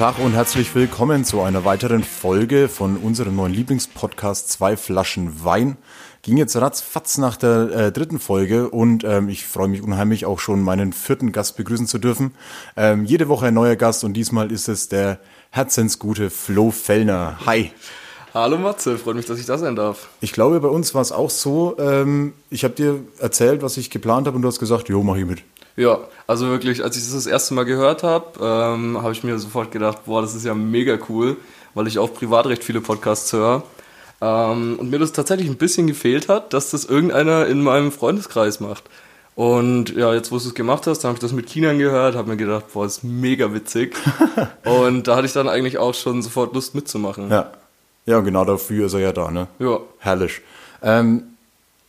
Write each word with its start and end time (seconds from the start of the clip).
Tag 0.00 0.18
und 0.18 0.32
herzlich 0.32 0.74
willkommen 0.74 1.26
zu 1.26 1.42
einer 1.42 1.66
weiteren 1.66 2.02
Folge 2.04 2.70
von 2.70 2.96
unserem 2.96 3.36
neuen 3.36 3.52
Lieblingspodcast 3.52 4.48
Zwei 4.48 4.78
Flaschen 4.78 5.44
Wein. 5.44 5.76
Ging 6.22 6.38
jetzt 6.38 6.56
ratzfatz 6.56 7.18
nach 7.18 7.36
der 7.36 7.70
äh, 7.70 7.92
dritten 7.92 8.18
Folge 8.18 8.70
und 8.70 9.04
ähm, 9.04 9.28
ich 9.28 9.46
freue 9.46 9.68
mich 9.68 9.82
unheimlich 9.82 10.24
auch 10.24 10.40
schon 10.40 10.62
meinen 10.62 10.94
vierten 10.94 11.32
Gast 11.32 11.58
begrüßen 11.58 11.86
zu 11.86 11.98
dürfen. 11.98 12.32
Ähm, 12.78 13.04
jede 13.04 13.28
Woche 13.28 13.48
ein 13.48 13.52
neuer 13.52 13.76
Gast 13.76 14.02
und 14.02 14.14
diesmal 14.14 14.50
ist 14.50 14.68
es 14.68 14.88
der 14.88 15.18
herzensgute 15.50 16.30
Flo 16.30 16.70
Fellner. 16.70 17.38
Hi. 17.44 17.70
Hallo 18.32 18.56
Matze, 18.56 18.96
freut 18.96 19.16
mich, 19.16 19.26
dass 19.26 19.38
ich 19.38 19.44
da 19.44 19.58
sein 19.58 19.76
darf. 19.76 20.08
Ich 20.22 20.32
glaube, 20.32 20.60
bei 20.60 20.68
uns 20.68 20.94
war 20.94 21.02
es 21.02 21.12
auch 21.12 21.28
so, 21.28 21.76
ähm, 21.78 22.32
ich 22.48 22.64
habe 22.64 22.72
dir 22.72 23.00
erzählt, 23.18 23.60
was 23.60 23.76
ich 23.76 23.90
geplant 23.90 24.26
habe 24.26 24.36
und 24.36 24.40
du 24.40 24.48
hast 24.48 24.60
gesagt, 24.60 24.88
jo, 24.88 25.02
mach 25.02 25.16
ich 25.16 25.26
mit. 25.26 25.42
Ja, 25.76 26.00
also 26.26 26.48
wirklich, 26.48 26.82
als 26.84 26.96
ich 26.96 27.04
das 27.04 27.12
das 27.12 27.26
erste 27.26 27.54
Mal 27.54 27.64
gehört 27.64 28.02
habe, 28.02 28.38
ähm, 28.40 29.02
habe 29.02 29.12
ich 29.12 29.24
mir 29.24 29.38
sofort 29.38 29.70
gedacht, 29.70 30.04
boah, 30.04 30.20
das 30.20 30.34
ist 30.34 30.44
ja 30.44 30.54
mega 30.54 30.98
cool, 31.08 31.36
weil 31.74 31.86
ich 31.86 31.98
auch 31.98 32.12
privat 32.12 32.46
recht 32.46 32.64
viele 32.64 32.80
Podcasts 32.80 33.32
höre. 33.32 33.62
Ähm, 34.20 34.76
und 34.78 34.90
mir 34.90 34.98
das 34.98 35.12
tatsächlich 35.12 35.48
ein 35.48 35.56
bisschen 35.56 35.86
gefehlt 35.86 36.28
hat, 36.28 36.52
dass 36.52 36.70
das 36.70 36.84
irgendeiner 36.84 37.46
in 37.46 37.62
meinem 37.62 37.92
Freundeskreis 37.92 38.60
macht. 38.60 38.84
Und 39.34 39.96
ja, 39.96 40.12
jetzt 40.12 40.30
wo 40.30 40.36
du 40.36 40.48
es 40.48 40.54
gemacht 40.54 40.86
hast, 40.86 40.98
dann 40.98 41.10
habe 41.10 41.16
ich 41.16 41.22
das 41.22 41.32
mit 41.32 41.46
Kindern 41.46 41.78
gehört, 41.78 42.14
habe 42.14 42.28
mir 42.28 42.36
gedacht, 42.36 42.66
boah, 42.72 42.84
das 42.84 42.98
ist 42.98 43.04
mega 43.04 43.54
witzig. 43.54 43.96
und 44.64 45.08
da 45.08 45.16
hatte 45.16 45.26
ich 45.26 45.32
dann 45.32 45.48
eigentlich 45.48 45.78
auch 45.78 45.94
schon 45.94 46.20
sofort 46.20 46.54
Lust 46.54 46.74
mitzumachen. 46.74 47.30
Ja. 47.30 47.52
Ja, 48.06 48.18
und 48.18 48.24
genau 48.24 48.44
dafür 48.44 48.86
ist 48.86 48.94
er 48.94 49.00
ja 49.00 49.12
da, 49.12 49.30
ne? 49.30 49.46
Ja. 49.58 49.78
Herrlich. 49.98 50.40
Ähm, 50.82 51.29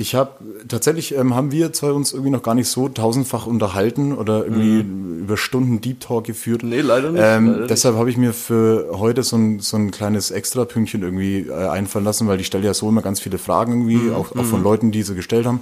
ich 0.01 0.15
habe 0.15 0.31
tatsächlich 0.67 1.15
ähm, 1.15 1.35
haben 1.35 1.51
wir 1.51 1.71
zwei 1.71 1.91
uns 1.91 2.11
irgendwie 2.11 2.31
noch 2.31 2.43
gar 2.43 2.55
nicht 2.55 2.67
so 2.67 2.89
tausendfach 2.89 3.45
unterhalten 3.45 4.13
oder 4.13 4.43
irgendwie 4.43 4.79
über 5.21 5.37
Stunden 5.37 5.79
Deep 5.79 6.01
Talk 6.01 6.25
geführt. 6.25 6.63
Mhm. 6.63 6.69
Nee, 6.69 6.81
leider 6.81 7.11
nicht, 7.11 7.21
Ähm, 7.23 7.47
leider 7.47 7.67
deshalb 7.67 7.95
habe 7.95 8.09
ich 8.09 8.17
mir 8.17 8.33
für 8.33 8.89
heute 8.97 9.23
so 9.23 9.37
ein, 9.37 9.59
so 9.59 9.77
ein 9.77 9.91
kleines 9.91 10.31
Extra-Pünktchen 10.31 11.03
irgendwie 11.03 11.47
äh, 11.47 11.53
einfallen 11.53 12.03
lassen, 12.03 12.27
weil 12.27 12.39
ich 12.41 12.47
stelle 12.47 12.65
ja 12.65 12.73
so 12.73 12.89
immer 12.89 13.01
ganz 13.01 13.19
viele 13.19 13.37
Fragen 13.37 13.73
irgendwie, 13.73 14.09
Mhm, 14.09 14.15
auch, 14.15 14.35
auch 14.35 14.45
von 14.45 14.63
Leuten, 14.63 14.91
die 14.91 15.03
sie 15.03 15.15
gestellt 15.15 15.45
haben. 15.45 15.61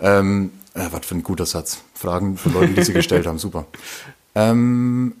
Ähm, 0.00 0.50
äh, 0.74 0.86
was 0.90 1.06
für 1.06 1.14
ein 1.14 1.22
guter 1.22 1.46
Satz. 1.46 1.82
Fragen 1.94 2.36
von 2.36 2.52
Leuten, 2.52 2.74
die 2.74 2.82
sie 2.82 2.92
gestellt 2.92 3.26
haben, 3.26 3.38
super. 3.38 3.66
Ähm, 4.34 5.14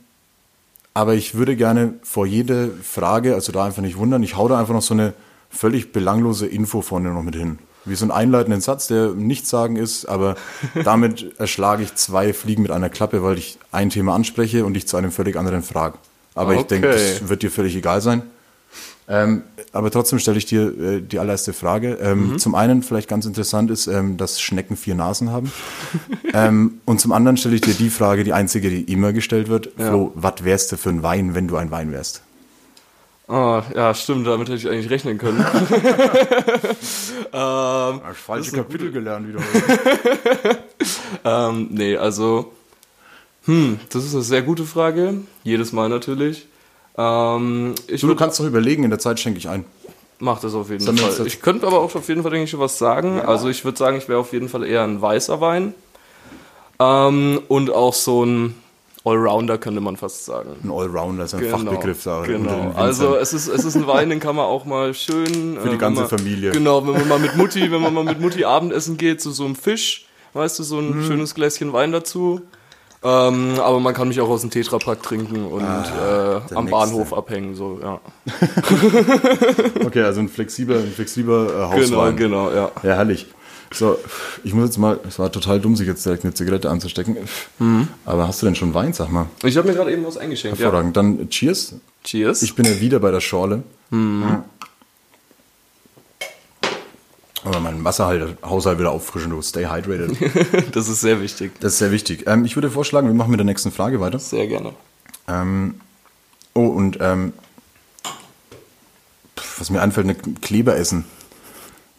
aber 0.94 1.14
ich 1.14 1.34
würde 1.34 1.56
gerne 1.56 1.94
vor 2.02 2.26
jede 2.26 2.70
Frage, 2.82 3.34
also 3.34 3.52
da 3.52 3.64
einfach 3.64 3.82
nicht 3.82 3.96
wundern, 3.96 4.22
ich 4.22 4.36
hau 4.36 4.48
da 4.48 4.58
einfach 4.58 4.74
noch 4.74 4.82
so 4.82 4.94
eine 4.94 5.14
völlig 5.50 5.92
belanglose 5.92 6.46
Info 6.46 6.82
vorne 6.82 7.10
noch 7.10 7.22
mit 7.22 7.36
hin. 7.36 7.58
Wie 7.84 7.94
so 7.96 8.04
einen 8.04 8.12
einleitenden 8.12 8.60
Satz, 8.60 8.86
der 8.86 9.08
nichts 9.08 9.50
sagen 9.50 9.76
ist, 9.76 10.06
aber 10.06 10.36
damit 10.84 11.38
erschlage 11.38 11.82
ich 11.82 11.94
zwei 11.96 12.32
Fliegen 12.32 12.62
mit 12.62 12.70
einer 12.70 12.88
Klappe, 12.90 13.22
weil 13.22 13.38
ich 13.38 13.58
ein 13.72 13.90
Thema 13.90 14.14
anspreche 14.14 14.64
und 14.64 14.74
dich 14.74 14.86
zu 14.86 14.96
einem 14.96 15.10
völlig 15.10 15.36
anderen 15.36 15.62
frage. 15.62 15.98
Aber 16.34 16.54
ich 16.54 16.60
Okay. 16.60 16.80
denke, 16.80 16.88
das 16.92 17.28
wird 17.28 17.42
dir 17.42 17.50
völlig 17.50 17.74
egal 17.76 18.00
sein. 18.00 18.22
Ähm, 19.08 19.42
aber 19.72 19.90
trotzdem 19.90 20.20
stelle 20.20 20.38
ich 20.38 20.46
dir 20.46 20.62
äh, 20.80 21.00
die 21.02 21.18
allererste 21.18 21.52
Frage. 21.52 21.98
Ähm, 22.00 22.38
Zum 22.38 22.54
einen 22.54 22.82
vielleicht 22.84 23.08
ganz 23.08 23.26
interessant 23.26 23.70
ist, 23.70 23.88
ähm, 23.88 24.16
dass 24.16 24.40
Schnecken 24.40 24.76
vier 24.76 24.94
Nasen 24.94 25.30
haben. 25.30 25.50
ähm, 26.32 26.80
und 26.84 27.00
zum 27.00 27.10
anderen 27.12 27.36
stelle 27.36 27.56
ich 27.56 27.60
dir 27.62 27.74
die 27.74 27.90
Frage, 27.90 28.22
die 28.22 28.32
einzige, 28.32 28.70
die 28.70 28.82
immer 28.92 29.12
gestellt 29.12 29.48
wird. 29.48 29.70
Flo, 29.76 30.12
was 30.14 30.44
wärst 30.44 30.70
du 30.72 30.76
für 30.76 30.90
ein 30.90 31.02
Wein, 31.02 31.34
wenn 31.34 31.48
du 31.48 31.56
ein 31.56 31.70
Wein 31.72 31.90
wärst? 31.92 32.22
Ah, 33.32 33.62
ja, 33.74 33.94
stimmt, 33.94 34.26
damit 34.26 34.50
hätte 34.50 34.58
ich 34.58 34.68
eigentlich 34.68 34.90
rechnen 34.90 35.16
können. 35.16 35.38
ähm, 37.32 38.00
falsche 38.12 38.52
Kapitel 38.52 38.92
gelernt 38.92 39.28
wieder. 39.28 39.40
Ähm, 41.24 41.68
nee, 41.70 41.96
also, 41.96 42.52
hm, 43.44 43.78
das 43.90 44.04
ist 44.04 44.14
eine 44.14 44.24
sehr 44.24 44.42
gute 44.42 44.64
Frage. 44.64 45.20
Jedes 45.44 45.72
Mal 45.72 45.88
natürlich. 45.88 46.48
Ähm, 46.98 47.76
ich 47.86 48.00
du, 48.00 48.08
du 48.08 48.16
kannst 48.16 48.40
doch 48.40 48.44
überlegen, 48.44 48.82
in 48.82 48.90
der 48.90 48.98
Zeit 48.98 49.20
schenke 49.20 49.38
ich 49.38 49.48
ein. 49.48 49.64
mach 50.18 50.40
das 50.40 50.52
auf 50.54 50.68
jeden 50.68 50.84
Fall. 50.84 51.26
Ich 51.26 51.40
könnte 51.40 51.68
aber 51.68 51.78
auch 51.78 51.94
auf 51.94 52.08
jeden 52.08 52.22
Fall, 52.22 52.32
denke 52.32 52.44
ich, 52.44 52.50
schon 52.50 52.58
was 52.58 52.76
sagen. 52.76 53.20
Also 53.20 53.48
ich 53.48 53.64
würde 53.64 53.78
sagen, 53.78 53.98
ich 53.98 54.08
wäre 54.08 54.18
auf 54.18 54.32
jeden 54.32 54.48
Fall 54.48 54.64
eher 54.64 54.82
ein 54.82 55.00
weißer 55.00 55.40
Wein. 55.40 55.74
Ähm, 56.80 57.40
und 57.46 57.70
auch 57.70 57.94
so 57.94 58.24
ein 58.24 58.56
Allrounder, 59.04 59.58
könnte 59.58 59.80
man 59.80 59.96
fast 59.96 60.24
sagen. 60.24 60.50
Ein 60.62 60.70
Allrounder 60.70 61.24
ist 61.24 61.34
ein 61.34 61.44
Fachbegriff. 61.44 62.04
da 62.04 62.22
genau. 62.22 62.72
Also 62.76 63.16
es 63.16 63.32
ist, 63.32 63.48
es 63.48 63.64
ist 63.64 63.74
ein 63.76 63.86
Wein, 63.86 64.10
den 64.10 64.20
kann 64.20 64.36
man 64.36 64.44
auch 64.46 64.64
mal 64.64 64.94
schön 64.94 65.58
Für 65.60 65.68
die 65.68 65.74
äh, 65.74 65.78
ganze 65.78 66.02
wenn 66.02 66.08
man, 66.10 66.18
Familie. 66.18 66.50
Genau, 66.52 66.86
wenn 66.86 66.92
man 66.94 67.08
mal 67.08 67.18
mit 67.18 67.36
Mutti, 67.36 67.62
wenn 67.72 67.80
man 67.82 67.92
mal 67.94 68.04
mit 68.04 68.20
Mutti 68.20 68.44
Abendessen 68.44 68.96
geht, 68.96 69.20
zu 69.20 69.30
so 69.32 69.44
einem 69.44 69.56
Fisch, 69.56 70.06
weißt 70.34 70.58
du, 70.58 70.62
so 70.62 70.78
ein 70.78 70.98
Mhm. 70.98 71.04
schönes 71.06 71.34
Gläschen 71.34 71.72
Wein 71.72 71.90
dazu. 71.92 72.42
Ähm, 73.04 73.54
aber 73.58 73.80
man 73.80 73.94
kann 73.94 74.06
mich 74.06 74.20
auch 74.20 74.28
aus 74.28 74.42
dem 74.42 74.50
Tetrapack 74.50 75.02
trinken 75.02 75.44
und 75.46 75.60
äh, 75.62 75.64
am 75.64 75.72
Ah, 75.72 76.40
nächste. 76.60 76.70
Bahnhof 76.70 77.12
abhängen, 77.12 77.56
so 77.56 77.80
ja. 77.82 78.00
Okay, 79.84 80.02
also 80.02 80.20
ein 80.20 80.28
flexibler, 80.28 80.76
ein 80.76 80.92
flexibler 80.92 81.46
äh, 81.46 81.48
Genau, 81.80 81.96
Hauswein. 81.98 82.16
genau, 82.16 82.50
ja. 82.50 82.70
Ja, 82.84 82.94
herrlich. 82.94 83.26
So, 83.72 83.98
ich 84.44 84.54
muss 84.54 84.66
jetzt 84.66 84.78
mal, 84.78 85.00
es 85.06 85.18
war 85.18 85.30
total 85.32 85.60
dumm, 85.60 85.76
sich 85.76 85.86
jetzt 85.86 86.04
direkt 86.04 86.24
eine 86.24 86.34
Zigarette 86.34 86.70
anzustecken. 86.70 87.16
Mhm. 87.58 87.88
Aber 88.04 88.28
hast 88.28 88.42
du 88.42 88.46
denn 88.46 88.54
schon 88.54 88.74
Wein, 88.74 88.92
sag 88.92 89.10
mal? 89.10 89.26
Ich 89.44 89.56
habe 89.56 89.68
mir 89.68 89.74
gerade 89.74 89.92
eben 89.92 90.04
was 90.04 90.16
eingeschenkt. 90.16 90.58
Ja. 90.58 90.64
Hervorragend. 90.64 90.96
Dann 90.96 91.28
Cheers. 91.30 91.74
Cheers. 92.04 92.42
Ich 92.42 92.54
bin 92.54 92.64
ja 92.64 92.80
wieder 92.80 93.00
bei 93.00 93.10
der 93.10 93.20
Schorle. 93.20 93.62
Mhm. 93.90 94.44
Aber 97.44 97.60
meinen 97.60 97.82
Wasserhaushalt 97.84 98.78
wieder 98.78 98.92
auffrischen, 98.92 99.30
du. 99.30 99.42
Stay 99.42 99.66
hydrated. 99.66 100.16
das 100.72 100.88
ist 100.88 101.00
sehr 101.00 101.20
wichtig. 101.20 101.52
Das 101.60 101.72
ist 101.72 101.78
sehr 101.78 101.90
wichtig. 101.90 102.24
Ähm, 102.26 102.44
ich 102.44 102.56
würde 102.56 102.70
vorschlagen, 102.70 103.08
wir 103.08 103.14
machen 103.14 103.30
mit 103.30 103.40
der 103.40 103.44
nächsten 103.44 103.72
Frage 103.72 104.00
weiter. 104.00 104.18
Sehr 104.20 104.46
gerne. 104.46 104.74
Ähm, 105.26 105.80
oh, 106.54 106.66
und 106.66 106.98
ähm, 107.00 107.32
was 109.58 109.70
mir 109.70 109.82
einfällt, 109.82 110.06
eine 110.06 110.14
Kleber 110.14 110.76
essen. 110.76 111.04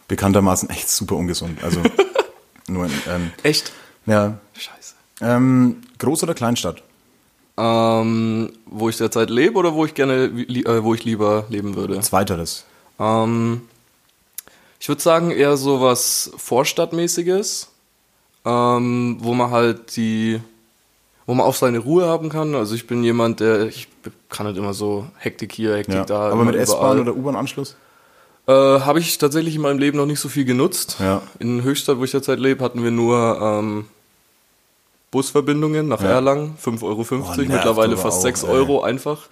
Bekanntermaßen 0.08 0.68
echt 0.70 0.88
super 0.90 1.16
ungesund. 1.16 1.62
Also 1.64 1.80
nur, 2.68 2.86
ähm, 2.86 3.30
Echt? 3.42 3.72
ja. 4.06 4.38
Scheiße. 4.54 4.94
Ähm, 5.20 5.82
Groß- 5.98 6.22
oder 6.24 6.34
Kleinstadt? 6.34 6.82
Ähm, 7.56 8.52
wo 8.66 8.88
ich 8.88 8.96
derzeit 8.96 9.30
lebe 9.30 9.56
oder 9.58 9.74
wo 9.74 9.84
ich 9.86 9.94
gerne, 9.94 10.24
äh, 10.24 10.82
wo 10.82 10.92
ich 10.94 11.04
lieber 11.04 11.44
leben 11.48 11.76
würde? 11.76 12.00
Zweiteres. 12.00 12.64
Ähm, 12.98 13.62
ich 14.80 14.88
würde 14.88 15.00
sagen 15.00 15.30
eher 15.30 15.56
so 15.56 15.80
was 15.80 16.32
Vorstadtmäßiges, 16.36 17.68
ähm, 18.44 19.16
wo 19.20 19.34
man 19.34 19.50
halt 19.50 19.96
die, 19.96 20.40
wo 21.26 21.34
man 21.34 21.46
auch 21.46 21.54
seine 21.54 21.78
Ruhe 21.78 22.06
haben 22.06 22.28
kann. 22.28 22.54
Also 22.54 22.74
ich 22.74 22.86
bin 22.86 23.04
jemand, 23.04 23.40
der, 23.40 23.68
ich 23.68 23.88
kann 24.28 24.46
halt 24.46 24.56
immer 24.56 24.74
so 24.74 25.06
Hektik 25.18 25.52
hier, 25.52 25.76
Hektik 25.76 25.94
Ja. 25.94 26.04
da. 26.04 26.30
Aber 26.30 26.44
mit 26.44 26.56
S-Bahn 26.56 27.00
oder 27.00 27.14
U-Bahn-Anschluss? 27.14 27.76
Äh, 28.46 28.52
Habe 28.52 28.98
ich 28.98 29.16
tatsächlich 29.18 29.54
in 29.56 29.62
meinem 29.62 29.78
Leben 29.78 29.96
noch 29.96 30.06
nicht 30.06 30.20
so 30.20 30.28
viel 30.28 30.44
genutzt. 30.44 30.96
Ja. 31.00 31.22
In 31.38 31.62
Höchstadt, 31.62 31.98
wo 31.98 32.04
ich 32.04 32.10
derzeit 32.10 32.38
lebe, 32.38 32.62
hatten 32.62 32.82
wir 32.84 32.90
nur 32.90 33.38
ähm, 33.40 33.86
Busverbindungen 35.10 35.88
nach 35.88 36.02
Ja. 36.02 36.08
Erlangen, 36.10 36.56
5,50 36.62 36.82
Euro, 36.82 36.96
nervt 37.04 37.38
mittlerweile 37.48 37.96
fast 37.96 38.18
auch, 38.18 38.22
6 38.22 38.42
ey. 38.42 38.48
Euro 38.50 38.82
einfach. 38.82 39.28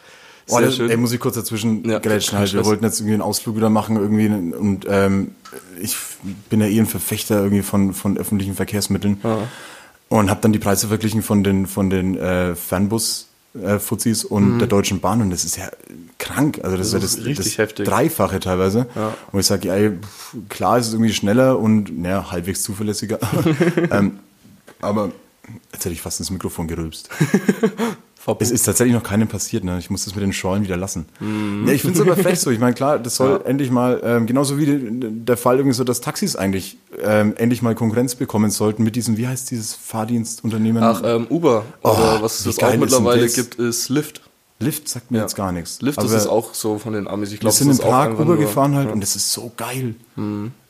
Oh, 0.48 0.56
Sehr 0.56 0.66
das, 0.66 0.76
schön. 0.76 0.90
ey, 0.90 0.96
muss 0.96 1.12
ich 1.12 1.20
kurz 1.20 1.34
dazwischen 1.36 1.88
Ja, 1.88 1.98
grätschen 1.98 2.38
halt. 2.38 2.52
Wir 2.52 2.64
wollten 2.64 2.84
jetzt 2.84 2.98
irgendwie 3.00 3.14
einen 3.14 3.22
Ausflug 3.22 3.56
wieder 3.56 3.70
machen 3.70 3.96
irgendwie 3.96 4.26
und 4.28 4.86
ähm, 4.88 5.34
ich 5.80 5.96
bin 6.50 6.60
ja 6.60 6.66
eh 6.66 6.78
ein 6.80 6.86
Verfechter 6.86 7.42
irgendwie 7.42 7.62
von, 7.62 7.92
von 7.92 8.16
öffentlichen 8.18 8.54
Verkehrsmitteln 8.54 9.20
und 10.08 10.30
habe 10.30 10.40
dann 10.40 10.52
die 10.52 10.58
Preise 10.58 10.88
verglichen 10.88 11.22
von 11.22 11.44
den 11.44 11.66
von 11.66 11.90
den 11.90 12.16
äh, 12.18 12.54
Fernbus 12.56 13.28
äh, 13.60 13.78
Fuzis 13.78 14.24
und 14.24 14.58
der 14.58 14.68
Deutschen 14.68 15.00
Bahn 15.00 15.20
und 15.22 15.30
das 15.30 15.44
ist 15.44 15.56
ja 15.56 15.70
krank. 16.18 16.60
Also 16.62 16.76
das, 16.76 16.92
Mhm. 16.92 17.00
Das 17.00 17.04
ist 17.04 17.16
ja 17.16 17.18
das, 17.20 17.26
richtig 17.26 17.46
das 17.46 17.58
heftig. 17.58 17.86
Dreifache 17.86 18.40
teilweise. 18.40 18.86
Ja. 18.94 19.14
Und 19.30 19.40
ich 19.40 19.46
sage, 19.46 19.98
pff, 20.00 20.36
klar 20.48 20.78
ist 20.78 20.88
es 20.88 20.92
irgendwie 20.94 21.12
schneller 21.12 21.58
und 21.58 21.98
naja, 22.00 22.30
halbwegs 22.30 22.62
zuverlässiger. 22.62 23.18
ähm, 23.90 24.18
aber 24.80 25.12
jetzt 25.72 25.84
hätte 25.84 25.92
ich 25.92 26.00
fast 26.02 26.20
ins 26.20 26.30
Mikrofon 26.30 26.68
gerülpst. 26.68 27.08
Es 28.38 28.50
ist 28.52 28.62
tatsächlich 28.64 28.94
noch 28.94 29.02
keinem 29.02 29.26
passiert, 29.28 29.64
ne? 29.64 29.78
Ich 29.78 29.90
muss 29.90 30.04
das 30.04 30.14
mit 30.14 30.22
den 30.22 30.32
Schorlen 30.32 30.62
wieder 30.62 30.76
lassen. 30.76 31.06
Ja, 31.66 31.72
ich 31.72 31.82
finde 31.82 31.98
es 31.98 32.06
aber 32.06 32.16
frech 32.16 32.38
so. 32.38 32.50
Ich 32.50 32.60
meine, 32.60 32.74
klar, 32.74 32.98
das 32.98 33.16
soll 33.16 33.40
endlich 33.44 33.70
mal, 33.70 34.00
ähm, 34.04 34.26
genauso 34.26 34.58
wie 34.58 34.66
die, 34.66 34.78
der 35.24 35.36
Fall 35.36 35.56
irgendwie 35.56 35.74
so, 35.74 35.82
dass 35.82 36.00
Taxis 36.00 36.36
eigentlich 36.36 36.76
ähm, 37.02 37.34
endlich 37.36 37.62
mal 37.62 37.74
Konkurrenz 37.74 38.14
bekommen 38.14 38.50
sollten 38.50 38.84
mit 38.84 38.94
diesem, 38.96 39.16
wie 39.16 39.26
heißt 39.26 39.50
dieses 39.50 39.74
Fahrdienstunternehmen? 39.74 40.82
Ach, 40.82 41.02
ähm, 41.04 41.26
Uber. 41.30 41.64
Oh, 41.82 41.90
Oder 41.90 42.22
was 42.22 42.46
es 42.46 42.58
auch 42.62 42.76
mittlerweile 42.76 43.22
das? 43.22 43.34
gibt, 43.34 43.56
ist 43.56 43.88
Lyft. 43.88 44.20
Lift 44.60 44.88
sagt 44.88 45.10
mir 45.10 45.18
jetzt 45.18 45.34
gar 45.34 45.50
nichts. 45.50 45.82
Lift 45.82 45.98
Aber 45.98 46.14
ist 46.14 46.28
auch 46.28 46.54
so 46.54 46.78
von 46.78 46.92
den 46.92 47.08
Amis. 47.08 47.30
Ich 47.30 47.34
Wir 47.34 47.40
glaube, 47.40 47.56
sind 47.56 47.68
das 47.70 47.78
in 47.78 47.82
ist 47.82 47.86
auch 47.88 47.90
Prag 47.90 48.10
einfach 48.10 48.24
nur- 48.24 48.34
rübergefahren 48.34 48.76
halt 48.76 48.92
und 48.92 49.02
es 49.02 49.16
ist 49.16 49.32
so 49.32 49.50
geil. 49.56 49.96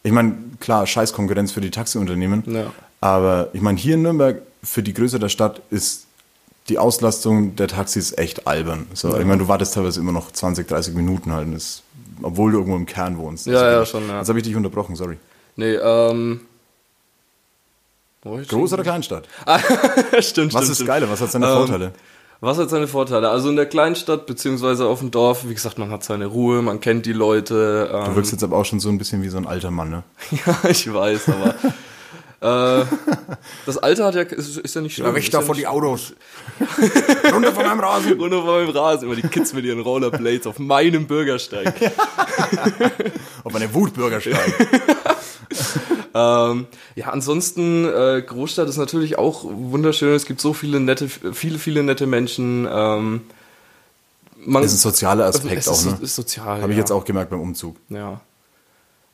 Ich 0.03 0.13
meine, 0.13 0.35
klar, 0.61 0.87
scheiß 0.87 1.13
Konkurrenz 1.13 1.53
für 1.53 1.61
die 1.61 1.71
Taxiunternehmen. 1.71 2.43
Ja. 2.47 2.73
Aber 3.03 3.51
ich 3.53 3.61
meine, 3.61 3.79
hier 3.79 3.97
in 3.97 4.03
Nürnberg, 4.03 4.41
für 4.63 4.83
die 4.83 4.95
Größe 4.95 5.19
der 5.19 5.29
Stadt, 5.29 5.61
ist 5.71 6.07
die 6.69 6.79
Auslastung 6.79 7.57
der 7.57 7.69
Taxis 7.69 8.13
echt 8.17 8.47
albern. 8.47 8.87
So, 8.95 9.17
Ich 9.19 9.25
meine, 9.27 9.39
du 9.39 9.49
wartest 9.49 9.75
teilweise 9.75 10.01
immer 10.01 10.13
noch 10.13 10.31
20, 10.31 10.69
30 10.69 10.95
Minuten 10.95 11.33
halt, 11.33 11.53
das, 11.55 11.83
obwohl 12.23 12.53
du 12.53 12.59
irgendwo 12.59 12.77
im 12.77 12.87
Kern 12.87 13.19
wohnst. 13.19 13.47
Ja, 13.47 13.55
Also, 13.55 13.67
ja, 13.67 13.87
schon, 13.87 14.09
ja. 14.09 14.19
Jetzt 14.19 14.29
habe 14.29 14.39
ich 14.39 14.45
dich 14.45 14.55
unterbrochen, 14.57 14.95
sorry. 14.97 15.17
Nee, 15.57 15.75
ähm. 15.75 16.41
Groß 18.25 18.73
oder 18.75 18.83
Kleinstadt? 18.85 19.27
Ah, 19.47 19.59
stimmt, 19.59 20.25
stimmt. 20.25 20.55
Was 20.55 20.69
ist 20.69 20.77
stimmt. 20.77 20.89
Was 21.11 21.21
hat 21.21 21.33
seine 21.33 21.47
Ähm, 21.47 21.53
Vorteile? 21.57 21.93
Was 22.41 22.59
hat 22.59 22.71
seine 22.71 22.87
Vorteile? 22.89 23.29
Also 23.31 23.51
in 23.51 23.57
der 23.57 23.67
Kleinstadt 23.67 24.27
beziehungsweise 24.27 24.87
auf 24.87 25.01
dem 25.01 25.11
Dorf, 25.11 25.49
wie 25.49 25.55
gesagt, 25.55 25.79
man 25.79 25.91
hat 25.91 26.03
seine 26.05 26.27
Ruhe, 26.27 26.63
man 26.63 26.81
kennt 26.81 27.07
die 27.07 27.13
Leute. 27.13 27.89
Du 27.91 28.11
Ähm, 28.11 28.17
wirkst 28.17 28.33
jetzt 28.33 28.43
aber 28.45 28.57
auch 28.57 28.65
schon 28.65 28.81
so 28.81 28.89
ein 28.89 28.99
bisschen 28.99 29.23
wie 29.23 29.29
so 29.29 29.37
ein 29.39 29.47
alter 29.47 29.71
Mann, 29.73 29.91
ne? 29.91 30.03
ja, 30.47 30.59
ich 30.69 30.93
weiß, 30.93 31.29
aber 31.29 31.55
äh, 32.43 32.85
das 33.67 33.79
Alter 33.79 34.07
hat 34.07 34.15
ja 34.17 34.23
ist, 34.23 34.59
ist 34.59 34.75
ja 34.75 34.81
nicht 34.81 34.95
schlimm. 34.95 35.15
ist 35.15 35.33
ja 35.33 35.41
nicht 35.41 35.69
Autos. 35.69 36.13
Runter 37.33 37.53
von 37.53 37.65
meinem 37.65 37.81
Rasen. 37.81 38.21
Runter 38.21 38.39
von 38.39 38.47
meinem 38.47 38.71
Rasen, 38.71 39.05
immer 39.05 39.15
die 39.15 39.23
Kids 39.23 39.53
mit 39.53 39.65
ihren 39.65 39.81
Rollerblades 39.81 40.49
auf 40.49 40.59
meinem 40.59 41.07
Bürgersteig. 41.07 41.75
Auf 43.45 43.55
eine 43.55 43.73
Wutbürgersteig. 43.75 44.37
Ähm, 46.15 46.67
ja, 46.95 47.07
ansonsten, 47.09 47.87
äh, 47.87 48.23
Großstadt 48.27 48.69
ist 48.69 48.77
natürlich 48.77 49.17
auch 49.17 49.45
wunderschön. 49.45 50.13
Es 50.15 50.27
gibt 50.27 50.43
so 50.43 50.53
viele 50.53 50.79
nette, 50.79 51.09
viele, 51.09 51.59
viele 51.59 51.83
nette 51.83 52.07
Menschen. 52.07 52.69
Ähm, 52.71 53.23
man, 54.45 54.63
Das 54.63 54.73
ist 54.73 54.81
ein 54.81 54.91
sozialer 54.91 55.25
Aspekt 55.25 55.57
es 55.57 55.69
auch, 55.69 55.83
ne? 55.85 55.99
ist 56.03 56.15
sozial. 56.15 56.61
Habe 56.61 56.73
ich 56.73 56.77
ja. 56.77 56.83
jetzt 56.83 56.91
auch 56.91 57.07
gemerkt 57.07 57.31
beim 57.31 57.41
Umzug. 57.41 57.77
Ja. 57.89 58.21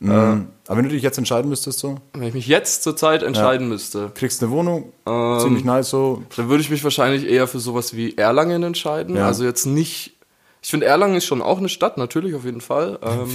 Mhm. 0.00 0.48
Aber 0.68 0.76
wenn 0.76 0.84
du 0.84 0.90
dich 0.90 1.02
jetzt 1.02 1.18
entscheiden 1.18 1.48
müsstest, 1.48 1.78
so, 1.80 1.96
Wenn 2.12 2.28
ich 2.28 2.34
mich 2.34 2.46
jetzt 2.46 2.82
zur 2.84 2.96
Zeit 2.96 3.22
entscheiden 3.22 3.68
müsste, 3.68 4.10
kriegst 4.14 4.42
eine 4.42 4.52
Wohnung, 4.52 4.92
Ähm, 5.06 5.38
ziemlich 5.40 5.64
nice 5.64 5.90
so. 5.90 6.22
dann 6.36 6.48
würde 6.48 6.60
ich 6.62 6.70
mich 6.70 6.84
wahrscheinlich 6.84 7.24
eher 7.28 7.48
für 7.48 7.58
sowas 7.58 7.96
wie 7.96 8.16
Erlangen 8.16 8.62
entscheiden. 8.62 9.16
Ja. 9.16 9.26
Also 9.26 9.44
jetzt 9.44 9.66
nicht. 9.66 10.14
Ich 10.60 10.70
finde, 10.70 10.86
Erlangen 10.86 11.14
ist 11.16 11.24
schon 11.24 11.40
auch 11.40 11.58
eine 11.58 11.68
Stadt, 11.68 11.98
natürlich, 11.98 12.34
auf 12.34 12.44
jeden 12.44 12.60
Fall. 12.60 12.98
Ähm, 13.02 13.30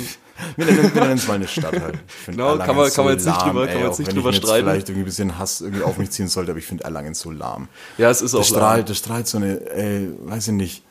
Wir 0.57 0.65
nennen 0.65 1.11
es 1.17 1.27
mal 1.27 1.35
eine 1.35 1.47
Stadt 1.47 1.79
halt. 1.79 1.95
Genau, 2.25 2.51
Erlangen 2.51 2.65
kann 2.67 2.75
man- 2.75 2.89
so 2.89 2.95
kann 2.95 3.05
man 3.05 3.13
jetzt 3.13 3.25
nicht 3.25 3.37
lahm, 3.37 3.49
drüber- 3.49 3.67
kann 3.67 3.75
man 3.75 3.83
jetzt 3.83 3.93
auch 3.93 3.99
nicht 3.99 4.07
wenn 4.07 4.15
drüber 4.15 4.29
ich 4.31 4.35
streiten. 4.37 4.55
Jetzt 4.55 4.63
vielleicht 4.71 4.89
irgendwie 4.89 5.03
ein 5.03 5.05
bisschen 5.05 5.37
Hass 5.39 5.61
irgendwie 5.61 5.83
auf 5.83 5.97
mich 5.97 6.09
ziehen 6.11 6.27
sollte, 6.27 6.51
aber 6.51 6.59
ich 6.59 6.65
finde 6.65 6.83
Erlangen 6.85 7.13
so 7.13 7.29
lahm. 7.31 7.67
ja, 7.97 8.09
es 8.09 8.21
ist 8.21 8.33
auch 8.35 8.39
Das 8.39 8.49
lahm. 8.51 8.59
strahlt, 8.59 8.89
das 8.89 8.97
strahlt 8.97 9.27
so 9.27 9.37
eine, 9.37 9.59
ey, 9.71 10.09
weiß 10.25 10.47
ich 10.47 10.53
nicht, 10.53 10.83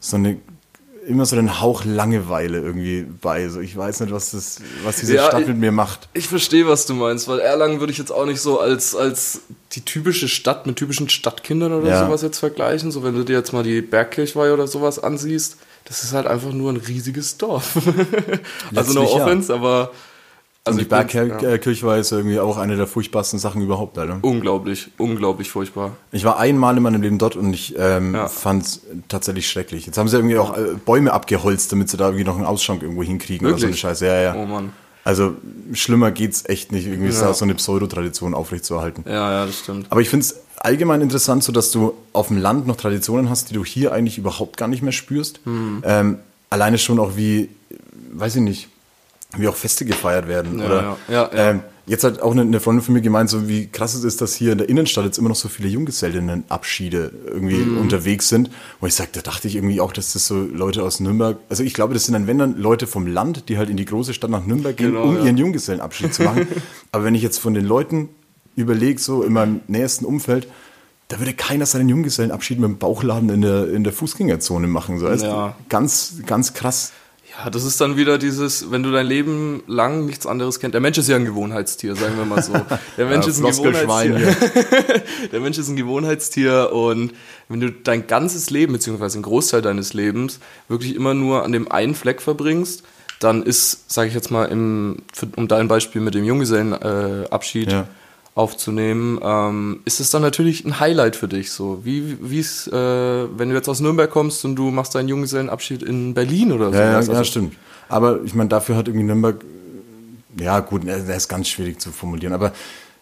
so 0.00 0.16
eine, 0.16 0.38
immer 1.08 1.26
so 1.26 1.36
einen 1.36 1.60
Hauch 1.60 1.84
Langeweile 1.84 2.58
irgendwie 2.58 3.04
bei. 3.20 3.48
So, 3.48 3.60
ich 3.60 3.76
weiß 3.76 4.00
nicht, 4.00 4.12
was 4.12 4.30
das, 4.32 4.58
was 4.84 4.96
diese 4.98 5.14
Ja, 5.14 5.26
Stadt 5.26 5.40
ich- 5.42 5.48
mit 5.48 5.56
mir 5.58 5.72
macht. 5.72 6.08
Ich 6.12 6.28
verstehe, 6.28 6.66
was 6.68 6.86
du 6.86 6.94
meinst, 6.94 7.26
weil 7.28 7.40
Erlangen 7.40 7.80
würde 7.80 7.92
ich 7.92 7.98
jetzt 7.98 8.12
auch 8.12 8.26
nicht 8.26 8.40
so 8.40 8.60
als, 8.60 8.94
als 8.94 9.40
die 9.72 9.80
typische 9.84 10.28
Stadt 10.28 10.66
mit 10.66 10.76
typischen 10.76 11.08
Stadtkindern 11.08 11.72
oder 11.72 11.88
Ja. 11.88 12.04
sowas 12.06 12.22
jetzt 12.22 12.38
vergleichen. 12.38 12.90
So, 12.92 13.02
wenn 13.02 13.14
du 13.14 13.24
dir 13.24 13.36
jetzt 13.36 13.52
mal 13.52 13.62
die 13.62 13.80
Bergkirchweih 13.82 14.52
oder 14.52 14.66
sowas 14.66 14.98
ansiehst, 14.98 15.56
das 15.86 16.04
ist 16.04 16.12
halt 16.12 16.26
einfach 16.26 16.52
nur 16.52 16.70
ein 16.72 16.76
riesiges 16.76 17.38
Dorf. 17.38 17.76
also 18.74 18.92
no 18.92 19.00
Letztlich 19.02 19.14
ja. 19.14 19.24
offense, 19.24 19.52
aber. 19.54 19.90
Also 20.68 20.80
Und 20.80 20.90
die 20.90 20.94
ja. 20.94 21.24
Bergkirche 21.24 21.86
war 21.86 21.96
jetzt 21.96 22.12
irgendwie 22.12 22.38
auch 22.40 22.56
eine 22.56 22.76
der 22.76 22.86
furchtbarsten 22.86 23.38
Sachen 23.38 23.62
überhaupt, 23.62 23.98
Alter. 23.98 24.18
Unglaublich, 24.22 24.88
unglaublich 24.98 25.50
furchtbar. 25.50 25.92
Ich 26.12 26.24
war 26.24 26.38
einmal 26.38 26.76
in 26.76 26.82
meinem 26.82 27.02
Leben 27.02 27.18
dort 27.18 27.36
und 27.36 27.52
ich 27.52 27.74
ähm, 27.78 28.14
Ja. 28.14 28.28
fand 28.28 28.64
es 28.64 28.80
tatsächlich 29.08 29.48
schrecklich. 29.48 29.86
Jetzt 29.86 29.98
haben 29.98 30.08
sie 30.08 30.16
irgendwie 30.16 30.38
auch 30.38 30.56
äh, 30.56 30.74
Bäume 30.84 31.12
abgeholzt, 31.12 31.72
damit 31.72 31.88
sie 31.90 31.96
da 31.96 32.06
irgendwie 32.06 32.24
noch 32.24 32.36
einen 32.36 32.46
Ausschank 32.46 32.82
irgendwo 32.82 33.02
hinkriegen 33.02 33.46
oder 33.46 33.56
so 33.56 33.64
eine 33.66 33.72
Wirklich? 33.74 33.80
Scheiße. 33.80 34.06
Ja, 34.06 34.20
ja. 34.20 34.34
Oh 34.36 34.46
Mann. 34.46 34.72
Also 35.04 35.36
schlimmer 35.72 36.10
geht's 36.10 36.44
echt 36.48 36.70
nicht, 36.70 36.86
irgendwie 36.86 37.10
Ja. 37.12 37.32
so 37.32 37.44
eine 37.44 37.54
Pseudotradition 37.54 38.34
aufrechtzuerhalten. 38.34 39.04
Ja, 39.06 39.32
ja, 39.32 39.46
das 39.46 39.58
stimmt. 39.60 39.86
Aber 39.90 40.02
ich 40.02 40.10
finde 40.10 40.24
es 40.24 40.40
allgemein 40.58 41.00
interessant, 41.00 41.42
so 41.44 41.50
dass 41.52 41.70
du 41.70 41.94
auf 42.12 42.28
dem 42.28 42.36
Land 42.36 42.66
noch 42.66 42.76
Traditionen 42.76 43.30
hast, 43.30 43.48
die 43.48 43.54
du 43.54 43.64
hier 43.64 43.92
eigentlich 43.92 44.18
überhaupt 44.18 44.56
gar 44.58 44.68
nicht 44.68 44.82
mehr 44.82 44.92
spürst. 44.92 45.40
Hm. 45.44 45.82
Ähm, 45.86 46.18
alleine 46.50 46.76
schon 46.76 46.98
auch 46.98 47.16
wie, 47.16 47.48
weiß 48.12 48.36
ich 48.36 48.42
nicht, 48.42 48.68
wie 49.36 49.46
auch 49.48 49.56
Feste 49.56 49.84
gefeiert 49.84 50.26
werden. 50.28 50.58
Ja, 50.58 50.66
oder, 50.66 50.82
ja, 50.82 50.96
ja. 51.08 51.30
Ähm, 51.50 51.60
jetzt 51.86 52.02
hat 52.04 52.20
auch 52.22 52.32
eine, 52.32 52.40
eine 52.42 52.60
Freundin 52.60 52.82
von 52.82 52.94
mir 52.94 53.02
gemeint, 53.02 53.28
so 53.28 53.46
wie 53.48 53.66
krass 53.66 53.94
es 53.94 54.02
ist, 54.04 54.20
dass 54.22 54.34
hier 54.34 54.52
in 54.52 54.58
der 54.58 54.68
Innenstadt 54.70 55.04
jetzt 55.04 55.18
immer 55.18 55.28
noch 55.28 55.36
so 55.36 55.48
viele 55.48 55.68
Junggesellinnenabschiede 55.68 57.12
irgendwie 57.26 57.56
Mhm. 57.56 57.78
unterwegs 57.78 58.28
sind. 58.28 58.50
Wo 58.80 58.86
ich 58.86 58.94
sage, 58.94 59.10
da 59.12 59.20
dachte 59.20 59.48
ich 59.48 59.56
irgendwie 59.56 59.80
auch, 59.80 59.92
dass 59.92 60.12
das 60.12 60.26
so 60.26 60.36
Leute 60.42 60.82
aus 60.82 61.00
Nürnberg, 61.00 61.36
also 61.48 61.62
ich 61.62 61.74
glaube, 61.74 61.94
das 61.94 62.04
sind 62.04 62.14
dann, 62.14 62.26
wenn 62.26 62.38
dann 62.38 62.56
Leute 62.58 62.86
vom 62.86 63.06
Land, 63.06 63.48
die 63.48 63.58
halt 63.58 63.70
in 63.70 63.76
die 63.76 63.84
große 63.84 64.14
Stadt 64.14 64.30
nach 64.30 64.44
Nürnberg 64.46 64.76
gehen, 64.76 64.92
Genau, 64.92 65.04
um 65.04 65.16
ihren 65.24 65.36
Junggesellenabschied 65.36 66.14
zu 66.14 66.22
machen. 66.22 66.46
Aber 66.92 67.04
wenn 67.04 67.14
ich 67.14 67.22
jetzt 67.22 67.38
von 67.38 67.54
den 67.54 67.64
Leuten 67.64 68.08
überlege, 68.56 69.00
so 69.00 69.22
in 69.22 69.32
meinem 69.32 69.60
nächsten 69.68 70.04
Umfeld, 70.04 70.48
da 71.08 71.18
würde 71.18 71.32
keiner 71.32 71.64
seinen 71.64 71.88
Junggesellenabschied 71.88 72.58
mit 72.58 72.68
dem 72.68 72.78
Bauchladen 72.78 73.30
in 73.30 73.40
der, 73.42 73.70
in 73.72 73.84
der 73.84 73.92
Fußgängerzone 73.92 74.66
machen. 74.66 74.98
So. 74.98 75.06
Also 75.06 75.26
Ja. 75.26 75.56
Ganz, 75.68 76.14
ganz 76.26 76.52
krass. 76.54 76.92
Ja, 77.38 77.50
das 77.50 77.62
ist 77.62 77.80
dann 77.80 77.96
wieder 77.96 78.18
dieses, 78.18 78.72
wenn 78.72 78.82
du 78.82 78.90
dein 78.90 79.06
Leben 79.06 79.62
lang 79.68 80.06
nichts 80.06 80.26
anderes 80.26 80.58
kennst. 80.58 80.74
Der 80.74 80.80
Mensch 80.80 80.98
ist 80.98 81.08
ja 81.08 81.14
ein 81.14 81.24
Gewohnheitstier, 81.24 81.94
sagen 81.94 82.16
wir 82.16 82.24
mal 82.24 82.42
so. 82.42 82.52
Der 82.96 83.06
Mensch 83.06 83.26
Ja, 83.26 83.30
ist 83.30 83.38
ein 83.38 83.44
Gewohnheitstier. 83.52 84.36
Der 85.32 85.40
Mensch 85.40 85.56
ist 85.56 85.68
ein 85.68 85.76
Gewohnheitstier 85.76 86.72
und 86.72 87.12
wenn 87.48 87.60
du 87.60 87.70
dein 87.70 88.08
ganzes 88.08 88.50
Leben, 88.50 88.72
beziehungsweise 88.72 89.18
einen 89.18 89.22
Großteil 89.22 89.62
deines 89.62 89.94
Lebens, 89.94 90.40
wirklich 90.66 90.96
immer 90.96 91.14
nur 91.14 91.44
an 91.44 91.52
dem 91.52 91.70
einen 91.70 91.94
Fleck 91.94 92.20
verbringst, 92.20 92.82
dann 93.20 93.44
ist, 93.44 93.88
sage 93.92 94.08
ich 94.08 94.14
jetzt 94.14 94.32
mal, 94.32 94.46
im, 94.46 94.96
um 95.36 95.46
dein 95.46 95.68
Beispiel 95.68 96.00
mit 96.00 96.14
dem 96.14 96.24
Junggesellenabschied 96.24 97.28
äh, 97.28 97.30
Abschied 97.30 97.72
Ja. 97.72 97.88
Aufzunehmen, 98.38 99.18
ähm, 99.20 99.80
ist 99.84 99.98
es 99.98 100.10
dann 100.10 100.22
natürlich 100.22 100.64
ein 100.64 100.78
Highlight 100.78 101.16
für 101.16 101.26
dich. 101.26 101.50
So 101.50 101.80
wie 101.84 102.16
wie 102.20 102.38
es, 102.38 102.68
äh, 102.68 102.72
wenn 102.72 103.48
du 103.48 103.54
jetzt 103.56 103.68
aus 103.68 103.80
Nürnberg 103.80 104.10
kommst 104.10 104.44
und 104.44 104.54
du 104.54 104.70
machst 104.70 104.94
deinen 104.94 105.08
Junggesellenabschied 105.08 105.82
in 105.82 106.14
Berlin 106.14 106.52
oder 106.52 106.70
so. 106.70 106.78
Ja, 106.78 107.00
ja, 107.00 107.12
ja, 107.12 107.24
stimmt. 107.24 107.56
Aber 107.88 108.22
ich 108.22 108.34
meine, 108.34 108.48
dafür 108.48 108.76
hat 108.76 108.86
irgendwie 108.86 109.06
Nürnberg, 109.06 109.44
ja 110.38 110.60
gut, 110.60 110.86
der 110.86 111.16
ist 111.16 111.28
ganz 111.28 111.48
schwierig 111.48 111.80
zu 111.80 111.90
formulieren. 111.90 112.32
Aber 112.32 112.52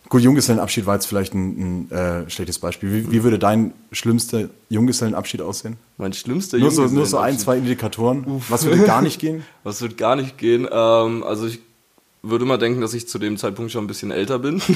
gut, 0.09 0.23
Junggesellenabschied 0.23 0.87
war 0.87 0.95
jetzt 0.95 1.07
vielleicht 1.07 1.35
ein, 1.35 1.89
ein 1.89 1.91
äh, 1.91 2.31
schlechtes 2.31 2.59
Beispiel. 2.59 2.91
Wie, 2.91 3.13
wie 3.13 3.23
würde 3.23 3.39
dein 3.39 3.75
schlimmster 3.93 4.49
Junggesellenabschied 4.71 5.43
aussehen? 5.43 5.77
Mein 5.99 6.15
schlimmster 6.15 6.57
Nur 6.57 6.71
so, 6.71 6.87
nur 6.87 7.05
so 7.05 7.19
ein, 7.19 7.35
Junggesellenabschied. 7.35 7.41
zwei 7.41 7.59
Indikatoren. 7.59 8.43
Was 8.49 8.65
würde 8.65 8.85
gar 8.85 9.03
nicht 9.03 9.21
gehen? 9.21 9.45
Was 9.65 9.83
wird 9.83 9.99
gar 9.99 10.17
nicht 10.17 10.39
gehen? 10.39 10.67
Ähm, 10.71 11.25
also 11.25 11.47
ich 11.47 11.61
würde 12.31 12.45
mal 12.45 12.59
denken, 12.59 12.81
dass 12.81 12.95
ich 12.95 13.09
zu 13.09 13.19
dem 13.19 13.37
Zeitpunkt 13.37 13.73
schon 13.73 13.85
ein 13.85 13.87
bisschen 13.87 14.11
älter 14.11 14.39
bin. 14.39 14.61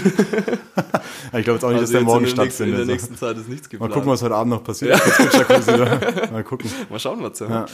Ich 1.33 1.45
glaube 1.45 1.59
jetzt 1.59 1.65
auch 1.65 1.71
nicht, 1.71 1.83
dass 1.83 1.91
Also 1.91 1.93
der 1.93 2.01
jetzt 2.01 2.07
morgen 2.07 2.25
in 2.25 2.35
der 2.35 2.45
nächsten, 2.45 2.65
in 2.65 2.71
stattfindet. 2.71 2.79
der 2.79 2.87
nächsten 2.87 3.17
Zeit 3.17 3.37
ist 3.37 3.49
nichts 3.49 3.67
Mal 3.69 3.71
geplant. 3.71 3.93
gucken, 3.93 4.11
was 4.11 4.23
heute 4.23 4.35
Abend 4.35 4.53
noch 4.53 4.65
passiert. 4.65 5.01
Da. 5.01 6.29
Mal 6.33 6.43
gucken. 6.43 6.71
Mal 6.89 6.99
schauen, 6.99 7.23
was 7.23 7.39
ja. 7.39 7.49
Ja. 7.49 7.67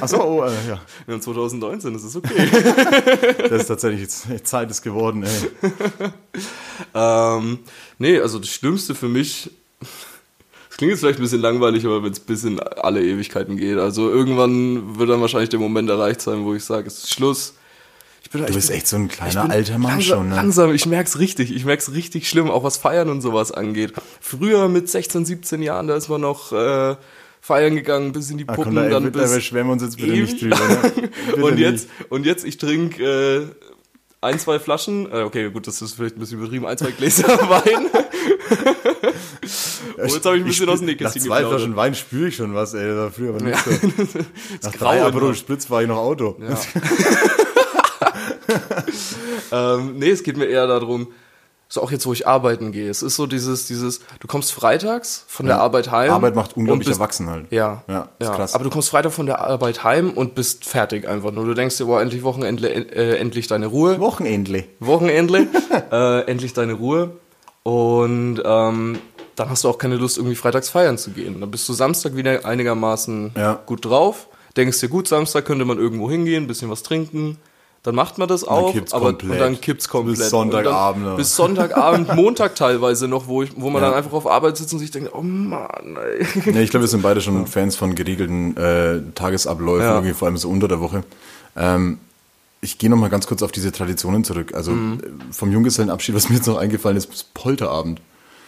Achso, 0.00 0.22
oh, 0.22 0.44
äh, 0.44 0.52
ja. 0.68 0.80
Wir 1.06 1.14
haben 1.14 1.20
2019, 1.20 1.92
das 1.92 2.04
ist 2.04 2.16
okay. 2.16 2.48
Das 3.42 3.62
ist 3.62 3.66
tatsächlich 3.66 4.00
jetzt 4.00 4.46
Zeit 4.46 4.70
ist 4.70 4.80
geworden, 4.82 5.24
ey. 5.24 5.70
ähm, 6.94 7.58
nee, 7.98 8.18
also 8.20 8.38
das 8.38 8.48
Schlimmste 8.48 8.94
für 8.94 9.08
mich, 9.08 9.50
das 9.80 10.76
klingt 10.78 10.92
jetzt 10.92 11.00
vielleicht 11.00 11.18
ein 11.18 11.22
bisschen 11.22 11.42
langweilig, 11.42 11.84
aber 11.84 12.02
wenn 12.02 12.12
es 12.12 12.20
bis 12.20 12.44
in 12.44 12.58
alle 12.60 13.04
Ewigkeiten 13.04 13.56
geht. 13.58 13.76
Also 13.78 14.08
irgendwann 14.10 14.98
wird 14.98 15.10
dann 15.10 15.20
wahrscheinlich 15.20 15.50
der 15.50 15.60
Moment 15.60 15.90
erreicht 15.90 16.22
sein, 16.22 16.44
wo 16.44 16.54
ich 16.54 16.64
sage, 16.64 16.86
es 16.86 16.98
ist 16.98 17.12
Schluss. 17.12 17.54
Ich 18.22 18.30
Du 18.30 18.38
ich 18.44 18.54
bist 18.54 18.70
echt 18.70 18.86
so 18.88 18.96
ein 18.96 19.06
ich 19.06 19.12
kleiner 19.12 19.48
alter 19.50 19.78
Mann 19.78 19.92
langsam, 19.92 20.02
schon, 20.18 20.28
ne? 20.28 20.34
Langsam, 20.36 20.74
ich 20.74 20.84
merk's 20.86 21.18
richtig. 21.18 21.54
Ich 21.54 21.64
merk's 21.64 21.92
richtig 21.92 22.28
schlimm, 22.28 22.50
auch 22.50 22.62
was 22.64 22.76
Feiern 22.76 23.08
und 23.08 23.20
sowas 23.22 23.52
angeht. 23.52 23.92
Früher 24.20 24.68
mit 24.68 24.88
16, 24.88 25.24
17 25.24 25.62
Jahren, 25.62 25.86
da 25.88 25.96
ist 25.96 26.08
man 26.08 26.20
noch 26.20 26.52
äh, 26.52 26.96
feiern 27.40 27.74
gegangen, 27.76 28.12
bis 28.12 28.30
in 28.30 28.36
die 28.38 28.46
Ah, 28.48 28.52
Puppen, 28.54 28.74
komm, 28.74 28.82
da, 28.84 28.88
dann 28.90 29.04
ey, 29.06 29.10
da 29.12 29.20
bis 29.20 29.42
schwärmen 29.44 29.70
wir 29.70 29.72
uns 29.74 29.82
jetzt 29.82 29.96
bitte 29.96 30.12
nicht 30.12 30.42
drüber. 30.42 30.56
Ne? 30.56 30.92
Bitte 31.30 31.42
und 31.44 31.50
nicht. 31.54 31.60
jetzt, 31.60 31.88
und 32.10 32.26
jetzt, 32.26 32.44
ich 32.44 32.58
trinke 32.58 33.02
äh, 33.02 33.46
ein, 34.20 34.38
zwei 34.38 34.58
Flaschen, 34.58 35.10
äh, 35.10 35.20
okay, 35.22 35.48
gut, 35.50 35.66
das 35.66 35.80
ist 35.80 35.94
vielleicht 35.94 36.16
ein 36.16 36.20
bisschen 36.20 36.38
übertrieben, 36.38 36.66
ein, 36.66 36.76
zwei 36.76 36.90
Gläser 36.90 37.28
Wein. 37.48 37.86
oh, 39.96 40.02
jetzt 40.02 40.26
habe 40.26 40.36
ich 40.36 40.42
ein 40.42 40.44
bisschen 40.46 40.66
spür- 40.66 40.72
aus 40.72 40.78
dem 40.80 40.86
Nach 40.86 40.92
Nähkästchen 40.92 41.22
zwei 41.22 41.36
geplaudert. 41.36 41.60
Flaschen 41.60 41.76
Wein 41.76 41.94
spüre 41.94 42.28
ich 42.28 42.36
schon 42.36 42.54
was, 42.54 42.74
ey. 42.74 42.86
Da 42.94 43.10
früher 43.10 43.30
aber 43.34 43.40
nicht 43.44 43.56
Ja. 43.66 43.72
so. 43.72 44.18
Nach 44.64 44.72
drei. 44.72 45.02
Aperol 45.02 45.34
Spritz 45.34 45.70
war 45.70 45.80
ich 45.82 45.88
noch 45.88 45.96
Auto. 45.98 46.36
Ähm, 49.52 49.98
nee, 49.98 50.10
es 50.10 50.22
geht 50.22 50.36
mir 50.36 50.46
eher 50.46 50.66
darum, 50.66 51.08
so 51.70 51.82
auch 51.82 51.90
jetzt, 51.90 52.06
wo 52.06 52.12
ich 52.12 52.26
arbeiten 52.26 52.72
gehe. 52.72 52.88
Es 52.90 53.02
ist 53.02 53.16
so 53.16 53.26
dieses, 53.26 53.66
dieses, 53.66 54.00
du 54.20 54.26
kommst 54.26 54.52
freitags 54.52 55.24
von 55.28 55.46
der 55.46 55.56
Ja. 55.56 55.62
Arbeit 55.62 55.90
heim. 55.90 56.10
Arbeit 56.10 56.34
macht 56.34 56.56
unglaublich 56.56 56.86
bist- 56.88 56.98
erwachsen 56.98 57.28
halt. 57.28 57.46
Ja, 57.52 57.82
Ja, 57.88 58.08
ist 58.18 58.32
krass. 58.32 58.54
Aber 58.54 58.64
du 58.64 58.70
kommst 58.70 58.88
Freitag 58.90 59.12
von 59.12 59.26
der 59.26 59.40
Arbeit 59.40 59.84
heim 59.84 60.10
und 60.10 60.34
bist 60.34 60.64
fertig 60.64 61.06
einfach 61.06 61.30
nur. 61.30 61.44
Du 61.44 61.54
denkst 61.54 61.76
dir, 61.76 61.84
boah, 61.86 62.00
endlich 62.00 62.22
Wochenende, 62.22 62.68
äh, 62.70 63.16
endlich 63.18 63.46
deine 63.48 63.66
Ruhe. 63.66 64.00
Wochenendle. 64.00 64.64
Wochenende, 64.80 65.46
äh, 65.92 66.20
endlich 66.30 66.52
deine 66.54 66.72
Ruhe. 66.74 67.12
Und 67.64 68.40
ähm, 68.44 68.98
dann 69.36 69.50
hast 69.50 69.64
du 69.64 69.68
auch 69.68 69.78
keine 69.78 69.96
Lust, 69.96 70.16
irgendwie 70.16 70.36
freitags 70.36 70.70
feiern 70.70 70.96
zu 70.98 71.10
gehen. 71.10 71.40
Dann 71.40 71.50
bist 71.50 71.68
du 71.68 71.74
Samstag 71.74 72.16
wieder 72.16 72.44
einigermaßen 72.46 73.32
Ja. 73.36 73.60
gut 73.66 73.84
drauf. 73.84 74.28
Denkst 74.56 74.80
dir, 74.80 74.88
gut, 74.88 75.06
Samstag 75.06 75.44
könnte 75.44 75.64
man 75.66 75.78
irgendwo 75.78 76.10
hingehen, 76.10 76.44
ein 76.44 76.46
bisschen 76.48 76.70
was 76.70 76.82
trinken. 76.82 77.36
Dann 77.84 77.94
macht 77.94 78.18
man 78.18 78.28
das 78.28 78.42
auch, 78.44 78.72
kippt's 78.72 78.92
aber 78.92 79.06
komplett. 79.10 79.30
und 79.32 79.38
dann 79.38 79.60
kippt's 79.60 79.88
komplett. 79.88 80.18
Bis 80.18 80.30
Sonntagabend, 80.30 81.04
ja. 81.04 81.08
Dann, 81.10 81.16
bis 81.16 81.36
Sonntagabend, 81.36 82.14
Montag 82.16 82.54
teilweise 82.56 83.06
noch, 83.08 83.28
wo, 83.28 83.42
ich, 83.42 83.50
wo 83.56 83.70
man 83.70 83.80
Ja. 83.82 83.88
dann 83.90 83.98
einfach 83.98 84.12
auf 84.12 84.26
Arbeit 84.26 84.56
sitzt 84.56 84.72
und 84.72 84.80
sich 84.80 84.90
denkt, 84.90 85.10
oh 85.14 85.22
Mann, 85.22 85.96
ey. 86.44 86.52
Ja, 86.54 86.60
ich 86.60 86.70
glaube, 86.70 86.82
wir 86.82 86.88
sind 86.88 87.02
beide 87.02 87.20
schon 87.20 87.46
Fans 87.46 87.76
von 87.76 87.94
geregelten 87.94 88.56
äh, 88.56 89.00
Tagesabläufen, 89.14 90.04
Ja. 90.06 90.14
vor 90.14 90.26
allem 90.26 90.36
so 90.36 90.48
unter 90.50 90.66
der 90.68 90.80
Woche. 90.80 91.04
Ähm, 91.56 91.98
ich 92.60 92.78
gehe 92.78 92.90
noch 92.90 92.96
mal 92.96 93.08
ganz 93.10 93.28
kurz 93.28 93.42
auf 93.42 93.52
diese 93.52 93.70
Traditionen 93.70 94.24
zurück. 94.24 94.52
Also 94.54 94.72
Mhm. 94.72 95.00
äh, 95.00 95.32
vom 95.32 95.52
Junggesellenabschied, 95.52 96.14
was 96.16 96.28
mir 96.28 96.34
jetzt 96.36 96.46
noch 96.48 96.58
eingefallen 96.58 96.96
ist, 96.96 97.12
ist 97.12 97.32
Polterabend. 97.32 98.00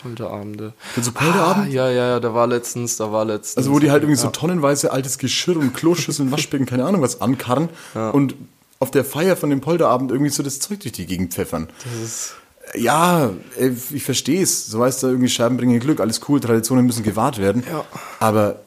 Polterabende. 0.03 0.73
Du 0.97 1.13
Polterabend? 1.13 1.67
Ah, 1.67 1.71
ja, 1.71 1.89
ja, 1.91 2.09
ja, 2.09 2.21
da 2.21 2.35
war 2.35 2.47
letztens, 2.47 2.97
da 2.97 3.13
war 3.13 3.25
letztens. 3.25 3.59
Also 3.59 3.71
wo 3.71 3.79
die 3.79 3.91
halt 3.91 4.03
irgendwie 4.03 4.19
so 4.19 4.27
ja. 4.27 4.33
tonnenweise 4.33 4.93
altes 4.93 5.19
Geschirr 5.19 5.57
und 5.59 5.75
Kloschüsseln, 5.75 6.31
Waschbecken, 6.33 6.67
keine 6.67 6.85
Ahnung 6.85 7.03
was 7.03 7.21
ankarren 7.21 7.69
und 8.13 8.35
auf 8.81 8.91
der 8.91 9.05
Feier 9.05 9.37
von 9.37 9.51
dem 9.51 9.61
Polterabend 9.61 10.11
irgendwie 10.11 10.31
so 10.31 10.43
das 10.43 10.59
Zeug 10.59 10.81
durch 10.81 10.93
die 10.93 11.07
Gegend 11.07 11.33
pfeffern. 11.35 11.69
Das 11.85 12.03
ist, 12.03 12.35
Ja, 12.75 13.31
ey, 13.57 13.77
ich 13.93 14.03
verstehe 14.03 14.43
es. 14.43 14.67
So 14.67 14.79
weißt 14.81 15.03
du, 15.03 15.09
irgendwie 15.09 15.29
Scherben 15.29 15.57
bringen 15.59 15.79
Glück, 15.81 16.01
alles 16.01 16.21
cool, 16.29 16.41
Traditionen 16.41 16.87
müssen 16.87 17.03
gewahrt 17.03 17.39
werden. 17.39 17.63
Ja. 17.71 17.85
Aber, 18.21 18.61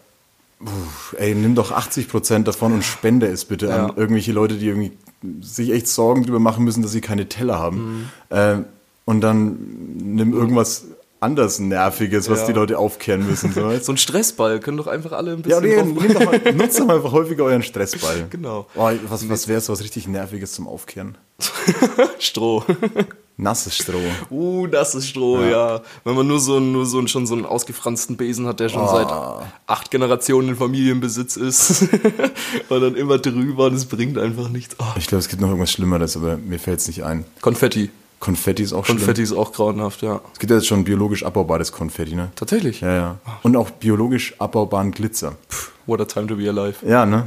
puh, 0.59 0.69
ey, 1.17 1.33
nimm 1.33 1.55
doch 1.55 1.71
80 1.71 2.07
Prozent 2.09 2.47
davon 2.47 2.73
und 2.73 2.83
spende 2.83 3.25
es 3.27 3.45
bitte 3.45 3.67
Ja. 3.67 3.85
an 3.87 3.97
irgendwelche 3.97 4.31
Leute, 4.33 4.55
die 4.57 4.67
irgendwie 4.67 4.91
sich 5.41 5.71
echt 5.71 5.87
Sorgen 5.87 6.23
drüber 6.23 6.39
machen 6.39 6.63
müssen, 6.63 6.83
dass 6.83 6.91
sie 6.91 7.01
keine 7.01 7.27
Teller 7.27 7.57
haben. 7.57 7.77
Mhm. 7.77 8.09
Ähm, 8.31 8.65
und 9.05 9.21
dann 9.21 9.57
nimm 9.97 10.33
irgendwas 10.33 10.83
anders 11.23 11.59
Nerviges, 11.59 12.29
was 12.29 12.41
Ja. 12.41 12.47
die 12.47 12.53
Leute 12.53 12.77
aufkehren 12.77 13.25
müssen. 13.25 13.51
So, 13.53 13.77
so 13.79 13.91
ein 13.93 13.97
Stressball, 13.97 14.59
können 14.59 14.77
doch 14.77 14.87
einfach 14.87 15.13
alle 15.13 15.31
ein 15.31 15.43
Ja, 15.47 15.59
bisschen 15.59 15.93
nee, 15.93 16.01
nehmt 16.01 16.15
doch 16.15 16.25
mal, 16.25 16.39
nutzt 16.53 16.79
doch 16.79 16.85
mal 16.85 16.97
einfach 16.97 17.11
häufiger 17.11 17.45
euren 17.45 17.63
Stressball. 17.63 18.27
Genau. 18.29 18.67
Oh, 18.75 18.91
was 19.09 19.27
was 19.29 19.47
wäre 19.47 19.61
so 19.61 19.73
was 19.73 19.81
richtig 19.83 20.07
Nerviges 20.07 20.51
zum 20.53 20.67
Aufkehren? 20.67 21.17
Stroh. 22.19 22.63
Nasses 23.35 23.75
Stroh. 23.75 23.97
Uh, 24.29 24.67
ist 24.67 25.07
Stroh, 25.09 25.41
ja. 25.41 25.81
Wenn 26.03 26.15
man 26.15 26.27
nur 26.27 26.39
so, 26.39 26.57
einen- 26.57 26.71
nur 26.71 26.85
so 26.85 26.99
einen, 26.99 27.07
schon 27.07 27.25
so 27.25 27.33
einen 27.33 27.45
ausgefransten 27.45 28.15
Besen 28.15 28.45
hat, 28.45 28.59
der 28.59 28.69
schon 28.69 28.87
seit 28.87 29.07
acht 29.65 29.89
Generationen 29.89 30.49
in 30.49 30.55
Familienbesitz 30.55 31.35
ist. 31.37 31.87
und 32.69 32.81
dann 32.81 32.95
immer 32.95 33.17
drüber 33.17 33.65
und 33.65 33.73
es 33.73 33.85
bringt 33.85 34.17
einfach 34.19 34.49
nichts. 34.49 34.75
Oh. 34.79 34.83
Ich 34.97 35.07
glaube, 35.07 35.19
es 35.19 35.29
gibt 35.29 35.41
noch 35.41 35.47
irgendwas 35.49 35.71
Schlimmeres, 35.71 36.15
aber 36.15 36.37
mir 36.37 36.59
fällt 36.59 36.79
es 36.81 36.87
nicht 36.87 37.03
ein. 37.03 37.25
Konfetti. 37.41 37.89
Konfetti 38.23 38.63
ist 38.63 38.71
auch 38.71 38.85
Konfetti 38.85 39.25
schlimm. 39.25 39.25
ist 39.25 39.33
auch 39.33 39.51
grauenhaft, 39.51 40.01
ja. 40.01 40.21
Es 40.31 40.39
gibt 40.39 40.49
ja 40.49 40.55
jetzt 40.55 40.67
schon 40.67 40.85
biologisch 40.85 41.25
abbaubares 41.25 41.73
Konfetti, 41.73 42.15
ne? 42.15 42.31
Tatsächlich. 42.37 42.79
Ja, 42.79 42.95
ja. 42.95 43.19
Und 43.41 43.57
auch 43.57 43.69
biologisch 43.69 44.35
abbaubaren 44.39 44.91
Glitzer. 44.91 45.35
What 45.85 45.99
a 45.99 46.05
time 46.05 46.27
to 46.27 46.37
be 46.37 46.47
alive. 46.47 46.75
Ja, 46.87 47.05
ne? 47.05 47.25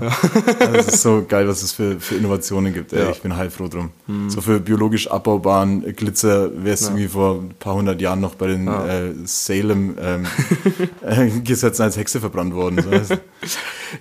Das 0.58 0.86
ist 0.86 1.02
so 1.02 1.22
geil, 1.28 1.46
was 1.46 1.62
es 1.62 1.72
für, 1.72 2.00
für 2.00 2.14
Innovationen 2.14 2.72
gibt. 2.72 2.94
Ey. 2.94 3.00
Ja. 3.02 3.10
Ich 3.10 3.20
bin 3.20 3.36
heilfroh 3.36 3.68
drum. 3.68 3.90
So 4.28 4.40
für 4.40 4.58
biologisch 4.58 5.10
abbaubaren 5.10 5.94
Glitzer 5.94 6.50
wäre 6.64 6.72
es 6.72 6.82
irgendwie 6.84 7.08
vor 7.08 7.42
ein 7.42 7.54
paar 7.58 7.74
hundert 7.74 8.00
Jahren 8.00 8.20
noch 8.20 8.34
bei 8.34 8.46
den 8.46 8.66
äh, 8.66 9.12
Salem 9.26 9.98
ähm, 10.00 10.26
äh, 11.02 11.28
Gesetzen 11.40 11.82
als 11.82 11.98
Hexe 11.98 12.20
verbrannt 12.20 12.54
worden. 12.54 12.82
So. 12.82 13.14
du? 13.14 13.20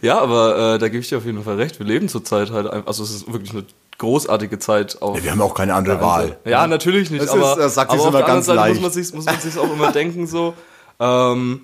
Ja, 0.01 0.19
aber 0.19 0.75
äh, 0.75 0.79
da 0.79 0.87
gebe 0.87 0.99
ich 0.99 1.09
dir 1.09 1.17
auf 1.17 1.25
jeden 1.25 1.43
Fall 1.43 1.57
recht. 1.57 1.77
Wir 1.79 1.85
leben 1.85 2.07
zurzeit 2.07 2.51
halt 2.51 2.67
einfach, 2.67 2.87
also 2.87 3.03
es 3.03 3.13
ist 3.13 3.31
wirklich 3.31 3.51
eine 3.51 3.65
großartige 3.97 4.59
Zeit 4.59 5.01
auf. 5.01 5.17
Ja, 5.17 5.23
wir 5.23 5.31
haben 5.31 5.41
auch 5.41 5.53
keine 5.53 5.73
andere 5.73 6.01
Wahl. 6.01 6.37
Ja, 6.45 6.67
natürlich 6.67 7.09
nicht. 7.11 7.23
Das 7.23 7.29
aber 7.31 7.51
ist- 7.51 7.57
das 7.59 7.73
sagt 7.75 7.91
aber 7.91 8.01
auf 8.01 8.07
immer 8.09 8.17
der 8.19 8.27
anderen 8.27 8.37
ganz 8.37 8.45
Seite 8.47 8.57
leicht. 8.59 8.81
muss 8.81 8.95
man 8.95 9.03
sich 9.03 9.13
muss 9.13 9.25
man 9.25 9.39
sich 9.39 9.57
auch 9.57 9.71
immer 9.73 9.91
denken 9.91 10.27
so. 10.27 10.53
Ähm, 10.99 11.61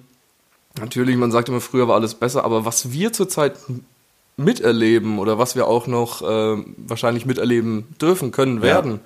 natürlich, 0.80 1.16
man 1.18 1.32
sagt 1.32 1.50
immer, 1.50 1.62
früher 1.62 1.88
war 1.88 1.96
alles 1.96 2.16
besser, 2.16 2.44
aber 2.46 2.64
was 2.66 2.92
wir 2.92 3.12
zurzeit 3.14 3.58
miterleben 4.38 5.20
oder 5.20 5.38
was 5.38 5.56
wir 5.56 5.68
auch 5.68 5.88
noch 5.88 6.22
ähm, 6.28 6.76
wahrscheinlich 6.78 7.26
miterleben 7.26 7.86
dürfen, 8.02 8.32
können, 8.32 8.62
werden, 8.62 9.02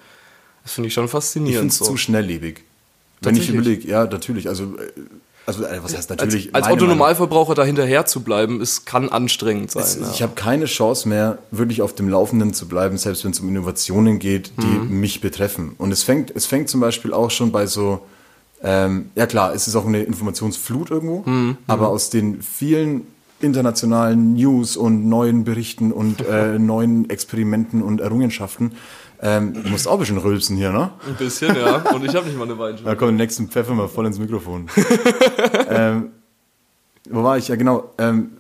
das 0.64 0.74
finde 0.74 0.88
ich 0.88 0.94
schon 0.94 1.06
Ich 1.06 1.12
faszinierend. 1.12 1.60
finde 1.60 1.72
es 1.74 1.78
so. 1.80 1.86
zu 1.86 1.98
schnelllebig. 1.98 2.64
Wenn 3.22 3.36
ich 3.36 3.50
überlege, 3.50 3.88
ja, 3.88 4.06
natürlich. 4.06 4.48
Also, 4.48 4.64
äh, 4.78 4.92
also 5.46 5.64
äh, 5.64 5.80
was 5.84 5.96
heißt 5.96 6.10
natürlich? 6.10 6.48
als 6.48 6.56
als 6.56 6.64
meine 6.66 6.74
Otto 6.74 6.86
Meinung. 6.86 6.98
Normalverbraucher 6.98 7.56
da 7.56 7.64
hinterher 7.64 8.06
zu 8.06 8.22
bleiben, 8.22 8.62
ist, 8.62 8.86
kann 8.86 9.10
anstrengend 9.10 9.72
sein. 9.72 9.84
Es, 9.84 10.00
ja. 10.00 10.10
Ich 10.12 10.22
habe 10.22 10.34
keine 10.36 10.66
Chance 10.66 11.08
mehr, 11.08 11.38
wirklich 11.52 11.82
auf 11.82 11.94
dem 11.94 12.10
Laufenden 12.10 12.54
zu 12.54 12.68
bleiben, 12.68 12.98
selbst 12.98 13.24
wenn 13.24 13.32
es 13.32 13.40
um 13.40 13.50
Innovationen 13.50 14.20
geht, 14.20 14.52
die 14.62 14.66
Mhm. 14.66 15.00
mich 15.00 15.22
betreffen. 15.22 15.76
Und 15.78 15.92
es 15.92 16.04
fängt, 16.04 16.32
es 16.36 16.46
fängt 16.46 16.70
zum 16.70 16.82
Beispiel 16.82 17.14
auch 17.14 17.30
schon 17.32 17.52
bei 17.52 17.66
so, 17.68 18.02
ähm, 18.64 19.10
ja 19.16 19.28
klar, 19.28 19.54
es 19.54 19.68
ist 19.68 19.76
auch 19.76 19.86
eine 19.86 20.02
Informationsflut 20.04 20.90
irgendwo, 20.92 21.22
Mhm. 21.30 21.58
aber 21.68 21.90
aus 21.90 22.10
den 22.10 22.42
vielen 22.42 23.06
internationalen 23.42 24.34
News 24.34 24.76
und 24.78 25.08
neuen 25.08 25.44
Berichten 25.44 25.92
und 25.92 26.26
äh, 26.26 26.58
neuen 26.58 27.10
Experimenten 27.10 27.84
und 27.84 28.02
Errungenschaften, 28.02 28.72
ähm, 29.22 29.54
du 29.54 29.70
musst 29.70 29.88
auch 29.88 29.94
ein 29.94 30.00
bisschen 30.00 30.18
rülpsen 30.18 30.58
hier, 30.58 30.72
ne? 30.72 30.92
Ein 31.08 31.16
bisschen, 31.16 31.56
ja. 31.56 31.78
Und 31.78 32.04
ich 32.06 32.16
habe 32.16 32.26
nicht 32.28 32.38
mal 32.38 32.44
eine 32.44 32.58
Weinschule. 32.58 32.90
Da 32.90 32.96
kommt 32.96 33.12
den 33.12 33.18
nächsten 33.18 33.48
Pfeffer 33.50 33.74
mal 33.74 33.88
voll 33.88 34.06
ins 34.06 34.20
Mikrofon. 34.20 34.70
ähm, 35.70 36.12
wo 37.10 37.24
war 37.24 37.38
ich? 37.38 37.48
Ja, 37.48 37.56
genau. 37.56 37.94
Ähm, 37.98 38.38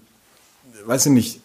weiß 0.86 1.05
ich 1.08 1.12
nicht. 1.12 1.41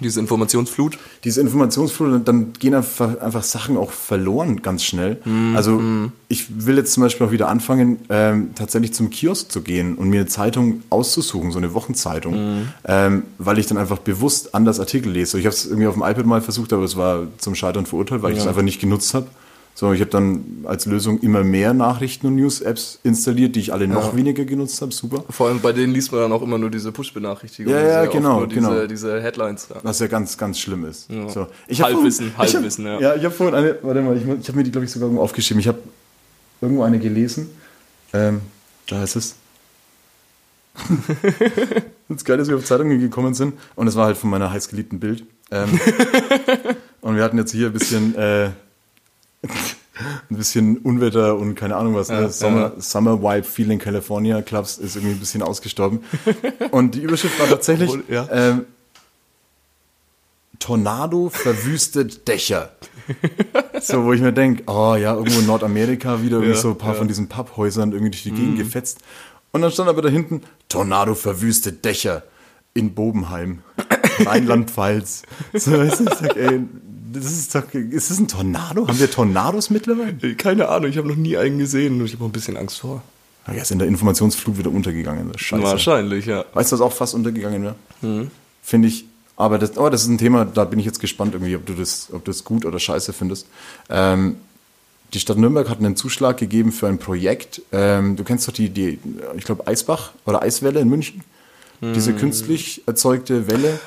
Diese 0.00 0.18
Informationsflut. 0.20 0.98
Diese 1.22 1.40
Informationsflut, 1.40 2.26
dann 2.26 2.52
gehen 2.54 2.74
einfach, 2.74 3.18
einfach 3.20 3.42
Sachen 3.44 3.76
auch 3.76 3.92
verloren 3.92 4.60
ganz 4.60 4.84
schnell. 4.84 5.18
Mhm. 5.24 5.54
Also 5.56 5.80
ich 6.28 6.66
will 6.66 6.76
jetzt 6.76 6.92
zum 6.92 7.02
Beispiel 7.04 7.26
auch 7.26 7.30
wieder 7.30 7.48
anfangen, 7.48 7.98
ähm, 8.08 8.50
tatsächlich 8.54 8.92
zum 8.92 9.10
Kiosk 9.10 9.52
zu 9.52 9.60
gehen 9.62 9.94
und 9.94 10.08
mir 10.08 10.20
eine 10.20 10.26
Zeitung 10.28 10.82
auszusuchen, 10.90 11.52
so 11.52 11.58
eine 11.58 11.74
Wochenzeitung, 11.74 12.34
Mhm. 12.34 12.68
ähm, 12.86 13.22
weil 13.38 13.58
ich 13.58 13.66
dann 13.66 13.78
einfach 13.78 13.98
bewusst 13.98 14.54
anders 14.54 14.80
Artikel 14.80 15.12
lese. 15.12 15.38
Ich 15.38 15.46
habe 15.46 15.54
es 15.54 15.66
irgendwie 15.66 15.86
auf 15.86 15.94
dem 15.94 16.02
iPad 16.02 16.26
mal 16.26 16.40
versucht, 16.40 16.72
aber 16.72 16.82
es 16.84 16.96
war 16.96 17.28
zum 17.38 17.54
Scheitern 17.54 17.86
verurteilt, 17.86 18.22
weil 18.22 18.32
ich 18.32 18.38
es 18.40 18.46
einfach 18.46 18.62
nicht 18.62 18.80
genutzt 18.80 19.14
habe. 19.14 19.26
So, 19.76 19.92
ich 19.92 20.00
habe 20.00 20.10
dann 20.10 20.44
als 20.64 20.86
Lösung 20.86 21.18
immer 21.18 21.42
mehr 21.42 21.74
Nachrichten- 21.74 22.28
und 22.28 22.36
News-Apps 22.36 23.00
installiert, 23.02 23.56
die 23.56 23.60
ich 23.60 23.72
alle 23.72 23.88
noch 23.88 24.14
weniger 24.14 24.44
genutzt 24.44 24.80
habe. 24.80 24.92
Super. 24.92 25.24
Vor 25.30 25.48
allem 25.48 25.60
bei 25.60 25.72
denen 25.72 25.92
liest 25.92 26.12
man 26.12 26.20
dann 26.20 26.32
auch 26.32 26.42
immer 26.42 26.58
nur 26.58 26.70
diese 26.70 26.92
Push-Benachrichtigungen. 26.92 27.76
Ja, 27.76 27.84
ja, 27.84 28.06
genau, 28.06 28.38
Nur 28.38 28.46
diese, 28.46 28.60
genau. 28.60 28.86
diese 28.86 29.20
Headlines. 29.20 29.66
Ja. 29.74 29.80
Was 29.82 29.98
ja 29.98 30.06
ganz, 30.06 30.38
ganz 30.38 30.60
schlimm 30.60 30.84
ist. 30.84 31.08
So. 31.28 31.48
Ich 31.66 31.82
Halbwissen, 31.82 32.30
vorhin- 32.30 32.48
ich 32.48 32.54
Halbwissen, 32.54 32.86
hab, 32.86 33.00
ja. 33.00 33.08
Ja, 33.10 33.16
ich 33.16 33.24
habe 33.24 33.34
vorhin 33.34 33.54
eine, 33.56 33.76
warte 33.82 34.00
mal, 34.00 34.16
ich, 34.16 34.22
ich 34.22 34.46
habe 34.48 34.58
mir 34.58 34.62
die, 34.64 34.70
glaube 34.70 34.84
ich, 34.84 34.92
sogar 34.92 35.08
irgendwo 35.08 35.22
aufgeschrieben. 35.24 35.58
Ich 35.60 35.66
habe 35.66 35.78
irgendwo 36.60 36.84
eine 36.84 37.00
gelesen. 37.00 37.50
Ähm, 38.12 38.42
da 38.86 39.00
heißt 39.00 39.16
es. 39.16 39.34
das 42.08 42.24
Geile 42.24 42.42
ist, 42.42 42.48
wir 42.48 42.56
auf 42.56 42.64
Zeitungen 42.64 43.00
gekommen 43.00 43.34
sind 43.34 43.54
und 43.74 43.86
es 43.88 43.96
war 43.96 44.06
halt 44.06 44.16
von 44.16 44.30
meiner 44.30 44.52
heißgeliebten 44.52 45.00
Bild. 45.00 45.24
Ähm, 45.50 45.80
und 47.00 47.16
wir 47.16 47.24
hatten 47.24 47.38
jetzt 47.38 47.52
hier 47.52 47.66
ein 47.68 47.72
bisschen, 47.72 48.14
äh, 48.16 48.50
ein 50.30 50.36
bisschen 50.36 50.78
Unwetter 50.78 51.36
und 51.36 51.54
keine 51.54 51.76
Ahnung 51.76 51.94
was. 51.94 52.08
Ne? 52.08 52.22
Ja, 52.22 52.28
Summer, 52.28 52.72
ja. 52.74 52.80
Summer 52.80 53.22
Vibe 53.22 53.44
Feeling 53.44 53.78
California 53.78 54.42
Clubs 54.42 54.78
ist 54.78 54.96
irgendwie 54.96 55.14
ein 55.14 55.20
bisschen 55.20 55.42
ausgestorben. 55.42 56.00
Und 56.70 56.94
die 56.94 57.00
Überschrift 57.00 57.38
war 57.38 57.48
tatsächlich, 57.48 57.90
Obwohl, 57.90 58.04
ja. 58.08 58.28
ähm, 58.30 58.66
Tornado 60.58 61.28
verwüstet 61.28 62.26
Dächer. 62.26 62.70
So, 63.80 64.04
wo 64.04 64.12
ich 64.14 64.20
mir 64.22 64.32
denke, 64.32 64.62
oh 64.66 64.94
ja, 64.94 65.14
irgendwo 65.14 65.40
in 65.40 65.46
Nordamerika 65.46 66.22
wieder 66.22 66.38
irgendwie 66.38 66.58
so 66.58 66.70
ein 66.70 66.78
paar. 66.78 66.94
Mhm. 66.94 66.98
von 66.98 67.08
diesen 67.08 67.28
Papphäusern 67.28 67.92
irgendwie 67.92 68.12
durch 68.12 68.22
die 68.22 68.30
Gegend 68.30 68.56
gefetzt. 68.56 69.00
Und 69.52 69.60
dann 69.60 69.70
stand 69.70 69.88
aber 69.88 70.00
da 70.00 70.08
hinten, 70.08 70.40
Tornado 70.68 71.14
verwüstet 71.14 71.84
Dächer 71.84 72.22
in 72.72 72.94
Bobenheim, 72.94 73.60
Rheinland-Pfalz. 74.24 75.22
So, 75.52 75.72
weißt 75.72 76.00
du, 76.00 76.04
ich 76.04 76.14
sag, 76.14 76.36
ey, 76.36 76.62
das 77.14 77.32
ist 77.32 77.54
doch, 77.54 77.62
ist 77.72 78.10
das 78.10 78.18
ein 78.18 78.28
Tornado? 78.28 78.86
Haben 78.86 78.98
wir 78.98 79.10
Tornados 79.10 79.70
mittlerweile? 79.70 80.34
Keine 80.36 80.68
Ahnung, 80.68 80.90
ich 80.90 80.98
habe 80.98 81.08
noch 81.08 81.16
nie 81.16 81.36
einen 81.36 81.58
gesehen 81.58 82.00
und 82.00 82.06
ich 82.06 82.14
habe 82.14 82.24
ein 82.24 82.32
bisschen 82.32 82.56
Angst 82.56 82.78
vor. 82.80 83.02
Ah, 83.46 83.52
Er 83.52 83.62
ist 83.62 83.70
in 83.70 83.78
der 83.78 83.88
Informationsflut 83.88 84.58
wieder 84.58 84.70
untergegangen. 84.70 85.32
Scheiße. 85.36 85.62
Wahrscheinlich, 85.62 86.26
ja. 86.26 86.44
Weißt 86.54 86.72
du, 86.72 86.76
was 86.76 86.80
auch 86.80 86.92
fast 86.92 87.14
untergegangen 87.14 87.62
wäre? 87.62 87.74
Mhm. 88.02 88.30
Finde 88.62 88.88
ich. 88.88 89.04
Aber 89.36 89.58
das, 89.58 89.76
oh, 89.76 89.88
das 89.90 90.02
ist 90.02 90.08
ein 90.08 90.18
Thema, 90.18 90.44
da 90.44 90.64
bin 90.64 90.78
ich 90.78 90.86
jetzt 90.86 91.00
gespannt, 91.00 91.34
irgendwie, 91.34 91.56
ob 91.56 91.66
du 91.66 91.74
das, 91.74 92.08
ob 92.12 92.24
du 92.24 92.30
das 92.30 92.44
gut 92.44 92.64
oder 92.64 92.78
scheiße 92.78 93.12
findest. 93.12 93.46
Ähm, 93.90 94.36
die 95.12 95.20
Stadt 95.20 95.36
Nürnberg 95.38 95.68
hat 95.68 95.78
einen 95.78 95.96
Zuschlag 95.96 96.36
gegeben 96.38 96.72
für 96.72 96.86
ein 96.88 96.98
Projekt. 96.98 97.62
Ähm, 97.72 98.16
du 98.16 98.24
kennst 98.24 98.48
doch 98.48 98.52
die, 98.52 98.70
die 98.70 98.98
ich 99.36 99.44
glaube, 99.44 99.66
Eisbach 99.66 100.12
oder 100.24 100.42
Eiswelle 100.42 100.80
in 100.80 100.88
München. 100.88 101.22
Diese 101.92 102.12
künstlich 102.14 102.82
erzeugte 102.86 103.46
Welle, 103.48 103.78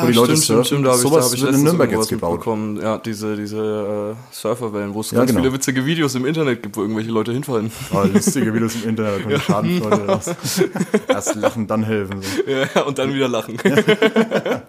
wo 0.00 0.06
die 0.06 0.12
Leute 0.12 0.36
surfen. 0.36 0.82
da 0.82 0.90
habe 0.90 0.98
ich, 0.98 1.02
da 1.04 1.08
Sowas 1.10 1.32
ich 1.34 1.42
wird 1.42 1.54
in 1.54 1.62
Nürnberg 1.64 1.90
jetzt 1.90 2.08
gebaut. 2.08 2.32
mitbekommen. 2.32 2.80
Ja, 2.80 2.98
diese, 2.98 3.36
diese 3.36 4.14
äh, 4.16 4.34
Surferwellen, 4.34 4.94
wo 4.94 5.00
es 5.00 5.10
Ja, 5.10 5.18
ganz 5.18 5.30
genau. 5.30 5.42
viele 5.42 5.52
witzige 5.54 5.84
Videos 5.84 6.14
im 6.14 6.24
Internet 6.26 6.62
gibt, 6.62 6.76
wo 6.76 6.82
irgendwelche 6.82 7.10
Leute 7.10 7.32
hinfallen. 7.32 7.70
Oh, 7.92 8.02
lustige 8.04 8.54
Videos 8.54 8.74
im 8.76 8.88
Internet, 8.90 9.18
da 9.18 9.22
kommen 9.24 9.40
Schadenfreude 9.40 10.06
raus. 10.06 10.30
Erst 11.08 11.34
lachen, 11.34 11.66
dann 11.66 11.82
helfen. 11.84 12.20
So. 12.22 12.50
ja, 12.50 12.82
und 12.82 12.98
dann 12.98 13.12
wieder 13.12 13.28
lachen. 13.28 13.56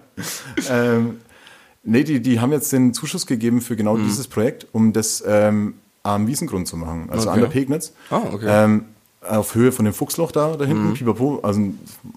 Ähm, 0.70 1.18
nee, 1.84 2.04
die, 2.04 2.22
die 2.22 2.40
haben 2.40 2.52
jetzt 2.52 2.72
den 2.72 2.94
Zuschuss 2.94 3.26
gegeben 3.26 3.62
für 3.62 3.76
genau 3.76 3.98
Mhm. 3.98 4.04
dieses 4.06 4.28
Projekt, 4.28 4.68
um 4.72 4.94
das 4.94 5.24
ähm, 5.26 5.76
am 6.04 6.28
Wiesengrund 6.28 6.68
zu 6.68 6.78
machen, 6.78 7.10
also 7.10 7.30
an 7.30 7.40
Okay. 7.40 7.42
der 7.42 7.48
Pegnitz. 7.60 7.94
Ah, 8.10 8.22
okay. 8.32 8.46
Ähm, 8.48 8.86
auf 9.30 9.56
Höhe 9.56 9.72
von 9.72 9.86
dem 9.86 9.94
Fuchsloch 9.94 10.32
da, 10.32 10.56
da 10.56 10.66
hinten, 10.66 10.94
pipapo, 10.94 11.40
also 11.44 11.62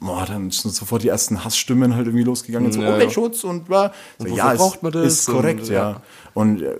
boah, 0.00 0.24
dann 0.26 0.50
sind 0.50 0.74
sofort 0.74 1.02
die 1.02 1.08
ersten 1.08 1.44
Hassstimmen 1.44 1.94
halt 1.94 2.06
irgendwie 2.06 2.24
losgegangen, 2.24 2.72
so 2.72 2.80
Ja, 2.80 2.88
ja. 2.88 2.94
Umweltschutz 2.94 3.44
und 3.44 3.66
bla. 3.66 3.92
So, 4.18 4.26
ja, 4.28 4.54
braucht 4.54 4.82
man 4.82 4.92
das? 4.92 5.06
ist 5.06 5.26
korrekt, 5.26 5.62
Und, 5.62 5.68
ja. 5.68 5.90
ja. 5.90 6.02
Und 6.34 6.62
äh, 6.62 6.74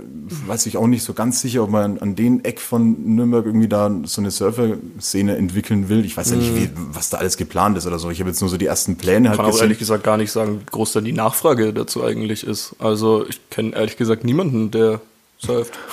weiß 0.47 0.67
ich 0.67 0.77
auch 0.77 0.87
nicht 0.87 1.03
so 1.03 1.15
ganz 1.15 1.41
sicher, 1.41 1.63
ob 1.63 1.71
man 1.71 1.99
an 1.99 2.15
den 2.15 2.45
Eck 2.45 2.61
von 2.61 3.15
Nürnberg 3.15 3.47
irgendwie 3.47 3.69
da 3.69 3.91
so 4.05 4.21
eine 4.21 4.31
Surfer-Szene 4.31 5.37
entwickeln 5.37 5.89
will. 5.89 6.05
Ich 6.05 6.17
weiß 6.17 6.31
ja 6.31 6.37
nicht, 6.37 6.55
wie, 6.55 6.71
was 6.75 7.09
da 7.09 7.17
alles 7.17 7.39
geplant 7.39 7.79
ist 7.79 7.87
oder 7.87 7.99
so. 7.99 8.11
Ich 8.11 8.21
habe 8.21 8.29
jetzt 8.29 8.41
nur 8.41 8.51
so 8.51 8.59
die 8.59 8.67
ersten 8.67 8.97
Pläne 8.97 9.31
halt 9.31 9.39
kann 9.39 9.47
auch 9.47 9.51
gesehen. 9.53 9.65
ehrlich 9.65 9.79
gesagt 9.79 10.05
gar 10.05 10.19
nicht 10.19 10.31
sagen, 10.31 10.61
wie 10.61 10.65
groß 10.67 10.93
dann 10.93 11.05
die 11.05 11.13
Nachfrage 11.13 11.73
dazu 11.73 12.05
eigentlich 12.05 12.47
ist. 12.47 12.77
Also 12.79 13.25
ich 13.27 13.41
kenne 13.49 13.75
ehrlich 13.75 13.97
gesagt 13.97 14.25
niemanden, 14.25 14.71
der 14.71 15.01
surft. 15.39 15.73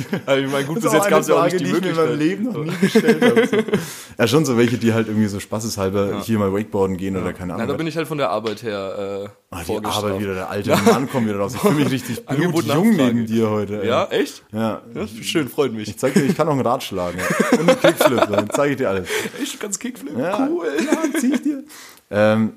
also 0.26 0.44
ich 0.44 0.50
meine, 0.52 0.64
gut, 0.66 0.74
bis 0.76 0.84
Das 0.84 0.92
ist 0.92 0.98
jetzt 0.98 1.10
gab 1.10 1.20
es 1.20 1.28
ja 1.28 1.34
auch 1.36 1.44
nicht 1.44 1.60
die 1.60 1.64
die 1.64 1.70
ich 1.70 1.80
mir 1.80 1.88
in 1.90 1.96
meinem 1.96 2.08
Möglichkeit. 2.18 2.18
Leben 2.18 2.44
noch 2.44 2.64
nie 2.64 2.76
gestellt 2.80 3.22
habe. 3.22 3.64
Ja, 4.18 4.28
schon 4.28 4.44
so 4.44 4.56
welche, 4.56 4.78
die 4.78 4.92
halt 4.94 5.08
irgendwie 5.08 5.26
so 5.26 5.40
spaßeshalber 5.40 6.20
hier 6.22 6.38
mal 6.38 6.52
Wakeboarden 6.52 6.96
gehen 6.96 7.16
oder 7.16 7.32
keine 7.32 7.48
Na, 7.48 7.54
Ahnung. 7.56 7.68
da 7.68 7.74
bin 7.74 7.86
ich 7.88 7.96
halt 7.96 8.06
von 8.06 8.18
der 8.18 8.30
Arbeit 8.30 8.62
her 8.62 9.24
äh, 9.24 9.28
Ah, 9.50 9.62
die. 9.66 9.84
Arbeit 9.84 10.20
wieder, 10.20 10.34
der 10.34 10.50
alte 10.50 10.70
Mann 10.86 11.08
kommt 11.08 11.26
wieder 11.28 11.38
raus. 11.38 11.54
Ich 11.54 11.60
fühle 11.60 11.74
mich 11.74 11.90
richtig 11.90 12.24
blutjung 12.26 12.90
neben 12.96 13.26
dir 13.26 13.50
heute. 13.50 13.82
ey. 13.82 13.88
Ja, 13.88 14.04
echt? 14.06 14.44
Ja. 14.52 14.82
Ja, 14.94 15.06
schön, 15.22 15.48
freut 15.48 15.72
mich. 15.72 15.88
Ich 15.88 15.98
zeig 15.98 16.14
dir, 16.14 16.22
ich 16.24 16.36
kann 16.36 16.46
auch 16.48 16.52
einen 16.52 16.60
Rad 16.66 16.82
schlagen. 16.82 17.18
Ja. 17.18 17.58
Und 17.58 17.68
einen 17.70 17.80
Kickflip, 17.80 18.28
dann 18.30 18.50
zeige 18.50 18.70
ich 18.72 18.76
dir 18.78 18.88
alles. 18.90 19.08
Echt, 19.42 19.54
du 19.54 19.58
kannst 19.58 19.80
Kickflip? 19.80 20.16
Ja, 20.18 20.48
Cool. 20.48 20.66
Ja, 20.78 21.20
zieh 21.20 21.34
ich 21.34 21.42
dir. 21.42 21.64
Ähm, 22.10 22.52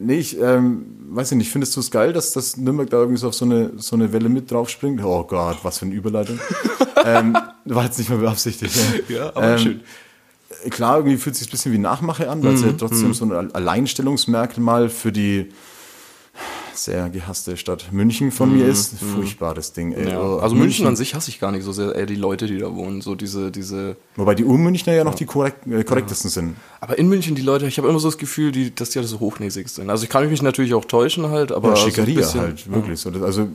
nee, 0.00 0.18
ich 0.18 0.38
ähm, 0.40 0.86
weiß 1.10 1.30
nicht, 1.32 1.50
findest 1.52 1.76
du 1.76 1.80
es 1.80 1.90
geil, 1.90 2.12
dass 2.12 2.32
das 2.32 2.56
Nürnberg 2.56 2.90
da 2.90 2.96
irgendwie 2.98 3.18
so 3.20 3.28
auf 3.28 3.34
so 3.34 3.44
eine, 3.44 3.72
so 3.76 3.94
eine 3.94 4.12
Welle 4.12 4.28
mit 4.28 4.50
drauf 4.50 4.68
springt? 4.68 5.02
Oh 5.04 5.22
Gott, 5.24 5.58
was 5.62 5.78
für 5.78 5.86
eine 5.86 5.94
Überleitung. 5.94 6.38
ähm, 7.04 7.36
war 7.64 7.84
jetzt 7.84 7.98
nicht 7.98 8.10
mal 8.10 8.18
beabsichtigt. 8.18 8.74
Ja, 9.08 9.14
Ja, 9.16 9.26
aber 9.28 9.52
Ähm, 9.52 9.58
schön. 9.58 9.80
Klar, 10.70 10.96
irgendwie 10.98 11.16
fühlt 11.16 11.34
es 11.34 11.38
sich 11.40 11.48
ein 11.48 11.52
bisschen 11.52 11.72
wie 11.72 11.78
Nachmache 11.78 12.28
an, 12.28 12.42
weil 12.42 12.54
es 12.54 12.60
Mhm, 12.60 12.66
ja 12.66 12.72
trotzdem 12.72 13.14
so 13.14 13.24
ein 13.24 13.54
Alleinstellungsmerkmal 13.54 14.88
für 14.88 15.12
die 15.12 15.48
sehr 16.74 17.08
gehasste 17.10 17.56
Stadt 17.56 17.92
München 17.92 18.30
von 18.30 18.52
mir 18.52 18.66
ist. 18.66 18.94
Furchtbares 18.98 19.72
Ding, 19.72 19.92
ey. 19.92 20.02
Mhm, 20.04 20.08
Ja. 20.08 20.20
Oh, 20.22 20.38
Also 20.38 20.54
München 20.54 20.86
an 20.86 20.96
sich 20.96 21.14
hasse 21.14 21.30
ich 21.30 21.40
gar 21.40 21.52
nicht 21.52 21.64
so 21.64 21.72
sehr, 21.72 21.94
eher 21.94 22.06
die 22.06 22.14
Leute, 22.16 22.46
die 22.46 22.58
da 22.58 22.74
wohnen, 22.74 23.00
so 23.00 23.14
diese, 23.14 23.50
diese. 23.50 23.96
Wobei 24.16 24.34
die 24.34 24.44
Urmünchner 24.44 24.92
ja 24.94 25.04
noch 25.04 25.14
die 25.14 25.26
korrekt, 25.26 25.66
äh, 25.66 25.84
korrektesten 25.84 26.30
sind. 26.30 26.56
Aber 26.80 26.98
in 26.98 27.08
München 27.08 27.34
die 27.34 27.42
Leute, 27.42 27.66
ich 27.66 27.78
habe 27.78 27.88
immer 27.88 27.98
so 28.00 28.08
das 28.08 28.18
Gefühl, 28.18 28.52
die, 28.52 28.74
dass 28.74 28.90
die 28.90 28.98
alle 28.98 29.08
so 29.08 29.20
hochnäsig 29.20 29.68
sind. 29.68 29.90
Also 29.90 30.04
ich 30.04 30.10
kann 30.10 30.28
mich 30.28 30.42
natürlich 30.42 30.74
auch 30.74 30.84
täuschen 30.84 31.28
halt, 31.30 31.52
aber 31.52 31.70
Ja, 31.70 31.76
Schickeria 31.76 32.32
halt, 32.34 32.70
wirklich. 32.72 33.00
So, 33.00 33.10
das- 33.10 33.22
also 33.22 33.48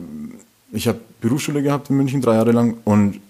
ich 0.72 0.88
habe 0.88 0.98
Berufsschule 1.20 1.62
gehabt 1.62 1.90
in 1.90 1.96
München 1.96 2.20
drei 2.20 2.34
Jahre 2.34 2.52
lang 2.52 2.76
und 2.84 3.20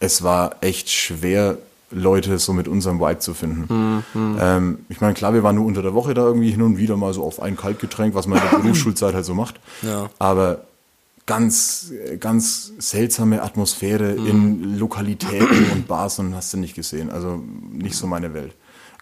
es 0.00 0.22
war 0.22 0.56
echt 0.62 0.90
schwer, 0.90 1.58
Leute 1.92 2.38
so 2.38 2.52
mit 2.52 2.68
unserem 2.68 2.98
Vibe 3.00 3.18
zu 3.18 3.34
finden. 3.34 4.02
Hm, 4.12 4.36
Ähm, 4.40 4.78
ich 4.88 5.00
meine, 5.00 5.14
klar, 5.14 5.34
wir 5.34 5.42
waren 5.42 5.56
nur 5.56 5.66
unter 5.66 5.82
der 5.82 5.94
Woche 5.94 6.14
da 6.14 6.22
irgendwie 6.26 6.50
hin 6.50 6.62
und 6.62 6.78
wieder 6.78 6.96
mal 6.96 7.12
so 7.14 7.22
auf 7.22 7.40
ein 7.42 7.56
Kaltgetränk, 7.56 8.14
was 8.14 8.26
man 8.26 8.38
in 8.38 8.44
der 8.50 8.58
Berufsschulzeit 8.62 9.14
halt 9.14 9.24
so 9.24 9.34
macht. 9.34 9.60
Ja. 9.82 10.08
Aber 10.18 10.62
ganz, 11.26 11.92
ganz 12.18 12.72
seltsame 12.78 13.42
Atmosphäre 13.42 14.16
Hm. 14.16 14.26
in 14.26 14.78
Lokalitäten 14.78 15.66
und 15.72 15.86
Bars 15.86 16.18
und 16.18 16.34
hast 16.34 16.52
du 16.52 16.58
nicht 16.58 16.74
gesehen. 16.74 17.10
Also 17.10 17.40
nicht 17.72 17.94
so 17.94 18.06
meine 18.06 18.34
Welt. 18.34 18.52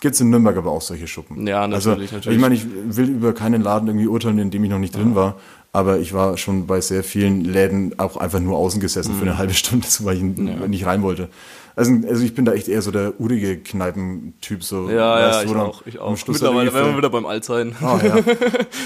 Gibt 0.01 0.15
es 0.15 0.21
in 0.23 0.31
Nürnberg 0.31 0.57
aber 0.57 0.71
auch 0.71 0.81
solche 0.81 1.07
Schuppen. 1.07 1.47
Ja, 1.47 1.61
also, 1.63 1.91
natürlich, 1.91 2.11
natürlich. 2.13 2.37
Ich 2.37 2.41
meine, 2.41 2.55
ich 2.55 2.65
will 2.97 3.11
über 3.11 3.35
keinen 3.35 3.61
Laden 3.63 3.87
irgendwie 3.89 4.07
urteilen, 4.07 4.39
in 4.39 4.51
dem 4.51 4.65
ich 4.65 4.71
noch 4.71 4.79
nicht 4.79 4.97
drin 4.97 5.15
war, 5.15 5.37
aber 5.73 5.99
ich 5.99 6.13
war 6.13 6.37
schon 6.37 6.67
bei 6.67 6.81
sehr 6.81 7.05
vielen 7.05 7.45
Läden 7.45 7.99
auch 7.99 8.17
einfach 8.17 8.41
nur 8.41 8.57
außen 8.59 8.81
gesessen 8.81 9.15
Mhm. 9.15 9.19
für 9.19 9.25
eine 9.27 9.39
halbe 9.39 9.55
Stunde, 9.55 9.87
weil 10.01 10.17
ich 10.17 10.23
nicht 10.23 10.87
rein 10.87 11.03
wollte. 11.03 11.29
Also, 11.77 11.93
also 12.09 12.23
ich 12.25 12.35
bin 12.35 12.45
da 12.45 12.53
echt 12.53 12.69
eher 12.69 12.83
so 12.83 12.91
der 12.91 13.19
urige 13.21 13.57
Kneipentyp. 13.59 14.63
So, 14.65 14.91
Ja, 14.91 15.21
ja, 15.21 15.43
ich 15.43 15.55
auch, 15.55 15.87
ich 15.87 15.99
auch. 15.99 16.17
Mittlerweile, 16.27 16.75
wenn 16.75 16.87
wir 16.87 16.97
wieder 16.97 17.11
beim 17.11 17.25
Altsein. 17.27 17.73
voll- 17.75 17.89
Ah, 17.89 18.01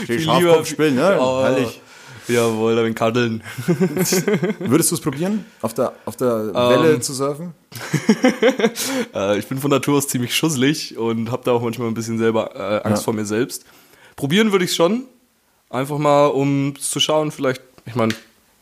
ja. 0.08 0.18
Schafkopf 0.20 0.68
spielen, 0.68 0.94
ne? 0.96 1.16
Oh, 1.18 1.42
Herrlich. 1.42 1.80
Jawohl, 2.28 2.74
da 2.76 2.82
bin 2.82 2.94
Kaddeln. 2.94 3.42
Würdest 4.60 4.90
du 4.90 4.94
es 4.94 5.00
probieren, 5.00 5.44
auf 5.60 5.74
der, 5.74 5.92
auf 6.06 6.16
der 6.16 6.52
Ähm. 6.54 6.54
Welle 6.54 7.00
zu 7.00 7.12
surfen? 7.12 7.52
Äh, 9.14 9.38
ich 9.38 9.46
bin 9.46 9.58
von 9.58 9.70
Natur 9.70 9.98
aus 9.98 10.08
ziemlich 10.08 10.34
schusselig 10.34 10.96
und 10.96 11.30
habe 11.30 11.42
da 11.44 11.52
auch 11.52 11.62
manchmal 11.62 11.88
ein 11.88 11.94
bisschen 11.94 12.18
selber 12.18 12.54
äh, 12.54 12.86
Angst 12.86 13.02
Ja. 13.02 13.04
vor 13.04 13.14
mir 13.14 13.24
selbst. 13.24 13.64
Probieren 14.16 14.52
würde 14.52 14.64
ich 14.64 14.74
schon. 14.74 15.04
Einfach 15.70 15.98
mal, 15.98 16.26
um 16.26 16.74
zu 16.78 17.00
schauen, 17.00 17.30
vielleicht, 17.32 17.62
ich 17.86 17.94
meine, 17.94 18.14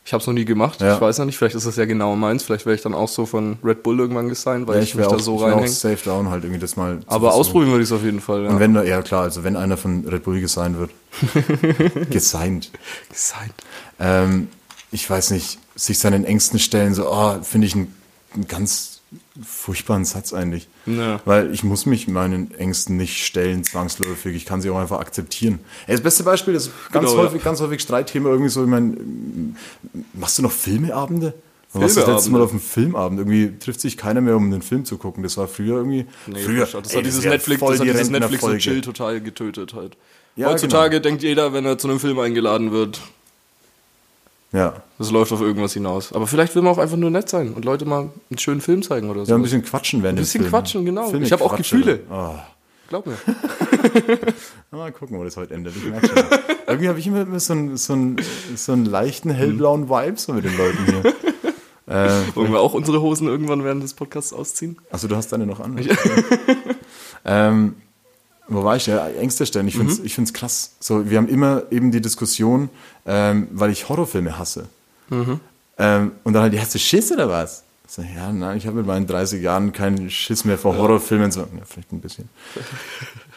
ich 0.05 0.11
habe 0.11 0.19
es 0.21 0.27
noch 0.27 0.33
nie 0.33 0.43
gemacht. 0.43 0.81
Ja. 0.81 0.95
Ich 0.95 1.01
weiß 1.01 1.17
ja 1.19 1.25
nicht, 1.25 1.37
vielleicht 1.37 1.55
ist 1.55 1.65
das 1.65 1.77
ja 1.77 1.85
genau 1.85 2.15
meins. 2.17 2.43
Vielleicht 2.43 2.65
wäre 2.65 2.75
ich 2.75 2.81
dann 2.81 2.93
auch 2.93 3.07
so 3.07 3.25
von 3.25 3.57
Red 3.63 3.83
Bull 3.83 3.99
irgendwann 3.99 4.27
gesigned, 4.27 4.67
weil 4.67 4.77
Ja, 4.77 4.81
ich, 4.83 4.89
ich 4.89 4.95
mich 4.95 5.03
wäre 5.03 5.11
da 5.11 5.15
auch, 5.17 5.21
so 5.21 5.35
ich 5.37 5.41
auch 5.43 5.47
reinhänge. 5.47 5.69
safe 5.69 6.03
down, 6.03 6.29
halt 6.29 6.43
irgendwie 6.43 6.59
das 6.59 6.75
mal 6.75 6.99
Aber 7.05 7.27
versuchen. 7.27 7.39
ausprobieren 7.39 7.71
würde 7.71 7.83
ich 7.83 7.89
es 7.89 7.93
auf 7.95 8.03
jeden 8.03 8.19
Fall. 8.19 8.43
Ja. 8.43 8.49
Und 8.49 8.59
wenn 8.59 8.73
da, 8.73 8.83
ja 8.83 9.01
klar, 9.01 9.23
also 9.23 9.43
wenn 9.45 9.55
einer 9.55 9.77
von 9.77 10.05
Red 10.05 10.23
Bull 10.23 10.41
gesigned 10.41 10.77
wird. 10.77 10.91
gesigned. 12.09 12.71
Gesigned. 13.09 13.53
Ähm, 13.99 14.49
ich 14.91 15.09
weiß 15.09 15.31
nicht, 15.31 15.57
sich 15.75 15.99
seinen 15.99 16.25
Ängsten 16.25 16.59
stellen, 16.59 16.93
so, 16.93 17.09
oh, 17.09 17.35
finde 17.41 17.67
ich 17.67 17.75
einen, 17.75 17.95
einen 18.33 18.47
ganz 18.47 18.92
furchtbaren 19.43 20.05
Satz 20.05 20.33
eigentlich. 20.33 20.67
Ja. 20.85 21.21
Weil 21.25 21.53
ich 21.53 21.63
muss 21.63 21.85
mich 21.85 22.07
meinen 22.07 22.53
Ängsten 22.53 22.97
nicht 22.97 23.25
stellen, 23.25 23.63
zwangsläufig. 23.63 24.35
Ich 24.35 24.45
kann 24.45 24.61
sie 24.61 24.69
auch 24.69 24.77
einfach 24.77 24.99
akzeptieren. 24.99 25.59
Ey, 25.87 25.95
das 25.95 26.01
beste 26.01 26.23
Beispiel 26.23 26.55
ist 26.55 26.71
ganz 26.91 27.09
Genau, 27.09 27.23
häufig, 27.23 27.39
ja. 27.39 27.45
ganz 27.45 27.61
häufig 27.61 27.81
Streitthema 27.81 28.29
irgendwie 28.29 28.49
so, 28.49 28.63
ich 28.63 28.69
meine, 28.69 28.95
machst 30.13 30.37
du 30.37 30.41
noch 30.43 30.51
Filmeabende? 30.51 31.33
Wann 31.73 31.81
warst 31.81 31.95
du 31.95 32.01
das 32.01 32.09
letzte 32.09 32.23
Filmeabende? 32.23 32.37
Mal 32.37 32.43
auf 32.43 32.51
einem 32.51 32.59
Filmabend? 32.59 33.19
Irgendwie 33.19 33.59
trifft 33.59 33.81
sich 33.81 33.97
keiner 33.97 34.21
mehr, 34.21 34.35
um 34.35 34.45
einen 34.45 34.61
Film 34.61 34.85
zu 34.85 34.97
gucken. 34.97 35.23
Das 35.23 35.37
war 35.37 35.47
früher 35.47 35.77
irgendwie. 35.77 36.05
Nee, 36.27 36.39
früher. 36.39 36.67
das 36.67 36.91
ey, 36.91 36.97
hat 36.97 37.05
dieses 37.05 37.25
Netflix, 37.25 37.61
das 37.61 37.79
hat 37.79 37.87
die 37.87 37.91
dieses 37.91 38.09
Netflix 38.09 38.43
und. 38.43 38.59
Chill 38.59 38.81
total 38.81 39.21
getötet 39.21 39.73
halt. 39.73 39.97
Ja, 40.35 40.49
Heutzutage 40.49 40.89
genau. 40.91 41.03
denkt 41.03 41.23
jeder, 41.23 41.53
wenn 41.53 41.65
er 41.65 41.77
zu 41.77 41.87
einem 41.87 41.99
Film 41.99 42.19
eingeladen 42.19 42.71
wird, 42.71 43.01
Ja. 44.53 44.75
das 44.99 45.11
läuft 45.11 45.31
auf 45.31 45.41
irgendwas 45.41 45.73
hinaus. 45.73 46.13
Aber 46.13 46.27
vielleicht 46.27 46.55
will 46.55 46.61
man 46.61 46.73
auch 46.73 46.77
einfach 46.77 46.95
nur 46.95 47.09
nett 47.09 47.27
sein 47.27 47.53
und 47.53 47.65
Leute 47.65 47.85
mal 47.85 48.11
einen 48.29 48.37
schönen 48.37 48.61
Film 48.61 48.83
zeigen 48.83 49.09
oder 49.09 49.25
so. 49.25 49.31
Ja, 49.31 49.35
ein 49.35 49.41
bisschen 49.41 49.63
quatschen 49.63 50.03
während 50.03 50.19
Ein 50.19 50.21
bisschen 50.21 50.47
quatschen, 50.47 50.85
genau. 50.85 51.09
Filme 51.09 51.25
Ich 51.25 51.31
hab 51.31 51.41
auch. 51.41 51.57
Gefühle. 51.57 52.01
Oh. 52.09 52.35
Glaub 52.87 53.07
mir. 53.07 53.17
Mal 54.71 54.91
gucken, 54.91 55.17
wo 55.17 55.23
das 55.23 55.35
heute 55.35 55.55
endet. 55.55 55.73
Irgendwie 56.67 56.87
habe 56.87 56.99
ich 56.99 57.07
immer 57.07 57.21
immer 57.21 57.39
so 57.39 57.53
einen, 57.53 57.77
so, 57.77 57.93
einen, 57.93 58.17
so 58.55 58.71
einen 58.73 58.85
leichten 58.85 59.31
hellblauen 59.31 59.89
Vibe 59.89 60.17
so 60.17 60.33
mit 60.33 60.45
den 60.45 60.55
Leuten 60.55 60.85
hier. 60.85 61.05
äh, 61.87 62.35
Wollen 62.35 62.51
wir 62.51 62.59
auch 62.59 62.75
unsere 62.75 63.01
Hosen 63.01 63.27
irgendwann 63.27 63.63
während 63.63 63.81
des 63.81 63.95
Podcasts 63.95 64.33
ausziehen? 64.33 64.77
achso, 64.91 65.07
du 65.07 65.15
hast 65.15 65.31
deine 65.31 65.47
noch 65.47 65.59
an. 65.59 65.79
ähm, 67.25 67.75
wo 68.47 68.63
war 68.63 68.75
ich? 68.75 68.87
Ja, 68.87 69.07
Ängste 69.07 69.45
stellen. 69.45 69.67
Ich 69.67 69.77
finde 69.77 69.93
es 69.93 69.99
ich 69.99 70.15
find's 70.15 70.33
krass. 70.33 70.75
So, 70.79 71.09
wir 71.09 71.17
haben 71.17 71.27
immer 71.27 71.63
eben 71.71 71.91
die 71.91 72.01
Diskussion, 72.01 72.69
ähm, 73.05 73.47
weil 73.51 73.71
ich 73.71 73.87
Horrorfilme 73.89 74.37
hasse. 74.37 74.67
Ähm, 75.77 76.11
und 76.23 76.33
dann 76.33 76.43
halt, 76.43 76.59
hast 76.59 76.75
du 76.75 76.79
Schiss 76.79 77.11
oder 77.11 77.29
was? 77.29 77.63
So, 77.87 78.01
ja, 78.01 78.31
nein, 78.31 78.57
ich 78.57 78.65
habe 78.67 78.77
mit 78.77 78.87
meinen 78.87 79.07
30 79.07 79.41
Jahren 79.41 79.71
keinen 79.71 80.09
Schiss 80.09 80.45
mehr 80.45 80.57
vor 80.57 80.77
Horrorfilmen. 80.77 81.31
So, 81.31 81.41
ja, 81.41 81.47
vielleicht 81.65 81.91
ein 81.91 82.01
bisschen. 82.01 82.29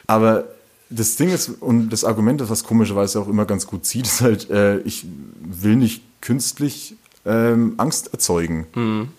Aber 0.07 0.45
das 0.91 1.17
Ding 1.17 1.31
ist, 1.31 1.49
und 1.49 1.91
das 1.91 2.05
Argument, 2.05 2.41
das 2.41 2.51
was 2.51 2.65
komischerweise 2.65 3.21
auch 3.21 3.29
immer 3.29 3.45
ganz 3.45 3.67
gut 3.67 3.85
zieht, 3.85 4.07
ist 4.07 4.21
halt, 4.21 4.51
äh, 4.51 4.79
ich 4.81 5.07
will 5.41 5.77
nicht 5.77 6.03
künstlich 6.21 6.97
ähm, 7.25 7.75
Angst 7.77 8.13
erzeugen 8.13 8.67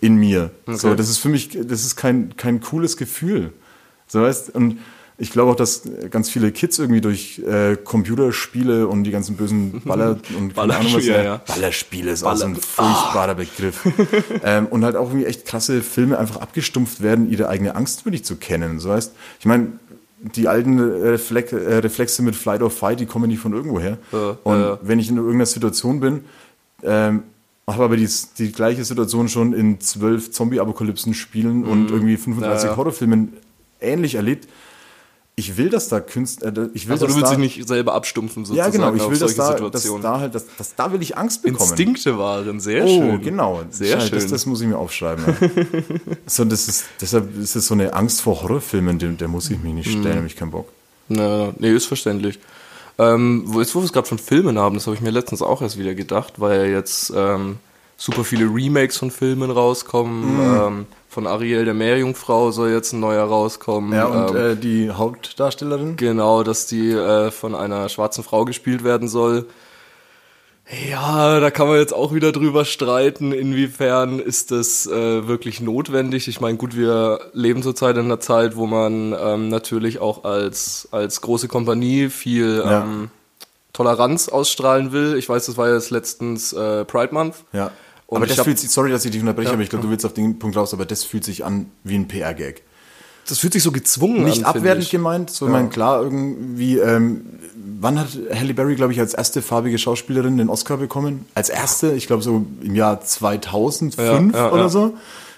in 0.00 0.16
mir. 0.16 0.50
So, 0.66 0.94
das 0.94 1.08
ist 1.08 1.18
für 1.18 1.28
mich, 1.28 1.50
das 1.50 1.84
ist 1.84 1.96
kein, 1.96 2.36
kein 2.36 2.60
cooles 2.60 2.96
Gefühl. 2.96 3.52
So 4.06 4.22
weißt 4.22 4.54
und 4.54 4.78
ich 5.20 5.32
glaube 5.32 5.50
auch, 5.50 5.56
dass 5.56 5.82
ganz 6.10 6.30
viele 6.30 6.52
Kids 6.52 6.78
irgendwie 6.78 7.00
durch 7.00 7.40
äh, 7.40 7.76
Computerspiele 7.76 8.86
und 8.86 9.02
die 9.02 9.10
ganzen 9.10 9.36
bösen 9.36 9.82
Baller 9.84 10.18
und 10.38 10.54
Ballerspiele, 10.54 11.24
ja. 11.24 11.36
Ballerspiele 11.44 12.12
ist 12.12 12.22
auch 12.22 12.36
so 12.36 12.44
ein 12.44 12.54
furchtbarer 12.54 13.34
Begriff. 13.34 13.80
ähm, 14.44 14.66
und 14.66 14.84
halt 14.84 14.94
auch 14.94 15.08
irgendwie 15.08 15.26
echt 15.26 15.44
krasse 15.44 15.82
Filme 15.82 16.18
einfach 16.18 16.40
abgestumpft 16.40 17.02
werden, 17.02 17.30
ihre 17.30 17.48
eigene 17.48 17.74
Angst 17.74 18.04
wirklich 18.04 18.24
zu 18.24 18.36
kennen. 18.36 18.78
So 18.78 18.92
heißt, 18.92 19.12
ich 19.40 19.46
meine, 19.46 19.72
die 20.20 20.46
alten 20.46 20.78
Reflex, 20.78 21.52
äh, 21.52 21.78
Reflexe 21.78 22.22
mit 22.22 22.36
Flight 22.36 22.62
or 22.62 22.70
Fight, 22.70 23.00
die 23.00 23.06
kommen 23.06 23.28
nicht 23.28 23.40
von 23.40 23.52
irgendwoher. 23.52 23.98
Ja, 24.12 24.36
und 24.44 24.60
ja, 24.60 24.68
ja. 24.68 24.78
wenn 24.82 25.00
ich 25.00 25.10
in 25.10 25.16
irgendeiner 25.16 25.46
Situation 25.46 25.98
bin, 25.98 26.24
ähm, 26.84 27.24
habe 27.66 27.84
aber 27.84 27.96
die, 27.96 28.08
die 28.38 28.52
gleiche 28.52 28.84
Situation 28.84 29.28
schon 29.28 29.52
in 29.52 29.80
zwölf 29.80 30.30
Zombie-Apokalypsen-Spielen 30.30 31.64
und 31.64 31.90
irgendwie 31.90 32.16
35 32.16 32.38
Mhm. 32.38 32.42
Ja, 32.42 32.70
ja. 32.70 32.76
Horrorfilmen 32.76 33.32
ähnlich 33.80 34.14
erlebt. 34.14 34.48
Ich 35.38 35.56
will, 35.56 35.70
dass 35.70 35.88
da 35.88 36.00
Künstler, 36.00 36.48
äh, 36.48 36.68
ich 36.74 36.86
will, 36.88 36.94
Also 36.94 37.06
du 37.06 37.14
willst 37.14 37.26
da, 37.26 37.36
dich 37.36 37.38
nicht 37.56 37.68
selber 37.68 37.94
abstumpfen 37.94 38.42
ja 38.42 38.46
sozusagen 38.70 38.72
genau, 38.72 38.94
ich 38.94 39.10
will, 39.10 39.18
dass 39.18 39.36
da, 39.36 39.54
dass 39.70 39.84
da 40.02 40.18
halt, 40.20 40.34
dass, 40.34 40.44
dass 40.58 40.74
da 40.74 40.92
will 40.92 41.00
ich 41.00 41.16
Angst 41.16 41.42
bekommen. 41.42 41.60
Instinkte 41.70 42.18
waren, 42.18 42.58
sehr 42.58 42.84
Oh, 42.84 42.88
schön. 42.88 43.22
genau. 43.22 43.62
Sehr 43.70 44.00
schön. 44.00 44.10
Das, 44.18 44.26
das 44.26 44.46
muss 44.46 44.60
ich 44.60 44.66
mir 44.66 44.76
aufschreiben. 44.76 45.24
Ja. 45.26 45.34
so, 46.26 46.44
das 46.44 46.66
ist, 46.66 46.84
deshalb 47.00 47.38
ist 47.38 47.54
es 47.54 47.66
so 47.68 47.74
eine 47.74 47.94
Angst 47.94 48.20
vor 48.20 48.42
Horrorfilmen, 48.42 48.98
der, 48.98 49.10
der 49.10 49.28
muss 49.28 49.48
ich 49.48 49.62
mich 49.62 49.74
nicht 49.74 49.94
Mhm. 49.94 50.00
stellen, 50.00 50.16
habe 50.16 50.26
ich 50.26 50.34
keinen 50.36 50.50
Bock. 50.50 50.68
Na, 51.08 51.52
nee, 51.58 51.70
ist 51.72 51.86
verständlich. 51.86 52.38
Ähm, 52.98 53.44
wo, 53.46 53.60
jetzt, 53.60 53.72
wo 53.76 53.78
wir 53.80 53.84
es 53.84 53.92
gerade 53.92 54.08
von 54.08 54.18
Filmen 54.18 54.58
haben, 54.58 54.74
das 54.74 54.86
habe 54.86 54.96
ich 54.96 55.00
mir 55.02 55.10
letztens 55.10 55.40
auch 55.40 55.62
erst 55.62 55.78
wieder 55.78 55.94
gedacht, 55.94 56.34
weil 56.38 56.62
ja 56.62 56.76
jetzt 56.78 57.12
ähm, 57.14 57.58
super 57.98 58.24
viele 58.24 58.46
Remakes 58.46 58.96
von 58.96 59.10
Filmen 59.10 59.50
rauskommen. 59.50 60.36
Mhm. 60.36 60.60
Ähm, 60.60 60.86
von 61.10 61.26
Ariel 61.26 61.64
der 61.64 61.74
Meerjungfrau 61.74 62.52
soll 62.52 62.70
jetzt 62.70 62.92
ein 62.92 63.00
neuer 63.00 63.24
rauskommen. 63.24 63.92
Ja, 63.92 64.06
und 64.06 64.30
ähm, 64.34 64.52
äh, 64.52 64.56
die 64.56 64.90
Hauptdarstellerin? 64.90 65.96
Genau, 65.96 66.42
dass 66.44 66.66
die 66.66 66.92
äh, 66.92 67.30
von 67.30 67.54
einer 67.54 67.88
schwarzen 67.88 68.22
Frau 68.24 68.44
gespielt 68.44 68.84
werden 68.84 69.08
soll. 69.08 69.46
Ja, 70.90 71.40
da 71.40 71.50
kann 71.50 71.66
man 71.66 71.78
jetzt 71.78 71.94
auch 71.94 72.12
wieder 72.12 72.30
drüber 72.30 72.66
streiten, 72.66 73.32
inwiefern 73.32 74.18
ist 74.18 74.50
das 74.50 74.86
äh, 74.86 75.26
wirklich 75.26 75.62
notwendig. 75.62 76.28
Ich 76.28 76.42
meine, 76.42 76.58
gut, 76.58 76.76
wir 76.76 77.20
leben 77.32 77.62
zurzeit 77.62 77.96
in 77.96 78.04
einer 78.04 78.20
Zeit, 78.20 78.54
wo 78.54 78.66
man 78.66 79.16
ähm, 79.18 79.48
natürlich 79.48 79.98
auch 79.98 80.24
als, 80.24 80.86
als 80.90 81.22
große 81.22 81.48
Kompanie 81.48 82.10
viel 82.10 82.62
Ja. 82.64 82.82
ähm, 82.82 83.10
Toleranz 83.72 84.28
ausstrahlen 84.28 84.92
will. 84.92 85.16
Ich 85.16 85.28
weiß, 85.28 85.46
das 85.46 85.56
war 85.56 85.72
jetzt 85.72 85.90
letztens 85.90 86.52
äh, 86.52 86.84
Pride 86.84 87.14
Month. 87.14 87.36
Ja. 87.52 87.70
Und 88.10 88.16
aber 88.16 88.26
ich 88.26 88.34
das 88.34 88.44
fühlt 88.44 88.58
sich, 88.58 88.70
sorry, 88.70 88.90
dass 88.90 89.04
ich 89.04 89.10
dich 89.12 89.20
unterbreche, 89.20 89.48
Ja. 89.48 89.52
aber 89.54 89.62
ich 89.62 89.68
glaube, 89.68 89.84
du 89.84 89.90
willst 89.90 90.04
auf 90.06 90.14
den 90.14 90.38
Punkt 90.38 90.56
raus, 90.56 90.72
aber 90.74 90.84
das 90.86 91.04
fühlt 91.04 91.24
sich 91.24 91.44
an 91.44 91.66
wie 91.84 91.94
ein 91.94 92.08
PR-Gag. 92.08 92.62
Das 93.28 93.38
fühlt 93.38 93.52
sich 93.52 93.62
so 93.62 93.70
gezwungen 93.70 94.24
Nicht 94.24 94.38
an. 94.46 94.52
find 94.52 94.56
abwertend 94.56 94.84
ich. 94.84 94.90
gemeint, 94.90 95.28
so 95.30 95.44
ich 95.46 95.52
meine, 95.52 95.68
klar, 95.68 96.02
irgendwie, 96.02 96.78
ähm, 96.78 97.26
wann 97.80 98.00
hat 98.00 98.08
Halle 98.34 98.54
Berry, 98.54 98.74
glaube 98.76 98.94
ich, 98.94 99.00
als 99.00 99.12
erste 99.12 99.42
farbige 99.42 99.76
Schauspielerin 99.78 100.38
den 100.38 100.48
Oscar 100.48 100.78
bekommen? 100.78 101.26
Als 101.34 101.50
erste, 101.50 101.92
ich 101.92 102.06
glaube 102.06 102.22
so 102.22 102.46
im 102.62 102.74
Jahr 102.74 103.02
2005 103.02 104.34
Ja, 104.34 104.40
ja, 104.46 104.52
oder 104.52 104.62
ja. 104.62 104.68
so. 104.70 104.94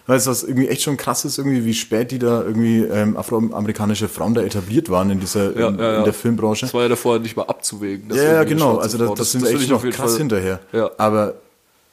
Weißt 0.07 0.27
du, 0.27 0.31
was 0.31 0.43
irgendwie 0.45 0.69
echt 0.69 0.83
schon 0.83 0.97
krass 0.97 1.25
ist, 1.25 1.39
irgendwie, 1.39 1.65
wie 1.65 1.75
spät 1.75 2.11
die 2.13 2.19
da 2.21 2.43
irgendwie 2.43 2.79
ähm, 2.83 3.17
afroamerikanische 3.17 4.09
Frauen 4.09 4.35
da 4.35 4.43
etabliert 4.43 4.89
waren 4.91 5.11
in 5.11 5.19
dieser, 5.21 5.57
Ja, 5.59 5.69
in, 5.69 5.79
ja, 5.79 5.93
ja. 5.93 5.99
in 5.99 6.05
der 6.05 6.13
Filmbranche. 6.15 6.67
Das 6.67 6.75
war 6.75 6.83
ja 6.83 6.89
davor 6.89 7.19
nicht 7.19 7.37
mal 7.37 7.45
abzuwägen. 7.45 8.15
Ja, 8.15 8.23
ja, 8.23 8.45
genau. 8.45 8.79
Also 8.79 8.99
da, 8.99 9.07
Frau- 9.07 9.15
das, 9.17 9.33
sind 9.33 9.43
will 9.43 9.53
echt 9.55 9.63
ich 9.65 9.69
noch 9.71 9.83
krass 9.83 10.13
Fall- 10.13 10.19
hinterher. 10.19 10.61
Ja. 10.73 10.91
Aber 10.99 11.35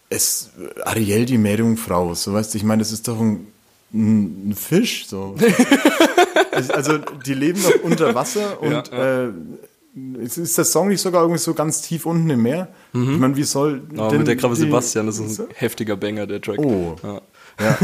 es, 0.10 0.52
Ariel, 0.84 1.26
die 1.26 1.38
Meerjungfrau, 1.38 2.14
so 2.14 2.34
weißt 2.34 2.54
du, 2.54 2.58
ich 2.58 2.64
meine, 2.64 2.82
das 2.82 2.92
ist 2.92 3.08
doch 3.08 3.20
ein, 3.20 3.48
ein, 3.94 4.56
Fisch, 4.56 5.08
so. 5.08 5.36
also, 6.52 6.98
die 7.26 7.34
leben 7.34 7.62
doch 7.62 7.84
unter 7.84 8.16
Wasser 8.16 8.62
und 8.62 8.72
Ja, 8.72 9.26
Äh, 9.26 9.32
ist 10.20 10.58
der 10.58 10.66
Song 10.66 10.90
nicht 10.90 11.02
sogar 11.02 11.24
irgendwie 11.24 11.40
so 11.40 11.56
ganz 11.56 11.82
tief 11.82 12.06
unten 12.06 12.30
im 12.30 12.44
Meer? 12.44 12.68
Ich 12.94 13.00
meine, 13.00 13.36
wie 13.36 13.44
soll 13.44 13.80
denn 13.80 14.18
mit 14.20 14.28
der 14.28 14.36
Krabbe 14.36 14.56
Sebastian, 14.56 15.08
das 15.08 15.18
ist 15.18 15.40
ein 15.40 15.48
heftiger 15.56 15.96
Banger, 15.96 16.28
der 16.28 16.40
Track. 16.40 16.60
Oh. 16.60 16.96
Ja. 17.02 17.22
Ja. 17.60 17.78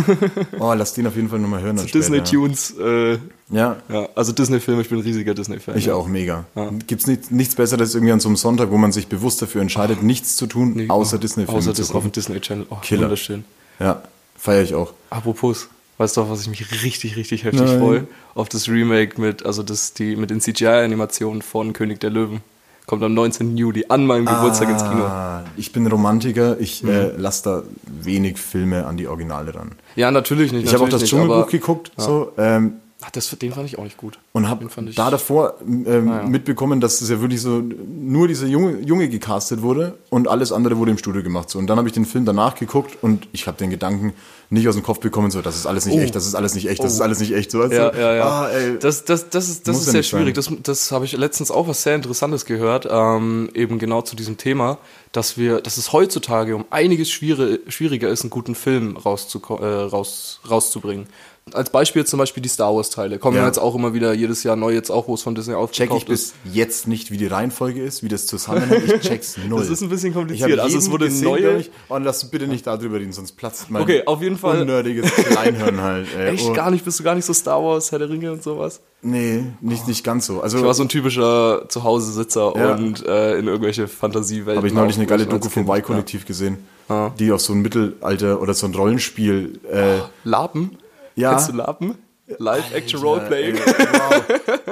Oh, 0.59 0.73
lass 0.73 0.93
den 0.93 1.07
auf 1.07 1.15
jeden 1.15 1.29
Fall 1.29 1.39
nochmal 1.39 1.61
hören. 1.61 1.77
dann 1.77 1.87
Disney 1.87 2.17
später. 2.19 2.31
Tunes, 2.31 2.75
äh, 2.79 3.17
Ja. 3.49 3.77
ja, 3.89 4.07
also 4.15 4.31
Disney-Filme, 4.31 4.81
ich 4.83 4.89
bin 4.89 4.99
ein 4.99 5.03
riesiger 5.03 5.33
Disney-Fan. 5.33 5.77
Ich 5.77 5.85
ja. 5.85 5.95
auch, 5.95 6.07
mega. 6.07 6.45
Gibt's 6.85 7.07
nicht, 7.07 7.31
nichts 7.31 7.55
Besseres 7.55 7.95
irgendwie 7.95 8.13
an 8.13 8.19
so 8.19 8.29
einem 8.29 8.35
Sonntag, 8.35 8.69
wo 8.71 8.77
man 8.77 8.91
sich 8.91 9.07
bewusst 9.07 9.41
dafür 9.41 9.61
entscheidet, 9.61 10.03
nichts 10.03 10.35
zu 10.35 10.45
tun, 10.45 10.73
Nee, 10.75 10.89
außer 10.89 11.17
oh, 11.17 11.19
Disney-Filme 11.19 11.57
Außer 11.57 11.73
zu 11.73 11.81
auf 11.83 11.87
gucken. 11.89 12.09
dem 12.09 12.13
Disney-Channel. 12.13 12.65
Oh, 12.69 12.75
Killer. 12.81 13.03
wunderschön. 13.03 13.45
Ja, 13.79 14.03
feiere 14.37 14.61
ich 14.63 14.75
auch. 14.75 14.93
Apropos, 15.09 15.67
weißt 15.97 16.17
du, 16.17 16.21
auf 16.21 16.29
was 16.29 16.41
ich 16.41 16.49
mich 16.49 16.83
richtig, 16.83 17.15
richtig 17.15 17.43
heftig 17.43 17.61
Nein. 17.61 17.79
freue? 17.79 18.07
Auf 18.35 18.49
das 18.49 18.67
Remake 18.69 19.19
mit, 19.19 19.43
also 19.45 19.63
das, 19.63 19.93
die, 19.93 20.15
mit 20.15 20.29
den 20.29 20.39
CGI-Animationen 20.39 21.41
von 21.41 21.73
König 21.73 21.99
der 21.99 22.11
Löwen. 22.11 22.41
Kommt 22.85 23.01
am 23.03 23.13
19. 23.13 23.55
Juli 23.55 23.85
an 23.87 24.05
meinem 24.05 24.25
Geburtstag 24.25 24.69
ins 24.69 24.83
Kino. 24.83 24.95
Mhm. 24.95 25.01
Ah, 25.03 25.43
ich 25.55 25.71
bin 25.71 25.87
Romantiker, 25.87 26.59
ich 26.59 26.83
äh, 26.83 27.15
lasse 27.15 27.43
da 27.43 27.63
wenig 27.85 28.37
Filme 28.37 28.85
an 28.85 28.97
die 28.97 29.07
Originale 29.07 29.55
ran. 29.55 29.71
Ja, 29.95 30.11
natürlich 30.11 30.51
nicht. 30.51 30.65
Ich 30.65 30.73
habe 30.73 30.83
auch 30.83 30.89
das 30.89 31.05
Dschungelbuch 31.05 31.47
geguckt 31.49 31.91
so, 31.95 32.33
ähm, 32.37 32.73
Ach, 33.05 33.09
das, 33.11 33.29
den 33.37 33.51
fand 33.51 33.65
ich 33.67 33.77
auch 33.77 33.83
nicht 33.83 33.97
gut. 33.97 34.17
und 34.31 34.47
habe 34.49 34.65
da 34.95 35.09
davor 35.11 35.55
ähm, 35.67 35.85
Ah, 36.09 36.21
ja. 36.21 36.23
mitbekommen, 36.27 36.79
dass 36.79 37.01
es 37.01 37.09
ja 37.09 37.19
wirklich 37.19 37.41
so 37.41 37.61
nur 37.61 38.27
dieser 38.27 38.47
Junge, 38.47 38.79
Junge 38.81 39.09
gecastet 39.09 39.61
wurde 39.61 39.97
und 40.09 40.27
alles 40.27 40.51
andere 40.51 40.77
wurde 40.77 40.91
im 40.91 40.97
Studio 40.97 41.21
gemacht. 41.23 41.49
So. 41.49 41.59
Und 41.59 41.67
dann 41.67 41.77
habe 41.77 41.87
ich 41.87 41.93
den 41.93 42.05
Film 42.05 42.25
danach 42.25 42.55
geguckt 42.55 42.97
und 43.01 43.27
ich 43.33 43.47
habe 43.47 43.57
den 43.57 43.69
Gedanken 43.71 44.13
nicht 44.49 44.67
aus 44.67 44.75
dem 44.75 44.83
Kopf 44.83 44.99
bekommen, 44.99 45.31
so, 45.31 45.41
das 45.41 45.55
ist 45.55 45.65
alles 45.65 45.85
nicht 45.87 45.97
Oh. 45.97 46.01
echt, 46.01 46.15
das 46.15 46.27
ist 46.27 46.35
alles 46.35 46.53
nicht 46.53 46.69
echt, 46.69 46.79
das 46.83 46.91
Oh. 46.93 46.95
ist 46.95 47.01
alles 47.01 47.19
nicht 47.19 47.33
echt. 47.33 47.49
So, 47.51 47.59
weißt 47.59 47.73
Ja, 47.73 47.93
ja, 47.93 48.13
ja. 48.15 48.23
Ah, 48.23 48.49
ey. 48.51 48.77
das, 48.79 49.03
das, 49.03 49.29
das 49.29 49.49
ist, 49.49 49.67
das 49.67 49.77
ist 49.79 49.85
sehr 49.91 50.03
schwierig. 50.03 50.35
sein. 50.35 50.57
Das, 50.61 50.63
das 50.63 50.91
habe 50.91 51.05
ich 51.05 51.13
letztens 51.17 51.49
auch 51.51 51.67
was 51.67 51.81
sehr 51.83 51.95
Interessantes 51.95 52.45
gehört, 52.45 52.87
ähm, 52.89 53.49
eben 53.55 53.79
genau 53.79 54.01
zu 54.03 54.15
diesem 54.15 54.37
Thema, 54.37 54.77
dass 55.13 55.37
wir, 55.37 55.61
dass 55.61 55.77
es 55.77 55.93
heutzutage 55.93 56.55
um 56.55 56.65
einiges 56.71 57.09
schwierig, 57.09 57.61
schwieriger 57.73 58.09
ist, 58.09 58.21
einen 58.23 58.29
guten 58.31 58.55
Film 58.55 58.97
rauszuko- 58.97 59.61
äh, 59.61 59.83
raus, 59.85 60.41
rauszubringen. 60.49 61.07
Als 61.51 61.69
Beispiel 61.71 62.05
zum 62.05 62.19
Beispiel 62.19 62.41
die 62.41 62.47
Star 62.49 62.73
Wars 62.73 62.89
Teile. 62.89 63.19
Kommen 63.19 63.35
Ja. 63.37 63.45
jetzt 63.45 63.57
auch 63.59 63.75
immer 63.75 63.93
wieder 63.93 64.13
jedes 64.13 64.43
Jahr 64.43 64.55
neu, 64.55 64.71
jetzt 64.73 64.89
auch, 64.89 65.09
wo 65.09 65.13
es 65.13 65.21
von 65.23 65.35
Disney 65.35 65.53
check 65.53 65.87
ich 65.87 65.91
aufgekauft 65.91 66.09
ist. 66.09 66.33
bis 66.45 66.53
jetzt 66.55 66.87
nicht, 66.87 67.11
wie 67.11 67.17
die 67.17 67.27
Reihenfolge 67.27 67.83
ist, 67.83 68.01
wie 68.01 68.07
das 68.07 68.27
zusammenhängt. 68.27 68.91
Ich 68.91 69.01
check's 69.01 69.35
null. 69.49 69.59
Das 69.59 69.69
ist 69.69 69.81
ein 69.81 69.89
bisschen 69.89 70.13
kompliziert. 70.13 70.57
Also 70.59 70.77
es 70.77 70.89
wurde 70.89 71.05
gesehen, 71.07 71.25
neue. 71.25 71.41
glaub 71.41 71.59
Ich, 71.59 71.71
oh, 71.89 71.95
und 71.95 72.03
lass 72.05 72.31
bitte 72.31 72.47
nicht 72.47 72.65
darüber 72.65 72.97
reden, 72.97 73.11
sonst 73.11 73.33
platzt 73.33 73.69
mein 73.69 73.81
Okay, 73.83 74.03
auf 74.05 74.21
jeden 74.21 74.37
Fall- 74.37 74.61
unnördiges 74.61 75.11
Kleinhirn 75.11 75.81
halt. 75.81 76.07
Ey. 76.17 76.29
Echt 76.33 76.45
oh, 76.47 76.53
gar 76.53 76.71
nicht, 76.71 76.85
bist 76.85 76.99
du 76.99 77.03
gar 77.03 77.13
nicht 77.15 77.25
so 77.25 77.33
Star 77.33 77.61
Wars, 77.61 77.91
Herr 77.91 77.99
der 77.99 78.09
Ringe 78.09 78.31
und 78.31 78.41
sowas? 78.41 78.79
Nee, 79.05 79.43
nicht, 79.59 79.87
nicht 79.87 80.03
ganz 80.03 80.25
so. 80.25 80.41
Also 80.41 80.57
Ich 80.59 80.63
war 80.63 80.73
so 80.73 80.83
ein 80.83 80.89
typischer 80.89 81.65
Zuhause-Sitzer 81.67 82.53
Ja. 82.55 82.75
und 82.75 83.05
äh, 83.05 83.37
in 83.37 83.47
irgendwelche 83.47 83.87
Fantasiewelten. 83.87 84.55
habe 84.57 84.67
ich 84.67 84.73
neulich 84.73 84.95
eine 84.97 85.05
geile 85.05 85.25
Doku 85.25 85.49
vom. 85.49 85.67
Y-Kollektiv 85.69 86.25
gesehen, 86.25 86.57
Ah. 86.89 87.11
die 87.19 87.31
auf 87.31 87.41
so 87.41 87.53
ein 87.53 87.61
Mittelalter 87.61 88.41
oder 88.41 88.53
so 88.53 88.65
ein 88.65 88.73
Rollenspiel 88.73 89.59
äh, 89.71 89.97
Ja. 89.97 90.09
Lapen? 90.23 90.77
Ja. 91.15 91.31
Kennst 91.31 91.49
du 91.49 91.53
Lapen? 91.57 91.95
Live-Action 92.37 93.01
Roleplaying. 93.01 93.55
wow. 93.57 94.23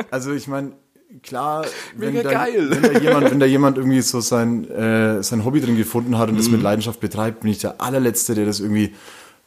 Also 0.10 0.32
ich 0.32 0.48
meine, 0.48 0.72
klar, 1.24 1.65
wenn 1.98 2.13
Mega 2.13 2.30
da, 2.32 2.46
geil. 2.46 2.67
wenn 2.72 2.94
da 2.94 3.00
jemand, 3.00 3.32
wenn 3.32 3.39
da 3.41 3.46
jemand 3.46 3.78
irgendwie 3.78 4.02
so 4.02 4.22
sein, 4.22 4.70
äh, 4.72 5.22
sein 5.22 5.44
Hobby 5.44 5.60
drin 5.60 5.76
gefunden 5.78 6.17
hat 6.17 6.30
und 6.30 6.38
das 6.38 6.46
Mhm. 6.48 6.54
mit 6.54 6.62
Leidenschaft 6.63 7.00
betreibt, 7.02 7.41
bin 7.41 7.52
ich 7.52 7.60
der 7.60 7.82
allerletzte, 7.82 8.34
der 8.34 8.46
das 8.46 8.62
irgendwie 8.62 8.94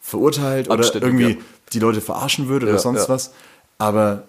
verurteilt 0.01 0.67
oder 0.69 0.77
Anständig, 0.79 1.09
irgendwie 1.09 1.31
ja. 1.31 1.37
die 1.73 1.79
Leute 1.79 2.01
verarschen 2.03 2.49
würde 2.49 2.67
oder 2.67 2.75
Ja, 2.75 2.79
sonst 2.81 3.05
ja. 3.05 3.09
was. 3.09 3.33
Aber 3.79 4.25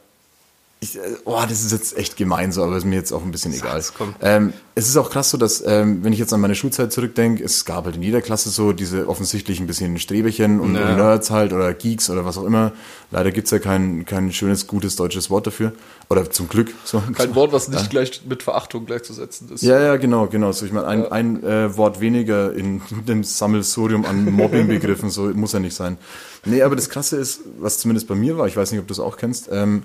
ich, 0.81 0.97
äh, 0.97 1.01
oh, 1.23 1.41
das 1.47 1.63
ist 1.63 1.71
jetzt 1.71 1.97
echt 1.97 2.17
gemein 2.17 2.51
so, 2.51 2.61
aber 2.63 2.75
ist 2.77 2.85
mir 2.85 2.95
jetzt 2.95 3.11
auch 3.11 3.23
ein 3.23 3.31
bisschen 3.31 3.53
egal. 3.53 3.81
Ähm, 4.21 4.53
es 4.75 4.87
ist 4.87 4.97
auch 4.97 5.09
krass 5.09 5.29
so, 5.29 5.37
dass, 5.37 5.63
ähm, 5.65 6.03
wenn 6.03 6.11
ich 6.11 6.19
jetzt 6.19 6.33
an 6.33 6.41
meine 6.41 6.53
Schulzeit 6.53 6.91
zurückdenke, 6.91 7.43
es 7.43 7.63
gab 7.65 7.85
halt 7.85 7.95
in 7.95 8.03
jeder 8.03 8.21
Klasse 8.21 8.49
so 8.49 8.73
diese 8.73 9.07
offensichtlich 9.07 9.59
ein 9.61 9.67
bisschen 9.67 9.97
Streberchen 9.97 10.59
und, 10.59 10.75
Ja. 10.75 10.89
und 10.89 10.97
Nerds 10.97 11.31
halt 11.31 11.53
oder 11.53 11.73
Geeks 11.73 12.09
oder 12.09 12.25
was 12.25 12.37
auch 12.37 12.43
immer. 12.43 12.73
Leider 13.09 13.31
gibt's 13.31 13.51
ja 13.51 13.59
kein, 13.59 14.05
kein 14.05 14.31
schönes, 14.33 14.67
gutes 14.67 14.95
deutsches 14.97 15.29
Wort 15.29 15.47
dafür. 15.47 15.71
Oder 16.09 16.29
zum 16.29 16.49
Glück. 16.49 16.73
So. 16.83 17.01
Kein 17.13 17.33
Wort, 17.35 17.53
was 17.53 17.69
nicht 17.69 17.89
gleich 17.89 18.21
mit 18.27 18.43
Verachtung 18.43 18.85
gleichzusetzen 18.85 19.49
ist. 19.53 19.63
Ja, 19.63 19.79
ja, 19.79 19.95
genau, 19.95 20.27
genau. 20.27 20.51
So, 20.51 20.65
ich 20.65 20.73
meine, 20.73 20.87
ein, 20.87 21.05
ein 21.11 21.43
äh, 21.43 21.75
Wort 21.77 22.01
weniger 22.01 22.53
in 22.53 22.81
dem 23.07 23.23
Sammelsurium 23.23 24.05
an 24.05 24.25
Mobbingbegriffen, 24.31 25.09
so 25.09 25.23
muss 25.33 25.53
ja 25.53 25.59
nicht 25.59 25.75
sein. 25.75 25.97
Nee, 26.43 26.61
aber 26.61 26.75
das 26.75 26.89
Krasse 26.89 27.15
ist, 27.17 27.41
was 27.59 27.79
zumindest 27.79 28.07
bei 28.07 28.15
mir 28.15 28.37
war, 28.37 28.45
ich 28.47 28.55
weiß 28.57 28.71
nicht, 28.71 28.81
ob 28.81 28.87
du 28.87 28.93
es 28.93 28.99
auch 28.99 29.17
kennst, 29.17 29.49
ähm, 29.51 29.81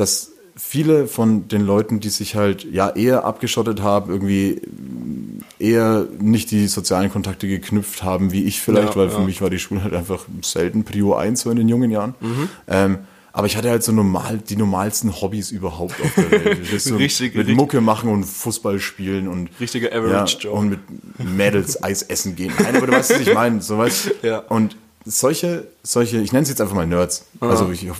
dass 0.00 0.32
viele 0.56 1.06
von 1.06 1.46
den 1.48 1.64
Leuten, 1.64 2.00
die 2.00 2.08
sich 2.08 2.34
halt 2.34 2.64
ja 2.64 2.90
eher 2.90 3.24
abgeschottet 3.24 3.80
haben, 3.80 4.10
irgendwie 4.10 4.60
eher 5.58 6.06
nicht 6.20 6.50
die 6.50 6.66
sozialen 6.66 7.10
Kontakte 7.12 7.46
geknüpft 7.46 8.02
haben, 8.02 8.32
wie 8.32 8.44
ich 8.44 8.60
vielleicht, 8.60 8.90
Ja, 8.90 8.96
weil 8.96 9.10
für 9.10 9.20
ja. 9.20 9.24
mich 9.24 9.40
war 9.40 9.50
die 9.50 9.58
Schule 9.58 9.82
halt 9.82 9.94
einfach 9.94 10.24
selten 10.42 10.84
Prio 10.84 11.14
1 11.14 11.40
so 11.42 11.50
in 11.50 11.56
den 11.56 11.68
jungen 11.68 11.90
Jahren. 11.90 12.14
Ähm, 12.66 12.98
aber 13.32 13.46
ich 13.46 13.56
hatte 13.56 13.70
halt 13.70 13.84
so 13.84 13.92
normal, 13.92 14.38
die 14.38 14.56
normalsten 14.56 15.20
Hobbys 15.20 15.52
überhaupt 15.52 15.94
auf 16.02 16.12
der 16.16 16.30
Welt. 16.44 16.80
So 16.80 16.96
Richtig, 16.96 17.34
mit 17.36 17.46
richtig. 17.46 17.56
Mucke 17.56 17.80
machen 17.80 18.10
und 18.10 18.24
Fußball 18.24 18.80
spielen 18.80 19.28
und 19.28 19.50
Richtiger 19.60 19.92
Average 19.92 20.38
ja, 20.38 20.42
Joe. 20.44 20.52
und 20.54 20.70
mit 20.70 20.80
Mädels 21.36 21.80
Eis 21.82 22.02
essen 22.02 22.34
gehen. 22.34 22.52
Nein, 22.58 22.76
aber 22.76 22.88
du 22.88 22.92
weißt, 22.94 23.10
was 23.10 23.20
ich 23.20 23.34
meine. 23.34 23.60
So 23.62 23.78
was. 23.78 24.10
Ja. 24.22 24.38
Und 24.38 24.76
solche, 25.08 25.66
solche, 25.82 26.18
ich 26.18 26.32
nenne 26.32 26.42
es 26.42 26.50
jetzt 26.50 26.60
einfach 26.60 26.74
mal 26.74 26.86
Nerds. 26.86 27.24
Also 27.40 27.70
ich, 27.70 27.86
ich, 27.86 27.92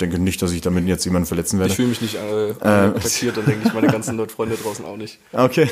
denke 0.00 0.18
nicht, 0.18 0.42
dass 0.42 0.50
ich 0.52 0.60
damit 0.60 0.86
jetzt 0.86 1.04
jemanden 1.04 1.26
verletzen 1.26 1.58
werde. 1.58 1.70
Ich 1.70 1.76
fühle 1.76 1.88
mich 1.88 2.02
nicht 2.02 2.16
äh, 2.16 2.54
attackiert, 2.60 3.36
dann 3.36 3.46
denke 3.46 3.68
ich 3.68 3.74
meine 3.74 3.86
ganzen 3.86 4.28
Freunde 4.28 4.56
draußen 4.56 4.84
auch 4.84 4.96
nicht. 4.96 5.18
Okay. 5.32 5.70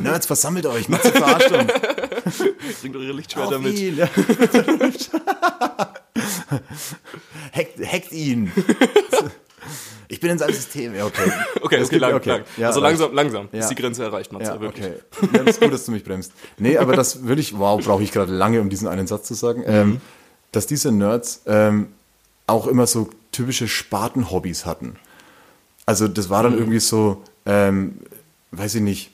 Nerds, 0.00 0.26
versammelt 0.26 0.66
euch. 0.66 0.88
Matze 0.88 1.10
verarscht 1.10 1.50
uns. 1.50 1.72
Bringt 2.80 2.96
eure 2.96 3.12
Lichtschwerter 3.12 3.58
mit. 3.58 3.78
ihn. 3.78 4.00
hackt, 7.52 7.92
hackt 7.92 8.12
ihn. 8.12 8.52
Ich 10.20 10.22
bin 10.22 10.32
in 10.32 10.38
seinem 10.38 10.52
System. 10.52 10.94
Ja, 10.94 11.06
okay. 11.06 11.32
Okay, 11.62 11.76
Es 11.76 11.86
okay, 11.86 11.90
gibt- 11.92 12.00
lang, 12.02 12.14
okay. 12.14 12.28
lang. 12.28 12.42
Ja, 12.58 12.66
also 12.66 12.80
langsam, 12.80 13.14
langsam 13.14 13.48
Ja. 13.52 13.60
ist 13.60 13.68
die 13.68 13.74
Grenze 13.74 14.02
erreicht, 14.04 14.32
Matze, 14.32 14.50
Ja, 14.50 14.60
wirklich. 14.60 14.84
okay. 14.86 15.28
Ja, 15.32 15.38
das 15.44 15.56
ist 15.56 15.60
gut, 15.62 15.72
dass 15.72 15.86
du 15.86 15.92
mich 15.92 16.04
bremst. 16.04 16.32
Nee, 16.58 16.76
aber 16.76 16.94
das 16.94 17.22
würde 17.22 17.40
ich, 17.40 17.58
wow, 17.58 17.82
brauche 17.82 18.02
ich 18.02 18.12
gerade 18.12 18.30
lange, 18.34 18.60
um 18.60 18.68
diesen 18.68 18.86
einen 18.86 19.06
Satz 19.06 19.26
zu 19.28 19.32
sagen, 19.32 19.62
ähm, 19.64 20.02
dass 20.52 20.66
diese 20.66 20.92
Nerds 20.92 21.40
ähm, 21.46 21.88
auch 22.46 22.66
immer 22.66 22.86
so 22.86 23.08
typische 23.32 23.66
Sparten-Hobbys 23.66 24.66
hatten. 24.66 24.96
Also 25.86 26.06
das 26.06 26.28
war 26.28 26.42
dann 26.42 26.52
irgendwie 26.58 26.80
so, 26.80 27.22
ähm, 27.46 27.94
weiß 28.52 28.74
ich 28.74 28.82
nicht, 28.82 29.10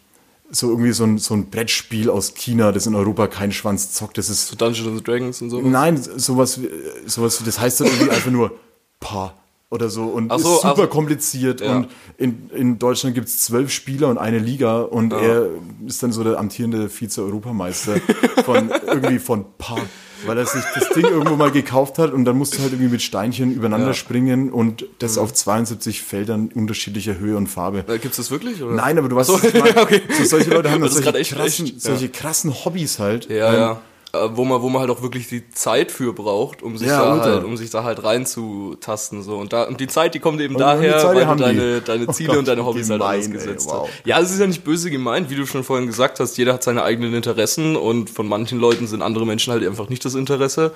so 0.50 0.70
irgendwie 0.70 0.92
so 0.92 1.04
ein, 1.04 1.18
so 1.18 1.34
ein 1.34 1.50
Brettspiel 1.50 2.10
aus 2.10 2.34
China, 2.34 2.72
das 2.72 2.86
in 2.86 2.96
Europa 2.96 3.28
kein 3.28 3.52
Schwanz 3.52 3.92
zockt. 3.92 4.18
Das 4.18 4.28
ist 4.28 4.48
So 4.48 4.56
Dungeons 4.56 4.88
and 4.88 5.06
Dragons 5.06 5.40
und 5.42 5.50
so. 5.50 5.60
Nein, 5.60 5.96
sowas, 6.02 6.58
sowas, 7.06 7.40
wie- 7.40 7.44
das 7.44 7.60
heißt 7.60 7.80
dann 7.80 7.86
irgendwie 7.88 8.10
einfach 8.10 8.30
nur 8.32 8.52
Pa, 8.98 9.34
oder 9.68 9.90
so 9.90 10.04
und 10.04 10.30
so, 10.30 10.36
ist 10.36 10.44
super 10.62 10.68
also- 10.68 10.86
kompliziert 10.86 11.60
Ja. 11.60 11.76
und 11.76 11.88
in, 12.18 12.50
in 12.54 12.78
Deutschland 12.78 13.14
gibt 13.14 13.26
es 13.28 13.38
zwölf 13.38 13.70
Spieler 13.72 14.08
und 14.08 14.18
eine 14.18 14.38
Liga 14.38 14.80
und 14.82 15.12
er 15.12 15.48
ist 15.86 16.02
dann 16.02 16.12
so 16.12 16.22
der 16.22 16.38
amtierende 16.38 16.88
Vize-Europameister 16.88 17.96
von 18.44 18.70
irgendwie 18.86 19.18
von 19.18 19.44
Park, 19.58 19.82
weil 20.24 20.38
er 20.38 20.46
sich 20.46 20.62
das 20.74 20.90
Ding 20.90 21.04
irgendwo 21.04 21.34
mal 21.34 21.50
gekauft 21.50 21.98
hat 21.98 22.12
und 22.12 22.24
dann 22.24 22.38
musst 22.38 22.54
du 22.56 22.60
halt 22.62 22.72
irgendwie 22.72 22.92
mit 22.92 23.02
Steinchen 23.02 23.52
übereinander 23.52 23.88
Ja. 23.88 23.94
springen 23.94 24.52
und 24.52 24.86
das 25.00 25.18
auf 25.18 25.34
72 25.34 26.00
Feldern 26.00 26.48
unterschiedlicher 26.54 27.18
Höhe 27.18 27.36
und 27.36 27.48
Farbe. 27.48 27.84
Äh, 27.88 27.98
Gibt's 27.98 28.18
das 28.18 28.30
wirklich? 28.30 28.62
Oder? 28.62 28.72
Nein, 28.74 28.98
aber 28.98 29.08
du 29.08 29.16
weißt, 29.16 29.30
so, 29.30 29.40
ich 29.42 29.52
meine. 29.52 29.76
okay. 29.82 30.00
so, 30.16 30.24
solche 30.24 30.50
Leute 30.50 30.70
haben 30.70 30.80
Das 30.80 30.94
solche, 30.94 31.34
krassen, 31.34 31.72
solche 31.78 32.08
krassen 32.08 32.54
Hobbys 32.64 33.00
halt. 33.00 33.28
Ja, 33.28 33.52
ja. 33.54 33.80
Äh, 34.12 34.28
Wo 34.32 34.44
man, 34.44 34.62
wo 34.62 34.68
man 34.68 34.80
halt 34.80 34.90
auch 34.90 35.02
wirklich 35.02 35.28
die 35.28 35.48
Zeit 35.50 35.90
für 35.90 36.12
braucht, 36.12 36.62
um 36.62 36.78
sich, 36.78 36.88
Ja, 36.88 37.16
da, 37.16 37.22
halt, 37.22 37.44
um 37.44 37.56
sich 37.56 37.70
da 37.70 37.82
halt 37.84 38.02
reinzutasten. 38.04 39.22
So. 39.22 39.36
Und, 39.36 39.52
da, 39.52 39.64
und 39.64 39.80
die 39.80 39.88
Zeit, 39.88 40.14
die 40.14 40.20
kommt 40.20 40.40
eben 40.40 40.54
Und 40.54 40.60
daher, 40.60 41.02
weil 41.04 41.26
du 41.26 41.34
deine, 41.36 41.80
deine 41.80 42.06
Oh 42.08 42.12
Ziele 42.12 42.28
Gott, 42.30 42.38
und 42.38 42.48
deine 42.48 42.64
Hobbys 42.64 42.88
halt 42.90 43.00
gemein, 43.00 43.14
anders 43.16 43.26
ey, 43.26 43.32
gesetzt 43.32 43.68
wow. 43.68 43.88
hast. 43.88 44.06
Ja, 44.06 44.20
es 44.20 44.30
ist 44.30 44.38
ja 44.40 44.46
nicht 44.46 44.64
böse 44.64 44.90
gemeint, 44.90 45.28
wie 45.30 45.34
du 45.34 45.46
schon 45.46 45.64
vorhin 45.64 45.86
gesagt 45.86 46.20
hast. 46.20 46.36
Jeder 46.38 46.54
hat 46.54 46.62
seine 46.62 46.82
eigenen 46.82 47.14
Interessen 47.14 47.76
und 47.76 48.10
von 48.10 48.28
manchen 48.28 48.58
Leuten 48.60 48.86
sind 48.86 49.02
andere 49.02 49.26
Menschen 49.26 49.52
halt 49.52 49.66
einfach 49.66 49.88
nicht 49.88 50.04
das 50.04 50.14
Interesse. 50.14 50.72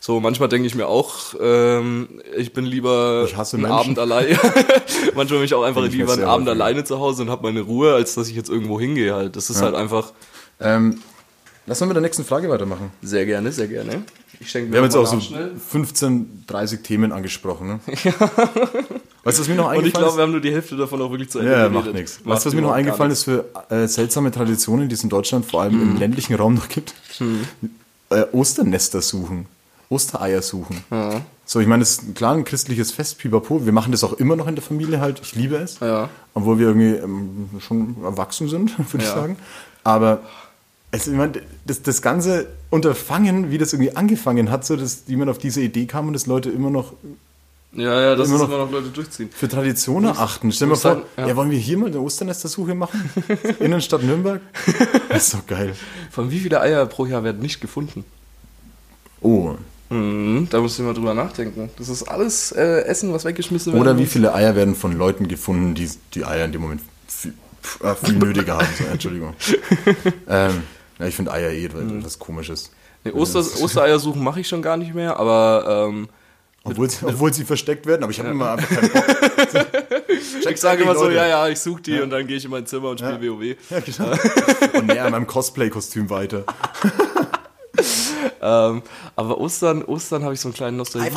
So, 0.00 0.20
manchmal 0.20 0.48
denke 0.48 0.68
ich 0.68 0.76
mir 0.76 0.86
auch, 0.86 1.34
ähm, 1.40 2.08
ich 2.36 2.52
bin 2.52 2.64
lieber 2.64 3.24
Ich 3.26 3.36
hasse 3.36 3.56
einen 3.56 3.64
Menschen. 3.64 3.78
Abend 3.78 3.98
allein. 3.98 4.26
manchmal 5.16 5.40
bin 5.40 5.42
ich 5.44 5.54
auch 5.54 5.64
einfach 5.64 5.82
ich 5.84 5.92
lieber 5.92 6.12
einen 6.12 6.22
Abend 6.22 6.46
häufig. 6.46 6.62
alleine 6.62 6.84
zu 6.84 7.00
Hause 7.00 7.22
und 7.22 7.30
habe 7.30 7.42
meine 7.42 7.62
Ruhe, 7.62 7.94
als 7.94 8.14
dass 8.14 8.28
ich 8.28 8.36
jetzt 8.36 8.48
irgendwo 8.48 8.78
hingehe 8.78 9.12
halt. 9.12 9.34
Das 9.34 9.50
ist 9.50 9.60
halt 9.60 9.74
einfach 9.74 10.12
Ähm, 10.60 11.00
lass 11.68 11.78
mal 11.80 11.86
mit 11.86 11.94
der 11.96 12.02
nächsten 12.02 12.24
Frage 12.24 12.48
weitermachen. 12.48 12.90
sehr 13.02 13.24
gerne, 13.26 13.52
sehr 13.52 13.68
gerne. 13.68 14.02
Ich 14.40 14.50
schenke 14.50 14.68
mir 14.68 14.72
Wir 14.74 14.78
haben 14.78 14.84
jetzt 14.86 14.96
auch 14.96 15.06
so 15.06 15.16
nach 15.16 15.22
schnell. 15.22 15.52
15, 15.68 16.44
30 16.46 16.82
Themen 16.82 17.12
angesprochen. 17.12 17.68
Ne? 17.68 17.80
Weißt 19.24 19.38
du, 19.38 19.42
was 19.42 19.48
mir 19.48 19.54
noch 19.56 19.66
Und 19.66 19.72
ich 19.74 19.78
eingefallen 19.78 19.92
glaube, 19.92 20.04
wir 20.04 20.08
ist? 20.08 20.18
haben 20.18 20.30
nur 20.32 20.40
die 20.40 20.52
Hälfte 20.52 20.76
davon 20.76 21.02
auch 21.02 21.10
wirklich 21.10 21.28
zu 21.30 21.40
Ende 21.40 21.50
Ja, 21.52 21.68
geredet. 21.68 21.84
macht 21.84 21.94
nichts. 21.94 22.20
Weißt 22.24 22.44
du, 22.44 22.48
was 22.48 22.54
mir 22.54 22.62
noch 22.62 22.72
eingefallen 22.72 23.12
ist 23.12 23.24
für 23.24 23.44
äh, 23.68 23.86
seltsame 23.86 24.30
Traditionen, 24.30 24.88
die 24.88 24.94
es 24.94 25.02
in 25.02 25.08
Deutschland 25.10 25.44
vor 25.46 25.62
allem 25.62 25.80
im 25.80 25.98
ländlichen 25.98 26.34
Raum 26.36 26.54
noch 26.54 26.68
gibt? 26.68 26.94
Äh, 28.10 28.24
Osternester 28.32 29.02
suchen. 29.02 29.46
Ostereier 29.90 30.42
suchen. 30.42 30.84
So, 31.46 31.60
ich 31.60 31.66
meine, 31.66 31.80
das 31.80 31.92
ist 31.98 32.14
klar 32.14 32.34
ein 32.34 32.44
christliches 32.44 32.92
Fest, 32.92 33.18
pipapo. 33.18 33.64
Wir 33.64 33.72
machen 33.72 33.90
das 33.90 34.04
auch 34.04 34.12
immer 34.14 34.36
noch 34.36 34.46
in 34.46 34.54
der 34.54 34.62
Familie 34.62 35.00
halt. 35.00 35.20
Ich 35.22 35.34
liebe 35.34 35.56
es. 35.56 35.80
Ja. 35.80 36.10
Obwohl 36.34 36.58
wir 36.58 36.66
irgendwie 36.68 36.94
ähm, 36.94 37.48
schon 37.60 37.96
erwachsen 38.04 38.48
sind, 38.48 38.78
würde 38.92 38.98
ich 39.04 39.10
Ja. 39.10 39.14
sagen. 39.16 39.36
Aber 39.82 40.20
es, 40.90 41.06
ich 41.06 41.14
meine, 41.14 41.32
das, 41.66 41.82
das 41.82 42.00
ganze 42.02 42.46
Unterfangen, 42.70 43.50
wie 43.50 43.58
das 43.58 43.72
irgendwie 43.72 43.94
angefangen 43.96 44.50
hat, 44.50 44.64
so 44.64 44.76
dass 44.76 45.04
jemand 45.06 45.30
auf 45.30 45.38
diese 45.38 45.60
Idee 45.60 45.86
kam 45.86 46.06
und 46.08 46.12
das 46.14 46.26
Leute 46.26 46.50
immer 46.50 46.70
noch 46.70 46.92
Ja, 47.72 48.00
ja, 48.00 48.16
das 48.16 48.28
Immer 48.28 48.38
noch- 48.38 48.48
immer 48.48 48.58
noch 48.58 48.70
Leute 48.72 48.88
durchziehen. 48.88 49.28
für 49.30 49.48
Traditionen 49.48 50.10
achten. 50.16 50.50
Stell 50.52 50.66
dir 50.68 50.70
mal 50.70 50.74
muss 50.74 50.82
vor, 50.82 51.02
ja. 51.18 51.28
ja. 51.28 51.36
wollen 51.36 51.50
wir 51.50 51.58
hier 51.58 51.76
mal 51.76 51.86
eine 51.88 52.00
Osternestersuche 52.00 52.74
machen? 52.74 53.10
Innenstadt 53.60 54.02
Nürnberg? 54.02 54.40
Das 55.10 55.24
ist 55.24 55.34
doch 55.34 55.46
geil. 55.46 55.74
Von 56.10 56.30
wie 56.30 56.38
viele 56.40 56.60
Eier 56.62 56.86
pro 56.86 57.04
Jahr 57.04 57.22
werden 57.24 57.42
nicht 57.42 57.60
gefunden? 57.60 58.04
Oh. 59.20 59.54
Mhm, 59.90 60.48
da 60.50 60.60
musst 60.60 60.78
du 60.78 60.82
mal 60.82 60.94
drüber 60.94 61.14
nachdenken. 61.14 61.70
Das 61.76 61.88
ist 61.88 62.02
alles 62.04 62.52
äh, 62.52 62.82
Essen, 62.84 63.12
was 63.12 63.24
weggeschmissen 63.24 63.72
wird. 63.72 63.80
Oder 63.82 63.98
wie 63.98 64.06
viele 64.06 64.34
Eier 64.34 64.54
werden 64.54 64.74
von 64.74 64.96
Leuten 64.96 65.28
gefunden, 65.28 65.74
die 65.74 65.88
die 66.14 66.24
Eier 66.24 66.44
in 66.44 66.52
dem 66.52 66.60
Moment 66.62 66.80
viel, 67.06 67.32
äh, 67.82 67.94
viel 67.94 68.14
nötiger 68.16 68.58
haben? 68.58 68.66
So, 68.78 68.84
Entschuldigung. 68.92 69.34
ähm, 70.28 70.62
ja, 70.98 71.06
ich 71.06 71.14
finde 71.14 71.32
Eier 71.32 71.50
eh 71.50 71.68
Mhm. 71.68 72.04
was 72.04 72.18
Komisches. 72.18 72.70
Nee, 73.04 73.12
Oster, 73.12 73.38
Ostereier 73.62 73.98
suchen 73.98 74.22
mache 74.22 74.40
ich 74.40 74.48
schon 74.48 74.62
gar 74.62 74.76
nicht 74.76 74.94
mehr, 74.94 75.16
aber 75.18 75.86
ähm, 75.88 76.08
Obwohl 76.64 76.90
sie, 76.90 77.06
obwohl 77.06 77.32
sie 77.32 77.44
versteckt 77.44 77.86
werden, 77.86 78.02
aber 78.02 78.10
ich 78.10 78.18
habe 78.18 78.30
immer 78.30 78.52
einfach 78.52 78.68
keinen 78.68 78.90
Bock. 78.90 79.04
ich 80.50 80.60
sage 80.60 80.82
immer 80.82 80.94
so, 80.96 81.10
ja, 81.10 81.26
ja, 81.26 81.48
ich 81.48 81.60
suche 81.60 81.82
die 81.82 82.00
und 82.00 82.10
dann 82.10 82.26
gehe 82.26 82.36
ich 82.36 82.44
in 82.44 82.50
mein 82.50 82.66
Zimmer 82.66 82.90
und 82.90 82.98
spiele 82.98 83.20
WoW. 83.20 83.56
Ja, 83.70 83.80
genau. 83.80 84.12
Und 84.78 84.86
näher 84.86 85.04
an 85.04 85.12
meinem 85.12 85.26
Cosplay-Kostüm 85.26 86.10
weiter. 86.10 86.44
Ähm, 88.40 88.82
aber 89.16 89.38
Ostern, 89.38 89.82
Ostern 89.84 90.22
habe 90.24 90.34
ich 90.34 90.40
so 90.40 90.48
einen 90.48 90.54
kleinen 90.54 90.76
Nostalgie. 90.76 91.08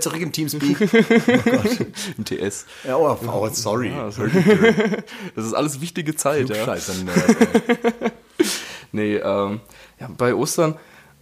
zurück 0.00 0.20
im 0.20 0.32
Teamspeak. 0.32 0.80
im 2.16 2.24
TS. 2.24 2.66
Ja, 2.84 2.96
oh, 2.96 3.16
oh, 3.26 3.48
sorry. 3.52 3.90
Ja, 3.90 4.06
das, 4.06 4.16
das 5.34 5.46
ist 5.46 5.52
alles 5.54 5.80
wichtige 5.80 6.14
Zeit, 6.14 6.48
ja. 6.48 6.64
Scheiße, 6.64 6.92
ey. 6.92 8.10
Nee, 8.92 9.16
ähm, 9.16 9.60
ja, 9.98 10.08
bei 10.16 10.34
Ostern, 10.34 10.76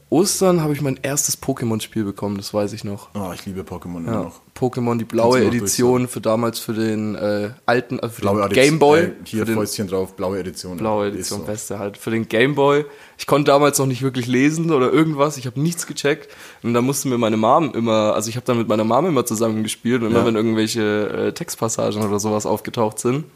Ostern 0.08 0.60
habe 0.60 0.72
ich 0.72 0.80
mein 0.80 0.98
erstes 1.02 1.40
Pokémon-Spiel 1.40 2.02
bekommen, 2.02 2.36
das 2.36 2.52
weiß 2.52 2.72
ich 2.72 2.82
noch. 2.82 3.10
Oh, 3.14 3.30
ich 3.32 3.46
liebe 3.46 3.60
Pokémon 3.62 3.98
immer 3.98 4.12
Ja, 4.12 4.22
noch. 4.24 4.40
Pokémon, 4.58 4.98
die 4.98 5.04
blaue 5.04 5.44
Edition 5.44 6.08
für 6.08 6.20
damals 6.20 6.58
für 6.58 6.72
den 6.74 7.14
äh, 7.14 7.50
alten, 7.64 8.00
also 8.00 8.16
für 8.16 8.22
Blaue 8.22 8.40
den 8.40 8.46
Edition, 8.46 8.64
Game 8.64 8.78
Boy. 8.80 9.00
Äh, 9.02 9.12
hier 9.22 9.40
für 9.40 9.46
den 9.46 9.54
Fäustchen 9.54 9.86
drauf, 9.86 10.16
blaue 10.16 10.40
Edition. 10.40 10.76
blaue 10.78 11.06
Edition, 11.08 11.38
so. 11.40 11.46
beste 11.46 11.78
halt. 11.78 11.96
Für 11.96 12.10
den 12.10 12.28
Game 12.28 12.56
Boy. 12.56 12.84
Ich 13.18 13.28
konnte 13.28 13.52
damals 13.52 13.78
noch 13.78 13.86
nicht 13.86 14.02
wirklich 14.02 14.26
lesen 14.26 14.72
oder 14.72 14.92
irgendwas. 14.92 15.36
Ich 15.36 15.46
habe 15.46 15.60
nichts 15.60 15.86
gecheckt. 15.86 16.28
Und 16.64 16.74
da 16.74 16.82
musste 16.82 17.06
mir 17.08 17.16
meine 17.16 17.36
Mom 17.36 17.72
immer, 17.72 18.12
also 18.14 18.28
ich 18.30 18.34
habe 18.36 18.44
dann 18.44 18.58
mit 18.58 18.66
meiner 18.66 18.82
Mom 18.84 19.06
immer 19.06 19.24
zusammen 19.24 19.62
gespielt. 19.62 20.02
Und 20.02 20.10
immer 20.10 20.20
Ja. 20.20 20.26
wenn 20.26 20.34
irgendwelche 20.34 21.28
äh, 21.28 21.32
Textpassagen 21.32 22.02
oder 22.02 22.18
sowas 22.18 22.46
aufgetaucht 22.46 22.98
sind, 22.98 23.26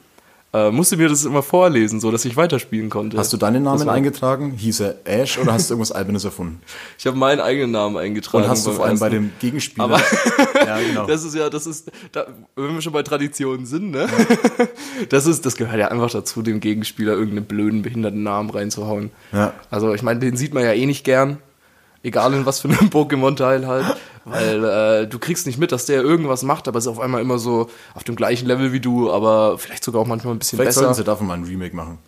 äh, 0.55 0.71
musste 0.71 0.97
mir 0.97 1.09
das 1.09 1.25
immer 1.25 1.43
vorlesen, 1.43 1.99
so 2.01 2.11
dass 2.13 2.25
ich 2.25 2.37
weiterspielen 2.37 2.89
konnte. 2.89 3.19
Hast 3.19 3.33
du 3.33 3.37
deinen 3.37 3.65
Namen 3.65 3.89
eingetragen? 3.89 4.53
Hieß 4.57 4.81
er 4.81 4.95
Ash 5.05 5.37
oder 5.37 5.53
hast 5.53 5.69
du 5.69 5.75
irgendwas 5.75 5.91
Albernes 5.93 6.25
erfunden? 6.25 6.61
Ich 6.99 7.07
habe 7.07 7.19
meinen 7.19 7.41
eigenen 7.41 7.73
Namen 7.73 7.97
eingetragen. 7.97 8.45
Und 8.45 8.51
hast 8.51 8.65
du 8.67 8.71
vor 8.73 8.87
allem 8.87 8.99
bei 9.01 9.09
dem 9.11 9.33
Gegenspieler. 9.41 9.85
Aber- 9.85 10.01
ja, 10.67 10.79
genau. 10.81 11.07
Das 11.07 11.25
ist 11.25 11.35
ja, 11.35 11.51
das 11.51 11.67
ist, 11.67 11.91
da, 12.13 12.27
wenn 12.57 12.73
wir 12.75 12.81
schon 12.81 12.93
bei 12.93 13.03
Traditionen 13.03 13.67
sind, 13.67 13.91
ne? 13.91 14.07
Das 15.09 15.27
ist, 15.27 15.45
das 15.45 15.57
gehört 15.57 15.79
ja 15.79 15.89
einfach 15.89 16.11
dazu, 16.11 16.41
dem 16.41 16.61
Gegenspieler 16.61 17.13
irgendeinen 17.15 17.47
blöden, 17.47 17.83
behinderten 17.83 18.23
Namen 18.23 18.49
reinzuhauen. 18.51 19.11
Ja. 19.33 19.53
Also, 19.71 19.93
ich 19.93 20.03
meine, 20.03 20.21
den 20.21 20.37
sieht 20.37 20.55
man 20.55 20.63
ja 20.63 20.73
eh 20.73 20.87
nicht 20.87 21.05
gern. 21.05 21.39
Egal 22.03 22.33
in 22.35 22.47
was 22.47 22.61
für 22.61 22.69
einem 22.69 22.91
Pokémon-Teil 22.91 23.67
halt. 23.67 23.97
Weil 24.25 24.65
äh, 24.65 25.07
du 25.07 25.19
kriegst 25.19 25.47
nicht 25.47 25.59
mit, 25.59 25.71
dass 25.71 25.87
der 25.87 26.03
irgendwas 26.03 26.43
macht, 26.43 26.67
aber 26.67 26.79
ist 26.79 26.87
auf 26.87 27.01
einmal 27.01 27.21
immer 27.21 27.39
so 27.39 27.69
auf 27.95 28.05
dem 28.05 28.17
gleichen 28.17 28.47
Level 28.47 28.73
wie 28.73 28.81
du, 28.81 29.11
aber 29.11 29.59
vielleicht 29.59 29.85
sogar 29.85 30.01
auch 30.01 30.07
manchmal 30.07 30.35
ein 30.35 30.39
bisschen 30.39 30.59
Vielleicht 30.59 30.75
sollten 30.75 30.91
besser. 30.91 31.03
sie 31.03 31.05
davon 31.05 31.27
mal 31.27 31.35
ein 31.35 31.45
Remake 31.45 31.77
machen. 31.77 31.99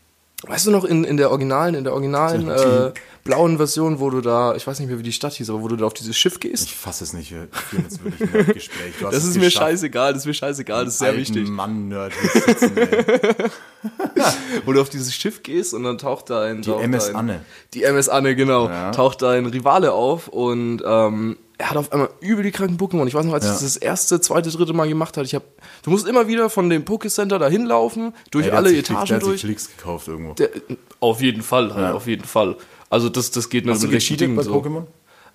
Weißt 0.46 0.66
du 0.66 0.70
noch, 0.70 0.84
in, 0.84 1.04
in 1.04 1.16
der 1.16 1.30
originalen, 1.30 1.74
in 1.74 1.84
der 1.84 1.94
originalen 1.94 2.48
äh, 2.50 2.92
blauen 3.24 3.56
Version, 3.56 4.00
wo 4.00 4.10
du 4.10 4.20
da, 4.20 4.54
ich 4.54 4.66
weiß 4.66 4.78
nicht 4.78 4.88
mehr, 4.88 4.98
wie 4.98 5.02
die 5.02 5.12
Stadt 5.12 5.32
hieß, 5.32 5.50
aber 5.50 5.62
wo 5.62 5.68
du 5.68 5.76
da 5.76 5.86
auf 5.86 5.94
dieses 5.94 6.16
Schiff 6.16 6.40
gehst? 6.40 6.66
Ich 6.66 6.76
fasse 6.76 7.04
es 7.04 7.14
nicht. 7.14 7.32
Wir 7.32 7.48
führen 7.50 7.84
jetzt 7.84 8.04
wirklich 8.04 8.20
ein 8.22 8.32
Nerdgespräch. 8.32 8.94
Du 9.00 9.06
hast 9.06 9.14
Das 9.14 9.24
ist 9.24 9.36
mir 9.36 9.50
scheißegal, 9.50 10.12
das 10.12 10.22
ist 10.22 10.26
mir 10.26 10.34
scheißegal, 10.34 10.84
das 10.84 10.94
ist 10.94 11.00
sehr 11.00 11.16
wichtig. 11.16 11.48
Mann 11.48 11.88
Nerd 11.88 12.12
sitzen. 12.44 12.72
Wo 14.64 14.72
du 14.72 14.80
auf 14.80 14.90
dieses 14.90 15.14
Schiff 15.14 15.42
gehst 15.42 15.74
und 15.74 15.84
dann 15.84 15.98
taucht 15.98 16.30
da 16.30 16.42
ein. 16.42 16.62
Die 16.62 16.70
MS 16.70 17.14
Anne. 17.14 17.40
Die 17.74 17.82
MS 17.84 18.08
Anne, 18.08 18.36
genau. 18.36 18.68
Ja. 18.68 18.90
Taucht 18.90 19.22
da 19.22 19.30
ein 19.30 19.46
Rivale 19.46 19.92
auf 19.92 20.28
und 20.28 20.82
ähm, 20.86 21.36
er 21.58 21.70
hat 21.70 21.76
auf 21.76 21.92
einmal 21.92 22.10
übel 22.20 22.42
die 22.44 22.50
kranken 22.50 22.76
Pokémon. 22.78 23.06
Ich 23.06 23.14
weiß 23.14 23.24
noch, 23.24 23.32
als 23.34 23.44
Ja. 23.46 23.54
ich 23.54 23.60
das 23.60 23.76
erste, 23.76 24.20
zweite, 24.20 24.50
dritte 24.50 24.72
Mal 24.72 24.88
gemacht 24.88 25.16
habe, 25.16 25.24
ich 25.24 25.34
hab, 25.34 25.42
du 25.82 25.90
musst 25.90 26.06
immer 26.06 26.28
wieder 26.28 26.50
von 26.50 26.68
dem 26.68 26.84
Pokécenter 26.84 27.38
dahin 27.38 27.64
laufen, 27.66 28.12
durch 28.30 28.46
der 28.46 28.54
alle 28.54 28.68
hat 28.68 28.70
sich, 28.76 28.78
Etagen 28.80 29.06
der 29.06 29.16
hat 29.16 29.22
sich 29.22 29.30
durch. 29.30 29.40
Klicks 29.40 29.68
gekauft 29.76 30.08
irgendwo. 30.08 30.34
Der, 30.34 30.50
auf 31.00 31.20
jeden 31.22 31.42
Fall, 31.42 31.72
halt, 31.74 31.84
Ja. 31.84 31.92
auf 31.94 32.06
jeden 32.06 32.24
Fall. 32.24 32.56
Also 32.90 33.08
das, 33.08 33.30
das 33.30 33.48
geht 33.48 33.64
du 33.66 33.70
mit 33.72 33.90
richtigen 33.90 34.40
so. 34.42 34.54
Pokémon? 34.54 34.84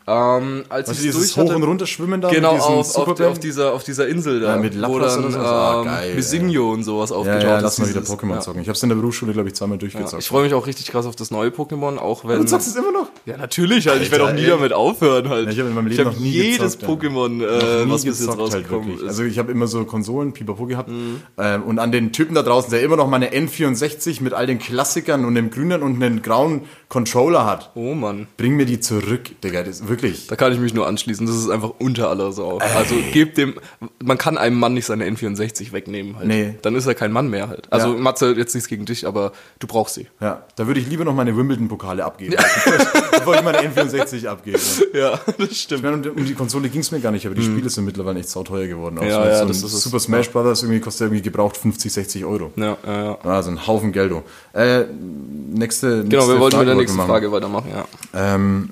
Ähm, 0.08 0.64
als 0.70 0.90
ich 0.90 0.98
du, 0.98 1.04
dieses 1.04 1.34
durch 1.34 1.38
hatte, 1.38 1.52
Hoch- 1.52 1.56
und 1.58 1.64
Runterschwimmen 1.64 2.22
da? 2.22 2.30
Genau, 2.30 2.58
auf, 2.58 2.96
auf, 2.96 3.20
auf, 3.20 3.40
dieser, 3.40 3.74
auf 3.74 3.84
dieser 3.84 4.08
Insel 4.08 4.40
da, 4.40 4.56
Ja, 4.56 4.62
mit 4.62 4.74
Lapras 4.74 5.18
oder 5.18 5.32
so. 5.32 5.40
Ah, 5.40 5.80
ähm, 5.80 5.86
geil, 5.86 6.16
Bisigno 6.16 6.72
und 6.72 6.84
sowas 6.84 7.12
Ja, 7.12 7.18
aufgetaucht 7.18 7.44
ja, 7.44 7.58
ist. 7.58 7.64
lass 7.64 7.80
mal 7.80 7.90
wieder 7.90 8.02
Pokémon 8.02 8.34
ja. 8.36 8.40
zocken. 8.40 8.62
Ich 8.62 8.68
habe 8.68 8.76
es 8.76 8.84
in 8.84 8.90
der 8.90 8.96
Berufsschule, 8.96 9.34
glaube 9.34 9.50
ich, 9.50 9.56
zweimal 9.56 9.78
durchgezockt. 9.78 10.24
Ich 10.24 10.28
freue 10.28 10.44
mich 10.44 10.54
auch 10.56 10.66
richtig 10.66 10.88
krass 10.88 11.06
auf 11.06 11.16
das 11.16 11.30
neue 11.30 11.50
Pokémon, 11.50 11.98
auch 11.98 12.28
wenn. 12.28 12.40
Du 12.40 12.46
zockst 12.46 12.68
es 12.68 12.76
immer 12.76 12.92
noch? 12.92 13.10
ja, 13.26 13.38
natürlich, 13.38 13.88
halt. 13.88 14.02
ich 14.02 14.10
werde 14.12 14.24
auch 14.24 14.30
Alter, 14.30 14.40
nie 14.40 14.46
ey. 14.46 14.52
damit 14.52 14.74
aufhören, 14.74 15.30
halt. 15.30 15.46
Ja, 15.46 15.52
ich 15.52 15.60
habe 15.60 15.70
in 15.70 15.76
meinem 15.76 15.88
Leben 15.88 16.04
noch 16.04 16.18
nie 16.20 16.30
jedes 16.30 16.80
gezockt, 16.80 17.04
ja. 17.04 17.10
Pokémon, 17.10 17.44
äh, 17.44 17.90
was 17.90 18.04
bis 18.04 18.20
jetzt 18.20 18.30
halt 18.30 18.40
rausgekommen 18.40 18.88
wirklich. 18.88 19.04
ist. 19.04 19.08
Also 19.08 19.24
ich 19.24 19.38
habe 19.38 19.52
immer 19.52 19.68
so 19.68 19.86
Konsolen, 19.86 20.34
Pipapo 20.34 20.66
gehabt. 20.66 20.90
Mhm. 20.90 21.22
Ähm, 21.38 21.64
und 21.64 21.78
an 21.78 21.92
den 21.92 22.12
Typen 22.12 22.34
da 22.34 22.42
draußen, 22.42 22.72
der 22.72 22.82
immer 22.82 22.96
noch 22.96 23.08
meine 23.08 23.32
N64 23.34 24.24
mit 24.24 24.34
all 24.34 24.48
den 24.48 24.58
Klassikern 24.58 25.26
und 25.26 25.36
dem 25.36 25.52
grünen 25.52 25.84
und 25.84 26.02
einem 26.02 26.22
grauen 26.22 26.64
Controller 26.92 27.46
hat, 27.46 27.72
oh 27.76 27.94
Mann. 27.94 28.28
bring 28.36 28.58
mir 28.58 28.66
die 28.66 28.82
zurück, 28.82 29.30
Digga. 29.42 29.64
Das 29.64 29.80
ist 29.80 29.88
wirklich. 29.88 30.28
Da 30.28 30.36
kann 30.36 30.52
ich 30.52 30.60
mich 30.60 30.74
nur 30.74 30.88
anschließen. 30.88 31.26
Das 31.26 31.38
ist 31.38 31.50
einfach 31.50 31.72
unter 31.80 32.10
aller 32.10 32.34
Sau. 32.34 32.58
Also 32.58 32.96
gebt 33.14 33.38
dem, 33.38 33.54
man 34.04 34.18
kann 34.18 34.38
einem 34.38 34.60
Mann 34.60 34.74
nicht 34.74 34.88
seine 34.88 35.06
N64 35.10 35.72
wegnehmen 35.72 36.18
halt. 36.18 36.28
Nee. 36.28 36.56
Dann 36.64 36.76
ist 36.76 36.88
er 36.88 36.94
kein 36.94 37.14
Mann 37.14 37.30
mehr 37.30 37.48
halt. 37.48 37.72
Also 37.72 37.94
Ja. 37.94 37.98
Matze, 37.98 38.34
jetzt 38.38 38.54
nichts 38.56 38.68
gegen 38.68 38.84
dich, 38.84 39.08
aber 39.08 39.32
du 39.60 39.68
brauchst 39.68 39.96
sie. 39.96 40.08
Ja, 40.20 40.44
da 40.58 40.68
würde 40.68 40.82
ich 40.82 40.88
lieber 40.90 41.06
noch 41.06 41.16
meine 41.16 41.38
Wimbledon-Pokale 41.38 42.04
abgeben. 42.04 42.36
Bevor 43.12 43.36
ich 43.36 43.44
meine 43.44 43.60
N64 43.62 44.28
abgebe. 44.28 44.60
Ja, 44.94 45.18
das 45.38 45.50
Ich 45.50 45.62
stimmt. 45.62 45.84
meine, 45.84 46.12
um, 46.12 46.26
die 46.26 46.34
Konsole 46.34 46.68
ging 46.68 46.82
es 46.82 46.92
mir 46.92 47.00
gar 47.00 47.14
nicht, 47.14 47.26
aber 47.26 47.36
die 47.36 47.44
Spiele 47.44 47.70
sind 47.70 47.86
mittlerweile 47.86 48.20
echt 48.20 48.28
sauteuer 48.28 48.68
geworden. 48.68 49.00
Auch. 49.00 49.04
Ja, 49.04 49.24
so, 49.24 49.30
ja, 49.30 49.40
so 49.40 49.46
das 49.48 49.64
ist. 49.64 49.82
Super 49.82 50.00
Smash 50.02 50.30
Brothers 50.30 50.62
irgendwie 50.64 50.82
kostet 50.82 51.08
irgendwie 51.08 51.22
gebraucht 51.22 51.56
50, 51.56 51.94
60 51.94 52.26
Euro. 52.26 52.52
Ja, 52.58 52.76
ja, 52.86 53.04
ja. 53.06 53.18
Also 53.24 53.50
ein 53.52 53.66
Haufen 53.66 53.94
Geldo. 53.94 54.24
Äh, 54.52 54.84
nächste, 55.54 55.88
nächste 55.88 56.04
Genau, 56.10 56.28
wir 56.28 56.40
wollten 56.40 56.60
mit 56.60 56.68
der 56.68 56.76
nächsten 56.82 56.98
machen. 56.98 57.10
Frage 57.10 57.32
weitermachen, 57.32 57.72
ja. 57.72 57.86
Ähm, 58.14 58.70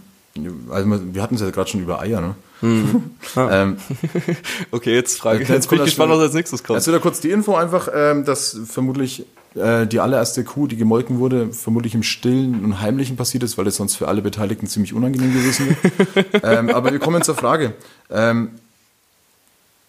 also 0.70 0.90
wir 1.14 1.22
hatten 1.22 1.36
es 1.36 1.42
ja 1.42 1.50
gerade 1.50 1.70
schon 1.70 1.82
über 1.82 2.00
Eier, 2.00 2.22
ne? 2.22 2.36
ähm, 3.36 3.78
Okay, 4.72 4.94
jetzt 4.94 5.18
frage 5.20 5.44
ich. 5.44 5.50
Jetzt 5.50 5.56
Jetzt 5.56 5.70
bin 5.70 5.80
ich 5.80 5.86
gespannt, 5.86 6.12
was 6.12 6.20
als 6.20 6.34
nächstes 6.34 6.64
kommt. 6.64 6.78
Jetzt 6.78 6.88
wieder 6.88 7.00
kurz 7.00 7.20
die 7.22 7.32
Info 7.32 7.56
einfach, 7.56 7.88
ähm, 7.94 8.26
dass 8.26 8.60
vermutlich 8.66 9.26
äh, 9.56 9.88
die 9.88 10.00
allererste 10.00 10.44
Kuh, 10.44 10.68
die 10.68 10.76
gemolken 10.76 11.20
wurde, 11.20 11.52
vermutlich 11.54 11.96
im 11.96 12.04
Stillen 12.04 12.64
und 12.64 12.82
Heimlichen 12.82 13.16
passiert 13.18 13.44
ist, 13.44 13.58
weil 13.58 13.68
es 13.68 13.78
sonst 13.78 13.96
für 13.96 14.08
alle 14.08 14.22
Beteiligten 14.22 14.68
ziemlich 14.68 14.94
unangenehm 14.94 15.34
gewesen 15.34 15.76
wäre. 16.14 16.26
ähm, 16.44 16.70
aber 16.70 16.92
wir 16.92 17.00
kommen 17.00 17.22
zur 17.24 17.36
Frage. 17.36 17.74
Ähm, 18.10 18.52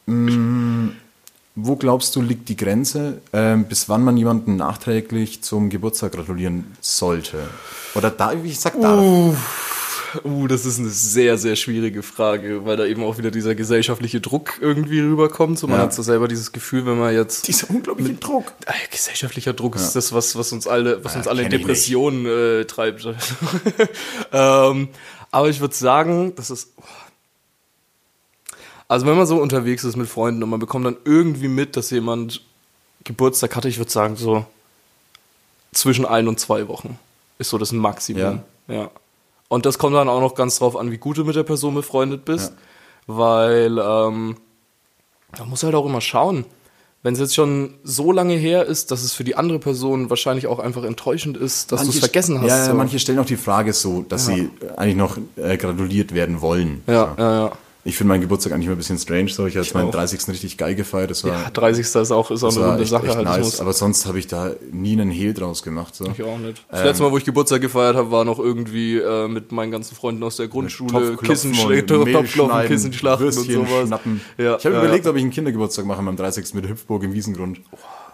mh, 0.07 0.93
wo 1.67 1.77
glaubst 1.77 2.15
du, 2.17 2.23
liegt 2.23 2.49
die 2.49 2.57
Grenze, 2.57 3.21
ähm, 3.33 3.65
bis 3.65 3.89
wann 3.89 4.03
man 4.05 4.17
jemanden 4.17 4.57
nachträglich 4.57 5.43
zum 5.43 5.71
Geburtstag 5.71 6.13
gratulieren 6.13 6.67
sollte? 6.81 7.39
Oder 7.95 8.11
da, 8.11 8.33
ich 8.33 8.59
sag 8.61 8.81
darf. 8.81 9.03
Uh, 10.25 10.47
das 10.49 10.67
ist 10.67 10.79
eine 10.79 10.89
sehr, 10.89 11.39
sehr 11.39 11.55
schwierige 11.57 12.03
Frage, 12.03 12.65
weil 12.65 12.77
da 12.77 12.85
eben 12.85 13.05
auch 13.05 13.19
wieder 13.19 13.31
dieser 13.31 13.55
gesellschaftliche 13.55 14.21
Druck 14.21 14.59
irgendwie 14.61 15.01
rüberkommt. 15.01 15.59
So, 15.59 15.69
man 15.69 15.77
Ja. 15.79 15.85
hat 15.85 15.95
so 15.95 16.03
selber 16.03 16.27
dieses 16.27 16.51
Gefühl, 16.53 16.85
wenn 16.87 16.99
man 16.99 17.15
jetzt. 17.15 17.47
Dieser 17.47 17.71
unglaubliche 17.71 18.15
Druck. 18.15 18.53
Ah, 18.67 18.73
gesellschaftlicher 18.91 19.53
Druck 19.53 19.77
ist 19.77 19.93
das, 19.93 20.13
was, 20.13 20.37
was 20.37 20.53
uns 20.53 20.67
alle, 20.67 21.05
was 21.05 21.15
uns 21.15 21.29
alle 21.29 21.43
in. 21.43 21.51
Depressionen 21.51 22.27
äh, 22.27 22.65
treibt. 22.65 23.07
ähm, 24.33 24.89
aber 25.31 25.49
ich 25.49 25.61
würde 25.61 25.75
sagen, 25.75 26.33
das 26.35 26.51
ist. 26.51 26.73
Also 28.91 29.07
wenn 29.07 29.17
man 29.17 29.25
so 29.25 29.41
unterwegs 29.41 29.85
ist 29.85 29.95
mit 29.95 30.09
Freunden 30.09 30.43
und 30.43 30.51
man 30.51 30.59
bekommt 30.59 30.85
dann 30.85 30.97
irgendwie 31.05 31.47
mit, 31.47 31.77
dass 31.77 31.91
jemand 31.91 32.43
Geburtstag 33.05 33.55
hatte, 33.55 33.69
ich 33.69 33.79
würde 33.79 33.93
sagen 33.93 34.17
so 34.17 34.45
zwischen 35.71 36.05
ein 36.05 36.27
und 36.27 36.41
zwei 36.41 36.67
Wochen 36.67 36.99
ist 37.39 37.51
so 37.51 37.59
das 37.59 37.71
Maximum. 37.71 38.41
Ja. 38.67 38.91
Und 39.47 39.65
das 39.65 39.79
kommt 39.79 39.95
dann 39.95 40.09
auch 40.09 40.21
noch 40.21 40.35
ganz 40.35 40.59
drauf 40.59 40.75
an, 40.75 40.91
wie 40.91 40.99
gut 40.99 41.19
du 41.19 41.25
mit 41.25 41.37
der 41.37 41.45
Person 41.45 41.73
befreundet 41.73 42.25
bist, 42.25 42.53
weil 43.07 43.79
ähm, 43.79 44.37
man 45.39 45.49
muss 45.49 45.63
halt 45.63 45.77
auch 45.77 45.87
immer 45.87 46.01
schauen. 46.01 46.45
Wenn 47.05 47.15
es 47.15 47.21
jetzt 47.21 47.37
schon 47.37 47.75
so 47.85 48.11
lange 48.11 48.35
her 48.35 48.67
ist, 48.67 48.91
dass 48.91 49.05
es 49.05 49.13
für 49.13 49.23
die 49.23 49.37
andere 49.37 49.61
Person 49.61 50.11
wahrscheinlich 50.11 50.49
auch 50.49 50.59
einfach 50.59 50.83
enttäuschend 50.83 51.37
ist, 51.37 51.71
dass 51.71 51.85
du 51.85 51.91
es 51.91 52.01
vergessen 52.01 52.41
hast. 52.41 52.49
Ja, 52.49 52.57
ja, 52.57 52.65
so. 52.65 52.75
manche 52.75 52.99
stellen 52.99 53.21
auch 53.21 53.25
die 53.25 53.37
Frage 53.37 53.73
so, 53.73 54.03
dass 54.03 54.27
sie 54.27 54.51
eigentlich 54.77 54.97
noch 54.97 55.17
äh, 55.37 55.57
gratuliert 55.57 56.13
werden 56.13 56.41
wollen. 56.41 56.83
ja, 56.89 57.15
ja, 57.17 57.47
ja. 57.47 57.53
Ich 57.83 57.97
finde 57.97 58.09
meinen 58.09 58.21
Geburtstag 58.21 58.53
eigentlich 58.53 58.67
immer 58.67 58.75
ein 58.75 58.79
bisschen 58.79 58.99
strange. 58.99 59.29
So, 59.29 59.47
ich 59.47 59.57
habe 59.57 59.65
Ich 59.65 59.73
meinen 59.73 59.89
auch. 59.89 59.93
30. 59.93 60.29
richtig 60.29 60.59
geil 60.59 60.75
gefeiert. 60.75 61.11
Das 61.11 61.25
war, 61.25 61.33
ja 61.33 61.51
30. 61.51 61.87
ist 61.87 61.97
auch, 62.13 62.31
ist 62.31 62.45
auch 62.45 62.55
eine 62.55 62.67
runde 62.67 62.83
echt, 62.83 62.91
Sache. 62.91 63.07
echt 63.07 63.17
halt. 63.17 63.25
Nice. 63.25 63.61
Aber 63.61 63.73
sonst 63.73 64.07
habe 64.07 64.19
ich 64.19 64.27
da 64.27 64.53
nie 64.71 64.93
einen 64.93 65.11
Hehl 65.11 65.33
draus 65.33 65.63
gemacht. 65.63 65.95
So. 65.95 66.07
Ich 66.11 66.23
auch 66.23 66.39
nicht. 66.39 66.63
Das 66.71 66.85
letzte 66.85 67.03
Mal, 67.03 67.11
wo 67.11 67.17
ich 67.17 67.25
Geburtstag 67.25 67.63
gefeiert 67.63 67.97
habe, 67.97 68.11
war 68.11 68.25
noch 68.25 68.39
irgendwie 68.39 68.99
äh, 68.99 69.29
mit 69.29 69.51
meinen 69.51 69.71
ganzen 69.71 69.95
Freunden 69.95 70.23
aus 70.23 70.37
der 70.37 70.49
Grundschule, 70.49 71.17
Kissenschläge, 71.17 71.87
Topfklopfen, 71.87 72.67
Kissenschlachten 72.67 73.27
und 73.27 73.33
sowas. 73.33 73.87
Schnappen. 73.87 74.21
Ja, 74.37 74.57
ich 74.57 74.65
habe 74.67 74.75
ja, 74.75 74.83
überlegt, 74.83 75.07
ob 75.07 75.17
ich 75.17 75.23
einen 75.23 75.31
Kindergeburtstag 75.31 75.87
mache 75.87 76.01
am 76.01 76.17
30. 76.17 76.53
mit 76.55 76.69
Hüpfburg 76.69 77.03
im 77.03 77.15
Wiesengrund. 77.15 77.61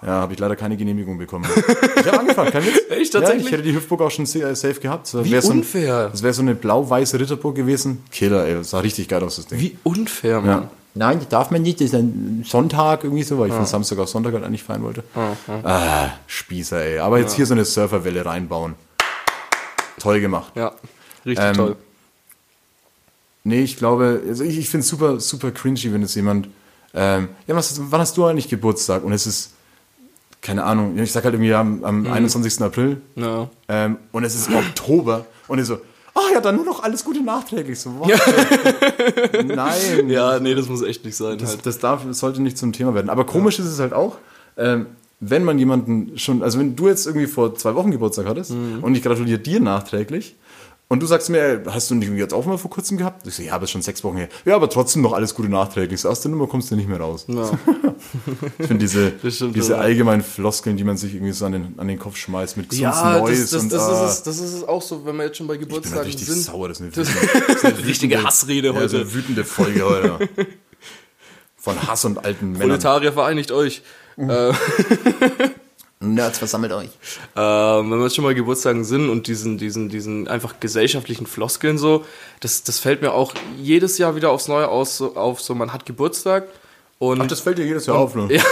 Ja, 0.02 0.09
habe 0.09 0.32
ich 0.35 0.38
leider 0.38 0.56
keine 0.56 0.76
Genehmigung 0.76 1.16
bekommen. 1.18 1.46
ich 1.46 2.06
habe 2.06 2.20
angefangen, 2.20 2.50
kein 2.50 2.64
Witz. 2.66 2.80
Echt, 2.90 3.12
tatsächlich? 3.12 3.42
Ja, 3.44 3.46
ich 3.48 3.52
hätte 3.52 3.62
die 3.62 3.74
Hüpfburg 3.74 4.02
auch 4.02 4.11
schon 4.11 4.26
sa- 4.26 4.54
safe 4.54 4.78
gehabt. 4.80 5.12
Das 5.12 5.24
Wie 5.24 5.40
so 5.40 5.50
ein- 5.50 5.59
unfair. 5.59 6.09
Das 6.11 6.22
wäre 6.22 6.35
so 6.35 6.42
eine 6.42 6.54
blau-weiße 6.54 7.18
Ritterburg 7.18 7.54
gewesen. 7.56 8.02
Killer, 8.12 8.44
ey. 8.46 8.54
Das 8.54 8.70
sah 8.70 8.80
richtig 8.80 9.09
geil 9.09 9.22
aus, 9.24 9.37
das 9.37 9.46
Ding. 9.46 9.59
Wie 9.61 9.76
unfair, 9.85 10.40
Mann. 10.40 10.48
Ja. 10.62 10.70
Nein, 10.94 11.18
das 11.18 11.28
darf 11.28 11.50
man 11.50 11.61
nicht. 11.62 11.80
Das 11.80 11.88
ist 11.88 11.94
ein 11.94 12.44
Sonntag 12.46 13.04
irgendwie 13.04 13.22
so, 13.22 13.38
weil 13.38 13.48
ich 13.48 13.54
von 13.54 13.66
Samstag 13.66 13.98
auf 13.98 14.09
Sonntag 14.09 14.32
halt 14.32 14.44
eigentlich 14.44 14.62
feiern 14.62 14.82
wollte. 14.82 15.04
Ah, 15.64 16.11
Spießer, 16.26 16.82
ey. 16.82 16.98
Aber 17.00 17.18
jetzt 17.18 17.35
hier 17.35 17.44
so 17.46 17.52
eine 17.54 17.64
Surferwelle 17.64 18.24
reinbauen. 18.24 18.74
Toll 19.98 20.20
gemacht. 20.20 20.52
Ja, 20.54 20.72
richtig 21.24 21.44
Ähm, 21.44 21.54
toll. 21.54 21.76
Nee, 23.44 23.62
ich 23.62 23.76
glaube, 23.76 24.22
also 24.28 24.42
ich, 24.42 24.59
ich 24.59 24.68
finde 24.68 24.82
es 24.82 24.88
super, 24.88 25.20
super 25.20 25.50
cringy, 25.52 25.92
wenn 25.92 26.02
jetzt 26.02 26.14
jemand, 26.16 26.48
ähm, 26.94 27.28
ja, 27.46 27.54
was, 27.54 27.78
wann 27.90 28.00
hast 28.00 28.16
du 28.16 28.24
eigentlich 28.24 28.48
Geburtstag? 28.48 29.04
Und 29.04 29.12
es 29.12 29.26
ist, 29.26 29.52
keine 30.46 30.62
Ahnung, 30.64 30.96
ich 30.98 31.11
sag 31.11 31.24
halt 31.24 31.35
irgendwie 31.35 31.52
am, 31.54 31.82
am 31.85 32.06
21. 32.06 32.62
April 32.62 33.00
Ja. 33.16 33.48
ähm, 33.68 33.96
und 34.12 34.22
es 34.24 34.35
ist 34.37 34.48
Oktober 34.50 35.26
und 35.48 35.59
ich 35.59 35.66
so, 35.66 35.78
ach 36.14 36.30
ja, 36.32 36.40
dann 36.40 36.54
nur 36.56 36.64
noch 36.64 36.82
alles 36.85 37.04
Gute 37.04 37.20
nachträglich. 37.22 37.80
So, 37.80 37.90
what? 37.98 38.11
Nein. 39.44 40.09
ja, 40.09 40.38
nee, 40.38 40.54
das 40.54 40.68
muss 40.68 40.82
echt 40.82 41.04
nicht 41.04 41.16
sein. 41.16 41.38
Das, 41.38 41.50
halt. 41.50 41.66
das 41.66 41.78
darf, 41.78 42.02
das 42.06 42.18
sollte 42.18 42.40
nicht 42.42 42.56
zum 42.59 42.72
Thema 42.72 42.94
werden. 42.94 43.11
Aber 43.11 43.24
komisch 43.26 43.59
ist 43.59 43.66
es 43.66 43.78
halt 43.80 43.92
auch, 43.92 44.16
ähm, 44.56 44.87
wenn 45.20 45.44
man 45.44 45.59
jemanden 45.59 46.18
schon, 46.18 46.42
also 46.42 46.59
wenn 46.59 46.76
du 46.76 46.88
jetzt 46.88 47.06
irgendwie 47.06 47.26
vor 47.26 47.54
zwei 47.54 47.74
Wochen 47.74 47.90
Geburtstag 47.90 48.26
hattest 48.26 48.50
Mhm. 48.52 48.82
und 48.82 48.94
ich 48.96 49.02
gratuliere 49.02 49.38
dir 49.38 49.61
nachträglich 49.61 50.37
und 50.88 51.03
du 51.03 51.07
sagst 51.07 51.31
mir, 51.31 51.62
hast 51.66 51.90
du 51.90 51.94
nicht 51.96 52.11
jetzt 52.12 52.33
auch 52.33 52.46
mal 52.46 52.59
vor 52.59 52.70
kurzem 52.70 52.96
gehabt? 52.96 53.27
Ich 53.27 53.35
so, 53.35 53.42
ja, 53.42 53.55
aber 53.55 53.66
schon 53.66 53.83
sechs 53.83 54.05
Wochen 54.05 54.16
her. 54.18 54.29
Ja, 54.44 54.55
aber 54.55 54.70
trotzdem 54.70 55.03
noch 55.03 55.12
alles 55.12 55.35
Gute 55.35 55.49
nachträglich. 55.49 56.01
So, 56.01 56.09
aus 56.09 56.20
der 56.20 56.31
Nummer 56.31 56.46
kommst 56.46 56.70
du 56.70 56.77
nicht 56.77 56.88
mehr 56.88 57.01
raus. 57.01 57.25
Ja. 57.29 57.51
Ich 58.59 58.66
finde 58.66 58.79
diese, 58.85 59.11
diese 59.22 59.72
ja. 59.72 59.79
allgemeinen 59.79 60.22
Floskeln, 60.22 60.77
die 60.77 60.85
man 60.85 60.96
sich 60.99 61.14
irgendwie 61.14 61.33
so 61.33 61.46
an 61.46 61.53
den, 61.53 61.75
an 61.79 61.88
den 61.88 61.99
Kopf 61.99 62.16
schmeißt 62.16 62.57
mit 62.59 62.68
gesundes 62.68 62.94
Ja, 63.01 63.18
Neues 63.18 63.40
das, 63.40 63.51
das, 63.51 63.62
und 63.62 63.72
das, 63.72 63.83
ah, 63.83 64.05
ist 64.05 64.12
es, 64.12 64.22
das 64.25 64.38
ist 64.38 64.53
es 64.53 64.64
auch 64.68 64.83
so, 64.83 65.05
wenn 65.07 65.16
wir 65.16 65.25
jetzt 65.25 65.38
schon 65.38 65.46
bei 65.46 65.55
ich 65.55 65.61
bin 65.61 65.70
halt 65.70 65.83
Geburtstagen 65.85 66.07
richtig 66.07 66.27
sind. 66.29 66.42
sauer. 66.44 66.68
Das 66.68 66.79
ist 66.81 66.83
eine, 66.83 66.90
Das- 66.90 67.09
wütende- 67.09 67.46
das 67.46 67.57
ist 67.57 67.64
eine 67.64 67.87
Richtige 67.87 68.22
Hassrede 68.22 68.68
ja, 68.68 68.75
heute. 68.75 68.88
so 68.90 68.96
eine 68.99 69.14
wütende 69.14 69.44
Folge 69.44 69.85
heute. 69.85 70.29
Von 71.57 71.83
Hass 71.88 72.05
und 72.05 72.25
alten 72.25 72.53
Männern. 72.53 72.68
Proletarier 72.68 73.12
vereinigt 73.14 73.51
euch. 73.51 73.83
Äh, 74.18 74.53
Nerds 76.14 76.38
versammelt 76.38 76.72
euch. 76.72 76.90
Ähm, 77.36 77.90
wenn 77.90 78.00
wir 78.00 78.10
schon 78.10 78.24
mal 78.24 78.34
Geburtstagen 78.34 78.84
sind 78.84 79.08
und 79.08 79.26
diesen, 79.26 79.58
diesen, 79.58 79.88
diesen 79.88 80.28
einfach 80.28 80.60
gesellschaftlichen 80.60 81.26
Floskeln 81.26 81.78
so, 81.78 82.04
das, 82.40 82.62
das 82.64 82.78
fällt 82.78 83.02
mir 83.02 83.12
auch 83.12 83.34
jedes 83.60 83.98
Jahr 83.98 84.16
wieder 84.16 84.30
aufs 84.30 84.48
Neue 84.48 84.68
aus, 84.68 84.96
so, 84.96 85.16
auf, 85.16 85.40
so 85.40 85.54
man 85.54 85.72
hat 85.72 85.86
Geburtstag 85.86 86.48
und 86.98 87.20
Ach, 87.20 87.26
das 87.26 87.40
fällt 87.40 87.58
dir 87.58 87.66
jedes 87.66 87.86
Jahr 87.86 87.98
auf, 87.98 88.14
ne? 88.14 88.26
ja, 88.30 88.42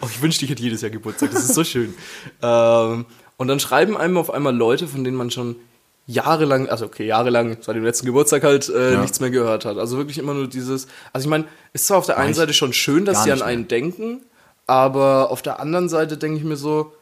oh, 0.00 0.06
ich 0.10 0.20
wünschte, 0.20 0.44
ich 0.44 0.50
hätte 0.50 0.62
jedes 0.62 0.82
Jahr 0.82 0.90
Geburtstag, 0.90 1.30
das 1.30 1.44
ist 1.44 1.54
so 1.54 1.64
schön. 1.64 1.94
ähm, 2.42 3.06
und 3.36 3.48
dann 3.48 3.58
schreiben 3.58 3.96
einem 3.96 4.18
auf 4.18 4.30
einmal 4.30 4.54
Leute, 4.54 4.86
von 4.86 5.02
denen 5.02 5.16
man 5.16 5.30
schon 5.30 5.56
jahrelang, 6.06 6.68
also 6.68 6.86
okay, 6.86 7.06
jahrelang, 7.06 7.56
seit 7.60 7.76
dem 7.76 7.84
letzten 7.84 8.04
Geburtstag 8.06 8.42
halt 8.42 8.68
äh, 8.68 8.94
Ja. 8.94 9.00
nichts 9.00 9.20
mehr 9.20 9.30
gehört 9.30 9.64
hat. 9.64 9.78
Also 9.78 9.96
wirklich 9.96 10.18
immer 10.18 10.34
nur 10.34 10.48
dieses, 10.48 10.88
also 11.12 11.26
ich 11.26 11.30
meine, 11.30 11.44
ist 11.72 11.86
zwar 11.86 11.98
auf 11.98 12.06
der 12.06 12.18
einen 12.18 12.34
Seite 12.34 12.52
schon 12.52 12.72
schön, 12.72 13.04
dass 13.04 13.24
sie 13.24 13.32
an 13.32 13.42
einen 13.42 13.68
denken, 13.68 14.20
aber 14.70 15.32
auf 15.32 15.42
der 15.42 15.58
anderen 15.58 15.88
Seite 15.88 16.16
denke 16.16 16.38
ich 16.38 16.44
mir 16.44 16.56
so, 16.56 16.92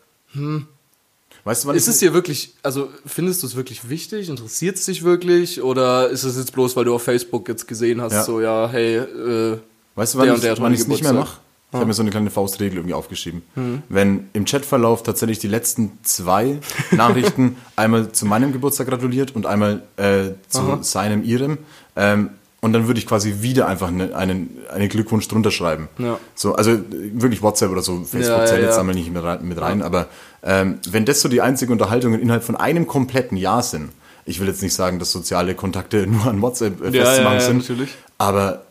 Weißt 1.44 1.64
du, 1.64 1.70
ist 1.70 1.86
es 1.86 1.98
dir 1.98 2.14
wirklich, 2.14 2.54
also 2.62 2.88
findest 3.04 3.42
du 3.42 3.46
es 3.46 3.56
wirklich 3.56 3.88
wichtig? 3.90 4.30
Interessiert 4.30 4.76
es 4.76 4.86
dich 4.86 5.04
wirklich? 5.04 5.62
Oder 5.62 6.08
ist 6.08 6.24
es 6.24 6.36
jetzt 6.38 6.52
bloß, 6.52 6.76
weil 6.76 6.86
du 6.86 6.94
auf 6.94 7.02
Facebook 7.02 7.46
jetzt 7.48 7.68
gesehen 7.68 8.00
hast, 8.00 8.12
Ja. 8.12 8.24
so, 8.24 8.40
ja, 8.40 8.68
hey, 8.70 8.96
äh, 8.96 9.58
Weißt 9.94 10.14
du, 10.14 10.18
wann 10.18 10.26
der 10.26 10.34
ich 10.34 10.38
und 10.38 10.44
der 10.44 10.50
hat 10.52 10.60
wann 10.60 10.72
ich 10.72 10.80
es 10.80 10.88
nicht 10.88 11.02
mehr 11.02 11.12
mache? 11.12 11.38
Ich 11.70 11.74
habe 11.74 11.84
mir 11.84 11.92
so 11.92 12.00
eine 12.00 12.10
kleine 12.10 12.30
Faustregel 12.30 12.78
irgendwie 12.78 12.94
aufgeschrieben. 12.94 13.42
Wenn 13.90 14.30
im 14.32 14.46
Chatverlauf 14.46 15.02
tatsächlich 15.02 15.38
die 15.38 15.48
letzten 15.48 15.98
zwei 16.02 16.60
Nachrichten 16.92 17.58
einmal 17.76 18.10
zu 18.12 18.24
meinem 18.24 18.52
Geburtstag 18.52 18.86
gratuliert 18.88 19.36
und 19.36 19.44
einmal 19.44 19.82
äh, 19.98 20.30
zu 20.48 20.78
seinem, 20.80 21.22
ihrem, 21.24 21.58
ähm, 21.94 22.30
und 22.60 22.72
dann 22.72 22.86
würde 22.88 22.98
ich 22.98 23.06
quasi 23.06 23.36
wieder 23.40 23.68
einfach 23.68 23.88
eine, 23.88 24.16
einen, 24.16 24.58
einen 24.72 24.88
Glückwunsch 24.88 25.28
drunter 25.28 25.50
schreiben. 25.50 25.88
Ja. 25.98 26.18
So, 26.34 26.54
also 26.54 26.78
wirklich 26.90 27.42
WhatsApp 27.42 27.70
oder 27.70 27.82
so, 27.82 27.98
Facebook 28.04 28.22
Ja, 28.22 28.38
ja, 28.40 28.46
zählt 28.46 28.62
jetzt 28.62 28.74
ja. 28.74 28.80
einmal 28.80 28.94
nicht 28.94 29.12
mit 29.12 29.60
rein, 29.60 29.82
aber 29.82 30.06
ähm, 30.42 30.78
wenn 30.90 31.04
das 31.04 31.20
so 31.20 31.28
die 31.28 31.40
einzige 31.40 31.70
Unterhaltung 31.72 32.18
innerhalb 32.18 32.42
von 32.44 32.56
einem 32.56 32.86
kompletten 32.86 33.36
Jahr 33.36 33.62
sind, 33.62 33.90
ich 34.24 34.40
will 34.40 34.48
jetzt 34.48 34.62
nicht 34.62 34.74
sagen, 34.74 34.98
dass 34.98 35.12
soziale 35.12 35.54
Kontakte 35.54 36.06
nur 36.08 36.26
an 36.26 36.42
WhatsApp 36.42 36.82
äh, 36.84 36.90
festzumachen 36.92 37.40
sind, 37.40 37.58
natürlich. 37.58 37.90
aber 38.18 38.62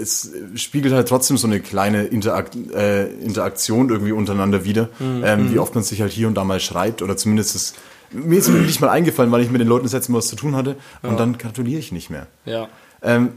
es 0.00 0.30
spiegelt 0.54 0.94
halt 0.94 1.08
trotzdem 1.08 1.36
so 1.36 1.46
eine 1.48 1.58
kleine 1.60 2.04
Interakt, 2.04 2.56
äh, 2.74 3.08
Interaktion 3.08 3.88
irgendwie 3.88 4.12
untereinander 4.12 4.64
wieder, 4.64 4.88
Mhm. 5.00 5.22
ähm, 5.24 5.52
wie 5.52 5.58
oft 5.58 5.74
man 5.74 5.82
sich 5.82 6.00
halt 6.00 6.12
hier 6.12 6.28
und 6.28 6.34
da 6.36 6.44
mal 6.44 6.60
schreibt 6.60 7.02
oder 7.02 7.16
zumindest 7.16 7.56
ist 7.56 7.74
mir 8.12 8.38
ist 8.38 8.48
nicht 8.48 8.80
mal 8.80 8.90
eingefallen, 8.90 9.30
weil 9.32 9.42
ich 9.42 9.50
mit 9.50 9.60
den 9.60 9.68
Leuten 9.68 9.84
das 9.84 9.92
letzte 9.92 10.12
Mal 10.12 10.18
was 10.18 10.28
zu 10.28 10.36
tun 10.36 10.56
hatte 10.56 10.76
und 11.02 11.18
dann 11.18 11.38
gratuliere 11.38 11.78
ich 11.78 11.92
nicht 11.92 12.10
mehr. 12.10 12.26
ja. 12.44 12.68
Ähm, 13.02 13.30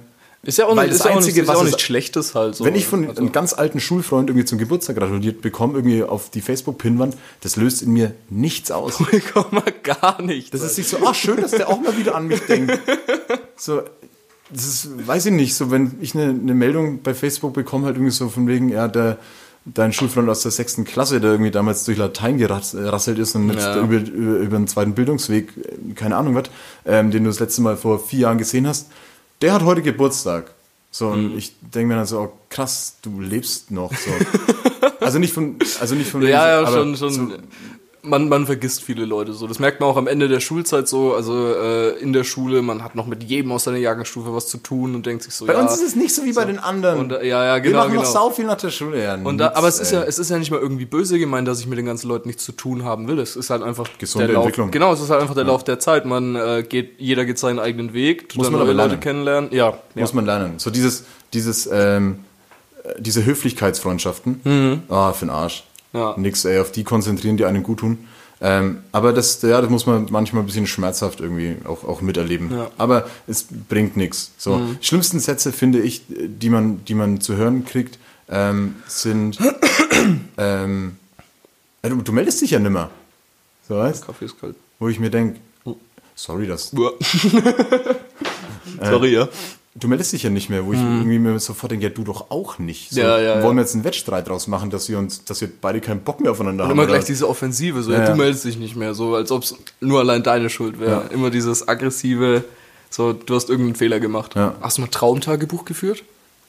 Ist 0.44 0.58
ja 0.58 0.66
auch, 0.66 0.74
nicht, 0.74 0.88
das 0.88 0.96
ist 0.96 1.06
ja 1.06 1.12
auch, 1.12 1.16
nicht, 1.18 1.28
Einzige, 1.28 1.42
ist 1.42 1.48
ja 1.50 1.54
auch 1.54 1.64
nichts 1.64 1.82
Schlechtes 1.84 2.34
halt. 2.34 2.56
So. 2.56 2.66
wenn 2.66 2.74
ich 2.74 2.88
von 2.88 3.08
Also, 3.08 3.22
einem 3.22 3.32
ganz 3.32 3.54
alten 3.54 3.80
Schulfreund 3.80 4.28
irgendwie 4.28 4.46
zum 4.46 4.58
Geburtstag 4.58 4.96
gratuliert 4.96 5.42
bekomme, 5.42 5.76
irgendwie 5.76 6.02
auf 6.04 6.32
die 6.32 6.42
Facebook-Pinwand, 6.42 7.16
das 7.42 7.58
löst 7.58 7.84
in 7.84 7.92
mir 7.92 8.16
nichts 8.30 8.72
aus. 8.72 8.98
komm 9.34 9.46
mal 9.52 9.72
gar 9.84 10.20
nicht. 10.24 10.52
Das 10.52 10.64
ist 10.64 10.80
nicht 10.80 10.90
so, 10.90 10.98
ach 11.06 11.14
schön, 11.14 11.40
dass 11.40 11.52
der 11.52 11.70
auch 11.70 11.80
mal 11.80 11.96
wieder 11.96 12.16
an 12.16 12.28
mich 12.28 12.42
denkt. 12.42 12.80
So, 13.56 13.84
das 14.50 14.66
ist, 14.66 15.08
weiß 15.08 15.28
ich 15.28 15.32
nicht, 15.34 15.54
so 15.54 15.70
wenn 15.70 15.92
ich 16.02 16.16
eine, 16.16 16.30
eine 16.30 16.56
Meldung 16.56 17.04
bei 17.04 17.14
Facebook 17.14 17.54
bekomme, 17.54 17.86
halt 17.86 17.98
irgendwie 17.98 18.12
so 18.12 18.28
von 18.28 18.48
wegen, 18.48 18.70
ja, 18.70 18.88
der, 18.88 19.20
dein 19.66 19.94
Schulfreund 19.94 20.28
aus 20.30 20.42
der 20.42 20.52
sechsten 20.52 20.86
Klasse, 20.86 21.22
der 21.22 21.32
irgendwie 21.32 21.52
damals 21.52 21.84
durch 21.86 21.98
Latein 21.98 22.38
gerasselt 22.38 23.20
ist 23.20 23.36
und 23.36 23.50
jetzt 23.50 23.64
Ja. 23.64 23.82
über, 23.82 23.98
über, 23.98 24.38
über 24.40 24.56
einen 24.58 24.68
zweiten 24.68 24.94
Bildungsweg, 24.96 25.50
keine 25.96 26.16
Ahnung 26.18 26.34
was, 26.36 26.46
ähm, 26.86 27.12
den 27.12 27.24
du 27.24 27.30
das 27.30 27.40
letzte 27.40 27.62
Mal 27.62 27.78
vor 27.78 28.00
vier 28.00 28.20
Jahren 28.22 28.38
gesehen 28.40 28.66
hast, 28.68 28.88
der 29.42 29.54
hat 29.54 29.64
heute 29.64 29.82
Geburtstag. 29.82 30.52
So, 30.90 31.10
Mhm. 31.10 31.14
und 31.32 31.38
ich 31.38 31.56
denke 31.62 31.88
mir 31.90 31.96
dann 31.96 32.06
so, 32.06 32.20
oh, 32.20 32.34
krass, 32.50 32.96
du 33.02 33.22
lebst 33.22 33.72
noch. 33.72 33.92
So. 33.94 34.12
also 35.00 35.20
nicht 35.20 35.34
von, 35.34 35.56
also 35.80 35.96
nicht 35.96 36.10
von 36.10 36.22
ja, 36.24 36.30
ja, 36.50 36.60
aber 36.68 36.72
schon, 36.78 36.98
schon. 36.98 37.12
So, 37.12 37.28
man, 38.04 38.30
man 38.30 38.46
vergisst 38.46 38.82
viele 38.84 39.06
Leute 39.06 39.34
so. 39.34 39.48
Das 39.48 39.60
merkt 39.60 39.80
man 39.80 39.90
auch 39.90 39.98
am 39.98 40.08
Ende 40.08 40.28
der 40.28 40.40
Schulzeit 40.40 40.88
so. 40.88 41.14
Also 41.14 41.54
äh, 41.54 42.00
in 42.00 42.14
der 42.14 42.24
Schule, 42.24 42.62
man 42.62 42.84
hat 42.84 42.96
noch 42.96 43.06
mit 43.06 43.24
jedem 43.24 43.52
aus 43.52 43.66
seiner 43.66 43.78
Jahrgangsstufe 43.78 44.34
was 44.34 44.48
zu 44.48 44.58
tun 44.58 44.96
und 44.96 45.06
denkt 45.06 45.24
sich 45.24 45.34
so, 45.36 45.46
Bei 45.46 45.54
ja. 45.54 45.62
uns 45.62 45.74
ist 45.74 45.84
es 45.84 45.96
nicht 45.96 46.14
so 46.16 46.24
wie 46.26 46.34
bei 46.34 46.46
den 46.46 46.58
anderen. 46.58 47.00
und, 47.00 47.12
äh, 47.12 47.28
ja, 47.28 47.46
ja, 47.46 47.56
Wir 47.56 47.62
genau, 47.62 47.78
machen 47.80 47.92
genau. 47.92 48.02
noch 48.04 48.10
sau 48.10 48.30
viel 48.32 48.46
nach 48.46 48.58
der 48.58 48.72
Schule. 48.72 49.04
Ja, 49.04 49.16
Und 49.16 49.38
da, 49.38 49.52
aber 49.54 49.68
es 49.68 49.80
ist 49.80 49.92
ja, 49.92 50.02
es 50.04 50.18
ist 50.20 50.30
ja 50.32 50.40
nicht 50.40 50.50
mal 50.52 50.60
irgendwie 50.60 50.86
böse 50.86 51.20
gemeint, 51.20 51.48
dass 51.48 51.60
ich 51.60 51.68
mit 51.68 51.78
den 51.78 51.86
ganzen 51.86 52.08
Leuten 52.08 52.28
nichts 52.28 52.44
zu 52.44 52.54
tun 52.54 52.84
haben 52.84 53.08
will. 53.08 53.20
Es 53.20 53.36
ist 53.36 53.50
halt 53.50 53.62
einfach 53.62 53.88
Gesunde 54.00 54.28
der 54.28 54.36
Lauf, 54.36 54.46
Entwicklung. 54.46 54.72
Genau, 54.72 54.94
es 54.94 55.02
ist 55.02 55.10
halt 55.10 55.22
einfach 55.22 55.36
der 55.36 55.44
Lauf 55.44 55.64
der 55.64 55.80
Zeit. 55.80 56.06
Man 56.06 56.36
äh, 56.36 56.64
geht, 56.68 57.00
jeder 57.00 57.26
geht 57.26 57.38
seinen 57.38 57.60
eigenen 57.60 57.94
Weg, 57.94 58.30
tut 58.30 58.38
Muss 58.38 58.46
man 58.50 58.54
neue 58.54 58.62
aber 58.64 58.74
Leute 58.74 58.88
lernen. 58.90 59.00
kennenlernen. 59.02 59.50
Ja, 59.54 59.78
Muss 59.96 60.10
ja. 60.10 60.16
man 60.16 60.26
lernen. 60.26 60.54
So 60.58 60.70
dieses, 60.72 61.04
dieses, 61.34 61.70
ähm, 61.72 62.20
äh, 62.84 63.00
diese 63.00 63.24
Höflichkeitsfreundschaften. 63.26 64.42
Mhm. 64.44 64.82
Ah, 64.90 65.14
für 65.14 65.26
den 65.26 65.30
Arsch. 65.32 65.64
Ja. 65.94 66.16
Nix, 66.18 66.46
ey, 66.46 66.60
auf 66.60 66.72
die 66.72 66.84
konzentrieren, 66.84 67.38
die 67.38 67.46
einen 67.46 67.64
gut 67.64 67.80
tun. 67.80 68.08
Ähm, 68.44 68.80
aber 68.92 69.14
das, 69.14 69.40
ja, 69.44 69.62
das 69.62 69.70
muss 69.70 69.86
man 69.86 70.08
manchmal 70.10 70.42
ein 70.42 70.48
bisschen 70.48 70.66
schmerzhaft 70.66 71.20
irgendwie 71.20 71.58
auch, 71.66 71.84
auch 71.84 72.02
miterleben. 72.02 72.50
Ja. 72.52 72.64
Mhm. 72.64 72.70
Aber 72.78 73.08
es 73.28 73.46
bringt 73.70 73.98
nichts. 73.98 74.32
So, 74.38 74.60
die 74.82 74.86
schlimmsten 74.86 75.20
Sätze 75.20 75.52
finde 75.52 75.80
ich, 75.80 76.02
die 76.10 76.50
man, 76.50 76.84
die 76.86 76.96
man 76.96 77.22
zu 77.22 77.36
hören 77.36 77.66
kriegt, 77.66 78.00
ähm, 78.30 78.76
sind, 78.88 79.38
ähm, 80.38 80.96
ja, 81.84 81.90
du, 81.90 82.02
du 82.02 82.12
meldest 82.12 82.42
dich 82.42 82.52
ja 82.52 82.60
nimmer. 82.60 82.90
So, 83.68 83.78
weißt? 83.78 84.08
Kaffee 84.08 84.26
ist 84.26 84.40
kalt. 84.42 84.56
Wo 84.80 84.90
ich 84.90 85.00
mir 85.00 85.12
denke, 85.12 85.40
Oh. 85.64 85.76
sorry, 86.16 86.48
das, 86.48 86.72
Sorry, 88.82 89.14
ja. 89.14 89.30
Du 89.74 89.88
meldest 89.88 90.12
dich 90.12 90.24
ja 90.24 90.30
nicht 90.30 90.50
mehr, 90.50 90.66
wo 90.66 90.74
ich 90.74 90.80
irgendwie 90.80 91.18
mir 91.18 91.40
sofort 91.40 91.72
denke, 91.72 91.86
ja, 91.86 91.90
du 91.90 92.04
doch 92.04 92.30
auch 92.30 92.60
nicht. 92.60 92.90
So, 92.92 93.00
Mhm. 93.00 93.08
Ja, 93.08 93.20
ja, 93.22 93.44
wollen 93.44 93.56
wir 93.56 93.62
jetzt 93.62 93.74
einen 93.74 93.86
Wettstreit 93.86 94.28
draus 94.28 94.48
machen, 94.48 94.70
dass 94.70 94.90
wir 94.90 94.98
uns, 94.98 95.24
dass 95.24 95.40
wir 95.40 95.50
beide 95.62 95.80
keinen 95.80 96.02
Bock 96.02 96.20
mehr 96.20 96.32
aufeinander 96.32 96.66
Und 96.66 96.72
haben? 96.72 96.78
immer 96.78 96.88
gleich 96.88 97.06
diese 97.06 97.28
Offensive, 97.30 97.82
so, 97.82 97.94
Ja, 97.94 98.06
du 98.06 98.16
meldest 98.16 98.44
dich 98.44 98.58
nicht 98.58 98.76
mehr, 98.76 98.94
so 98.94 99.16
als 99.16 99.32
ob 99.32 99.44
es 99.44 99.56
nur 99.80 100.00
allein 100.00 100.24
deine 100.24 100.50
Schuld 100.50 100.80
wäre. 100.82 101.06
Immer 101.14 101.30
dieses 101.30 101.68
aggressive, 101.70 102.44
so, 102.90 103.14
du 103.14 103.34
hast 103.34 103.50
irgendeinen 103.50 103.76
Fehler 103.76 104.02
gemacht. 104.02 104.36
Hast 104.36 104.78
du 104.78 104.82
mal 104.82 104.88
Traumtagebuch 104.88 105.64
geführt? 105.64 106.04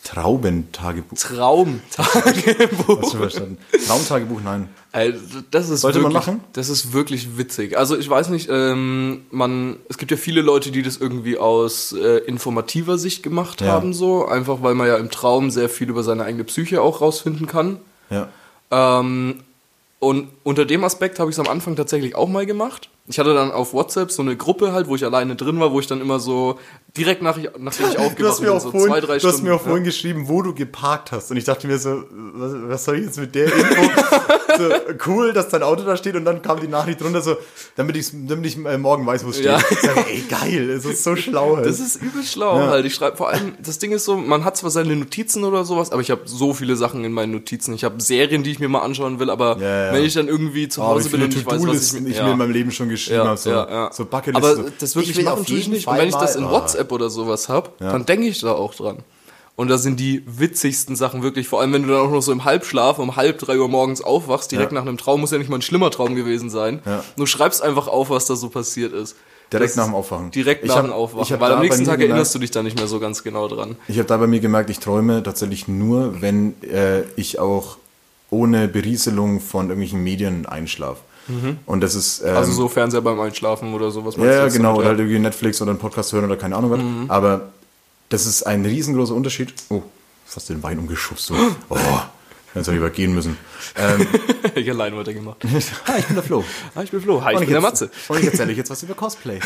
Traubentagebuch. 0.05 1.17
Traumtagebuch. 1.17 3.03
Hast 3.03 3.15
du 3.15 3.19
verstanden? 3.19 3.59
Traumtagebuch, 3.87 4.41
nein. 4.43 4.69
Ey, 4.93 5.15
das 5.51 5.69
ist 5.71 5.81
Sollte 5.83 6.01
man 6.01 6.13
wirklich, 6.13 6.27
machen? 6.27 6.45
Das 6.53 6.69
ist 6.69 6.93
wirklich 6.93 7.39
witzig. 7.39 7.79
Also 7.79 7.97
ich 7.97 8.09
weiß 8.11 8.29
nicht, 8.29 8.49
ähm, 8.51 9.23
man, 9.31 9.77
es 9.89 9.99
gibt 9.99 10.11
ja 10.11 10.17
viele 10.17 10.43
Leute, 10.43 10.71
die 10.71 10.83
das 10.83 10.97
irgendwie 10.97 11.39
aus 11.39 11.93
äh, 11.93 12.19
informativer 12.19 12.99
Sicht 12.99 13.23
gemacht 13.23 13.61
Ja. 13.61 13.69
haben, 13.69 13.95
so 13.95 14.27
einfach, 14.27 14.63
weil 14.63 14.75
man 14.75 14.89
ja 14.89 14.97
im 14.97 15.11
Traum 15.11 15.51
sehr 15.51 15.69
viel 15.69 15.89
über 15.89 16.03
seine 16.03 16.25
eigene 16.25 16.45
Psyche 16.45 16.83
auch 16.83 17.01
rausfinden 17.01 17.47
kann. 17.47 17.79
Ja. 18.11 18.29
Ähm, 18.71 19.41
und 19.99 20.29
unter 20.43 20.65
dem 20.65 20.83
Aspekt 20.85 21.21
habe 21.21 21.31
ich 21.31 21.37
es 21.37 21.41
am 21.41 21.49
Anfang 21.49 21.77
tatsächlich 21.77 22.17
auch 22.17 22.29
mal 22.29 22.45
gemacht. 22.45 22.89
Ich 23.07 23.19
hatte 23.19 23.35
dann 23.35 23.51
auf 23.51 23.75
WhatsApp 23.75 24.13
so 24.13 24.23
eine 24.23 24.37
Gruppe 24.37 24.73
halt, 24.73 24.87
wo 24.87 24.95
ich 24.95 25.05
alleine 25.05 25.35
drin 25.35 25.59
war, 25.59 25.73
wo 25.73 25.81
ich 25.81 25.89
dann 25.89 26.01
immer 26.01 26.21
so 26.21 26.59
direkt 26.97 27.21
nach, 27.21 27.37
nachdem 27.59 27.89
ich 27.89 27.99
aufgewacht 27.99 28.19
Du 28.19 28.29
hast, 28.29 28.41
mir 28.41 28.51
bin, 28.53 28.61
so 28.61 28.71
vorhin, 28.71 28.89
zwei, 28.91 29.01
drei 29.01 29.19
du 29.19 29.27
hast 29.27 29.35
Stunden. 29.35 29.47
mir 29.47 29.55
auch 29.55 29.61
ja. 29.63 29.67
vorhin 29.67 29.85
geschrieben, 29.85 30.29
wo 30.29 30.41
du 30.43 30.55
geparkt 30.55 31.11
hast. 31.11 31.31
Und 31.31 31.37
ich 31.37 31.45
dachte 31.45 31.67
mir 31.67 31.79
so, 31.79 32.05
was, 32.11 32.53
was 32.69 32.85
soll 32.85 32.99
ich 32.99 33.07
jetzt 33.07 33.19
mit 33.19 33.35
der 33.35 33.47
Info? 33.53 33.83
So, 34.59 34.71
cool, 35.07 35.33
dass 35.33 35.49
dein 35.49 35.63
Auto 35.63 35.83
da 35.85 35.97
steht. 35.97 36.17
Und 36.17 36.25
dann 36.25 36.43
kam 36.43 36.61
die 36.61 36.69
Nachricht 36.69 37.01
drunter 37.01 37.21
so, 37.23 37.37
damit, 37.77 37.97
ich's, 37.97 38.13
damit 38.13 38.47
ich 38.47 38.57
äh, 38.65 38.79
morgen 38.79 39.07
weiß, 39.07 39.25
wo 39.25 39.31
es 39.31 39.37
steht. 39.37 39.47
Ja. 39.47 39.59
Ich 39.71 39.81
sag, 39.81 40.09
ey, 40.09 40.25
geil, 40.29 40.71
es 40.71 40.85
ist 40.85 41.05
so 41.05 41.17
schlau. 41.17 41.57
Das 41.57 41.81
ist 41.81 41.97
übel 42.03 42.23
schlau 42.23 42.59
Ja. 42.59 42.67
halt. 42.69 42.85
Ich 42.87 42.95
schreibe 42.95 43.17
vor 43.17 43.29
allem, 43.31 43.55
das 43.63 43.79
Ding 43.79 43.93
ist 43.93 44.05
so, 44.05 44.17
man 44.17 44.45
hat 44.45 44.57
zwar 44.57 44.71
seine 44.71 44.95
Notizen 44.97 45.45
oder 45.45 45.65
sowas, 45.65 45.91
aber 45.93 46.01
ich 46.01 46.11
habe 46.11 46.23
so 46.25 46.53
viele 46.55 46.77
Sachen 46.77 47.05
in 47.05 47.13
meinen 47.13 47.33
Notizen. 47.33 47.75
Ich 47.75 47.85
habe 47.85 48.01
Serien, 48.03 48.43
die 48.43 48.51
ich 48.53 48.59
mir 48.59 48.69
mal 48.69 48.81
anschauen 48.81 49.19
will, 49.19 49.31
aber 49.31 49.59
Ja, 49.59 49.93
wenn 49.93 50.05
ich 50.05 50.15
dann 50.15 50.29
irgendwie 50.29 50.69
zu 50.69 50.81
Oh, 50.83 50.87
Hause 50.87 51.09
bin 51.11 51.21
viele 51.21 51.25
und 51.25 51.37
ich 51.37 51.47
weiß, 51.47 51.53
was 51.53 51.55
ich 51.55 51.61
To-Do-listen 51.63 52.07
ich, 52.07 52.23
mir 52.23 52.31
in 52.33 52.39
meinem 52.39 52.51
Leben 52.53 52.71
schon 52.71 52.89
geschrieben 52.89 53.25
habe. 53.25 53.37
So, 53.37 53.51
ja, 53.51 53.91
so 53.93 54.05
Bucketlist. 54.05 54.37
Aber 54.45 54.57
so. 54.57 54.65
das 54.79 54.97
wirklich 54.97 55.19
Ich 55.19 55.25
machen 55.25 55.45
tue 55.47 55.57
ich 55.59 55.69
nicht. 55.69 55.87
Und 55.87 55.97
wenn 55.99 56.09
ich 56.09 56.15
das 56.15 56.37
in 56.37 56.49
WhatsApp 56.49 56.91
oder 56.93 57.11
sowas 57.11 57.49
habe, 57.49 57.71
dann 57.79 58.05
denke 58.07 58.27
ich 58.27 58.41
da 58.41 58.53
auch 58.53 58.75
dran. 58.75 58.99
Und 59.55 59.69
da 59.69 59.77
sind 59.79 60.01
die 60.01 60.23
witzigsten 60.27 60.97
Sachen 60.97 61.23
wirklich, 61.23 61.47
vor 61.47 61.61
allem 61.61 61.73
wenn 61.75 61.83
du 61.83 61.89
dann 61.91 61.99
auch 62.01 62.11
noch 62.11 62.23
so 62.23 62.33
im 62.33 62.45
Halbschlaf 62.45 62.99
um 62.99 63.17
halb 63.17 63.39
drei 63.39 63.59
Uhr 63.59 63.69
morgens 63.69 64.01
aufwachst, 64.03 64.51
direkt 64.51 64.73
Ja. 64.73 64.77
nach 64.81 64.87
einem 64.87 64.97
Traum, 64.97 65.21
muss 65.21 65.31
ja 65.31 65.39
nicht 65.39 65.51
mal 65.51 65.57
ein 65.59 65.63
schlimmer 65.63 65.91
Traum 65.91 66.15
gewesen 66.15 66.49
sein. 66.51 66.81
Ja. 66.87 67.05
Du 67.17 67.27
schreibst 67.27 67.63
einfach 67.63 67.87
auf, 67.87 68.09
was 68.11 68.25
da 68.27 68.35
so 68.35 68.49
passiert 68.49 68.93
ist. 68.95 69.15
Direkt 69.53 69.71
Das 69.73 69.77
nach 69.77 69.85
dem 69.85 69.95
Aufwachen. 69.95 70.31
Direkt 70.31 70.63
Ich 70.65 70.69
nach 70.71 70.77
hab- 70.77 70.85
dem 70.85 70.93
Aufwachen. 70.95 71.39
Weil 71.39 71.53
am 71.53 71.61
nächsten 71.61 71.85
Tag 71.85 71.97
gemerkt- 71.97 72.11
erinnerst 72.13 72.35
du 72.35 72.39
dich 72.39 72.51
da 72.51 72.63
nicht 72.63 72.79
mehr 72.79 72.87
so 72.89 72.99
ganz 72.99 73.23
genau 73.23 73.47
dran. 73.49 73.77
Ich 73.89 73.99
habe 73.99 74.09
da 74.09 74.17
bei 74.17 74.27
mir 74.27 74.41
gemerkt, 74.41 74.71
ich 74.71 74.79
träume 74.79 75.23
tatsächlich 75.23 75.69
nur, 75.69 76.23
wenn 76.23 76.55
äh, 76.63 77.03
ich 77.17 77.39
auch 77.39 77.77
ohne 78.31 78.67
Berieselung 78.69 79.41
von 79.41 79.67
irgendwelchen 79.67 80.03
Medien 80.03 80.47
einschlafe. 80.47 81.01
Und 81.67 81.83
das 81.83 81.95
ist. 81.95 82.23
Ähm, 82.23 82.35
Also 82.37 82.51
so 82.53 82.69
Fernseher 82.69 83.03
beim 83.03 83.21
Einschlafen 83.21 83.75
oder 83.75 83.91
sowas. 83.91 84.17
Ja, 84.17 84.25
ja, 84.25 84.49
genau. 84.49 84.77
Oder 84.79 84.89
halt 84.89 84.99
irgendwie 84.99 85.19
Netflix 85.19 85.61
oder 85.63 85.71
einen 85.71 85.79
Podcast 85.79 86.13
hören 86.15 86.25
oder 86.25 86.37
keine 86.37 86.57
Ahnung 86.57 86.71
was. 86.71 86.81
Mhm. 86.81 87.05
Aber 87.09 87.43
das 88.13 88.27
ist 88.27 88.43
ein 88.45 88.65
riesengroßer 88.65 89.15
Unterschied. 89.15 89.55
Oh, 89.71 89.83
fast 90.27 90.49
den 90.51 90.63
Wein 90.63 90.79
umgeschubst. 90.79 91.27
So. 91.27 91.35
Oh, 91.69 91.77
jetzt 92.55 92.67
habe 92.67 92.73
ich 92.73 92.79
übergehen 92.79 93.15
müssen. 93.15 93.37
Ähm, 93.77 94.07
ich 94.55 94.69
allein 94.71 94.97
weitergemacht. 94.97 95.39
ah, 95.87 95.97
ich 95.99 96.05
bin 96.07 96.15
der 96.17 96.23
Flo. 96.23 96.45
Ah, 96.75 96.83
ich 96.83 96.91
bin 96.91 97.01
Flo. 97.01 97.23
Hi, 97.25 97.33
ich 97.33 97.39
Und 97.39 97.45
bin 97.47 97.53
der 97.53 97.61
Matze. 97.63 97.91
Und 98.09 98.19
ich 98.21 98.27
erzähle 98.27 98.53
euch 98.53 98.59
jetzt 98.59 98.71
was 98.71 98.83
über 98.83 98.95
Cosplay. 98.95 99.41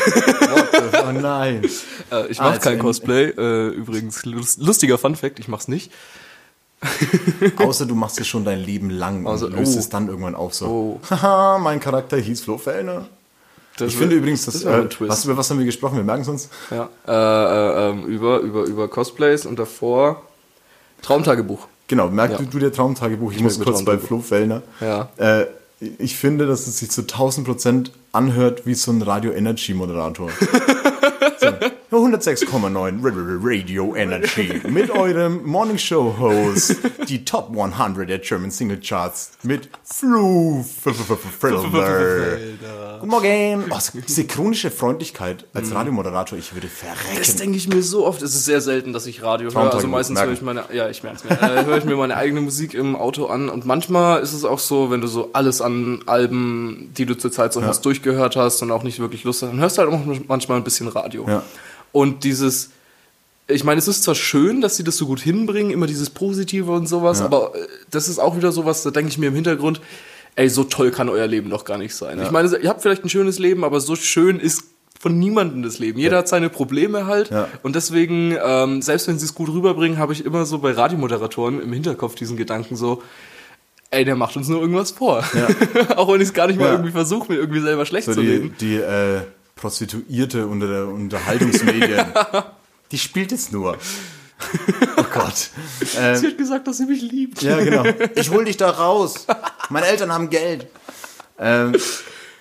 Oh 1.05 1.11
nein. 1.11 1.61
Äh, 2.09 2.27
ich 2.27 2.37
mache 2.37 2.49
Also 2.51 2.61
kein 2.61 2.73
in- 2.75 2.79
Cosplay. 2.79 3.25
Äh, 3.31 3.67
übrigens, 3.69 4.23
lust- 4.23 4.61
lustiger 4.61 4.97
Fun 4.97 5.15
Fact, 5.17 5.39
ich 5.39 5.49
mach's 5.49 5.67
nicht. 5.67 5.91
Außer 7.57 7.85
du 7.85 7.95
machst 7.95 8.19
es 8.21 8.27
schon 8.27 8.45
dein 8.45 8.59
Leben 8.59 8.89
lang 8.89 9.25
und 9.25 9.31
Also, 9.31 9.47
löst 9.47 9.75
oh. 9.75 9.79
es 9.79 9.89
dann 9.89 10.07
irgendwann 10.07 10.35
auf 10.35 10.53
so. 10.53 10.65
Oh. 10.67 11.01
Haha, 11.09 11.57
mein 11.57 11.79
Charakter 11.81 12.15
hieß 12.17 12.41
Flo 12.41 12.57
Fellner. 12.57 13.07
Das 13.77 13.87
Ich 13.89 13.93
wär- 13.95 14.01
finde 14.01 14.15
übrigens, 14.17 14.45
das 14.45 14.65
wär 14.65 14.79
äh, 14.79 14.87
was, 15.07 15.25
über 15.25 15.37
was 15.37 15.49
haben 15.49 15.59
wir 15.59 15.65
gesprochen? 15.65 15.97
Wir 15.97 16.03
merken 16.03 16.23
es 16.23 16.27
uns. 16.27 16.49
Ja, 16.71 16.89
äh, 17.07 17.11
äh, 17.11 17.89
ähm, 17.91 18.03
über, 18.05 18.39
über, 18.39 18.63
über 18.63 18.87
Cosplays 18.87 19.45
und 19.45 19.57
davor 19.59 20.23
Traumtagebuch. 21.01 21.67
Genau, 21.87 22.09
merk 22.09 22.31
Ja. 22.31 22.37
du, 22.37 22.45
du 22.45 22.59
dir 22.59 22.71
Traumtagebuch. 22.71 23.31
Ich, 23.31 23.39
muss 23.41 23.57
merk 23.57 23.67
mir 23.67 23.73
kurz 23.73 23.85
bei. 23.85 23.97
Flo 23.97 24.19
Fellner. 24.19 24.61
Ja. 24.81 25.09
Äh, 25.17 25.45
ich 25.99 26.17
finde, 26.17 26.47
dass 26.47 26.65
es 26.67 26.79
sich 26.79 26.89
zu 26.89 27.01
1000 27.01 27.45
Prozent 27.47 27.91
anhört 28.11 28.65
wie 28.65 28.73
so 28.73 28.91
ein 28.91 29.01
Radio 29.03 29.31
Energy 29.31 29.73
Moderator. 29.75 30.29
so, 31.97 32.05
106,9 32.05 33.39
Radio 33.41 33.95
Energy 33.95 34.61
mit 34.69 34.91
eurem 34.91 35.43
Morning 35.45 35.77
Show 35.77 36.15
Host, 36.19 36.75
die 37.07 37.25
Top 37.25 37.49
100 37.49 38.07
der 38.07 38.19
German 38.19 38.51
Single 38.51 38.79
Charts 38.79 39.31
mit 39.43 39.69
Flu 39.83 40.63
Thriller. 41.39 42.99
Guten 42.99 43.07
Morgen. 43.07 43.63
Oh, 43.71 43.77
diese 44.07 44.25
chronische 44.25 44.69
Freundlichkeit 44.69 45.45
als 45.53 45.73
Radiomoderator, 45.73 46.37
ich 46.37 46.53
würde 46.53 46.67
Das 46.67 46.77
verrecken. 46.77 47.37
denke 47.39 47.57
ich 47.57 47.67
mir 47.67 47.81
so 47.81 48.05
oft. 48.05 48.21
Es 48.21 48.35
ist 48.35 48.45
sehr 48.45 48.61
selten, 48.61 48.93
dass 48.93 49.07
ich 49.07 49.23
Radio 49.23 49.49
höre. 49.49 49.73
Also 49.73 49.87
meistens 49.87 50.21
höre 50.21 50.33
ich 50.33 50.41
meine, 50.41 50.65
ja, 50.73 50.89
ich 50.89 51.01
merke 51.03 51.27
mir, 51.27 51.41
äh, 51.41 51.65
höre 51.65 51.77
ich 51.77 51.85
mir 51.85 51.95
meine 51.95 52.15
eigene 52.15 52.41
Musik 52.41 52.73
im 52.73 52.95
Auto 52.95 53.25
an. 53.25 53.49
Und 53.49 53.65
manchmal 53.65 54.21
ist 54.21 54.33
es 54.33 54.45
auch 54.45 54.59
so, 54.59 54.91
wenn 54.91 55.01
du 55.01 55.07
so 55.07 55.29
alles 55.33 55.61
an 55.61 56.01
Alben, 56.05 56.91
die 56.95 57.05
du 57.05 57.15
zurzeit 57.17 57.53
so 57.53 57.63
hast, 57.63 57.85
durchgehört 57.85 58.35
hast 58.35 58.61
und 58.61 58.71
auch 58.71 58.83
nicht 58.83 58.99
wirklich 58.99 59.23
Lust 59.23 59.41
hast, 59.41 59.49
dann 59.49 59.59
hörst 59.59 59.77
du 59.77 59.81
halt 59.81 59.91
auch 59.91 59.99
manchmal 60.27 60.57
ein 60.57 60.63
bisschen 60.63 60.87
Radio. 60.87 61.25
Ja. 61.27 61.43
Und 61.91 62.23
dieses, 62.23 62.71
ich 63.47 63.63
meine, 63.63 63.79
es 63.79 63.87
ist 63.87 64.03
zwar 64.03 64.15
schön, 64.15 64.61
dass 64.61 64.77
sie 64.77 64.83
das 64.83 64.97
so 64.97 65.05
gut 65.07 65.19
hinbringen, 65.19 65.71
immer 65.71 65.87
dieses 65.87 66.09
Positive 66.09 66.71
und 66.71 66.87
sowas, 66.87 67.21
aber 67.21 67.55
äh, 67.55 67.67
das 67.91 68.07
ist 68.07 68.19
auch 68.19 68.35
wieder 68.37 68.51
sowas, 68.51 68.83
da 68.83 68.91
denke 68.91 69.09
ich 69.09 69.17
mir 69.17 69.27
im 69.27 69.35
Hintergrund, 69.35 69.81
ey, 70.35 70.49
so 70.49 70.63
toll 70.63 70.91
kann 70.91 71.09
euer 71.09 71.27
Leben 71.27 71.49
doch 71.49 71.65
gar 71.65 71.77
nicht 71.77 71.95
sein. 71.95 72.21
Ich 72.21 72.31
meine, 72.31 72.55
ihr 72.57 72.69
habt 72.69 72.81
vielleicht 72.81 73.03
ein 73.03 73.09
schönes 73.09 73.39
Leben, 73.39 73.63
aber 73.63 73.79
so 73.79 73.95
schön 73.95 74.39
ist 74.39 74.63
von 74.99 75.17
niemandem 75.19 75.61
das 75.63 75.77
Leben. 75.79 75.99
Jeder 75.99 76.17
hat 76.17 76.27
seine 76.27 76.49
Probleme 76.49 77.05
halt. 77.05 77.29
Ja. 77.29 77.47
Und 77.63 77.75
deswegen, 77.75 78.35
ähm, 78.43 78.81
selbst 78.81 79.07
wenn 79.07 79.17
sie 79.19 79.25
es 79.25 79.35
gut 79.35 79.49
rüberbringen, 79.49 79.97
habe 79.99 80.11
ich 80.13 80.25
immer 80.25 80.45
so 80.45 80.57
bei 80.59 80.71
Radiomoderatoren 80.71 81.61
im 81.61 81.71
Hinterkopf 81.71 82.15
diesen 82.15 82.35
Gedanken 82.35 82.75
so, 82.75 83.03
ey, 83.91 84.05
der 84.05 84.15
macht 84.15 84.35
uns 84.35 84.47
nur 84.47 84.59
irgendwas 84.59 84.91
vor. 84.91 85.23
auch 85.95 86.11
wenn 86.11 86.19
ich 86.21 86.27
es 86.29 86.33
gar 86.33 86.47
nicht 86.47 86.59
mal 86.59 86.65
Ja. 86.65 86.71
irgendwie 86.73 86.91
versuche, 86.91 87.31
mir 87.31 87.37
irgendwie 87.39 87.61
selber 87.61 87.85
schlecht 87.85 88.07
So 88.07 88.13
zu 88.15 88.21
die, 88.21 88.27
reden. 88.27 88.55
die 88.59 88.75
äh, 88.75 89.21
Prostituierte 89.57 90.47
unter 90.47 90.67
der 90.67 90.87
Unterhaltungsmedien. 90.87 92.05
die 92.91 92.97
spielt 92.97 93.31
es 93.31 93.51
nur. 93.51 93.77
Oh 94.97 95.05
Gott. 95.13 95.49
Ähm, 95.97 96.15
Sie 96.17 96.27
hat 96.27 96.37
gesagt, 96.37 96.67
dass 96.67 96.77
sie 96.77 96.85
mich 96.85 97.01
liebt. 97.01 97.41
Ja, 97.41 97.57
genau. 97.57 97.83
Ich 98.15 98.29
hol 98.29 98.45
dich 98.45 98.57
da 98.57 98.69
raus. 98.69 99.25
Meine 99.69 99.87
Eltern 99.87 100.13
haben 100.13 100.29
Geld. 100.29 100.67
Ähm, 101.39 101.75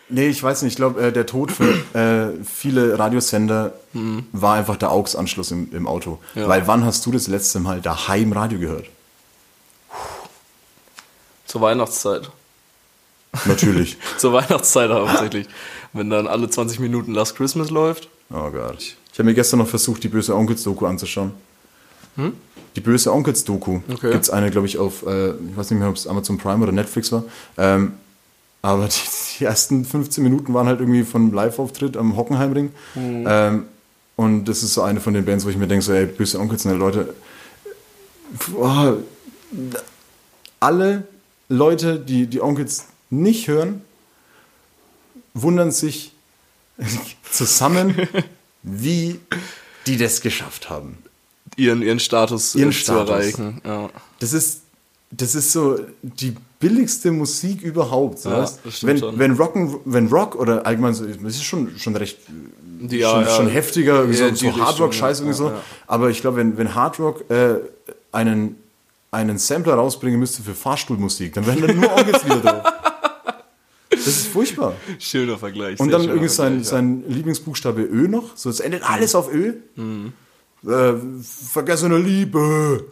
nee, 0.09 0.29
ich 0.29 0.43
weiß 0.43 0.63
nicht. 0.63 0.73
Ich 0.73 0.77
glaube, 0.77 1.01
äh, 1.01 1.13
der 1.13 1.27
Tod 1.27 1.53
für 1.53 1.73
äh, 1.95 2.45
viele 2.45 2.99
Radiosender 2.99 3.73
war 4.33 4.57
einfach 4.57 4.77
der 4.77 4.91
AUX-Anschluss 4.91 5.51
im, 5.53 5.73
im 5.73 5.87
Auto. 5.87 6.19
Ja. 6.35 6.47
Weil 6.49 6.67
wann 6.67 6.85
hast 6.85 7.07
du 7.07 7.13
das 7.13 7.29
letzte 7.29 7.61
Mal 7.61 7.81
daheim 7.81 8.33
Radio 8.33 8.59
gehört? 8.59 8.87
Zur 11.47 11.63
Weihnachtszeit. 11.63 12.31
Natürlich. 13.47 13.97
Zur 14.19 14.35
Weihnachtszeit 14.35 14.91
hauptsächlich. 14.91 15.49
Wenn 15.97 16.11
dann 16.11 16.27
alle 16.27 16.49
20 16.49 16.79
Minuten 16.79 17.13
Last 17.13 17.37
Christmas 17.37 17.71
läuft. 17.71 18.09
Oh 18.31 18.51
Gott. 18.51 18.97
Ich 19.13 19.19
habe 19.19 19.25
mir 19.25 19.35
gestern 19.35 19.61
noch 19.61 19.69
versucht, 19.69 20.05
die 20.05 20.09
böse 20.09 20.35
Onkels-Doku 20.35 20.85
anzuschauen. 20.87 21.33
Die 22.77 22.81
böse 22.81 23.13
Onkels-Doku. 23.13 23.81
Okay. 23.91 24.13
Gibt's 24.13 24.31
eine, 24.31 24.51
glaube 24.51 24.67
ich, 24.67 24.79
auf, 24.79 25.07
äh, 25.07 25.31
ich 25.31 25.57
weiß 25.57 25.71
nicht 25.71 25.81
mehr, 25.81 25.89
ob 25.89 25.97
es 25.97 26.07
Amazon 26.07 26.39
Prime 26.39 26.63
oder 26.63 26.73
Netflix 26.73 27.13
war. 27.13 27.25
Ähm, 27.57 27.95
aber 28.63 28.87
die, 28.89 29.39
die 29.39 29.45
ersten 29.45 29.85
15 29.85 30.23
Minuten 30.23 30.53
waren 30.55 30.67
halt 30.67 30.81
irgendwie 30.81 31.05
von 31.05 31.33
Live-Auftritt 31.33 31.97
am 31.97 32.17
Hockenheimring. 32.17 32.73
Ähm, 32.97 33.65
und 34.17 34.47
das 34.47 34.63
ist 34.63 34.75
so 34.75 34.83
eine 34.83 35.01
von 35.01 35.15
den 35.15 35.25
Bands, 35.25 35.45
wo 35.45 35.51
ich 35.51 35.57
mir 35.57 35.67
denke, 35.67 35.85
so, 35.85 35.93
ey, 35.93 36.07
böse 36.07 36.41
Onkels, 36.41 36.65
ne, 36.65 36.75
Leute, 36.75 37.15
boah, 38.51 38.97
alle 40.59 41.05
Leute, 41.49 41.99
die 41.99 42.27
die 42.27 42.41
Onkels 42.41 42.87
nicht 43.11 43.47
hören, 43.49 43.83
wundern 45.43 45.71
sich 45.71 46.13
zusammen, 47.31 47.95
wie 48.63 49.21
die 49.87 49.97
das 49.97 50.21
geschafft 50.21 50.69
haben. 50.71 50.99
Ihren, 51.57 51.83
ihren 51.83 52.01
Status 52.01 52.55
Ihren 52.55 52.71
äh, 52.71 52.73
Status. 52.73 53.07
zu 53.07 53.13
erreichen. 53.13 53.61
Ja. 53.65 53.89
Das 54.19 54.33
ist, 54.33 54.63
das 55.11 55.35
ist 55.35 55.53
so 55.53 55.79
die 56.03 56.35
billigste 56.59 57.13
Musik 57.13 57.63
überhaupt. 57.63 58.25
Ja, 58.25 58.39
weißt? 58.43 58.61
wenn, 58.83 58.99
schon. 58.99 59.19
wenn, 59.19 59.33
Rock, 59.33 59.55
wenn 59.85 60.09
Rock 60.09 60.35
oder 60.35 60.67
allgemein 60.67 60.95
so, 60.95 61.07
das 61.07 61.35
ist 61.37 61.45
schon, 61.45 61.79
schon 61.79 61.95
recht 61.97 62.19
Die- 62.29 63.01
schon, 63.01 63.01
ja, 63.01 63.23
ja. 63.23 63.29
schon 63.37 63.49
heftiger, 63.49 64.05
Ja, 64.07 64.35
so, 64.35 64.35
so 64.35 64.57
Hardrock-Scheiß 64.59 65.19
ja, 65.21 65.25
irgendwie 65.25 65.39
so. 65.39 65.51
ja. 65.51 65.63
Aber 65.87 66.11
ich 66.11 66.21
glaube, 66.21 66.39
wenn, 66.39 66.59
wenn 66.59 66.75
Hardrock 66.75 67.31
äh, 67.31 67.57
einen, 68.13 68.57
einen 69.13 69.39
Sampler 69.39 69.75
rausbringen 69.75 70.19
müsste 70.19 70.43
für 70.43 70.55
Fahrstuhlmusik, 70.55 71.33
dann 71.35 71.47
wären 71.47 71.63
da 71.67 71.73
nur 71.73 71.91
Orgelslieder 71.93 72.41
drauf. 72.41 72.63
Das 74.07 74.17
ist 74.17 74.27
furchtbar. 74.29 74.75
Schöner 74.99 75.37
Vergleich. 75.39 75.79
Und 75.81 75.91
dann 75.91 76.03
irgendwie 76.05 76.29
sein, 76.29 76.65
sein 76.65 77.05
Lieblingsbuchstabe 77.09 77.83
Ö 77.83 78.09
noch. 78.09 78.37
So, 78.37 78.49
es 78.49 78.61
endet 78.61 78.89
alles 78.89 79.15
auf 79.15 79.33
Ö. 79.33 79.55
Mhm. 79.77 80.13
Äh, 80.67 80.95
vergessene 81.53 81.99
Liebe. 81.99 82.85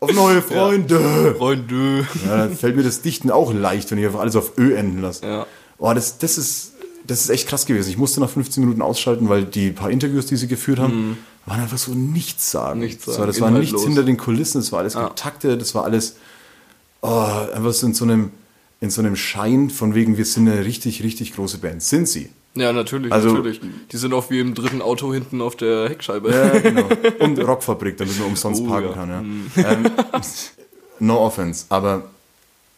auf 0.00 0.12
neue 0.14 0.42
Freunde. 0.50 1.00
ja. 1.26 1.34
Freunde. 1.34 2.06
Ja, 2.26 2.36
dann 2.38 2.56
fällt 2.56 2.76
mir 2.76 2.82
das 2.82 3.02
Dichten 3.02 3.30
auch 3.30 3.52
leicht, 3.52 3.90
wenn 3.90 3.98
ich 3.98 4.06
einfach 4.06 4.20
alles 4.20 4.36
auf 4.36 4.52
Ö 4.58 4.74
enden 4.74 5.02
lasse. 5.02 5.26
Ja. 5.26 5.46
Oh, 5.78 5.92
das, 5.92 6.18
das, 6.18 6.38
ist, 6.38 6.72
das 7.06 7.20
ist 7.20 7.30
echt 7.30 7.48
krass 7.48 7.66
gewesen. 7.66 7.90
Ich 7.90 7.98
musste 7.98 8.20
nach 8.20 8.30
15 8.30 8.62
Minuten 8.62 8.82
ausschalten, 8.82 9.28
weil 9.28 9.44
die 9.44 9.70
paar 9.70 9.90
Interviews, 9.90 10.26
die 10.26 10.36
sie 10.36 10.48
geführt 10.48 10.78
haben, 10.78 11.18
waren 11.44 11.60
einfach 11.60 11.78
so 11.78 11.92
nichts 11.92 12.50
sagen. 12.50 12.80
Mhm. 12.80 12.86
Nichts 12.86 13.04
Das 13.04 13.14
sagen, 13.14 13.20
war, 13.20 13.26
das 13.28 13.40
war 13.40 13.50
nichts 13.50 13.82
hinter 13.84 14.02
den 14.02 14.16
Kulissen, 14.16 14.60
das 14.60 14.72
war 14.72 14.80
alles 14.80 14.94
Ja. 14.94 15.08
getaktet, 15.08 15.60
das 15.60 15.74
war 15.74 15.84
alles 15.84 16.16
oh, 17.02 17.08
einfach 17.54 17.72
so 17.72 17.86
in 17.86 17.94
so 17.94 18.04
einem 18.04 18.30
in 18.80 18.90
so 18.90 19.00
einem 19.00 19.16
Schein 19.16 19.70
von 19.70 19.94
wegen, 19.94 20.16
wir 20.18 20.24
sind 20.24 20.48
eine 20.48 20.64
richtig, 20.64 21.02
richtig 21.02 21.34
große 21.34 21.58
Band. 21.58 21.82
Sind 21.82 22.08
sie? 22.08 22.28
Ja, 22.54 22.72
natürlich, 22.72 23.12
Also- 23.12 23.28
natürlich. 23.34 23.60
Die 23.92 23.96
sind 23.96 24.12
auch 24.14 24.30
wie 24.30 24.40
im 24.40 24.54
dritten 24.54 24.80
Auto 24.82 25.12
hinten 25.12 25.40
auf 25.42 25.56
der 25.56 25.88
Heckscheibe. 25.90 26.30
Ja, 26.32 26.58
genau. 26.60 26.88
Und 27.18 27.38
Rockfabrik, 27.38 27.96
damit 27.98 28.18
man 28.18 28.28
umsonst 28.28 28.62
Oh, 28.62 28.66
parken 28.66 28.88
ja. 28.88 28.94
kann. 28.94 29.50
Ja. 29.56 29.72
Ähm, 29.72 29.90
no 31.00 31.18
offense, 31.20 31.66
aber 31.68 32.10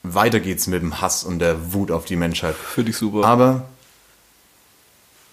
weiter 0.03 0.41
geht's 0.41 0.67
mit 0.67 0.83
dem 0.83 1.01
Hass 1.01 1.23
und 1.25 1.39
der 1.41 1.73
Wut 1.73 1.91
auf 1.91 2.05
die 2.05 2.17
Menschheit. 2.17 2.55
Finde 2.57 2.91
ich 2.91 2.97
super. 2.97 3.25
Aber 3.25 3.69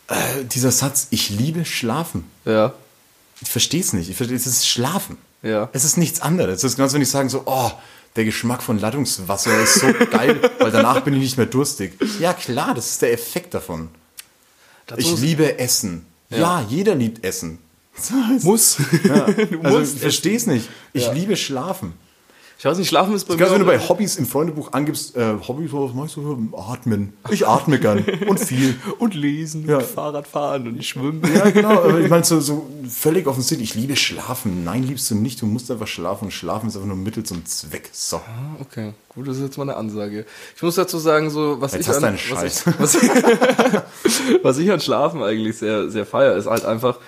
äh, 0.08 0.44
dieser 0.46 0.72
Satz, 0.72 1.08
ich 1.12 1.30
liebe 1.30 1.66
Schlafen. 1.66 2.26
ja. 2.46 2.74
Ich 3.42 3.50
verstehe 3.50 3.82
es 3.82 3.92
nicht. 3.92 4.10
Ich 4.10 4.16
verstehe, 4.16 4.38
es 4.38 4.48
ist 4.48 4.66
Schlafen. 4.66 5.18
Ja. 5.44 5.68
Es 5.74 5.84
ist 5.84 5.98
nichts 5.98 6.22
anderes. 6.22 6.60
Es 6.60 6.64
ist 6.64 6.76
genauso, 6.78 6.94
wenn 6.96 7.02
ich 7.02 7.10
sagen 7.10 7.28
so, 7.28 7.44
oh, 7.46 7.70
der 8.16 8.26
Geschmack 8.26 8.64
von 8.64 8.80
Leitungswasser 8.80 9.62
ist 9.62 9.76
so 9.76 9.88
geil, 10.12 10.40
weil 10.60 10.72
danach 10.72 11.02
bin 11.02 11.14
ich 11.16 11.20
nicht 11.22 11.38
mehr 11.38 11.46
durstig. 11.48 11.94
Ja, 12.20 12.34
klar, 12.34 12.74
das 12.74 12.92
ist 12.92 13.02
der 13.02 13.12
Effekt 13.14 13.54
davon. 13.54 13.90
Dazu 14.88 15.02
Ich 15.02 15.18
liebe 15.20 15.60
Essen. 15.60 16.06
Ja, 16.30 16.66
jeder 16.70 16.96
liebt 16.96 17.24
Essen. 17.26 17.60
muss. 18.42 18.78
Ja, 19.04 19.26
Du 19.32 19.60
also 19.62 19.80
musst 19.80 19.96
ich 19.96 20.02
verstehe 20.02 20.36
es 20.38 20.48
nicht. 20.48 20.70
Ich 20.94 21.04
Ja. 21.04 21.12
liebe 21.14 21.36
Schlafen. 21.38 21.94
Ich 22.58 22.64
weiß 22.64 22.78
nicht, 22.78 22.88
schlafen 22.88 23.14
ist 23.14 23.26
bei 23.28 23.36
Ganz, 23.36 23.52
wenn 23.52 23.60
du 23.60 23.66
bei 23.66 23.78
Hobbys 23.78 24.16
im 24.16 24.26
Freundebuch 24.26 24.72
angibst, 24.72 25.16
äh, 25.18 25.36
Hobbys, 25.46 25.72
was 25.74 25.94
machst 25.94 26.16
du? 26.16 26.50
Atmen. 26.56 27.12
Ich 27.30 27.46
atme 27.46 27.80
gern. 27.80 28.06
Und 28.28 28.40
viel. 28.40 28.76
und 29.00 29.14
lesen 29.14 29.68
Ja. 29.68 29.78
und 29.78 29.86
Fahrrad 29.86 30.26
fahren 30.26 30.66
und 30.68 30.84
schwimmen. 30.84 31.22
Ja, 31.36 31.50
genau. 31.50 31.72
Aber 31.84 32.00
ich 32.00 32.10
meine, 32.10 32.24
so, 32.24 32.40
so 32.40 32.66
völlig 32.90 33.28
offensichtlich, 33.28 33.72
ich 33.72 33.76
liebe 33.76 33.98
Schlafen. 33.98 34.64
Nein, 34.64 34.84
liebst 34.84 35.12
du 35.12 35.16
nicht. 35.16 35.42
Du 35.42 35.46
musst 35.48 35.70
einfach 35.70 35.88
schlafen. 35.88 36.26
Und 36.26 36.32
Schlafen 36.32 36.70
ist 36.70 36.76
einfach 36.78 36.88
nur 36.88 36.96
Mittel 36.98 37.24
zum 37.24 37.46
Zweck. 37.46 37.90
So. 37.92 38.22
Okay, 38.62 38.94
gut, 39.10 39.28
das 39.28 39.36
ist 39.38 39.44
jetzt 39.44 39.58
mal 39.58 39.64
eine 39.64 39.76
Ansage. 39.76 40.26
Ich 40.56 40.64
muss 40.64 40.76
dazu 40.76 40.98
sagen, 40.98 41.30
so 41.30 41.58
was 41.60 41.74
Jetzt 41.74 41.82
ich 41.82 41.90
hast 41.90 42.04
an, 42.04 42.14
was, 42.14 42.22
Scheiß. 42.22 42.68
ich, 42.68 42.80
was, 42.80 42.96
ich, 42.96 43.10
was 44.44 44.58
ich 44.60 44.72
an 44.72 44.80
Schlafen 44.80 45.22
eigentlich 45.22 45.58
sehr 45.58 45.90
sehr 45.90 46.06
feier, 46.06 46.36
ist 46.38 46.48
halt 46.48 46.64
einfach, 46.64 47.00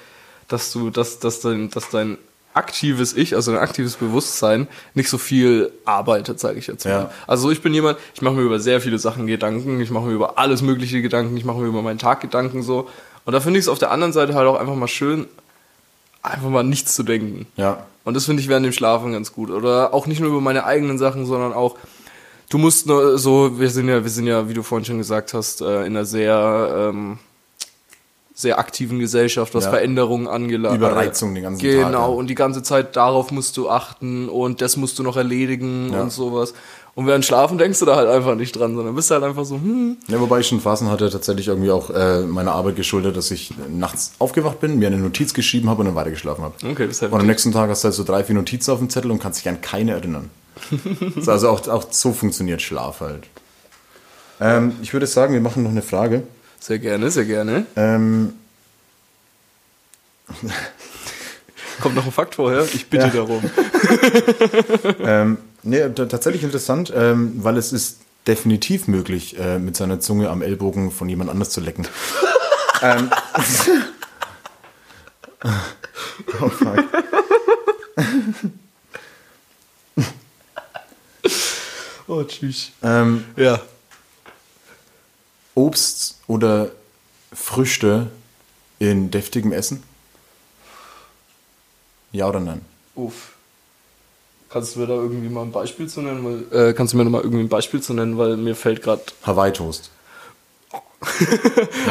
dass 0.50 0.74
du, 0.74 0.90
dass, 0.90 1.20
dass 1.20 1.40
dein, 1.40 1.70
dass 1.70 1.90
dein 1.90 2.18
aktives 2.58 3.16
Ich, 3.16 3.36
also 3.36 3.52
dein 3.52 3.62
aktives 3.62 3.96
Bewusstsein, 3.96 4.68
nicht 4.94 5.10
so 5.10 5.18
viel 5.18 5.72
arbeitet, 5.86 6.40
sage 6.40 6.60
ich 6.60 6.68
jetzt 6.68 6.86
mal. 6.86 6.92
Ja. 6.92 7.12
Also 7.28 7.52
ich 7.52 7.62
bin 7.62 7.74
jemand, 7.74 7.98
ich 8.16 8.22
mache 8.22 8.34
mir 8.34 8.42
über 8.42 8.60
sehr 8.60 8.82
viele 8.82 9.00
Sachen 9.00 9.28
Gedanken, 9.28 9.80
ich 9.80 9.92
mache 9.92 10.06
mir 10.06 10.14
über 10.14 10.38
alles 10.38 10.62
mögliche 10.62 11.02
Gedanken, 11.02 11.38
ich 11.38 11.46
mache 11.46 11.60
mir 11.60 11.68
über 11.68 11.82
meinen 11.82 12.00
Tag 12.00 12.20
Gedanken 12.20 12.64
so. 12.64 12.90
Und 13.26 13.34
da 13.34 13.40
finde 13.40 13.60
ich 13.60 13.66
es 13.66 13.70
auf 13.70 13.80
der 13.80 13.92
anderen 13.92 14.14
Seite 14.14 14.34
halt 14.34 14.48
auch 14.48 14.60
einfach 14.60 14.76
mal 14.76 14.88
schön, 14.88 15.28
einfach 16.22 16.50
mal 16.50 16.64
nichts 16.64 16.96
zu 16.96 17.04
denken. 17.04 17.46
Ja. 17.56 17.86
Und 18.04 18.16
das 18.16 18.26
finde 18.26 18.42
ich 18.42 18.48
während 18.48 18.66
dem 18.66 18.74
Schlafen 18.74 19.12
ganz 19.12 19.34
gut. 19.34 19.50
Oder 19.52 19.94
auch 19.94 20.08
nicht 20.08 20.20
nur 20.20 20.30
über 20.30 20.42
meine 20.42 20.66
eigenen 20.66 20.98
Sachen, 20.98 21.26
sondern 21.26 21.54
auch, 21.54 21.76
du 22.50 22.58
musst 22.58 22.88
nur 22.88 23.18
so, 23.18 23.60
wir 23.60 23.70
sind 23.70 23.90
ja, 23.90 24.04
wir 24.04 24.10
sind 24.10 24.28
ja, 24.28 24.50
wie 24.50 24.54
du 24.54 24.64
vorhin 24.64 24.86
schon 24.86 24.98
gesagt 24.98 25.34
hast, 25.34 25.62
äh, 25.62 25.82
in 25.82 25.96
einer 25.96 26.06
sehr, 26.06 26.90
ähm, 26.90 27.20
sehr 28.40 28.60
aktiven 28.60 29.00
Gesellschaft, 29.00 29.56
was 29.56 29.64
Ja. 29.64 29.72
Veränderungen 29.72 30.28
angelangt. 30.28 30.78
Überreizung 30.78 31.34
den 31.34 31.42
ganzen 31.44 31.60
genau, 31.64 31.82
Tag, 31.86 31.92
ja. 31.94 32.06
und 32.06 32.28
die 32.28 32.36
ganze 32.36 32.62
Zeit 32.62 32.96
darauf 32.96 33.32
musst 33.32 33.58
du 33.58 33.68
achten 33.68 34.30
und 34.30 34.62
das 34.62 34.78
musst 34.78 35.00
du 35.00 35.04
noch 35.04 35.18
erledigen 35.18 35.92
Ja. 35.92 36.02
und 36.04 36.12
sowas. 36.12 36.54
Und 36.94 37.08
während 37.08 37.26
Schlafen 37.26 37.58
denkst 37.58 37.80
du 37.80 37.86
da 37.86 37.96
halt 37.96 38.08
einfach 38.08 38.36
nicht 38.36 38.52
dran, 38.56 38.76
sondern 38.76 38.94
bist 38.94 39.10
halt 39.10 39.24
einfach 39.24 39.44
so, 39.44 39.56
hm, 39.56 39.98
Ja, 40.08 40.20
wobei 40.20 40.40
ich 40.42 40.48
schon 40.48 40.60
Phasen 40.62 40.90
hatte, 40.92 41.10
tatsächlich 41.10 41.48
irgendwie 41.48 41.72
auch 41.72 41.90
äh, 41.90 42.22
meiner 42.28 42.52
Arbeit 42.54 42.76
geschuldet, 42.76 43.18
dass 43.18 43.32
ich 43.32 43.54
nachts 43.70 44.12
aufgewacht 44.20 44.60
bin, 44.60 44.78
mir 44.78 44.86
eine 44.88 44.98
Notiz 44.98 45.34
geschrieben 45.34 45.68
habe 45.70 45.80
und 45.80 45.88
dann 45.88 45.96
weitergeschlafen 45.96 46.44
habe. 46.44 46.54
okay, 46.72 46.86
das 46.88 47.02
ist 47.02 47.12
Und 47.12 47.20
am 47.20 47.26
nächsten 47.26 47.52
Tag 47.52 47.72
hast 47.72 47.84
du 47.84 47.86
halt 47.88 47.96
so 47.96 48.04
drei, 48.04 48.24
vier 48.24 48.36
Notizen 48.36 48.70
auf 48.72 48.78
dem 48.78 48.92
Zettel 48.92 49.10
und 49.10 49.20
kannst 49.20 49.40
dich 49.40 49.50
an 49.50 49.62
keine 49.62 49.94
erinnern. 49.94 50.30
So, 51.22 51.32
also 51.32 51.50
auch, 51.50 51.68
auch 51.68 51.86
so 51.90 52.14
funktioniert 52.14 52.62
Schlaf 52.62 53.00
halt. 53.02 53.24
Ähm, 54.40 54.74
ich 54.84 54.94
würde 54.94 55.08
sagen, 55.08 55.34
wir 55.34 55.42
machen 55.42 55.64
noch 55.64 55.72
eine 55.72 55.82
Frage. 55.82 56.22
Sehr 56.60 56.80
gerne, 56.80 57.10
sehr 57.12 57.26
gerne. 57.26 57.66
Ähm, 57.76 58.34
Kommt 61.82 61.96
noch 61.96 62.06
ein 62.06 62.12
Fakt 62.12 62.36
vorher? 62.36 62.66
Ich 62.74 62.90
bitte 62.90 63.06
Ja. 63.08 63.12
darum. 63.14 63.44
ähm, 65.00 65.38
nee, 65.64 65.88
tatsächlich 65.90 66.44
interessant, 66.44 66.92
ähm, 66.96 67.34
weil 67.44 67.56
es 67.58 67.72
ist 67.72 68.00
definitiv 68.26 68.88
möglich, 68.88 69.38
äh, 69.40 69.60
mit 69.60 69.78
seiner 69.78 70.00
Zunge 70.00 70.30
am 70.30 70.42
Ellbogen 70.42 70.92
von 70.92 71.08
jemand 71.08 71.30
anders 71.30 71.52
zu 71.52 71.62
lecken. 71.62 71.88
ähm, 72.82 73.10
oh 76.42 76.50
fuck. 76.50 76.84
Oh, 82.08 82.24
tschüss. 82.24 82.72
Ähm, 82.84 83.24
Ja. 83.36 83.62
Obst 85.58 86.20
oder 86.28 86.70
Früchte 87.34 88.12
in 88.78 89.10
deftigem 89.10 89.52
Essen? 89.52 89.82
Ja 92.12 92.30
oder 92.30 92.40
nein? 92.40 92.62
Uff. 92.96 93.34
Kannst 94.50 94.76
du 94.76 94.80
mir 94.80 94.88
da 94.88 94.94
irgendwie 94.94 95.30
mal 95.30 95.42
ein 95.42 95.52
Beispiel 95.52 95.88
zu 95.88 96.02
nennen? 96.02 96.24
Weil, 96.52 96.70
äh, 96.70 96.74
kannst 96.74 96.94
du 96.94 96.98
mir 96.98 97.04
noch 97.04 97.12
mal 97.12 97.22
irgendwie 97.22 97.44
ein 97.44 97.50
Beispiel 97.50 97.82
zu 97.82 97.94
nennen, 97.96 98.18
weil 98.20 98.38
mir 98.38 98.56
fällt 98.56 98.84
gerade. 98.84 99.02
Hawaii-Toast. 99.24 99.90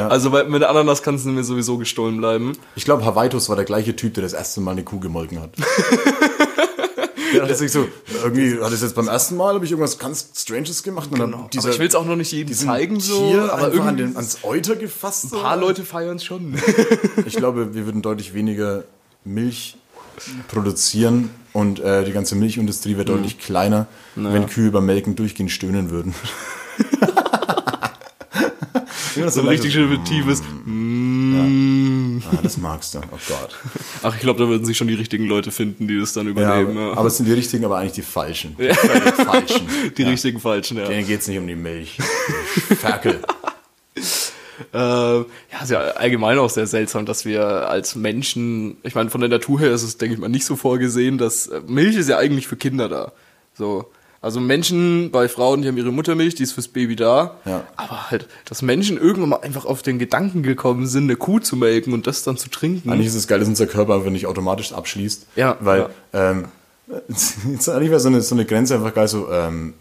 Also 0.08 0.30
bei, 0.30 0.44
mit 0.44 0.62
Ananas 0.62 1.02
kannst 1.02 1.26
du 1.26 1.30
mir 1.30 1.44
sowieso 1.44 1.76
gestohlen 1.76 2.18
bleiben. 2.18 2.52
Ich 2.76 2.84
glaube, 2.84 3.04
Hawaii-Toast 3.04 3.48
war 3.48 3.56
der 3.56 3.64
gleiche 3.64 3.96
Typ, 3.96 4.14
der 4.14 4.22
das 4.22 4.32
erste 4.32 4.60
Mal 4.60 4.72
eine 4.72 4.84
Kuh 4.84 5.00
gemolken 5.00 5.40
hat. 5.40 5.50
dachte 7.40 7.54
sich 7.54 7.72
so, 7.72 7.88
irgendwie 8.22 8.60
hat 8.60 8.72
es 8.72 8.82
jetzt 8.82 8.94
beim 8.94 9.08
ersten 9.08 9.36
Mal, 9.36 9.54
habe 9.54 9.64
ich 9.64 9.70
irgendwas 9.70 9.98
ganz 9.98 10.28
Stranges 10.36 10.82
gemacht. 10.82 11.10
Und 11.12 11.20
aber 11.20 11.48
dieser, 11.52 11.70
ich 11.70 11.78
will 11.78 11.86
es 11.88 11.94
auch 11.94 12.04
noch 12.06 12.16
nicht 12.16 12.32
jedem 12.32 12.54
zeigen, 12.54 13.00
so. 13.00 13.30
Tier 13.30 13.52
aber 13.52 13.68
irgendwie 13.68 13.88
an 13.88 13.96
den, 13.96 14.16
ans 14.16 14.38
Euter 14.42 14.76
gefasst. 14.76 15.24
ein 15.32 15.40
paar 15.40 15.56
Leute 15.56 15.84
feiern 15.84 16.16
es 16.16 16.24
schon. 16.24 16.54
Ich 17.26 17.36
glaube, 17.36 17.74
wir 17.74 17.86
würden 17.86 18.02
deutlich 18.02 18.34
weniger 18.34 18.84
Milch 19.24 19.76
produzieren 20.48 21.30
und 21.52 21.78
äh, 21.80 22.04
die 22.04 22.12
ganze 22.12 22.36
Milchindustrie 22.36 22.92
Mhm. 22.94 22.96
wäre 22.98 23.04
deutlich 23.06 23.38
kleiner, 23.38 23.86
wenn 24.14 24.46
Kühe 24.46 24.70
beim 24.70 24.86
Melken 24.86 25.14
durchgehend 25.16 25.50
stöhnen 25.50 25.90
würden. 25.90 26.14
so 29.28 29.40
ein 29.40 29.48
richtig 29.48 29.72
schön 29.72 30.04
tiefes. 30.04 30.42
Ah, 32.30 32.38
das 32.42 32.56
magst 32.56 32.94
du. 32.94 32.98
Oh 32.98 33.18
Gott. 33.28 33.56
Ach, 34.02 34.14
ich 34.14 34.20
glaube, 34.20 34.38
da 34.42 34.48
würden 34.48 34.64
sich 34.64 34.76
schon 34.76 34.88
die 34.88 34.94
richtigen 34.94 35.26
Leute 35.26 35.50
finden, 35.50 35.86
die 35.88 35.98
das 35.98 36.12
dann 36.12 36.26
Ja, 36.26 36.30
übernehmen. 36.32 36.76
aber, 36.78 36.86
Ja, 36.92 36.96
aber 36.96 37.06
es 37.08 37.16
sind 37.16 37.26
die 37.26 37.32
richtigen, 37.32 37.64
aber 37.64 37.78
eigentlich 37.78 37.92
die 37.92 38.02
falschen. 38.02 38.56
Die 38.58 38.72
völlig 38.72 39.14
falschen. 39.14 39.66
die 39.96 40.02
richtigen 40.02 40.40
Falschen, 40.40 40.76
ja. 40.78 40.86
Denen 40.86 41.06
geht 41.06 41.20
es 41.20 41.28
nicht 41.28 41.38
um 41.38 41.46
die 41.46 41.56
Milch. 41.56 41.98
Ferkel. 42.78 43.20
Äh, 44.72 44.78
ja, 44.78 45.24
ist 45.62 45.70
ja 45.70 45.80
allgemein 45.80 46.38
auch 46.38 46.48
sehr 46.48 46.66
seltsam, 46.66 47.04
dass 47.04 47.26
wir 47.26 47.44
als 47.68 47.94
Menschen, 47.94 48.78
ich 48.84 48.94
meine, 48.94 49.10
von 49.10 49.20
der 49.20 49.28
Natur 49.28 49.60
her 49.60 49.70
ist 49.72 49.82
es, 49.82 49.98
denke 49.98 50.14
ich 50.14 50.20
mal, 50.20 50.28
nicht 50.30 50.46
so 50.46 50.56
vorgesehen, 50.56 51.18
dass 51.18 51.46
äh, 51.48 51.60
Milch 51.66 51.94
ist 51.96 52.08
ja 52.08 52.16
eigentlich 52.16 52.48
für 52.48 52.56
Kinder 52.56 52.88
da. 52.88 53.12
So. 53.52 53.90
Also 54.20 54.40
Menschen 54.40 55.10
bei 55.10 55.28
Frauen, 55.28 55.62
die 55.62 55.68
haben 55.68 55.76
ihre 55.76 55.92
Muttermilch, 55.92 56.34
die 56.34 56.42
ist 56.42 56.52
fürs 56.52 56.68
Baby 56.68 56.96
da. 56.96 57.36
Ja. 57.44 57.64
Aber 57.76 58.10
halt, 58.10 58.28
dass 58.44 58.62
Menschen 58.62 58.96
irgendwann 58.98 59.30
mal 59.30 59.40
einfach 59.40 59.64
auf 59.64 59.82
den 59.82 59.98
Gedanken 59.98 60.42
gekommen 60.42 60.86
sind, 60.86 61.04
eine 61.04 61.16
Kuh 61.16 61.38
zu 61.38 61.56
melken 61.56 61.92
und 61.92 62.06
das 62.06 62.22
dann 62.22 62.36
zu 62.36 62.48
trinken. 62.50 62.90
Eigentlich 62.90 63.08
ist 63.08 63.14
es 63.14 63.28
geil, 63.28 63.38
dass 63.38 63.48
unser 63.48 63.66
Körper 63.66 63.94
einfach 63.94 64.10
nicht 64.10 64.26
automatisch 64.26 64.72
abschließt. 64.72 65.26
Ja, 65.36 65.56
Weil, 65.60 65.90
ähm, 66.12 66.46
jetzt 67.08 67.68
eigentlich 67.68 67.90
wäre 67.90 68.00
so 68.00 68.08
eine, 68.08 68.22
so 68.22 68.34
eine 68.34 68.44
Grenze 68.44 68.74
einfach 68.74 68.94
geil, 68.94 69.08
so, 69.08 69.30
ähm, 69.30 69.74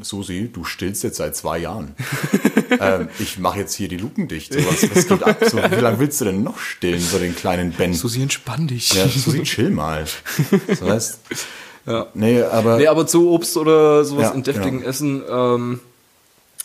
Susi, 0.00 0.50
du 0.52 0.64
stillst 0.64 1.02
jetzt 1.02 1.16
seit 1.18 1.36
zwei 1.36 1.58
Jahren. 1.58 1.94
ähm, 2.80 3.08
ich 3.18 3.38
mache 3.38 3.58
jetzt 3.58 3.74
hier 3.74 3.88
die 3.88 3.98
Luken 3.98 4.28
dicht. 4.28 4.52
So, 4.52 4.58
was, 4.60 4.94
was 4.94 5.06
geht 5.06 5.22
ab? 5.22 5.36
So, 5.44 5.58
wie 5.58 5.80
lange 5.80 5.98
willst 5.98 6.20
du 6.20 6.24
denn 6.24 6.42
noch 6.42 6.58
stillen, 6.58 7.00
so 7.00 7.18
den 7.18 7.36
kleinen 7.36 7.72
Ben? 7.72 7.92
Susi, 7.92 8.22
entspann 8.22 8.66
dich. 8.66 8.94
ja, 8.94 9.06
Susi, 9.08 9.42
chill 9.42 9.70
mal. 9.70 10.04
So, 10.78 10.86
weißt? 10.86 11.20
Ja. 11.86 12.06
Nee, 12.14 12.42
aber, 12.42 12.76
Nee, 12.76 12.86
aber 12.86 13.06
zu 13.06 13.30
Obst 13.30 13.56
oder 13.56 14.04
sowas 14.04 14.28
Ja, 14.28 14.30
in 14.30 14.42
deftigen 14.42 14.78
genau. 14.78 14.88
Essen, 14.90 15.22
ähm, 15.28 15.80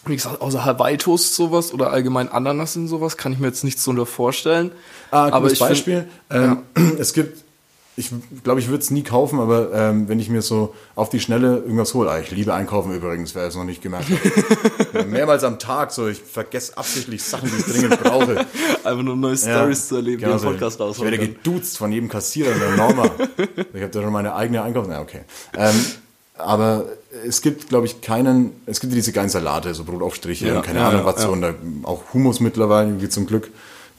wie 0.05 0.15
gesagt, 0.15 0.41
außer 0.41 0.63
Hawaii-Toast 0.63 1.33
sowas 1.35 1.73
oder 1.73 1.91
allgemein 1.91 2.29
Ananas 2.29 2.75
und 2.77 2.87
sowas, 2.87 3.17
kann 3.17 3.33
ich 3.33 3.39
mir 3.39 3.47
jetzt 3.47 3.63
nichts 3.63 3.83
drunter 3.83 4.05
vorstellen. 4.05 4.71
Ah, 5.11 5.27
aber 5.27 5.41
gutes 5.41 5.57
find- 5.57 5.69
Beispiel. 5.69 6.07
ähm, 6.29 6.59
Es 6.99 7.13
gibt, 7.13 7.43
ich 7.99 8.11
glaube, 8.43 8.59
ich 8.59 8.67
würde 8.67 8.83
es 8.83 8.91
nie 8.91 9.01
kaufen, 9.01 9.39
aber 9.39 9.73
ähm, 9.73 10.07
wenn 10.07 10.19
ich 10.19 10.29
mir 10.29 10.43
so 10.43 10.75
auf 10.93 11.09
die 11.09 11.19
Schnelle 11.19 11.57
irgendwas 11.57 11.95
hole, 11.95 12.11
ah, 12.11 12.19
ich 12.19 12.29
liebe 12.29 12.53
Einkaufen 12.53 12.93
übrigens, 12.93 13.33
wer 13.33 13.47
es 13.47 13.55
noch 13.55 13.63
nicht 13.63 13.81
gemerkt 13.81 14.05
hat. 14.93 15.07
Mehrmals 15.07 15.43
am 15.43 15.57
Tag, 15.57 15.91
so 15.91 16.07
ich 16.07 16.21
vergesse 16.21 16.77
absichtlich 16.77 17.23
Sachen, 17.23 17.49
die 17.49 17.57
ich 17.57 17.65
dringend 17.65 17.99
brauche. 18.03 18.45
Einfach 18.83 19.01
nur 19.01 19.15
neue 19.15 19.35
Stories 19.35 19.87
zu 19.87 19.95
erleben, 19.95 20.21
genau 20.21 20.33
die 20.33 20.39
so. 20.39 20.47
im 20.47 20.53
Podcast 20.53 20.75
Ich 20.75 20.81
rausholen 20.85 21.11
werde 21.11 21.25
kann. 21.25 21.35
geduzt 21.43 21.79
von 21.79 21.91
jedem 21.91 22.07
Kassierer 22.07 22.51
in 22.51 22.59
der 22.59 22.77
Norma. 22.77 23.09
ich 23.73 23.81
habe 23.81 23.89
da 23.89 24.01
schon 24.03 24.13
meine 24.13 24.35
eigene 24.35 24.61
Einkaufs... 24.61 24.87
Na, 24.87 25.01
okay. 25.01 25.21
Ähm, 25.55 25.73
aber 26.37 26.85
es 27.27 27.41
gibt, 27.41 27.67
glaube 27.69 27.87
ich, 27.87 28.01
keinen... 28.01 28.51
Es 28.67 28.79
gibt 28.79 28.93
diese 28.93 29.11
geilen 29.11 29.29
Salate, 29.29 29.73
so 29.73 29.83
Brotaufstriche 29.83 30.49
Ja, 30.49 30.57
und 30.57 30.61
keine 30.61 30.79
ja, 30.81 30.89
Ahnung 30.89 31.01
ja, 31.01 31.05
was 31.07 31.23
so. 31.23 31.31
Und 31.31 31.41
da, 31.41 31.55
auch 31.81 32.13
Hummus 32.13 32.41
mittlerweile, 32.41 33.01
wie 33.01 33.09
zum 33.09 33.25
Glück. 33.25 33.49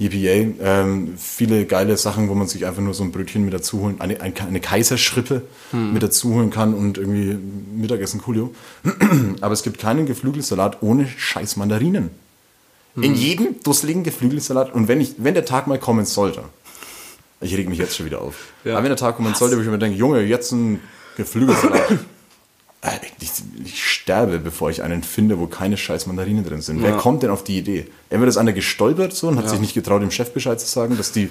EPA, 0.01 0.55
ähm, 0.61 1.15
viele 1.17 1.67
geile 1.67 1.97
Sachen, 1.97 2.29
wo 2.29 2.35
man 2.35 2.47
sich 2.47 2.67
einfach 2.67 2.83
nur 2.83 2.95
so 2.95 3.03
ein 3.03 3.11
Brötchen 3.11 3.45
mit 3.45 3.53
dazu 3.53 3.81
holen, 3.81 4.01
eine, 4.01 4.21
eine, 4.21 4.61
Kaiserschrippe 4.61 5.43
Hm. 5.73 5.93
mit 5.93 6.03
dazu 6.03 6.35
holen 6.35 6.51
kann 6.51 6.73
und 6.73 6.99
irgendwie 6.99 7.37
Mittagessen 7.75 8.21
Coolio. 8.23 8.55
Aber 9.41 9.53
es 9.53 9.63
gibt 9.63 9.79
keinen 9.79 10.07
Geflügelsalat 10.07 10.83
ohne 10.83 11.09
scheiß 11.09 11.57
Mandarinen. 11.57 12.11
Hm. 12.95 13.03
In 13.03 13.15
jedem 13.15 13.61
dusseligen 13.65 14.05
Geflügelsalat. 14.05 14.73
Und 14.73 14.87
wenn 14.87 15.01
ich, 15.01 15.15
wenn 15.19 15.35
der 15.35 15.45
Tag 15.45 15.67
mal 15.67 15.79
kommen 15.79 16.07
sollte, 16.07 16.45
ich 17.41 17.57
reg 17.57 17.69
mich 17.69 17.79
jetzt 17.79 17.97
schon 17.97 18.07
wieder 18.07 18.21
auf. 18.23 18.53
Ja. 18.65 18.75
Aber 18.75 18.85
wenn 18.85 18.91
der 18.91 18.97
Tag 18.97 19.17
kommen 19.17 19.35
sollte, 19.35 19.57
wo 19.57 19.61
ich 19.61 19.69
mir 19.69 19.79
denke, 19.79 19.99
Junge, 19.99 20.23
jetzt 20.23 20.53
ein 20.53 20.81
Geflügelsalat. 21.17 21.99
Äh, 22.83 22.91
Ich, 23.21 23.31
ich 23.65 23.85
sterbe, 23.85 24.39
bevor 24.39 24.71
ich 24.71 24.83
einen 24.83 25.03
finde, 25.03 25.39
wo 25.39 25.47
keine 25.47 25.77
scheiß 25.77 26.07
Mandarinen 26.07 26.45
drin 26.45 26.61
sind. 26.61 26.83
Wer 26.83 26.91
Ja. 26.91 26.97
kommt 26.97 27.23
denn 27.23 27.31
auf 27.31 27.43
die 27.45 27.59
Idee? 27.59 27.89
Entweder 28.11 28.29
ist 28.29 28.37
einer 28.37 28.53
gestolpert 28.53 29.13
so 29.15 29.29
und 29.29 29.37
hat 29.39 29.49
sich 29.51 29.61
nicht 29.61 29.75
getraut, 29.75 30.01
dem 30.03 30.11
Chef 30.11 30.31
Bescheid 30.33 30.61
zu 30.61 30.67
sagen, 30.67 30.97
dass 30.97 31.11
die, 31.13 31.29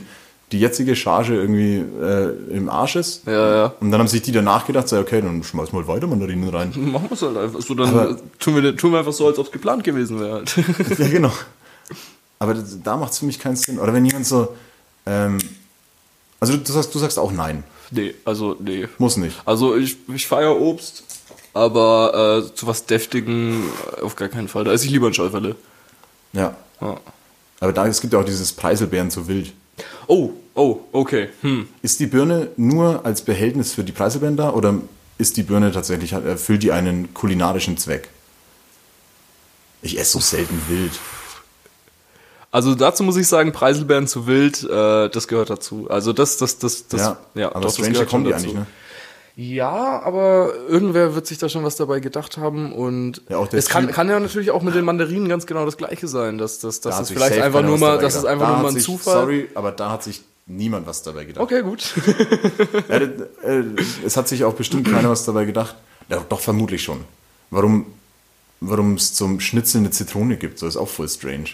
die 0.52 0.60
jetzige 0.60 0.95
Charge 0.95 1.36
irgendwie 1.36 1.78
äh, 2.02 2.56
im 2.56 2.70
Arsch 2.70 2.95
ist. 2.98 3.26
Ja, 3.28 3.56
ja. 3.56 3.74
Und 3.80 3.91
dann 3.91 4.00
haben 4.02 4.08
sich 4.08 4.22
die 4.22 4.32
danach 4.34 4.66
gedacht, 4.68 4.88
so, 4.89 4.98
okay, 5.00 5.22
dann 5.22 5.41
schmeiß 5.43 5.72
mal 5.72 5.88
weiter 5.88 6.08
Mandarinen 6.08 6.50
rein. 6.50 6.72
Machen 6.76 7.06
wir 7.10 7.14
es 7.14 7.22
halt 7.22 7.38
einfach 7.38 7.62
so, 7.62 7.74
dann 7.76 7.89
Aber- 7.89 8.18
tun 8.39 8.56
wir, 8.62 8.76
tun 8.76 8.91
wir 8.91 9.00
einfach 9.00 9.14
so, 9.14 9.28
als 9.28 9.39
ob 9.39 9.45
es 9.48 9.52
geplant 9.52 9.84
gewesen 9.86 10.20
wäre 10.20 10.34
halt. 10.34 10.54
ja, 11.00 11.08
genau. 11.08 11.32
Aber 12.39 12.54
das, 12.54 12.78
da 12.84 12.98
macht 12.98 13.14
es 13.14 13.20
für 13.20 13.26
mich 13.26 13.39
keinen 13.39 13.56
Sinn. 13.56 13.80
Oder 13.80 13.93
wenn 13.93 14.06
jemand 14.06 14.26
so, 14.28 14.50
ähm, 15.06 15.38
also 16.39 16.54
du, 16.54 16.60
du, 16.60 16.72
sagst, 16.72 16.93
du 16.93 17.00
sagst 17.00 17.18
auch 17.18 17.32
nein. 17.32 17.64
nee, 17.89 18.14
also 18.26 18.56
nee. 18.60 18.88
Muss 19.00 19.18
nicht. 19.18 19.36
Also 19.45 19.76
ich, 19.76 19.98
ich 20.14 20.28
feiere 20.28 20.60
Obst, 20.60 21.04
aber 21.58 22.43
äh, 22.45 22.55
zu 22.55 22.68
was 22.68 22.86
Deftigen 22.86 23.64
äh, 23.97 24.01
auf 24.01 24.16
gar 24.16 24.30
keinen 24.30 24.47
Fall. 24.47 24.64
Da 24.64 24.72
esse 24.72 24.86
ich 24.86 24.91
lieber 24.91 25.08
ein 25.08 25.14
Schäuferle. 25.14 25.55
Ja. 26.34 26.55
Ja. 26.80 26.97
Aber 27.60 27.74
da, 27.74 27.88
es 27.88 28.01
gibt 28.01 28.14
ja 28.14 28.20
auch 28.20 28.26
dieses 28.26 28.53
Preiselbeeren 28.53 29.10
zu 29.10 29.28
wild. 29.28 29.53
Oh, 30.08 30.32
oh, 30.53 30.80
okay. 30.91 31.30
Hm. 31.41 31.68
Ist 31.82 31.99
die 31.99 32.08
Birne 32.08 32.49
nur 32.55 33.05
als 33.05 33.22
Behältnis 33.24 33.74
für 33.74 33.84
die 33.84 33.91
Preiselbeeren 33.91 34.38
da 34.38 34.51
oder 34.51 34.76
ist 35.18 35.38
die 35.38 35.43
Birne 35.43 35.72
tatsächlich, 35.72 36.14
erfüllt 36.14 36.64
die 36.64 36.72
einen 36.72 37.14
kulinarischen 37.14 37.78
Zweck? 37.78 38.10
Ich 39.82 39.99
esse 39.99 40.14
so 40.14 40.20
selten 40.20 40.62
wild. 40.68 40.91
Also 42.51 42.76
dazu 42.76 43.03
muss 43.03 43.18
ich 43.18 43.28
sagen, 43.28 43.51
Preiselbeeren 43.51 44.08
zu 44.08 44.26
wild, 44.26 44.64
äh, 44.64 45.10
das 45.10 45.28
gehört 45.28 45.49
dazu. 45.49 45.88
Also 45.89 46.14
das, 46.14 46.38
das, 46.38 46.60
das, 46.60 46.88
das, 46.88 47.01
ja, 47.01 47.18
ja, 47.36 47.49
aber 47.49 47.62
doch, 47.62 47.68
das 47.68 47.76
Stranger 47.76 47.91
gehört 47.91 48.10
kommen 48.10 48.24
schon 48.26 48.34
die 48.34 48.36
eigentlich, 48.36 48.53
ne? 48.53 48.68
Ja, 49.40 50.02
aber 50.02 50.52
irgendwer 50.68 51.14
wird 51.14 51.28
sich 51.28 51.38
da 51.38 51.48
schon 51.48 51.64
was 51.64 51.76
dabei 51.76 52.00
gedacht 52.00 52.38
haben 52.38 52.74
und 52.74 53.22
Ja, 53.30 53.48
es 53.52 53.70
kann, 53.70 53.92
kann 53.92 54.10
ja 54.10 54.20
natürlich 54.20 54.50
auch 54.50 54.64
mit 54.64 54.74
den 54.74 54.84
Mandarinen 54.84 55.30
ganz 55.30 55.46
genau 55.46 55.64
das 55.64 55.78
gleiche 55.78 56.08
sein, 56.08 56.40
dass, 56.40 56.58
dass, 56.58 56.82
dass 56.82 56.96
Da 56.96 57.02
es 57.04 57.12
vielleicht 57.12 57.40
einfach 57.40 57.62
nur 57.62 57.78
mal, 57.78 58.00
dass 58.00 58.16
es 58.16 58.26
einfach 58.26 58.48
Da 58.48 58.54
nur 58.54 58.64
mal 58.64 58.70
ein 58.70 58.74
sich, 58.74 58.86
Zufall. 58.86 59.14
Sorry, 59.14 59.48
aber 59.54 59.72
da 59.72 59.92
hat 59.92 60.02
sich 60.02 60.24
niemand 60.48 60.88
was 60.88 61.04
dabei 61.04 61.26
gedacht. 61.26 61.44
Okay, 61.44 61.62
gut. 61.62 61.94
Ja, 62.90 62.98
das, 62.98 63.10
äh, 63.44 63.64
es 64.04 64.18
hat 64.18 64.28
sich 64.28 64.44
auch 64.44 64.56
bestimmt 64.56 64.90
keiner 64.90 65.12
was 65.12 65.24
dabei 65.24 65.46
gedacht. 65.46 65.76
Ja, 66.10 66.26
doch, 66.28 66.40
vermutlich 66.40 66.82
schon. 66.82 67.02
Warum 67.52 67.86
warum 68.60 68.96
es 68.96 69.14
zum 69.14 69.40
Schnitzel 69.40 69.82
eine 69.82 69.92
Zitrone 69.92 70.38
gibt, 70.38 70.58
so 70.58 70.66
ist 70.66 70.78
auch 70.78 70.90
voll 70.90 71.08
strange. 71.08 71.50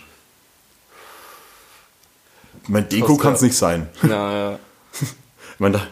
Mein 2.70 2.88
Deko 2.88 3.18
kann 3.18 3.34
es 3.34 3.42
nicht 3.42 3.58
sein. 3.58 3.90
ja, 4.04 4.52
ja. 4.52 4.60
Ich 5.56 5.60
meine, 5.60 5.78
da 5.78 5.88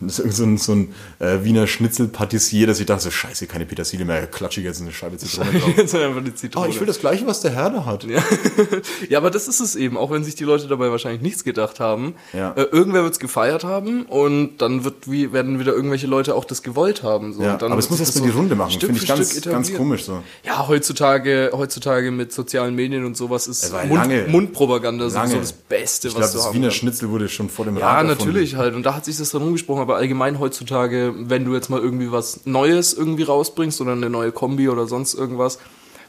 das 0.00 0.18
ist 0.18 0.36
so 0.36 0.44
ein, 0.44 0.58
so 0.58 0.72
ein 0.72 0.94
äh, 1.18 1.42
Wiener 1.44 1.66
Schnitzel-Patissier, 1.66 2.66
dass 2.66 2.80
ich 2.80 2.86
dachte, 2.86 3.04
so, 3.04 3.10
scheiße, 3.10 3.46
keine 3.46 3.66
Petersilie 3.66 4.04
mehr, 4.04 4.26
klatsche 4.26 4.60
ich 4.60 4.66
jetzt 4.66 4.80
eine 4.80 4.92
Scheibe 4.92 5.16
Zitrone 5.16 5.58
drauf. 5.58 5.70
Jetzt 5.76 5.94
einfach 5.94 6.18
eine 6.18 6.28
Oh, 6.30 6.34
Zitrone. 6.34 6.68
ich 6.68 6.78
will 6.80 6.86
das 6.86 7.00
gleiche, 7.00 7.26
was 7.26 7.40
der 7.40 7.52
Herr 7.52 7.70
da 7.70 7.84
hat. 7.86 8.04
Ja. 8.04 8.22
ja, 9.08 9.18
aber 9.18 9.30
das 9.30 9.48
ist 9.48 9.60
es 9.60 9.74
eben, 9.76 9.96
auch 9.96 10.10
wenn 10.10 10.24
sich 10.24 10.34
die 10.34 10.44
Leute 10.44 10.66
dabei 10.68 10.90
wahrscheinlich 10.90 11.22
nichts 11.22 11.44
gedacht 11.44 11.80
haben. 11.80 12.14
Ja. 12.32 12.52
Äh, 12.52 12.62
irgendwer 12.62 13.02
wird 13.02 13.14
es 13.14 13.18
gefeiert 13.18 13.64
haben 13.64 14.04
und 14.06 14.58
dann 14.58 14.84
wird 14.84 15.10
wie, 15.10 15.32
werden 15.32 15.58
wieder 15.58 15.72
irgendwelche 15.72 16.06
Leute 16.06 16.34
auch 16.34 16.44
das 16.44 16.62
gewollt 16.62 17.02
haben. 17.02 17.32
So. 17.32 17.42
Ja, 17.42 17.54
Und 17.54 17.62
dann 17.62 17.72
aber 17.72 17.78
es 17.78 17.90
muss 17.90 17.98
wird 17.98 18.08
erst 18.08 18.14
sich 18.14 18.22
mal 18.22 18.26
das 18.28 18.34
die 18.34 18.38
Runde 18.38 18.54
machen, 18.56 18.80
finde 18.80 19.00
ich 19.00 19.06
ganz, 19.06 19.40
ganz 19.42 19.74
komisch 19.74 20.04
so. 20.04 20.22
Ja, 20.44 20.68
heutzutage, 20.68 21.50
heutzutage 21.52 22.10
mit 22.10 22.32
sozialen 22.32 22.74
Medien 22.74 23.04
und 23.04 23.16
sowas 23.16 23.46
ist 23.48 23.72
Mund, 23.72 23.92
lange- 23.94 24.26
Mundpropaganda 24.28 25.06
lange. 25.06 25.26
sowieso 25.28 25.38
das 25.40 25.52
Beste, 25.52 26.08
Ich 26.08 26.14
was 26.14 26.18
glaube, 26.20 26.32
du 26.32 26.36
das 26.38 26.46
haben 26.46 26.54
Wiener 26.54 26.66
kannst. 26.66 26.76
Schnitzel 26.78 27.10
wurde 27.10 27.28
schon 27.28 27.48
vor 27.48 27.64
dem 27.64 27.76
Ja, 27.76 27.86
Rad 27.86 28.04
erfunden. 28.08 28.24
natürlich 28.26 28.56
halt. 28.56 28.74
Und 28.74 28.84
da 28.84 28.94
hat 28.94 29.04
sich 29.04 29.16
das 29.16 29.30
dann 29.30 29.42
rumgesprochen. 29.42 29.85
Aber 29.86 29.94
allgemein 29.98 30.40
heutzutage, 30.40 31.14
wenn 31.16 31.44
du 31.44 31.54
jetzt 31.54 31.70
mal 31.70 31.78
irgendwie 31.80 32.10
was 32.10 32.40
Neues 32.44 32.92
irgendwie 32.92 33.22
rausbringst 33.22 33.80
oder 33.80 33.92
eine 33.92 34.10
neue 34.10 34.32
Kombi 34.32 34.68
oder 34.68 34.88
sonst 34.88 35.14
irgendwas, 35.14 35.60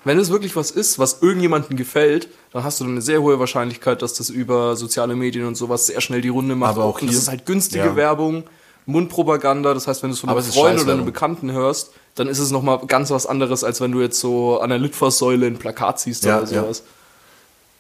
wenn 0.04 0.18
es 0.18 0.32
wirklich 0.32 0.56
was 0.56 0.72
ist, 0.72 0.98
was 0.98 1.22
irgendjemandem 1.22 1.78
gefällt, 1.78 2.28
dann 2.54 2.64
hast 2.64 2.80
du 2.80 2.86
eine 2.86 3.04
sehr 3.04 3.22
hohe 3.22 3.38
Wahrscheinlichkeit, 3.40 4.02
dass 4.02 4.16
das 4.16 4.32
über 4.32 4.76
soziale 4.76 5.16
Medien 5.16 5.46
und 5.46 5.54
sowas 5.54 5.86
sehr 5.86 6.02
schnell 6.02 6.22
die 6.22 6.30
Runde 6.30 6.56
macht. 6.56 6.72
Aber 6.72 6.86
auch 6.86 6.96
und 6.96 7.04
das 7.04 7.12
hier- 7.12 7.20
ist 7.20 7.28
halt 7.28 7.46
günstige 7.46 7.86
ja. 7.86 7.96
Werbung, 7.96 8.46
Mundpropaganda. 8.88 9.76
Das 9.76 9.86
heißt, 9.88 10.02
wenn 10.02 10.10
du 10.10 10.16
es 10.16 10.22
von 10.22 10.30
einem 10.32 10.42
Freund 10.42 10.82
oder 10.82 10.94
einem. 10.94 11.06
Bekannten 11.06 11.52
hörst, 11.52 11.92
dann 12.16 12.28
ist 12.28 12.40
es 12.40 12.50
nochmal 12.50 12.80
ganz 12.88 13.12
was 13.12 13.28
anderes, 13.28 13.64
als 13.64 13.80
wenn 13.80 13.92
du 13.92 14.02
jetzt 14.02 14.20
so 14.20 14.60
an 14.60 14.72
der 14.72 14.80
Litfaßsäule 14.80 15.46
ein 15.46 15.58
Plakat 15.58 16.00
siehst 16.00 16.26
Ja, 16.26 16.42
oder 16.42 16.52
ja. 16.52 16.64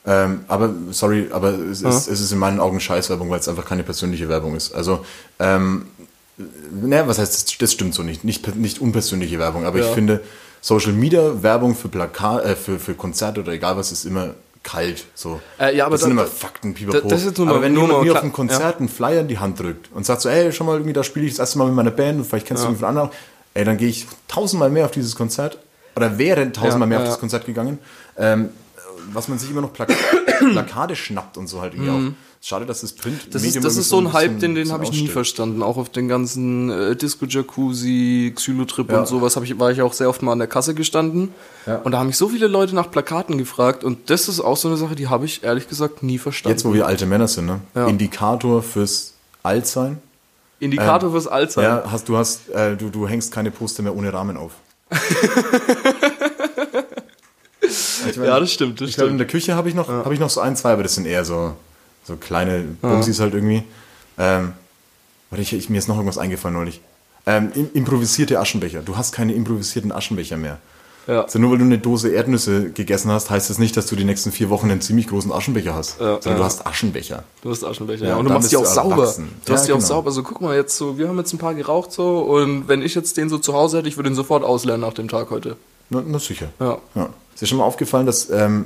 Ähm, 0.09 0.45
aber, 0.47 0.73
sorry, 0.91 1.27
aber 1.31 1.49
es, 1.49 1.81
ist, 1.81 2.07
es 2.07 2.21
ist 2.21 2.31
in 2.31 2.37
meinen 2.39 2.59
Augen 2.61 2.79
Scheißwerbung, 2.79 3.29
weil 3.29 3.39
es 3.41 3.49
einfach 3.49 3.65
keine 3.65 3.83
persönliche 3.83 4.29
Werbung 4.29 4.55
ist. 4.55 4.73
Also, 4.73 5.05
ähm, 5.39 5.87
naja, 6.81 7.07
was 7.07 7.19
heißt, 7.19 7.33
das, 7.33 7.57
das 7.57 7.73
stimmt 7.73 7.93
so 7.93 8.03
nicht. 8.03 8.23
Nicht, 8.23 8.55
nicht 8.55 8.79
unpersönliche 8.79 9.37
Werbung, 9.39 9.65
aber 9.65 9.79
ich 9.79 9.85
Ja. 9.85 9.91
finde, 9.91 10.21
Social 10.61 10.93
Media 10.93 11.43
Werbung 11.43 11.75
für 11.75 11.89
Plakat, 11.89 12.45
äh, 12.45 12.55
für, 12.55 12.79
für 12.79 12.93
Konzerte 12.93 13.41
oder 13.41 13.51
egal 13.51 13.75
was 13.77 13.91
ist 13.91 14.05
immer 14.05 14.33
kalt. 14.63 15.05
So. 15.15 15.39
Äh, 15.59 15.75
ja, 15.77 15.85
aber 15.85 15.95
das 15.95 16.01
sind 16.03 16.15
da- 16.15 16.23
immer 16.23 16.31
Fakten, 16.31 16.73
pipapo. 16.73 16.99
da- 17.01 17.07
das 17.07 17.23
ist 17.25 17.37
nur 17.37 17.47
aber 17.49 17.61
wenn 17.61 17.73
nur 17.73 17.87
jemand 17.87 18.03
mir 18.05 18.11
auf 18.13 18.21
einem 18.21 18.33
Konzert 18.33 18.79
einen 18.79 18.89
Flyer 18.89 19.21
in 19.21 19.27
die 19.27 19.39
Hand 19.39 19.59
drückt 19.59 19.89
und 19.93 20.05
sagt 20.05 20.21
so, 20.21 20.29
ey, 20.29 20.51
schon 20.51 20.67
mal 20.67 20.73
irgendwie, 20.73 20.93
da 20.93 21.03
spiele 21.03 21.25
ich 21.25 21.33
das 21.33 21.39
erste 21.39 21.57
Mal 21.59 21.65
mit 21.67 21.75
meiner 21.75 21.91
Band 21.91 22.19
und 22.19 22.25
vielleicht 22.25 22.47
kennst 22.47 22.63
du 22.65 22.69
mich 22.69 22.79
von 22.79 22.87
anderen, 22.87 23.09
ey, 23.53 23.63
dann 23.65 23.77
gehe 23.77 23.87
ich 23.89 24.07
tausendmal 24.27 24.69
mehr 24.69 24.85
auf 24.85 24.91
dieses 24.91 25.15
Konzert 25.15 25.57
oder 25.95 26.17
wäre 26.17 26.51
tausendmal 26.51 26.87
mehr 26.87 26.97
Ja, 26.99 27.03
auf 27.03 27.07
ja. 27.07 27.11
das 27.13 27.19
Konzert 27.19 27.45
gegangen. 27.45 27.77
Ähm, 28.17 28.49
was 29.13 29.27
man 29.27 29.37
sich 29.39 29.49
immer 29.51 29.61
noch 29.61 29.73
Plak 29.73 29.89
Plakate 30.51 30.95
schnappt 30.95 31.37
und 31.37 31.47
so 31.47 31.61
halt 31.61 31.73
irgendwie 31.73 31.89
auch. 31.91 32.13
Schade, 32.39 32.65
dass 32.67 32.81
das 32.81 32.93
Print 32.93 33.25
Mhm. 33.27 33.31
Das 33.31 33.41
ist, 33.41 33.47
Medium 33.47 33.63
das 33.63 33.73
irgendwie 33.73 33.81
ist 33.81 33.89
so 33.89 33.97
ein 33.99 34.13
Hype, 34.13 34.33
bisschen- 34.35 34.53
den, 34.55 34.65
den 34.65 34.71
habe 34.71 34.83
ich 34.83 34.91
nie 34.91 35.07
verstanden. 35.07 35.63
Auch 35.63 35.77
auf 35.77 35.89
den 35.89 36.07
ganzen 36.07 36.69
äh, 36.69 36.95
Disco 36.95 37.25
Jacuzzi, 37.25 38.31
Xylotrip 38.35 38.91
Ja. 38.91 38.99
und 38.99 39.07
sowas 39.07 39.35
ich, 39.37 39.59
war 39.59 39.71
ich 39.71 39.81
auch 39.81 39.93
sehr 39.93 40.07
oft 40.07 40.21
mal 40.21 40.33
an 40.33 40.39
der 40.39 40.47
Kasse 40.47 40.75
gestanden. 40.75 41.33
Ja. 41.65 41.77
Und 41.77 41.91
da 41.93 41.97
haben 41.99 42.07
mich 42.07 42.17
so 42.17 42.29
viele 42.29 42.45
Leute 42.47 42.75
nach 42.75 42.91
Plakaten 42.91 43.37
gefragt. 43.39 43.83
Und 43.83 44.09
das 44.11 44.27
ist 44.29 44.39
auch 44.39 44.55
so 44.57 44.67
eine 44.67 44.77
Sache, 44.77 44.95
die 44.95 45.07
habe 45.07 45.25
ich 45.25 45.43
ehrlich 45.43 45.67
gesagt 45.67 46.03
nie 46.03 46.19
verstanden. 46.19 46.55
Jetzt, 46.57 46.65
wo 46.65 46.73
wir 46.75 46.85
alte 46.85 47.05
Männer 47.07 47.27
sind, 47.27 47.47
ne? 47.47 47.59
Ja. 47.73 47.87
Indikator 47.87 48.61
fürs 48.61 49.13
Altsein. 49.41 49.97
Indikator 50.59 51.11
fürs 51.11 51.27
Altsein. 51.27 51.63
Ja, 51.63 51.83
hast, 51.91 52.07
du 52.07 52.17
hast, 52.17 52.49
äh, 52.49 52.75
du, 52.77 52.89
du 52.89 53.07
hängst 53.07 53.31
keine 53.31 53.49
Poster 53.51 53.81
mehr 53.83 53.95
ohne 53.95 54.13
Rahmen 54.13 54.37
auf. 54.37 54.51
Ich 58.11 58.17
meine, 58.17 58.29
Ja, 58.29 58.39
das 58.39 58.51
stimmt, 58.51 58.81
das 58.81 58.89
ich 58.89 58.95
glaube, 58.95 59.11
in 59.11 59.17
der 59.17 59.27
Küche 59.27 59.55
habe 59.55 59.69
ich, 59.69 59.75
noch 59.75 59.87
habe 59.87 60.13
ich 60.13 60.19
noch 60.19 60.29
so 60.29 60.41
ein, 60.41 60.55
zwei, 60.55 60.71
aber 60.73 60.83
das 60.83 60.95
sind 60.95 61.05
eher 61.05 61.25
so, 61.25 61.53
so 62.05 62.15
kleine 62.15 62.63
Bumsis 62.81 63.19
halt 63.19 63.33
irgendwie. 63.33 63.63
Ähm, 64.17 64.53
warte, 65.29 65.41
ich, 65.43 65.53
ich, 65.53 65.69
mir 65.69 65.77
ist 65.77 65.87
noch 65.87 65.95
irgendwas 65.95 66.17
eingefallen 66.17 66.55
neulich. 66.55 66.81
Ähm, 67.25 67.51
im- 67.55 67.69
improvisierte 67.73 68.39
Aschenbecher. 68.39 68.81
Du 68.81 68.95
hast 68.97 69.11
keine 69.13 69.33
improvisierten 69.33 69.91
Aschenbecher 69.91 70.37
mehr. 70.37 70.59
Ja. 71.07 71.23
Also 71.23 71.39
nur 71.39 71.51
weil 71.51 71.57
du 71.57 71.63
eine 71.63 71.77
Dose 71.77 72.09
Erdnüsse 72.09 72.69
gegessen 72.71 73.09
hast, 73.11 73.29
heißt 73.29 73.49
das 73.49 73.59
nicht, 73.59 73.77
dass 73.77 73.85
du 73.87 73.95
die 73.95 74.03
nächsten 74.03 74.31
vier 74.33 74.49
Wochen 74.49 74.69
einen 74.69 74.81
ziemlich 74.81 75.07
großen 75.07 75.31
Aschenbecher 75.31 75.73
hast. 75.73 75.99
Ja, 76.01 76.05
sondern 76.21 76.31
ja. 76.31 76.37
du 76.39 76.43
hast 76.43 76.67
Aschenbecher. 76.67 77.23
Du 77.41 77.49
hast 77.49 77.63
Aschenbecher, 77.63 78.03
Ja, 78.03 78.09
ja. 78.11 78.15
Und 78.17 78.25
du 78.27 78.33
machst 78.33 78.51
die 78.51 78.57
auch 78.57 78.65
sauber. 78.65 78.95
Du 78.95 79.01
hast 79.01 79.17
Ja, 79.61 79.65
die 79.67 79.71
auch 79.71 79.77
genau. 79.77 79.79
sauber. 79.87 80.07
Also 80.09 80.23
guck 80.23 80.41
mal 80.41 80.55
jetzt 80.55 80.75
so, 80.77 80.97
wir 80.97 81.07
haben 81.07 81.17
jetzt 81.17 81.31
ein 81.33 81.37
paar 81.37 81.53
geraucht 81.55 81.93
so 81.93 82.19
und 82.19 82.67
wenn 82.67 82.81
ich 82.81 82.93
jetzt 82.95 83.15
den 83.15 83.29
so 83.29 83.37
zu 83.37 83.53
Hause 83.53 83.77
hätte, 83.77 83.87
ich 83.87 83.95
würde 83.97 84.09
ihn 84.09 84.15
sofort 84.15 84.43
auslernen 84.43 84.81
nach 84.81 84.93
dem 84.93 85.07
Tag 85.07 85.29
heute. 85.29 85.55
Na, 85.89 86.03
na 86.05 86.19
sicher. 86.19 86.47
Ja. 86.59 86.79
Ist 87.37 87.41
dir 87.43 87.45
schon 87.45 87.59
mal 87.59 87.65
aufgefallen, 87.65 88.07
dass, 88.07 88.31
ähm, 88.31 88.65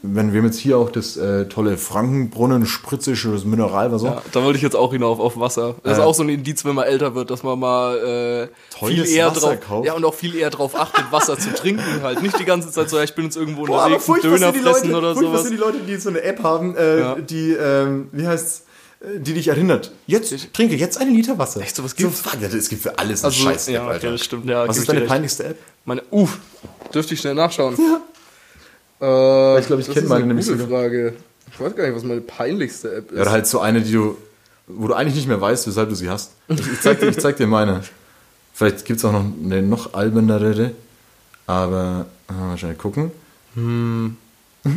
wenn 0.00 0.32
wir 0.32 0.38
haben 0.40 0.46
jetzt 0.46 0.58
hier 0.58 0.78
auch 0.78 0.90
das 0.90 1.18
äh, 1.18 1.44
tolle 1.44 1.76
Frankenbrunnen, 1.76 2.64
spritzisches 2.64 3.44
Mineral, 3.44 3.92
was 3.92 4.00
so. 4.00 4.06
Ja, 4.06 4.22
da 4.32 4.42
wollte 4.42 4.56
ich 4.56 4.62
jetzt 4.62 4.74
auch 4.74 4.92
hinauf 4.92 5.20
auf 5.20 5.38
Wasser. 5.38 5.74
Das 5.84 5.92
ist 5.92 5.98
Äh. 5.98 6.02
auch 6.06 6.14
so 6.14 6.22
ein 6.22 6.30
Indiz, 6.30 6.64
wenn 6.64 6.74
man 6.74 6.86
älter 6.86 7.14
wird, 7.14 7.30
dass 7.30 7.42
man 7.42 7.58
mal 7.58 8.48
äh, 8.80 8.84
viel 8.88 9.06
eher 9.06 9.26
Wasser 9.30 9.40
drauf 9.56 9.60
kauft. 9.60 9.86
ja 9.86 9.92
und 9.92 10.04
auch 10.06 10.14
viel 10.14 10.34
eher 10.34 10.48
drauf 10.48 10.74
achtet, 10.74 11.04
Wasser 11.12 11.38
zu 11.38 11.52
trinken 11.54 12.02
halt. 12.02 12.22
Nicht 12.22 12.38
die 12.40 12.46
ganze 12.46 12.70
Zeit 12.70 12.88
so, 12.88 12.96
ja, 12.96 13.04
ich 13.04 13.14
bin 13.14 13.26
jetzt 13.26 13.36
irgendwo 13.36 13.66
Boah, 13.66 13.84
unterwegs, 13.84 14.22
Döner 14.22 14.54
fressen 14.54 14.90
Leute, 14.90 14.96
oder 14.96 15.14
sowas. 15.14 15.42
sind 15.42 15.52
die 15.52 15.58
Leute, 15.58 15.78
die 15.86 15.96
so 15.96 16.08
eine 16.08 16.22
App 16.22 16.42
haben, 16.42 16.74
äh, 16.76 16.98
Ja. 16.98 17.14
die, 17.16 17.52
ähm, 17.52 18.08
wie 18.12 18.26
heißt's, 18.26 18.61
die 19.18 19.34
dich 19.34 19.48
erinnert. 19.48 19.90
Jetzt, 20.06 20.32
trinke 20.54 20.76
jetzt 20.76 20.98
einen 20.98 21.14
Liter 21.14 21.36
Wasser. 21.38 21.60
Echt, 21.60 21.74
sowas 21.76 21.96
gibt's? 21.96 22.22
ja, 22.40 22.48
es 22.48 22.68
gibt 22.68 22.82
für 22.82 22.98
alles 22.98 23.24
eine 23.24 23.32
Also, 23.32 23.44
scheiß 23.44 23.68
App, 23.68 23.74
ja, 23.74 23.82
okay, 23.84 23.92
Alter. 23.94 24.10
das 24.12 24.24
stimmt, 24.24 24.46
ja, 24.46 24.68
Was 24.68 24.76
ist 24.76 24.82
ich 24.84 24.88
deine 24.88 25.00
peinlichste 25.06 25.44
App? 25.44 25.58
Meine, 25.84 26.02
uff, 26.10 26.38
dürfte 26.94 27.14
ich 27.14 27.20
schnell 27.20 27.34
nachschauen. 27.34 27.76
Ja. 29.00 29.56
Äh, 29.56 29.60
Ich 29.60 29.66
glaub, 29.66 29.80
ich 29.80 29.86
das 29.86 29.94
kenn 29.94 30.04
ist 30.04 30.08
meine 30.08 30.24
eine 30.24 30.28
nämlich 30.28 30.46
sogar. 30.46 30.68
Frage. 30.68 31.14
Ich 31.52 31.60
weiß 31.60 31.74
gar 31.74 31.84
nicht, 31.86 31.96
was 31.96 32.04
meine 32.04 32.20
peinlichste 32.20 32.94
App 32.96 33.10
ist. 33.10 33.16
Ja, 33.16 33.22
oder 33.22 33.30
halt 33.32 33.46
so 33.46 33.58
eine, 33.60 33.80
die 33.82 33.92
du, 33.92 34.16
wo 34.68 34.86
du 34.86 34.94
eigentlich 34.94 35.16
nicht 35.16 35.26
mehr 35.28 35.40
weißt, 35.40 35.66
weshalb 35.66 35.88
du 35.88 35.94
sie 35.96 36.08
hast. 36.08 36.30
Ich, 36.48 36.60
ich, 36.60 36.80
zeig, 36.80 37.00
dir, 37.00 37.08
ich 37.08 37.18
zeig 37.18 37.36
dir 37.36 37.46
meine. 37.48 37.80
Vielleicht 38.54 38.84
gibt 38.84 38.98
es 38.98 39.04
auch 39.04 39.12
noch 39.12 39.24
eine 39.44 39.62
noch 39.62 39.94
albernere, 39.94 40.70
aber 41.46 42.06
äh, 42.30 42.32
mal 42.32 42.56
schnell 42.58 42.74
gucken. 42.74 43.10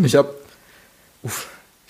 Ich 0.03 0.15
habe 0.15 0.33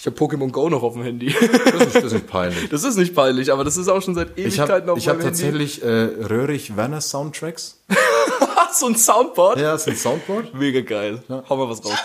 ich 0.05 0.11
hab 0.11 0.19
Pokémon 0.19 0.51
Go 0.51 0.69
noch 0.69 0.83
auf 0.83 0.93
dem 0.93 1.01
Handy. 1.01 1.33
Das 1.33 1.87
ist, 1.87 1.95
das 1.95 2.03
ist 2.03 2.13
nicht 2.13 2.27
peinlich. 2.27 2.69
Das 2.69 2.83
ist 2.83 2.95
nicht 2.95 3.15
peinlich, 3.15 3.51
aber 3.51 3.63
das 3.63 3.75
ist 3.75 3.87
auch 3.87 4.03
schon 4.03 4.13
seit 4.13 4.37
Ich 4.37 4.45
Ewigkeiten 4.45 4.83
habe 4.83 4.91
auf 4.91 4.97
ich 4.99 5.07
hab 5.07 5.17
meinem 5.17 5.25
Handy. 5.25 5.41
tatsächlich 5.41 5.81
äh, 5.83 5.87
Röhrig-Werner 5.87 7.01
Soundtracks. 7.01 7.79
Ach, 8.55 8.71
so 8.73 8.85
ein 8.85 8.95
Soundboard? 8.95 9.59
Ja, 9.59 9.73
ist 9.73 9.87
ein 9.87 9.95
Soundboard. 9.95 10.53
Mega 10.53 10.81
geil. 10.81 11.23
Hau 11.27 11.55
mal 11.55 11.67
was 11.67 11.83
raus. 11.83 11.97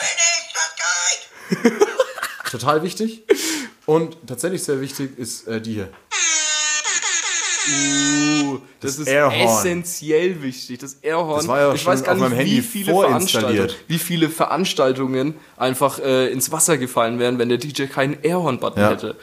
Total 2.50 2.82
wichtig. 2.82 3.24
Und 3.84 4.16
tatsächlich 4.26 4.62
sehr 4.62 4.80
wichtig 4.80 5.18
ist 5.18 5.46
äh, 5.46 5.60
die 5.60 5.74
hier. 5.74 5.90
Uh, 7.68 8.58
das, 8.80 8.96
Das 8.96 9.06
ist 9.06 9.08
essentiell 9.08 10.42
wichtig. 10.42 10.78
Das 10.78 10.94
Airhorn. 10.94 11.36
Das 11.36 11.48
war 11.48 11.60
ja 11.60 11.74
ich 11.74 11.84
weiß 11.84 12.04
gar 12.04 12.14
nicht, 12.14 12.38
wie 12.38 12.60
viele 12.62 12.92
wie 13.86 13.98
viele 13.98 14.30
Veranstaltungen 14.30 15.34
einfach 15.56 15.98
äh, 15.98 16.32
ins 16.32 16.50
Wasser 16.52 16.78
gefallen 16.78 17.18
wären, 17.18 17.38
wenn 17.38 17.48
der 17.48 17.58
DJ 17.58 17.84
keinen 17.84 18.18
Airhorn-Button 18.22 18.82
Ja. 18.82 18.90
hätte. 18.90 19.16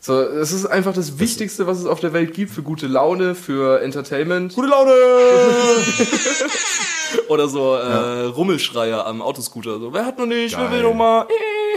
So, 0.00 0.20
es 0.20 0.52
ist 0.52 0.64
einfach 0.64 0.94
das 0.94 1.18
Wichtigste, 1.18 1.66
was 1.66 1.80
es 1.80 1.86
auf 1.86 1.98
der 1.98 2.12
Welt 2.12 2.32
gibt 2.32 2.52
für 2.52 2.62
gute 2.62 2.86
Laune, 2.86 3.34
für 3.34 3.82
Entertainment 3.82 4.54
Gute 4.54 4.68
Laune! 4.68 4.92
oder 7.28 7.48
so 7.48 7.74
äh, 7.74 8.24
Rummelschreier 8.26 9.04
am 9.06 9.20
Autoscooter. 9.20 9.80
So, 9.80 9.92
wer 9.92 10.06
hat 10.06 10.18
noch 10.18 10.26
nicht, 10.26 10.56
wer 10.56 10.70
will 10.70 10.82
noch 10.82 10.94
mal? 10.94 11.26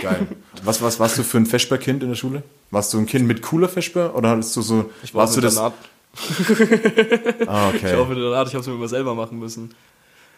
Geil. 0.02 0.28
Was, 0.64 0.82
was 0.82 1.00
warst 1.00 1.18
du 1.18 1.24
für 1.24 1.38
ein 1.38 1.46
Vesperkind 1.46 2.04
in 2.04 2.10
der 2.10 2.16
Schule? 2.16 2.44
Warst 2.70 2.94
du 2.94 3.00
ein 3.00 3.06
Kind 3.06 3.28
mit 3.28 3.42
cooler 3.42 3.68
Vesper 3.68 4.16
oder 4.16 4.30
hattest 4.30 4.56
du 4.56 4.62
so. 4.62 4.90
Ich 5.04 5.14
war 5.14 5.22
warst 5.22 5.38
du 5.38 5.42
das? 5.42 5.58
Ah, 5.58 5.72
Ich 5.74 7.48
war 7.48 8.00
auf 8.02 8.10
okay. 8.10 8.14
Internat, 8.14 8.48
ich 8.48 8.54
habe 8.54 8.62
es 8.62 8.68
mir 8.68 8.74
immer 8.74 8.88
selber 8.88 9.16
machen 9.16 9.40
müssen. 9.40 9.74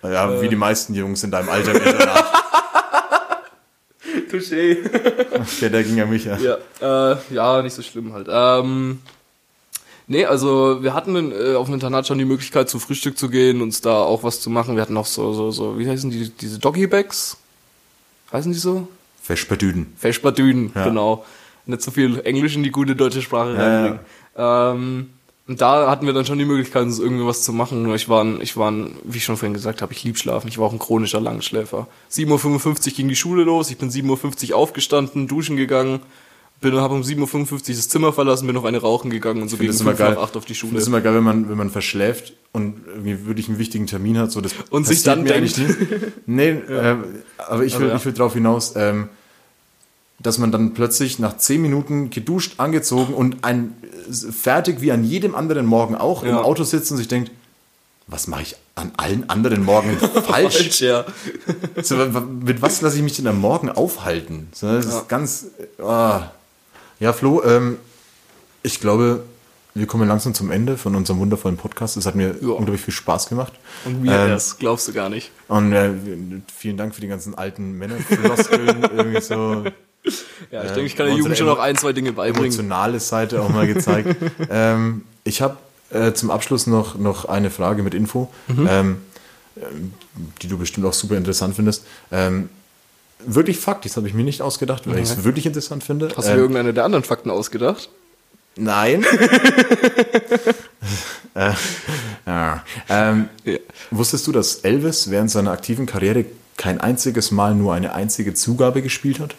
Ja, 0.04 0.42
wie 0.42 0.48
die 0.48 0.56
meisten 0.56 0.94
Jungs 0.94 1.24
in 1.24 1.32
deinem 1.32 1.50
Alter. 1.50 1.72
im 1.72 1.82
Internat. 1.82 2.26
Touché. 4.32 4.78
Der, 5.62 5.70
der 5.70 5.84
ging 5.84 5.98
ja 5.98 6.06
mich 6.06 6.26
ja. 6.26 6.38
Ja, 6.38 7.12
äh, 7.12 7.18
ja, 7.34 7.62
nicht 7.62 7.74
so 7.74 7.82
schlimm 7.82 8.14
halt. 8.14 8.28
Ähm, 8.30 9.00
nee, 10.08 10.26
also 10.26 10.82
wir 10.84 10.94
hatten 10.94 11.32
äh, 11.32 11.56
auf 11.56 11.68
dem 11.68 11.76
Internat 11.76 12.08
schon 12.08 12.18
die 12.18 12.26
Möglichkeit, 12.26 12.70
zu 12.70 12.80
Frühstück 12.80 13.18
zu 13.18 13.30
gehen, 13.30 13.62
uns 13.62 13.82
da 13.82 13.98
auch 14.02 14.24
was 14.24 14.40
zu 14.42 14.50
machen. 14.50 14.76
Wir 14.76 14.82
hatten 14.82 14.98
auch 14.98 15.06
so, 15.06 15.34
so, 15.34 15.52
so, 15.52 15.78
wie 15.80 15.88
heißen 15.90 16.10
die, 16.10 16.30
diese 16.30 16.60
Doggy-Bags? 16.60 17.38
Heißen 18.32 18.52
die 18.52 18.58
so? 18.60 18.88
Vespertüden. 19.24 19.94
Feschbadünen, 19.98 20.72
Ja. 20.76 20.84
genau. 20.86 21.26
Nicht 21.66 21.82
so 21.82 21.92
viel 21.92 22.20
Englisch 22.26 22.56
in 22.56 22.64
die 22.64 22.72
gute 22.72 22.96
deutsche 22.96 23.22
Sprache 23.22 23.58
reinbringen. 23.58 24.00
Ähm, 24.36 25.10
und 25.48 25.60
da 25.62 25.90
hatten 25.90 26.06
wir 26.06 26.14
dann 26.14 26.26
schon 26.26 26.38
die 26.40 26.46
Möglichkeit, 26.46 26.84
uns 26.84 27.00
irgendwie 27.00 27.26
was 27.26 27.44
zu 27.44 27.54
machen. 27.54 27.84
Nur 27.84 27.96
ich 27.96 28.08
war, 28.10 28.24
ein, 28.24 28.42
ich 28.42 28.56
war, 28.58 28.70
ein, 28.72 28.96
wie 29.04 29.18
ich 29.18 29.24
schon 29.26 29.38
vorhin 29.38 29.54
gesagt 29.54 29.82
habe, 29.82 29.94
ich 29.94 30.04
lieb 30.04 30.18
schlafen. 30.18 30.48
Ich 30.48 30.58
war 30.58 30.68
auch 30.68 30.74
ein 30.74 30.80
chronischer 30.80 31.22
Langschläfer. 31.22 31.88
7.55 32.12 32.88
Uhr 32.92 32.94
ging 32.98 33.08
die 33.08 33.16
Schule 33.16 33.44
los. 33.44 33.70
Ich 33.70 33.78
bin 33.78 33.90
7.50 33.90 34.52
Uhr 34.52 34.58
aufgestanden, 34.58 35.28
duschen 35.28 35.56
gegangen. 35.58 36.00
Bin, 36.64 36.76
habe 36.78 36.96
um 36.96 37.02
7.55 37.02 37.52
Uhr 37.54 37.60
das 37.76 37.90
Zimmer 37.90 38.12
verlassen, 38.14 38.48
bin 38.48 38.56
noch 38.56 38.66
eine 38.66 38.80
rauchen 38.80 39.12
gegangen 39.12 39.42
und 39.44 39.50
so 39.50 39.58
gegen 39.58 39.72
finde 39.74 39.76
es 39.76 39.82
5 39.82 40.00
immer 40.00 40.10
nach 40.10 40.16
geil. 40.16 40.24
8 40.24 40.38
auf 40.38 40.46
die 40.46 40.56
Schule. 40.56 40.70
finde 40.72 40.82
es 40.82 40.88
immer 40.88 41.02
geil, 41.02 41.14
wenn 41.16 41.24
man, 41.24 41.50
wenn 41.50 41.58
man 41.58 41.70
verschläft 41.70 42.34
und 42.52 42.82
irgendwie 42.88 43.26
wirklich 43.28 43.48
einen 43.50 43.60
wichtigen 43.60 43.86
Termin 43.86 44.18
hat. 44.18 44.32
So, 44.32 44.42
das 44.42 44.54
Und 44.72 44.88
sich 44.88 45.04
dann 45.04 45.26
denkt-. 45.26 45.60
Nee, 46.26 46.50
äh, 46.50 46.96
aber 47.38 47.64
ich 47.66 47.78
will, 47.80 47.90
ja. 47.90 47.96
ich 47.96 48.06
will 48.06 48.14
darauf 48.14 48.34
hinaus, 48.34 48.74
ähm, 48.76 49.10
dass 50.20 50.38
man 50.38 50.52
dann 50.52 50.74
plötzlich 50.74 51.20
nach 51.20 51.38
zehn 51.38 51.62
Minuten 51.62 52.10
geduscht, 52.10 52.54
angezogen 52.58 53.14
und 53.14 53.44
ein 53.44 53.76
äh, 54.10 54.32
fertig 54.32 54.82
wie 54.82 54.92
an 54.92 55.04
jedem 55.04 55.36
anderen 55.36 55.66
Morgen 55.66 55.96
auch 55.96 56.24
im 56.24 56.30
Ja. 56.30 56.42
Auto 56.44 56.64
sitzt 56.64 56.90
und 56.92 56.98
sich 56.98 57.08
denkt, 57.08 57.30
was 58.08 58.28
mache 58.28 58.42
ich 58.44 58.56
an 58.76 58.92
allen 58.98 59.30
anderen 59.30 59.64
Morgen 59.64 59.98
falsch? 60.28 60.58
Falsch, 60.58 60.82
ja. 60.82 61.06
So, 61.82 61.96
mit 61.98 62.62
was 62.62 62.82
lasse 62.82 62.98
ich 62.98 63.04
mich 63.04 63.16
denn 63.16 63.28
am 63.28 63.40
Morgen 63.40 63.70
aufhalten? 63.70 64.48
So, 64.54 64.68
das 64.68 64.86
Ja. 64.86 65.00
ist 65.00 65.10
ganz. 65.10 65.48
ah. 65.84 66.32
Ja, 67.00 67.14
Flo, 67.14 67.44
ähm, 67.44 67.78
ich 68.62 68.80
glaube, 68.80 69.24
wir 69.76 69.88
kommen 69.88 70.08
langsam 70.08 70.34
zum 70.34 70.52
Ende 70.52 70.78
von 70.78 70.96
unserem 70.96 71.20
wundervollen 71.20 71.58
Podcast. 71.58 71.98
Es 71.98 72.06
hat 72.06 72.16
mir 72.16 72.36
Ja. 72.42 72.50
unglaublich 72.50 72.82
viel 72.82 72.94
Spaß 72.94 73.28
gemacht. 73.28 73.54
Und 73.86 74.02
mir 74.02 74.12
Ähm, 74.14 74.30
erst, 74.30 74.60
glaubst 74.60 74.88
du 74.88 74.94
gar 74.94 75.10
nicht. 75.10 75.32
Und 75.48 75.74
äh, 75.74 75.92
vielen 76.56 76.78
Dank 76.78 76.94
für 76.96 77.02
die 77.02 77.08
ganzen 77.08 77.36
alten 77.36 77.78
Männerfloskeln. 77.78 78.84
irgendwie 78.96 79.22
so 79.22 79.64
Ja, 80.52 80.64
ich 80.64 80.72
äh, 80.72 80.74
denke, 80.76 80.82
ich 80.84 80.96
kann 80.96 81.08
der 81.08 81.16
Jugend 81.16 81.38
schon 81.38 81.48
noch 81.48 81.60
ein, 81.60 81.76
zwei 81.78 81.94
Dinge 81.94 82.14
beibringen. 82.14 82.46
emotionale 82.46 83.00
Seite 83.00 83.42
auch 83.42 83.50
mal 83.50 83.66
gezeigt. 83.68 84.16
ähm, 84.50 85.04
ich 85.24 85.42
habe 85.42 85.58
äh, 85.90 86.14
zum 86.14 86.30
Abschluss 86.32 86.68
noch, 86.68 86.98
noch 86.98 87.26
eine 87.26 87.50
Frage 87.50 87.84
mit 87.84 87.94
Info, 87.94 88.32
Mhm. 88.48 88.68
ähm, 88.70 88.98
die 90.42 90.48
du 90.48 90.58
bestimmt 90.58 90.86
auch 90.86 90.94
super 90.94 91.16
interessant 91.16 91.56
findest. 91.56 91.86
Ähm, 92.12 92.50
wirklich 93.20 93.58
Fakt, 93.60 93.86
das 93.86 93.96
habe 93.98 94.08
ich 94.08 94.14
mir 94.14 94.24
nicht 94.24 94.42
ausgedacht, 94.42 94.88
weil 94.88 94.98
ich 95.00 95.10
es 95.10 95.24
wirklich 95.24 95.46
interessant 95.46 95.84
finde. 95.84 96.10
Hast 96.16 96.28
du 96.28 96.32
Ähm, 96.32 96.36
dir 96.38 96.42
irgendeine 96.42 96.74
der 96.74 96.84
anderen 96.86 97.04
Fakten 97.04 97.30
ausgedacht? 97.30 97.90
Nein. 98.56 99.04
äh, 101.36 101.52
ja. 102.26 102.64
ähm, 102.90 103.30
Ja. 103.44 103.58
Wusstest 103.92 104.28
du, 104.28 104.32
dass 104.32 104.58
Elvis 104.58 105.10
während 105.10 105.32
seiner 105.32 105.52
aktiven 105.52 105.86
Karriere 105.86 106.26
kein 106.58 106.80
einziges 106.80 107.32
Mal 107.32 107.56
nur 107.56 107.74
eine 107.74 107.94
einzige 107.94 108.34
Zugabe 108.34 108.82
gespielt 108.82 109.20
hat? 109.20 109.36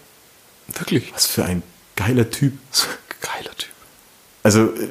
Wirklich? 0.69 1.13
Was 1.15 1.27
für 1.27 1.45
ein 1.45 1.63
geiler 1.97 2.31
Typ. 2.31 2.55
Geiler 3.21 3.55
Typ. 3.57 3.71
Also, 4.43 4.65
äh, 4.67 4.89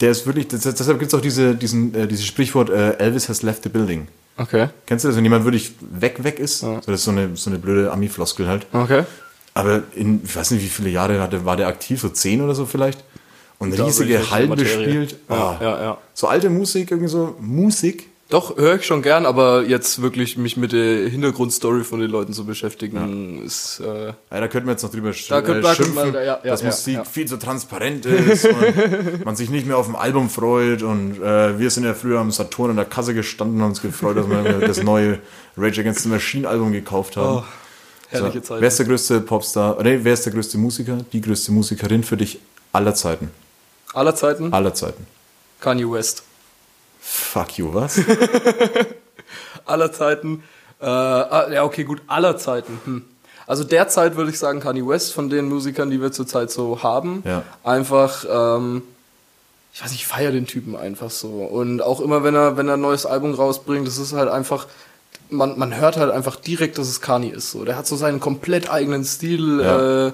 der 0.00 0.10
ist 0.10 0.26
wirklich, 0.26 0.48
deshalb 0.48 0.98
gibt 0.98 1.12
es 1.12 1.14
auch 1.14 1.22
diese, 1.22 1.54
diesen, 1.54 1.94
äh, 1.94 2.08
dieses 2.08 2.26
Sprichwort, 2.26 2.70
äh, 2.70 2.96
Elvis 2.98 3.28
has 3.28 3.42
left 3.42 3.62
the 3.62 3.68
building. 3.68 4.08
Okay. 4.38 4.68
Kennst 4.86 5.04
du 5.04 5.08
das, 5.08 5.16
wenn 5.16 5.24
jemand 5.24 5.44
wirklich 5.44 5.72
weg, 5.80 6.22
weg 6.24 6.38
ist? 6.38 6.62
Ja. 6.62 6.80
So, 6.82 6.90
das 6.90 7.00
ist 7.00 7.04
so 7.04 7.10
eine, 7.10 7.36
so 7.36 7.50
eine 7.50 7.58
blöde 7.58 7.90
Ami-Floskel 7.92 8.46
halt. 8.46 8.66
Okay. 8.72 9.04
Aber 9.54 9.82
in, 9.94 10.22
ich 10.24 10.36
weiß 10.36 10.50
nicht, 10.50 10.62
wie 10.62 10.68
viele 10.68 10.90
Jahre 10.90 11.20
hatte, 11.20 11.44
war 11.46 11.56
der 11.56 11.68
aktiv, 11.68 12.00
so 12.00 12.10
zehn 12.10 12.42
oder 12.42 12.54
so 12.54 12.66
vielleicht? 12.66 13.02
Und 13.58 13.72
riesige 13.72 14.30
Hallen 14.30 14.50
bespielt. 14.54 15.16
Ja, 15.30 15.34
Ah. 15.34 15.58
ja, 15.62 15.82
ja. 15.82 15.98
So 16.12 16.26
alte 16.26 16.50
Musik, 16.50 16.90
irgendwie 16.90 17.08
so 17.08 17.34
Musik. 17.40 18.08
Doch, 18.28 18.56
höre 18.56 18.74
ich 18.74 18.84
schon 18.84 19.02
gern, 19.02 19.24
aber 19.24 19.62
jetzt 19.62 20.02
wirklich 20.02 20.36
mich 20.36 20.56
mit 20.56 20.72
der 20.72 21.08
Hintergrundstory 21.08 21.84
von 21.84 22.00
den 22.00 22.10
Leuten 22.10 22.32
zu 22.32 22.44
beschäftigen, 22.44 23.40
ist. 23.44 23.78
Äh, 23.78 24.06
Ja, 24.06 24.14
da 24.30 24.48
könnten 24.48 24.66
wir 24.66 24.72
jetzt 24.72 24.82
noch 24.82 24.90
drüber 24.90 25.12
sch 25.12 25.28
Da 25.28 25.42
könnte- 25.42 25.60
äh, 25.60 25.62
da 25.62 25.74
schimpfen, 25.76 25.94
man- 25.94 26.14
ja, 26.14 26.22
ja, 26.22 26.38
dass 26.42 26.60
ja, 26.62 26.66
Musik 26.66 26.94
ja. 26.94 27.04
viel 27.04 27.26
zu 27.26 27.36
transparent 27.38 28.04
ist 28.04 28.44
und 28.46 29.24
man 29.24 29.36
sich 29.36 29.48
nicht 29.48 29.64
mehr 29.64 29.78
auf 29.78 29.86
dem 29.86 29.94
Album 29.94 30.28
freut. 30.28 30.82
Und 30.82 31.22
äh, 31.22 31.56
wir 31.60 31.70
sind 31.70 31.84
ja 31.84 31.94
früher 31.94 32.18
am 32.18 32.32
Saturn 32.32 32.70
in 32.70 32.76
der 32.76 32.84
Kasse 32.84 33.14
gestanden 33.14 33.60
und 33.60 33.68
uns 33.68 33.80
gefreut, 33.80 34.16
dass 34.16 34.28
wir 34.28 34.42
das 34.66 34.82
neue 34.82 35.20
Rage 35.56 35.82
Against 35.82 36.00
the 36.02 36.08
Machine 36.08 36.48
Album 36.48 36.72
gekauft 36.72 37.16
haben. 37.16 37.38
Oh, 37.38 37.44
herrliche 38.08 38.38
so, 38.40 38.54
Zeit. 38.54 38.60
wer 38.60 38.66
ist 38.68 38.78
der 38.80 38.86
größte 38.86 39.20
Popstar, 39.20 39.80
nee, 39.84 40.00
wer 40.02 40.14
ist 40.14 40.26
der 40.26 40.32
größte 40.32 40.58
Musiker, 40.58 40.98
die 41.12 41.20
größte 41.20 41.52
Musikerin 41.52 42.02
für 42.02 42.16
dich 42.16 42.40
aller 42.72 42.94
Zeiten? 42.96 43.30
Aller 43.94 44.16
Zeiten? 44.16 44.52
Aller 44.52 44.74
Zeiten. 44.74 45.06
Kanye 45.60 45.88
West. 45.88 46.24
Fuck 47.08 47.56
you, 47.58 47.72
was? 47.72 48.00
Aller 49.64 49.92
Zeiten. 49.92 50.42
Äh, 50.80 50.86
ah, 50.86 51.48
ja, 51.52 51.62
okay, 51.62 51.84
gut, 51.84 52.02
aller 52.08 52.36
Zeiten. 52.36 52.80
Hm. 52.84 53.04
Also 53.46 53.62
derzeit 53.62 54.16
würde 54.16 54.30
ich 54.30 54.38
sagen 54.38 54.58
Kanye 54.60 54.86
West 54.86 55.14
von 55.14 55.30
den 55.30 55.48
Musikern, 55.48 55.88
die 55.90 56.00
wir 56.02 56.10
zurzeit 56.10 56.50
so 56.50 56.82
haben. 56.82 57.22
Ja. 57.24 57.42
Einfach, 57.62 58.24
ähm, 58.28 58.82
ich 59.72 59.82
weiß 59.82 59.90
nicht, 59.92 60.00
ich 60.00 60.06
feiere 60.06 60.32
den 60.32 60.46
Typen 60.46 60.74
einfach 60.76 61.10
so. 61.10 61.28
Und 61.28 61.80
auch 61.80 62.00
immer, 62.00 62.24
wenn 62.24 62.34
er, 62.34 62.56
wenn 62.56 62.66
er 62.68 62.74
ein 62.74 62.80
neues 62.80 63.06
Album 63.06 63.34
rausbringt, 63.34 63.86
das 63.86 63.98
ist 63.98 64.12
halt 64.12 64.28
einfach, 64.28 64.66
man, 65.30 65.56
man 65.58 65.76
hört 65.76 65.96
halt 65.96 66.10
einfach 66.10 66.36
direkt, 66.36 66.76
dass 66.76 66.88
es 66.88 67.00
Kanye 67.00 67.30
ist. 67.30 67.52
So. 67.52 67.64
Der 67.64 67.76
hat 67.76 67.86
so 67.86 67.94
seinen 67.94 68.18
komplett 68.18 68.68
eigenen 68.68 69.04
Stil 69.04 69.60
Ja. 69.60 70.08
äh, 70.08 70.12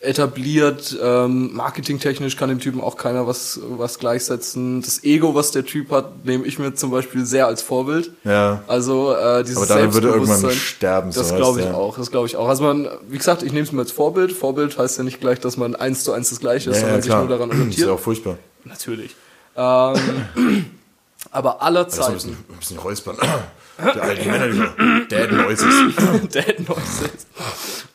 etabliert. 0.00 0.96
Ähm, 1.02 1.54
marketingtechnisch 1.54 2.36
kann 2.36 2.48
dem 2.48 2.58
Typen 2.58 2.80
auch 2.80 2.96
keiner 2.96 3.26
was, 3.26 3.60
was 3.62 3.98
gleichsetzen. 3.98 4.80
Das 4.82 5.04
Ego, 5.04 5.34
was 5.34 5.50
der 5.50 5.64
Typ 5.64 5.90
hat, 5.90 6.24
nehme 6.24 6.46
ich 6.46 6.58
mir 6.58 6.74
zum 6.74 6.90
Beispiel 6.90 7.24
sehr 7.26 7.46
als 7.46 7.60
Vorbild. 7.62 8.10
Ja. 8.24 8.62
Also 8.66 9.14
äh, 9.14 9.42
dieses 9.44 9.58
Aber 9.58 9.66
daran 9.66 9.92
würde 9.94 10.08
irgendwann 10.08 10.50
sterben, 10.52 11.12
so 11.12 11.20
Das 11.20 11.30
heißt 11.32 11.36
glaube 11.38 11.60
ich 11.60 11.66
er. 11.66 11.76
auch. 11.76 11.98
Das 11.98 12.10
glaube 12.10 12.26
ich 12.26 12.36
auch. 12.36 12.48
Also 12.48 12.64
man, 12.64 12.88
wie 13.08 13.18
gesagt, 13.18 13.42
ich 13.42 13.52
nehme 13.52 13.64
es 13.64 13.72
mir 13.72 13.80
als 13.82 13.92
Vorbild. 13.92 14.32
Vorbild 14.32 14.78
heißt 14.78 14.98
ja 14.98 15.04
nicht 15.04 15.20
gleich, 15.20 15.38
dass 15.40 15.56
man 15.56 15.74
eins 15.76 16.02
zu 16.04 16.12
eins 16.12 16.30
das 16.30 16.40
Gleiche 16.40 16.70
ist, 16.70 16.76
Ja, 16.76 16.82
ja, 16.82 16.86
sondern 16.86 17.02
sich 17.02 17.10
klar. 17.10 17.20
nur 17.24 17.28
daran 17.28 17.48
Das 17.50 17.56
ist 17.56 17.60
orientiert. 17.60 17.88
ja 17.88 17.94
auch 17.94 18.00
furchtbar. 18.00 18.38
Natürlich. 18.64 19.14
Ähm, 19.56 20.64
aber 21.30 21.60
aller 21.62 21.84
Das 21.84 21.94
ist 21.94 21.98
ein 22.00 22.04
Zeiten. 22.04 22.14
bisschen, 22.14 22.32
ein 22.48 22.56
bisschen 22.58 22.78
räuspern. 22.78 23.16
Der 23.82 24.02
alte 24.02 24.28
Männer, 24.28 24.48
dieser 24.48 24.74
Dad 25.08 25.32
Noises. 25.32 25.74
Dead 26.34 26.68
Noises. 26.68 27.26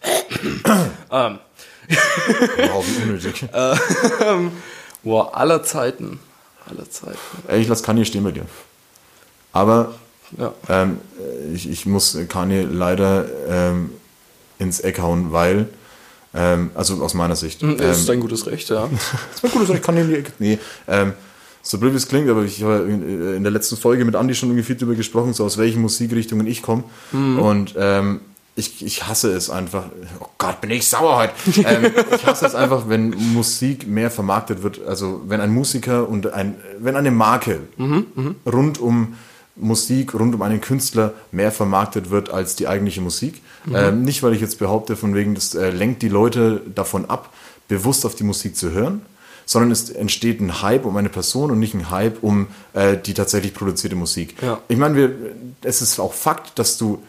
ähm, 1.11 1.39
Wow, 2.71 2.85
wie 2.87 3.03
unnötig. 3.03 3.45
boah, 5.03 5.35
aller 5.37 5.63
Zeiten. 5.63 6.19
Aller 6.69 6.89
Zeiten. 6.89 7.17
Ey, 7.47 7.61
ich 7.61 7.67
lasse 7.67 7.83
Kanye 7.83 8.05
stehen 8.05 8.23
bei 8.23 8.31
dir. 8.31 8.45
Aber 9.53 9.93
Ja. 10.37 10.53
ähm, 10.69 10.97
ich, 11.53 11.69
ich 11.69 11.85
muss 11.85 12.17
Kanye 12.27 12.63
leider 12.63 13.25
ähm, 13.47 13.91
ins 14.59 14.79
Eck 14.79 14.99
hauen, 14.99 15.31
weil, 15.31 15.67
ähm, 16.33 16.71
also 16.73 17.01
aus 17.03 17.13
meiner 17.13 17.35
Sicht. 17.35 17.61
Das 17.61 17.97
ist 17.97 18.01
ähm, 18.01 18.07
dein 18.07 18.19
gutes 18.21 18.45
Recht, 18.47 18.69
ja. 18.69 18.89
Das 19.31 19.43
war 19.43 19.49
gut, 19.51 19.69
ich 19.75 19.81
kann 19.81 19.95
in 19.97 20.09
die 20.09 20.15
Ecke. 20.15 20.31
Nee, 20.39 20.59
ähm, 20.87 21.13
so 21.61 21.77
blöd 21.79 21.93
wie 21.93 21.97
es 21.97 22.07
klingt, 22.07 22.29
aber 22.29 22.43
ich 22.43 22.61
habe 22.63 22.83
in 22.89 23.35
in 23.37 23.43
der 23.43 23.51
letzten 23.51 23.75
Folge 23.77 24.05
mit 24.05 24.15
Andi 24.15 24.35
schon 24.35 24.49
irgendwie 24.49 24.63
viel 24.63 24.75
darüber 24.75 24.95
gesprochen, 24.95 25.33
so 25.33 25.43
aus 25.45 25.57
welchen 25.57 25.81
Musikrichtungen 25.81 26.45
ich 26.47 26.61
komme. 26.61 26.83
Und 27.11 27.73
ähm, 27.77 28.21
ich, 28.55 28.85
ich 28.85 29.05
hasse 29.07 29.33
es 29.33 29.49
einfach. 29.49 29.85
Oh 30.19 30.27
Gott, 30.37 30.61
bin 30.61 30.71
ich 30.71 30.87
sauer 30.87 31.17
heute. 31.17 31.33
ähm, 31.67 31.91
ich 32.15 32.25
hasse 32.25 32.45
es 32.45 32.55
einfach, 32.55 32.87
wenn 32.87 33.09
Musik 33.09 33.85
mehr 33.85 34.09
vermarktet 34.09 34.63
wird. 34.63 34.85
Also 34.85 35.21
wenn 35.27 35.41
ein 35.41 35.53
Musiker 35.53 36.07
und 36.07 36.31
ein, 36.33 36.55
wenn 36.79 36.95
eine 36.95 37.11
Marke 37.11 37.59
rund 38.45 38.79
um 38.79 39.15
Musik, 39.57 40.13
rund 40.13 40.35
um 40.35 40.41
einen 40.41 40.61
Künstler 40.61 41.13
mehr 41.31 41.51
vermarktet 41.51 42.09
wird 42.09 42.29
als 42.29 42.55
die 42.55 42.67
eigentliche 42.67 43.01
Musik. 43.01 43.41
Ähm, 43.73 44.03
nicht, 44.03 44.23
weil 44.23 44.33
ich 44.33 44.41
jetzt 44.41 44.59
behaupte, 44.59 44.95
von 44.95 45.15
wegen, 45.15 45.35
das 45.35 45.55
äh, 45.55 45.69
lenkt 45.71 46.01
die 46.01 46.09
Leute 46.09 46.61
davon 46.73 47.05
ab, 47.05 47.33
bewusst 47.67 48.05
auf 48.05 48.15
die 48.15 48.23
Musik 48.23 48.55
zu 48.55 48.71
hören, 48.71 49.01
sondern 49.45 49.71
es 49.71 49.89
entsteht 49.89 50.39
ein 50.39 50.61
Hype 50.61 50.85
um 50.85 50.95
eine 50.97 51.09
Person 51.09 51.51
und 51.51 51.59
nicht 51.59 51.73
ein 51.73 51.89
Hype 51.89 52.21
um 52.21 52.47
äh, 52.73 52.97
die 52.97 53.13
tatsächlich 53.13 53.53
produzierte 53.53 53.95
Musik. 53.95 54.35
Ja. 54.41 54.59
Ich 54.67 54.77
meine, 54.77 54.95
wir, 54.95 55.15
es 55.61 55.81
ist 55.81 55.99
auch 55.99 56.13
Fakt, 56.13 56.59
dass 56.59 56.77
du 56.77 57.01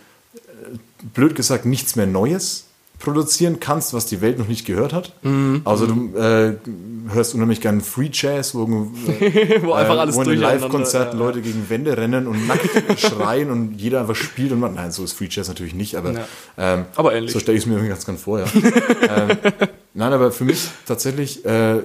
blöd 1.15 1.35
gesagt 1.35 1.67
nichts 1.67 1.97
mehr 1.97 2.07
Neues 2.07 2.65
produzieren 2.99 3.61
kannst, 3.61 3.93
was 3.93 4.07
die 4.07 4.23
Welt 4.23 4.39
noch 4.39 4.49
nicht 4.49 4.65
gehört 4.65 4.95
hat. 4.95 5.13
Mhm. 5.23 5.61
Also 5.65 5.87
du 5.87 6.17
äh, 6.17 6.55
hörst 7.13 7.35
unheimlich 7.35 7.61
gern 7.61 7.83
Free 7.83 8.09
Jazz, 8.11 8.55
wo, 8.55 8.63
äh, 9.21 9.61
Wo 9.63 9.75
einfach 9.75 9.99
alles 9.99 10.17
wo 10.17 10.23
in 10.23 10.31
den 10.31 10.39
durcheinander, 10.41 10.63
Live-Konzerten 10.69 11.19
ja. 11.19 11.25
Leute 11.27 11.43
gegen 11.43 11.69
Wände 11.69 11.95
rennen 11.97 12.27
und 12.27 12.47
nackt 12.47 12.71
schreien 13.01 13.51
und 13.51 13.75
jeder 13.75 14.01
einfach 14.01 14.15
spielt 14.17 14.53
und 14.53 14.61
man, 14.61 14.75
nein, 14.75 14.93
so 14.93 15.05
ist 15.05 15.13
Free 15.13 15.29
Jazz 15.31 15.47
natürlich 15.49 15.75
nicht, 15.75 15.95
aber, 15.97 16.13
Ja. 16.13 16.25
ähm, 16.57 16.85
Aber 16.97 17.15
ähnlich. 17.15 17.33
so 17.35 17.39
stelle 17.39 17.59
ich 17.59 17.65
es 17.65 17.67
mir 17.67 17.75
irgendwie 17.75 17.91
ganz 17.91 18.07
gern 18.07 18.17
vor, 18.17 18.39
ja. 18.41 18.47
ähm, 18.55 19.37
nein, 19.93 20.13
aber 20.15 20.33
für 20.33 20.45
mich 20.45 20.67
tatsächlich, 20.87 21.45
äh, 21.45 21.81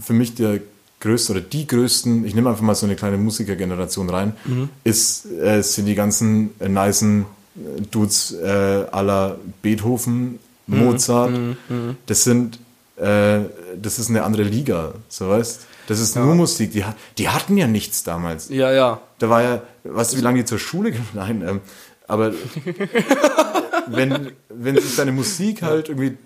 für 0.00 0.12
mich 0.14 0.34
der 0.36 0.60
größte 1.00 1.32
oder 1.32 1.42
die 1.42 1.66
größten, 1.66 2.24
ich 2.24 2.34
nehme 2.34 2.48
einfach 2.48 2.62
mal 2.62 2.74
so 2.74 2.86
eine 2.86 2.96
kleine 2.96 3.18
Musikergeneration 3.18 4.08
rein, 4.08 4.32
Mhm. 4.46 4.70
ist, 4.84 5.26
äh, 5.30 5.60
sind 5.62 5.84
die 5.84 5.94
ganzen 5.94 6.50
äh, 6.60 6.68
nicen 6.70 7.26
Dudes 7.90 8.32
äh, 8.32 8.46
aller 8.90 9.38
Beethoven, 9.62 10.38
Mhm. 10.66 10.78
Mozart. 10.78 11.32
Das 12.06 12.24
sind, 12.24 12.58
äh, 12.96 13.40
das 13.80 13.98
ist 13.98 14.08
eine 14.08 14.22
andere 14.22 14.44
Liga, 14.44 14.94
so 15.10 15.28
weißt. 15.28 15.60
Das 15.88 16.00
ist 16.00 16.16
nur 16.16 16.34
Musik. 16.34 16.72
Die, 16.72 16.82
die 17.18 17.28
hatten 17.28 17.58
ja 17.58 17.66
nichts 17.66 18.02
damals. 18.02 18.48
Ja, 18.48 18.72
ja. 18.72 19.00
Da 19.18 19.28
war 19.28 19.42
ja, 19.42 19.62
weißt 19.84 20.14
du, 20.14 20.16
wie 20.16 20.22
lange 20.22 20.38
die 20.38 20.44
zur 20.46 20.58
Schule? 20.58 20.94
Nein, 21.12 21.44
ähm, 21.46 21.60
aber 22.08 22.32
wenn, 23.88 24.32
wenn 24.48 24.76
sich 24.80 24.96
deine 24.96 25.12
Musik 25.12 25.62
halt 25.62 25.88
irgendwie 25.90 26.16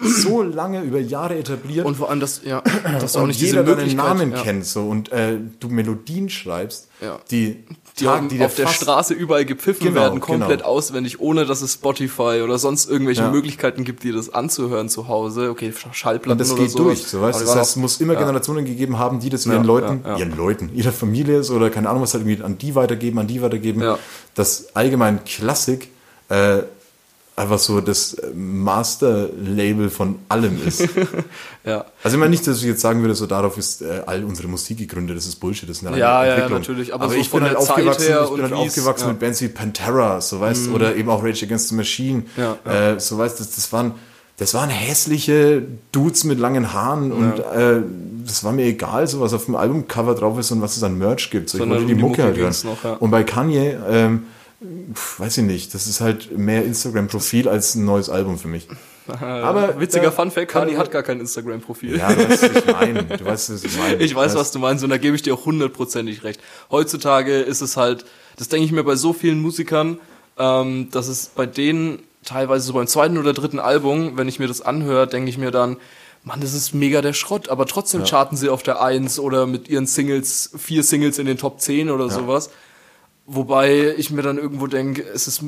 so 0.00 0.42
lange 0.42 0.80
über 0.82 0.98
Jahre 0.98 1.36
etabliert 1.36 1.84
Und 1.86 1.96
vor 1.96 2.10
allem, 2.10 2.20
dass, 2.20 2.42
ja, 2.44 2.62
dass 2.98 3.12
du 3.12 3.20
auch 3.20 3.26
nicht 3.26 3.40
jeder 3.40 3.62
diese 3.62 3.94
Namen 3.96 4.32
ja. 4.32 4.42
kennt 4.42 4.64
so 4.66 4.88
und 4.88 5.12
äh, 5.12 5.36
du 5.60 5.68
Melodien 5.68 6.28
schreibst, 6.28 6.88
Ja. 7.00 7.20
die, 7.30 7.62
die, 7.98 8.04
Tag- 8.04 8.28
die 8.30 8.42
auf 8.42 8.54
der 8.54 8.68
Straße 8.68 9.12
überall 9.14 9.44
gepfiffen 9.44 9.86
Genau, 9.88 10.00
werden, 10.00 10.20
komplett 10.20 10.60
genau. 10.60 10.70
auswendig, 10.70 11.20
ohne 11.20 11.44
dass 11.44 11.60
es 11.60 11.74
Spotify 11.74 12.40
oder 12.42 12.58
sonst 12.58 12.88
irgendwelche 12.88 13.22
Ja. 13.22 13.30
Möglichkeiten 13.30 13.84
gibt, 13.84 14.02
dir 14.02 14.12
das 14.14 14.32
anzuhören 14.32 14.88
zu 14.88 15.08
Hause. 15.08 15.50
Okay, 15.50 15.72
Schallplatten 15.92 16.32
Und 16.32 16.40
das 16.40 16.52
oder 16.52 16.62
geht 16.62 16.70
sowas. 16.70 16.84
durch, 16.84 17.06
so 17.06 17.20
weißt 17.20 17.40
du. 17.40 17.44
Das 17.44 17.56
heißt, 17.56 17.70
es 17.72 17.76
muss 17.76 18.00
immer 18.00 18.14
ja. 18.14 18.20
Generationen 18.20 18.64
gegeben 18.64 18.98
haben, 18.98 19.20
die 19.20 19.28
das 19.28 19.44
Ja, 19.44 19.52
ihren 19.54 19.64
Leuten, 19.64 20.04
ihren 20.16 20.36
Leuten, 20.36 20.70
ihrer 20.74 20.92
Familie 20.92 21.38
ist 21.40 21.50
oder 21.50 21.68
keine 21.70 21.90
Ahnung, 21.90 22.02
was 22.02 22.14
halt 22.14 22.24
irgendwie 22.26 22.42
an 22.42 22.56
die 22.58 22.74
weitergeben, 22.74 23.18
an 23.18 23.26
die 23.26 23.42
weitergeben. 23.42 23.82
Das 24.34 24.74
allgemein 24.74 25.24
Klassik 25.24 25.90
äh, 26.30 26.62
einfach 27.34 27.58
so 27.58 27.80
das 27.80 28.16
Master-Label 28.34 29.90
von 29.90 30.16
allem 30.28 30.58
ist. 30.66 30.88
Ja. 31.64 31.84
Also 32.02 32.16
ich 32.16 32.18
meine 32.18 32.30
nicht, 32.30 32.44
dass 32.44 32.58
ich 32.58 32.64
jetzt 32.64 32.80
sagen 32.80 33.02
würde, 33.02 33.14
so 33.14 33.24
darauf 33.26 33.56
ist 33.56 33.82
äh, 33.82 34.02
all 34.04 34.24
unsere 34.24 34.48
Musik 34.48 34.78
gegründet, 34.78 35.16
das 35.16 35.26
ist 35.26 35.36
Bullshit, 35.36 35.68
das 35.70 35.76
ist 35.80 35.86
eine 35.86 35.96
Ja, 35.96 36.18
reine 36.18 36.26
ja, 36.26 36.26
ja, 36.26 36.34
Entwicklung. 36.42 36.58
natürlich, 36.58 36.92
aber 36.92 37.04
Aber, 37.04 37.12
so 37.14 37.20
ich 37.20 37.30
bin 37.30 37.42
halt 37.44 37.54
aufgewachsen, 37.56 38.02
ich 38.02 38.30
bin 38.32 38.42
halt 38.42 38.52
aufgewachsen 38.52 39.00
ja. 39.02 39.06
Mhm. 39.06 39.12
mit 39.12 39.20
Bands 39.20 39.40
wie 39.42 39.48
Pantera, 39.48 40.20
so 40.20 40.40
weißt, 40.40 40.70
oder 40.70 40.96
eben 40.96 41.08
auch 41.08 41.22
Rage 41.22 41.46
Against 41.46 41.68
the 41.68 41.76
Machine, 41.76 42.24
Ja, 42.36 42.56
Äh, 42.94 42.98
so 42.98 43.16
weißt, 43.16 43.38
das, 43.38 43.52
das 43.52 43.72
waren 43.72 43.92
das 44.38 44.54
waren 44.54 44.70
hässliche 44.70 45.62
Dudes 45.92 46.24
mit 46.24 46.40
langen 46.40 46.72
Haaren 46.72 47.12
und 47.12 47.38
äh, 47.38 47.80
das 48.26 48.42
war 48.42 48.50
mir 48.50 48.64
egal, 48.64 49.06
so 49.06 49.20
was 49.20 49.32
auf 49.32 49.44
dem 49.44 49.54
Albumcover 49.54 50.16
drauf 50.16 50.36
ist 50.40 50.50
und 50.50 50.62
was 50.62 50.76
es 50.76 50.82
an 50.82 50.98
Merch 50.98 51.30
gibt. 51.30 51.48
So, 51.48 51.58
ich 51.58 51.60
Sondern 51.60 51.78
wollte 51.78 51.82
um 51.84 51.88
die 51.90 51.94
die 51.94 52.00
Mucke 52.02 52.22
Mucke 52.22 52.24
halt 52.24 52.36
hören. 52.38 52.56
noch, 52.64 52.82
ja. 52.82 52.94
Und 52.94 53.10
bei 53.12 53.22
Kanye, 53.22 53.78
ähm, 53.88 54.24
weiß 55.18 55.38
ich 55.38 55.44
nicht, 55.44 55.74
das 55.74 55.86
ist 55.86 56.00
halt 56.00 56.36
mehr 56.36 56.64
Instagram-Profil 56.64 57.48
als 57.48 57.74
ein 57.74 57.84
neues 57.84 58.08
Album 58.08 58.38
für 58.38 58.48
mich. 58.48 58.68
Aber 59.20 59.80
Witziger 59.80 60.04
da- 60.06 60.10
Funfact, 60.12 60.48
Kanye 60.48 60.76
hat 60.76 60.90
gar 60.90 61.02
kein 61.02 61.18
Instagram-Profil. 61.20 61.96
Ja, 61.98 62.08
was 62.28 62.42
ich 62.44 62.66
meine. 62.66 63.04
Du 63.04 63.24
weißt, 63.24 63.52
was 63.52 63.64
ich 63.64 63.76
meine. 63.76 63.96
Ich 64.02 64.14
weiß, 64.14 64.34
was 64.36 64.52
du 64.52 64.58
meinst 64.60 64.84
und 64.84 64.90
da 64.90 64.98
gebe 64.98 65.16
ich 65.16 65.22
dir 65.22 65.34
auch 65.34 65.44
hundertprozentig 65.44 66.22
recht. 66.22 66.40
Heutzutage 66.70 67.40
ist 67.40 67.60
es 67.62 67.76
halt, 67.76 68.04
das 68.36 68.48
denke 68.48 68.64
ich 68.66 68.72
mir 68.72 68.84
bei 68.84 68.94
so 68.94 69.12
vielen 69.12 69.40
Musikern, 69.40 69.98
ähm, 70.38 70.88
dass 70.92 71.08
es 71.08 71.26
bei 71.34 71.46
denen 71.46 71.98
teilweise 72.24 72.64
so 72.66 72.72
beim 72.74 72.86
zweiten 72.86 73.18
oder 73.18 73.32
dritten 73.32 73.58
Album, 73.58 74.16
wenn 74.16 74.28
ich 74.28 74.38
mir 74.38 74.46
das 74.46 74.62
anhöre, 74.62 75.08
denke 75.08 75.28
ich 75.30 75.38
mir 75.38 75.50
dann, 75.50 75.76
Mann, 76.24 76.40
das 76.40 76.54
ist 76.54 76.72
mega 76.72 77.02
der 77.02 77.14
Schrott, 77.14 77.48
aber 77.48 77.66
trotzdem 77.66 78.04
charten 78.04 78.36
sie 78.36 78.48
auf 78.48 78.62
der 78.62 78.80
1 78.80 79.18
oder 79.18 79.46
mit 79.48 79.68
ihren 79.68 79.86
Singles, 79.88 80.50
vier 80.56 80.84
Singles 80.84 81.18
in 81.18 81.26
den 81.26 81.36
Top 81.36 81.60
10 81.60 81.90
oder 81.90 82.08
sowas. 82.08 82.50
Wobei 83.26 83.94
ich 83.96 84.10
mir 84.10 84.22
dann 84.22 84.38
irgendwo 84.38 84.66
denke, 84.66 85.02
es 85.02 85.28
ist 85.28 85.42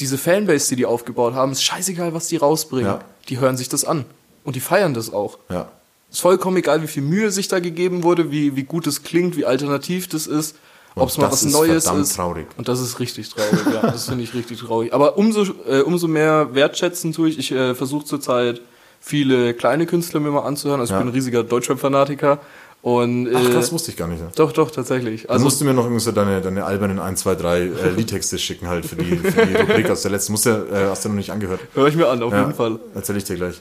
diese 0.00 0.18
Fanbase, 0.18 0.68
die 0.70 0.76
die 0.76 0.86
aufgebaut 0.86 1.34
haben, 1.34 1.52
ist 1.52 1.62
scheißegal, 1.62 2.12
was 2.12 2.28
die 2.28 2.36
rausbringen. 2.36 2.86
Ja. 2.92 3.00
Die 3.28 3.38
hören 3.40 3.56
sich 3.56 3.68
das 3.68 3.84
an 3.84 4.04
und 4.44 4.56
die 4.56 4.60
feiern 4.60 4.92
das 4.94 5.12
auch. 5.12 5.38
Ja. 5.48 5.70
Ist 6.10 6.20
vollkommen 6.20 6.56
egal, 6.56 6.82
wie 6.82 6.86
viel 6.86 7.02
Mühe 7.02 7.30
sich 7.30 7.48
da 7.48 7.60
gegeben 7.60 8.02
wurde, 8.02 8.30
wie, 8.30 8.56
wie 8.56 8.64
gut 8.64 8.86
es 8.86 9.02
klingt, 9.02 9.36
wie 9.36 9.44
alternativ 9.46 10.08
das 10.08 10.26
ist, 10.26 10.56
ob 10.94 11.08
es 11.08 11.18
mal 11.18 11.24
das 11.24 11.32
was 11.32 11.42
ist 11.44 11.52
Neues 11.52 11.86
ist. 11.86 12.16
traurig. 12.16 12.46
Und 12.56 12.68
das 12.68 12.80
ist 12.80 13.00
richtig 13.00 13.28
traurig, 13.30 13.60
ja. 13.72 13.82
Das 13.82 14.06
finde 14.08 14.24
ich 14.24 14.34
richtig 14.34 14.58
traurig. 14.60 14.92
Aber 14.92 15.16
umso, 15.18 15.44
äh, 15.68 15.80
umso 15.80 16.08
mehr 16.08 16.54
wertschätzen 16.54 17.12
tue 17.12 17.28
ich. 17.28 17.38
Ich 17.38 17.52
äh, 17.52 17.74
versuche 17.74 18.04
zurzeit 18.04 18.60
viele 19.00 19.54
kleine 19.54 19.86
Künstler 19.86 20.20
mir 20.20 20.30
mal 20.30 20.40
anzuhören. 20.42 20.80
Also 20.80 20.92
Ja. 20.94 20.98
ich 20.98 21.04
bin 21.04 21.12
ein 21.12 21.14
riesiger 21.14 21.42
Deutschrap-Fanatiker. 21.44 22.38
Und, 22.86 23.26
äh, 23.26 23.32
Ach, 23.34 23.50
das 23.52 23.72
wusste 23.72 23.90
ich 23.90 23.96
gar 23.96 24.06
nicht. 24.06 24.20
Ne? 24.22 24.28
doch, 24.36 24.52
doch, 24.52 24.70
tatsächlich. 24.70 25.22
Also 25.22 25.32
Also, 25.32 25.44
musst 25.46 25.60
du 25.60 25.64
mir 25.64 25.74
noch 25.74 25.82
irgendwie 25.86 26.04
so 26.04 26.12
deine, 26.12 26.40
deine 26.40 26.64
albernen 26.64 27.00
1, 27.00 27.18
2, 27.18 27.34
3 27.34 27.58
äh, 27.58 27.70
Liedtexte 27.96 28.38
schicken 28.38 28.68
halt 28.68 28.86
für 28.86 28.94
die, 28.94 29.16
für 29.16 29.44
die 29.44 29.54
Rubrik 29.56 29.90
aus 29.90 30.02
der 30.02 30.12
letzten. 30.12 30.30
Musst 30.30 30.46
du, 30.46 30.50
äh, 30.50 30.86
hast 30.88 31.04
du 31.04 31.08
noch 31.08 31.16
nicht 31.16 31.30
angehört. 31.32 31.58
höre 31.74 31.88
ich 31.88 31.96
mir 31.96 32.06
an, 32.06 32.22
auf 32.22 32.32
Ja, 32.32 32.42
jeden 32.42 32.54
Fall. 32.54 32.78
Erzähl 32.94 33.16
ich 33.16 33.24
dir 33.24 33.34
gleich. 33.34 33.56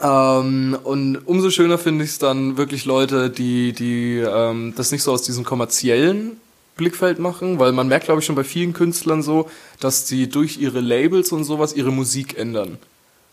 Ähm, 0.00 0.78
und 0.84 1.16
umso 1.26 1.50
schöner 1.50 1.76
finde 1.76 2.04
ich 2.04 2.10
es 2.10 2.18
dann 2.20 2.56
wirklich 2.56 2.84
Leute, 2.84 3.30
die, 3.30 3.72
die 3.72 4.18
ähm, 4.18 4.74
das 4.76 4.92
nicht 4.92 5.02
so 5.02 5.10
aus 5.10 5.22
diesem 5.22 5.42
kommerziellen 5.44 6.36
Blickfeld 6.76 7.18
machen, 7.18 7.58
weil 7.58 7.72
man 7.72 7.88
merkt, 7.88 8.04
glaube 8.04 8.20
ich, 8.20 8.26
schon 8.26 8.36
bei 8.36 8.44
vielen 8.44 8.74
Künstlern 8.74 9.24
so, 9.24 9.50
dass 9.80 10.06
sie 10.06 10.28
durch 10.28 10.58
ihre 10.58 10.78
Labels 10.78 11.32
und 11.32 11.42
sowas 11.42 11.72
ihre 11.74 11.90
Musik 11.90 12.38
ändern. 12.38 12.78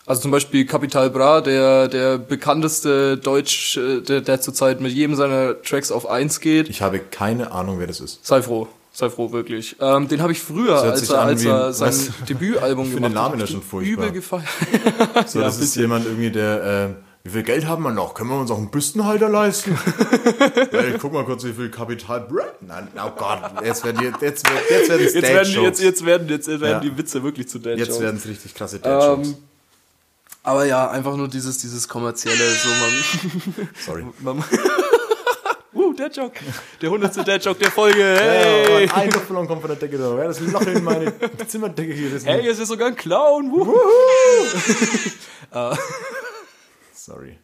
Also 0.06 0.22
zum 0.24 0.32
Beispiel 0.32 0.66
Capital 0.66 1.10
Bra, 1.10 1.40
der, 1.42 1.88
der 1.88 2.18
bekannteste 2.18 3.18
Deutsch, 3.18 3.78
äh, 3.78 4.02
der, 4.02 4.22
der 4.22 4.42
zurzeit 4.42 4.82
mit 4.82 4.92
jedem 4.92 5.16
seiner 5.16 5.62
Tracks 5.62 5.92
auf 5.92 6.10
eins 6.10 6.40
geht. 6.42 6.70
Ich 6.70 6.82
habe 6.82 7.00
keine 7.00 7.52
Ahnung, 7.52 7.80
wer 7.80 7.88
das 7.88 8.02
ist. 8.02 8.26
Sei 8.26 8.42
froh, 8.42 8.68
sei 8.92 9.10
froh, 9.10 9.32
wirklich. 9.32 9.78
Ähm, 9.80 10.10
den 10.10 10.22
habe 10.22 10.34
ich 10.34 10.42
früher, 10.42 10.76
als 10.82 11.10
er, 11.10 11.22
als 11.22 11.46
er 11.46 11.66
ein- 11.68 11.74
sein 11.74 11.88
was? 11.88 12.10
Debütalbum 12.30 12.86
Ich 12.86 12.92
finde 12.94 13.10
gemacht 13.10 13.12
den 13.12 13.14
Namen 13.14 13.34
hat. 13.36 13.40
ja 13.42 13.48
schon 13.48 13.56
hab 13.58 13.64
ich 13.64 13.70
furchtbar. 13.70 14.04
Übel 14.08 14.12
gefeiert. 14.12 14.44
So, 15.30 15.40
Ja, 15.40 15.46
das 15.46 15.60
ist 15.60 15.76
jemand 15.78 16.06
irgendwie, 16.06 16.32
der 16.32 16.96
wie 17.26 17.30
viel 17.30 17.44
Geld 17.44 17.66
haben 17.68 17.84
wir 17.84 17.92
noch? 17.92 18.16
Können 18.16 18.30
wir 18.32 18.38
uns 18.42 18.52
auch 18.52 18.58
einen 18.58 18.70
Büstenhalter 18.70 19.30
leisten? 19.30 19.78
Ey, 20.74 20.96
guck 21.00 21.14
mal 21.14 21.24
kurz, 21.24 21.46
wie 21.46 21.54
viel 21.54 21.70
Kapital. 21.70 22.20
Bruh. 22.20 22.42
Nein, 22.60 22.90
oh 22.98 23.12
Gott, 23.18 23.40
jetzt 23.64 23.86
werden 23.86 24.00
die, 24.02 24.06
jetzt, 24.08 24.22
jetzt 24.22 24.50
werden 24.50 24.60
Jetzt 24.70 24.90
werden, 25.24 25.64
jetzt, 25.64 25.82
jetzt 25.82 26.06
werden, 26.06 26.28
jetzt 26.28 26.48
werden 26.50 26.62
Ja. 26.70 26.80
die 26.82 26.98
Witze 26.98 27.24
wirklich 27.24 27.48
zu 27.48 27.60
Dad 27.60 27.78
Jetzt 27.78 28.02
werden 28.02 28.18
es 28.18 28.28
richtig 28.28 28.54
krasse 28.54 28.80
Dad-Jokes. 28.80 29.30
ähm, 29.30 29.36
Aber 30.44 30.66
ja, 30.66 30.90
einfach 30.90 31.16
nur 31.16 31.30
dieses, 31.30 31.58
dieses 31.60 31.88
kommerzielle, 31.88 32.44
so 32.52 32.70
man. 32.70 33.70
Sorry. 33.80 34.06
man 34.20 34.38
uh, 35.74 35.94
Dad 35.94 36.16
Joke. 36.16 36.38
Der 36.82 36.90
hundertste 36.90 37.24
Dad 37.24 37.44
Joke 37.44 37.60
der 37.60 37.72
Folge. 37.72 38.00
Ja, 38.02 38.20
Hey! 38.20 38.90
ein 38.90 39.12
Luftballon 39.12 39.48
kommt 39.48 39.62
von 39.62 39.70
der 39.70 39.80
Decke 39.80 39.98
da. 39.98 40.18
Ja, 40.18 40.26
das 40.26 40.42
Loch 40.42 40.62
in 40.62 40.84
meine 40.84 41.14
Zimmerdecke 41.48 41.96
gerissen. 41.96 42.26
Hey, 42.26 42.46
es 42.46 42.60
ist 42.60 42.68
sogar 42.68 42.90
ein 42.90 42.96
Clown. 42.96 43.52
Wuhu. 43.52 43.74
Sorry. 46.94 47.40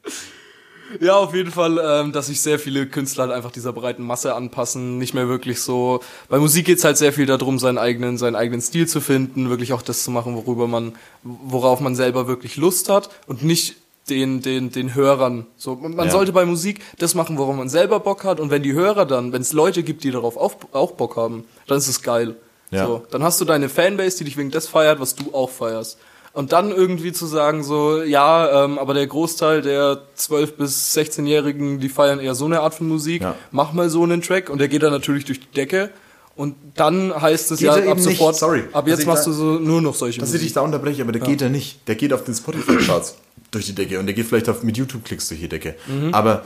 Ja, 0.99 1.15
auf 1.17 1.33
jeden 1.35 1.51
Fall, 1.51 1.79
ähm, 1.83 2.11
dass 2.11 2.27
sich 2.27 2.41
sehr 2.41 2.59
viele 2.59 2.87
Künstler 2.87 3.25
halt 3.25 3.33
einfach 3.33 3.51
dieser 3.51 3.73
breiten 3.73 4.03
Masse 4.03 4.33
anpassen, 4.35 4.97
nicht 4.97 5.13
mehr 5.13 5.27
wirklich 5.27 5.61
so. 5.61 5.99
Bei 6.29 6.39
Musik 6.39 6.65
geht's 6.65 6.83
halt 6.83 6.97
sehr 6.97 7.13
viel 7.13 7.25
darum, 7.25 7.59
seinen 7.59 7.77
eigenen, 7.77 8.17
seinen 8.17 8.35
eigenen 8.35 8.61
Stil 8.61 8.87
zu 8.87 8.99
finden, 9.01 9.49
wirklich 9.49 9.73
auch 9.73 9.81
das 9.81 10.03
zu 10.03 10.11
machen, 10.11 10.35
worüber 10.35 10.67
man, 10.67 10.93
worauf 11.23 11.79
man 11.79 11.95
selber 11.95 12.27
wirklich 12.27 12.57
Lust 12.57 12.89
hat 12.89 13.09
und 13.27 13.43
nicht 13.43 13.75
den, 14.09 14.41
den, 14.41 14.71
den 14.71 14.95
Hörern. 14.95 15.45
So, 15.57 15.75
man 15.75 16.07
Ja. 16.07 16.11
sollte 16.11 16.31
bei 16.31 16.45
Musik 16.45 16.79
das 16.97 17.13
machen, 17.13 17.37
worauf 17.37 17.55
man 17.55 17.69
selber 17.69 17.99
Bock 17.99 18.23
hat 18.23 18.39
und 18.39 18.49
wenn 18.49 18.63
die 18.63 18.73
Hörer 18.73 19.05
dann, 19.05 19.31
wenn 19.31 19.41
es 19.43 19.53
Leute 19.53 19.83
gibt, 19.83 20.03
die 20.03 20.09
darauf 20.11 20.35
auch, 20.37 20.55
auch 20.71 20.93
Bock 20.93 21.15
haben, 21.15 21.43
dann 21.67 21.77
ist 21.77 21.87
es 21.87 22.01
geil. 22.01 22.35
Ja. 22.71 22.85
So, 22.87 23.03
dann 23.11 23.23
hast 23.23 23.39
du 23.41 23.45
deine 23.45 23.69
Fanbase, 23.69 24.17
die 24.19 24.23
dich 24.25 24.37
wegen 24.37 24.51
das 24.51 24.67
feiert, 24.67 24.99
was 24.99 25.15
du 25.15 25.33
auch 25.33 25.49
feierst. 25.49 25.97
Und 26.33 26.51
dann 26.51 26.71
irgendwie 26.71 27.11
zu 27.11 27.25
sagen, 27.25 27.63
so, 27.63 28.03
ja, 28.03 28.63
ähm, 28.65 28.77
aber 28.77 28.93
der 28.93 29.07
Großteil 29.07 29.61
der 29.61 29.99
12- 30.17 30.51
bis 30.57 30.95
16-Jährigen, 30.95 31.79
die 31.79 31.89
feiern 31.89 32.19
eher 32.19 32.35
so 32.35 32.45
eine 32.45 32.61
Art 32.61 32.75
von 32.75 32.87
Musik, 32.87 33.21
Ja. 33.23 33.35
mach 33.51 33.73
mal 33.73 33.89
so 33.89 34.03
einen 34.03 34.21
Track 34.21 34.49
und 34.49 34.59
der 34.59 34.67
geht 34.67 34.83
dann 34.83 34.91
natürlich 34.91 35.25
durch 35.25 35.39
die 35.39 35.47
Decke. 35.55 35.89
Und 36.35 36.55
dann 36.75 37.13
heißt 37.19 37.51
es 37.51 37.59
Geht 37.59 37.65
ja 37.67 37.73
ab 37.73 37.79
eben 37.83 37.93
nicht, 37.95 38.03
sofort, 38.17 38.35
sorry. 38.37 38.63
ab 38.71 38.85
Dass 38.85 38.99
jetzt 38.99 39.07
machst 39.07 39.25
da- 39.25 39.31
du 39.31 39.35
so 39.35 39.43
nur 39.59 39.81
noch 39.81 39.95
solche 39.95 40.19
Dass 40.21 40.29
ich 40.29 40.35
dich 40.35 40.41
Musik. 40.43 40.53
da 40.55 40.61
unterbreche, 40.61 41.01
aber 41.01 41.11
der 41.11 41.21
geht 41.21 41.41
ja 41.41 41.49
nicht. 41.49 41.85
Der 41.87 41.95
geht 41.95 42.13
auf 42.13 42.23
den 42.23 42.33
Spotify-Charts 42.35 43.15
durch 43.51 43.65
die 43.65 43.73
Decke 43.75 43.99
und 43.99 44.05
der 44.05 44.13
geht 44.15 44.25
vielleicht 44.27 44.47
auf, 44.47 44.63
mit 44.63 44.77
YouTube-Klicks 44.77 45.27
durch 45.29 45.41
die 45.41 45.49
Decke. 45.49 45.75
Mhm. 45.87 46.13
Aber 46.13 46.45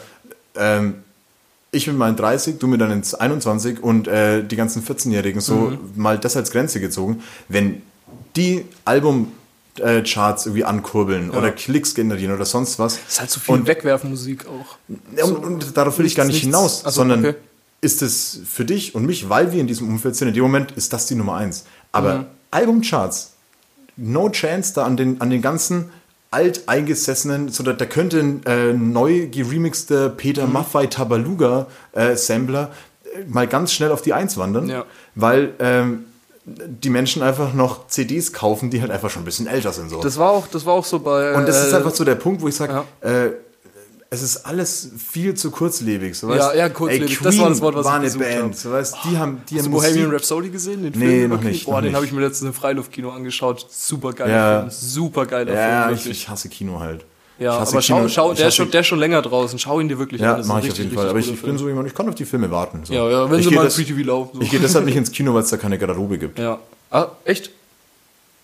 ähm, 0.55 0.95
ich 1.71 1.86
mit 1.88 1.97
meinen 1.97 2.15
30, 2.15 2.57
du 2.57 2.67
mit 2.67 2.79
deinen 2.81 3.03
21 3.19 3.84
und 3.84 4.07
äh, 4.07 4.43
die 4.43 4.55
ganzen 4.55 4.81
14-Jährigen 4.84 5.41
so 5.41 5.55
Mhm. 5.55 5.79
mal 5.95 6.17
das 6.17 6.38
als 6.38 6.49
Grenze 6.51 6.79
gezogen. 6.79 7.21
Wenn 7.49 7.81
die 8.36 8.65
Album-Charts 9.82 10.45
irgendwie 10.45 10.63
ankurbeln 10.65 11.32
oder 11.32 11.51
Klicks 11.51 11.95
generieren 11.95 12.34
oder 12.36 12.45
sonst 12.45 12.78
was. 12.80 12.99
ist 13.07 13.19
halt 13.19 13.30
so 13.32 13.39
viel 13.39 13.55
und, 13.55 13.67
Wegwerfmusik 13.67 14.45
auch. 14.47 14.78
ja, 15.17 15.26
und, 15.26 15.38
und 15.43 15.78
darauf 15.78 15.97
will 15.97 16.05
ich 16.05 16.15
gar 16.15 16.26
nicht 16.26 16.34
nichts- 16.36 16.45
hinaus, 16.45 16.82
Ach 16.86 16.91
so, 16.91 17.01
sondern 17.01 17.19
okay. 17.26 17.36
ist 17.82 18.01
es 18.01 18.39
für 18.45 18.65
dich 18.65 18.93
und 18.95 19.05
mich, 19.05 19.30
weil 19.30 19.51
wir 19.51 19.59
in 19.61 19.67
diesem 19.67 19.88
Umfeld 19.89 20.15
sind, 20.15 20.28
in 20.28 20.34
dem 20.34 20.43
Moment 20.43 20.71
ist 20.74 20.93
das 20.93 21.05
die 21.07 21.15
Nummer 21.15 21.36
eins. 21.36 21.65
Aber 21.91 22.19
Mhm. 22.19 22.26
Albumcharts, 22.51 23.32
no 23.97 24.30
chance 24.30 24.74
da 24.76 24.86
an 24.86 24.95
den, 24.97 25.19
an 25.21 25.30
den 25.30 25.41
ganzen 25.41 25.89
alteingesessenen, 26.32 27.49
so 27.49 27.63
da, 27.63 27.74
da 27.74 27.86
könnte 27.86 28.19
ein 28.19 28.43
äh, 28.45 28.74
neu 28.74 29.28
geremixter 29.28 30.09
Peter 30.09 30.47
Mhm. 30.47 30.53
Maffei 30.53 30.88
Tabaluga 30.88 31.67
äh, 31.93 32.15
Sampler 32.15 32.71
äh, 33.05 33.24
mal 33.28 33.47
ganz 33.47 33.74
schnell 33.74 33.91
auf 33.91 34.01
die 34.01 34.13
Eins 34.13 34.38
wandern, 34.38 34.69
Ja. 34.69 34.86
weil 35.15 35.53
ähm, 35.59 36.05
die 36.45 36.89
Menschen 36.89 37.21
einfach 37.23 37.53
noch 37.53 37.87
CDs 37.87 38.33
kaufen, 38.33 38.69
die 38.69 38.81
halt 38.81 38.91
einfach 38.91 39.09
schon 39.09 39.21
ein 39.21 39.25
bisschen 39.25 39.47
älter 39.47 39.71
sind. 39.71 39.89
So. 39.89 40.01
Das 40.01 40.17
war 40.17 40.31
auch, 40.31 40.47
das 40.47 40.65
war 40.65 40.73
auch 40.73 40.83
so 40.85 40.99
bei. 40.99 41.33
Und 41.35 41.47
das 41.47 41.65
ist 41.67 41.71
äh, 41.73 41.77
einfach 41.77 41.95
so 41.95 42.03
der 42.03 42.15
Punkt, 42.15 42.41
wo 42.41 42.47
ich 42.49 42.55
sage, 42.55 42.83
ja. 43.03 43.09
äh, 43.09 43.31
es 44.09 44.21
ist 44.21 44.45
alles 44.45 44.91
viel 45.09 45.33
zu 45.33 45.49
kurzlebig. 45.49 46.15
So, 46.15 46.27
weißt? 46.27 46.39
Ja, 46.39 46.53
ja, 46.53 46.69
kurzlebig. 46.69 47.11
Ey, 47.17 47.23
Das 47.23 47.33
Queen 47.33 47.41
war 47.41 47.49
das 47.49 47.61
Wort, 47.61 47.75
was 47.75 47.85
war 47.85 47.97
ich 47.97 48.03
gesucht 48.03 48.23
Band. 48.25 48.43
hab. 48.43 48.55
So, 48.55 48.71
weißt? 48.71 48.95
Die 49.09 49.17
haben, 49.17 49.41
die 49.49 49.55
Hast 49.55 49.61
du 49.65 49.65
haben 49.65 49.71
Bohemian 49.71 49.95
Musik- 50.03 50.13
Rhapsody 50.13 50.49
gesehen? 50.49 50.83
Den 50.83 50.99
Nee, 50.99 51.05
Film? 51.19 51.29
noch 51.31 51.37
Okay. 51.39 51.47
nicht, 51.47 51.65
Boah, 51.65 51.75
noch 51.75 51.81
den 51.81 51.95
habe 51.95 52.05
ich 52.05 52.11
mir 52.11 52.21
letztens 52.21 52.49
im 52.49 52.53
Freiluftkino 52.53 53.09
angeschaut. 53.11 53.65
Super 53.71 54.13
geiler 54.13 54.31
Ja. 54.31 54.59
Film. 54.59 54.69
Super 54.71 55.25
geiler 55.25 55.53
Ja, 55.53 55.83
Film. 55.85 55.95
ich, 55.95 56.01
wirklich. 56.05 56.21
ich 56.23 56.29
hasse 56.29 56.49
Kino 56.49 56.79
halt. 56.79 57.05
Ja, 57.39 57.61
ich 57.63 57.69
aber 57.69 57.81
schau, 57.81 58.07
schau 58.07 58.31
ich 58.31 58.38
der, 58.38 58.47
ist 58.49 58.55
schon, 58.55 58.69
der 58.71 58.81
ist 58.81 58.88
schon 58.88 58.99
länger 58.99 59.21
draußen. 59.21 59.57
Schau 59.59 59.79
ihn 59.79 59.89
dir 59.89 59.97
wirklich 59.97 60.21
an. 60.21 60.25
Ja, 60.27 60.31
Das 60.38 60.41
ist 60.45 60.47
mache 60.47 60.65
ich 60.67 60.71
auf 60.71 60.77
jeden 60.77 60.91
Fall. 60.93 61.09
Aber 61.09 61.19
ich 61.19 61.27
guter 61.27 61.47
bin 61.47 61.57
so 61.57 61.67
jemand, 61.67 61.88
ich 61.88 61.95
kann 61.95 62.07
auf 62.07 62.15
die 62.15 62.25
Filme 62.25 62.49
warten. 62.51 62.86
So. 62.86 62.93
Ja, 62.93 63.09
ja, 63.09 63.29
wenn 63.31 63.39
ich 63.39 63.47
sie 63.47 63.55
mal 63.55 63.63
das- 63.65 63.75
Free 63.75 63.84
TV 63.86 64.05
laufen. 64.07 64.38
So. 64.38 64.41
Ich 64.41 64.51
gehe 64.51 64.59
deshalb 64.59 64.86
nicht 64.86 64.95
ins 64.95 65.11
Kino, 65.11 65.34
weil 65.34 65.41
es 65.43 65.49
da 65.49 65.57
keine 65.57 65.77
Garderobe 65.77 66.17
gibt. 66.19 66.38
Ja. 66.39 66.59
Ah, 66.91 67.07
echt? 67.25 67.49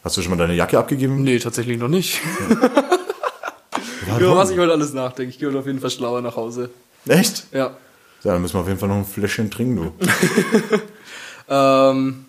Hast 0.04 0.18
du 0.18 0.22
schon 0.22 0.32
mal 0.32 0.38
deine 0.38 0.56
Jacke 0.56 0.78
abgegeben? 0.80 1.24
Nee, 1.24 1.40
tatsächlich 1.40 1.78
noch 1.78 1.88
nicht. 1.88 2.20
Über 4.20 4.36
was 4.36 4.50
ich 4.50 4.58
heute 4.58 4.72
alles 4.72 4.94
nachdenke. 4.94 5.30
Ich 5.30 5.38
gehe 5.40 5.50
heute 5.50 5.60
auf 5.60 5.68
jeden 5.68 5.80
Fall 5.80 5.90
schlauer 5.92 6.22
nach 6.22 6.36
Hause. 6.36 6.70
Echt? 7.08 7.46
Ja. 7.52 7.72
Ja, 8.24 8.34
dann 8.34 8.42
müssen 8.42 8.56
wir 8.56 8.62
auf 8.62 8.68
jeden 8.68 8.80
Fall 8.80 8.90
noch 8.90 8.96
ein 8.96 9.06
Fläschchen 9.06 9.50
trinken, 9.52 9.76
du. 9.76 9.94
Ähm, 11.52 12.26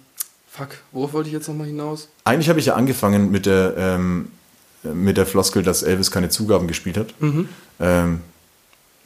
fuck, 0.51 0.69
worauf 0.93 1.13
wollte 1.13 1.29
ich 1.29 1.35
jetzt 1.35 1.47
nochmal 1.47 1.67
hinaus? 1.67 2.09
Eigentlich 2.25 2.49
habe 2.49 2.59
ich 2.59 2.65
ja 2.67 2.75
angefangen 2.75 3.31
mit 3.31 3.45
der, 3.45 3.75
ähm, 3.77 4.31
mit 4.83 5.17
der 5.17 5.27
Floskel, 5.27 5.63
dass 5.63 5.83
Elvis 5.83 6.11
keine 6.11 6.29
Zugaben 6.31 6.67
gespielt 6.69 6.97
hat. 6.97 7.15
Mhm. 7.21 7.49
Ähm, 7.81 8.21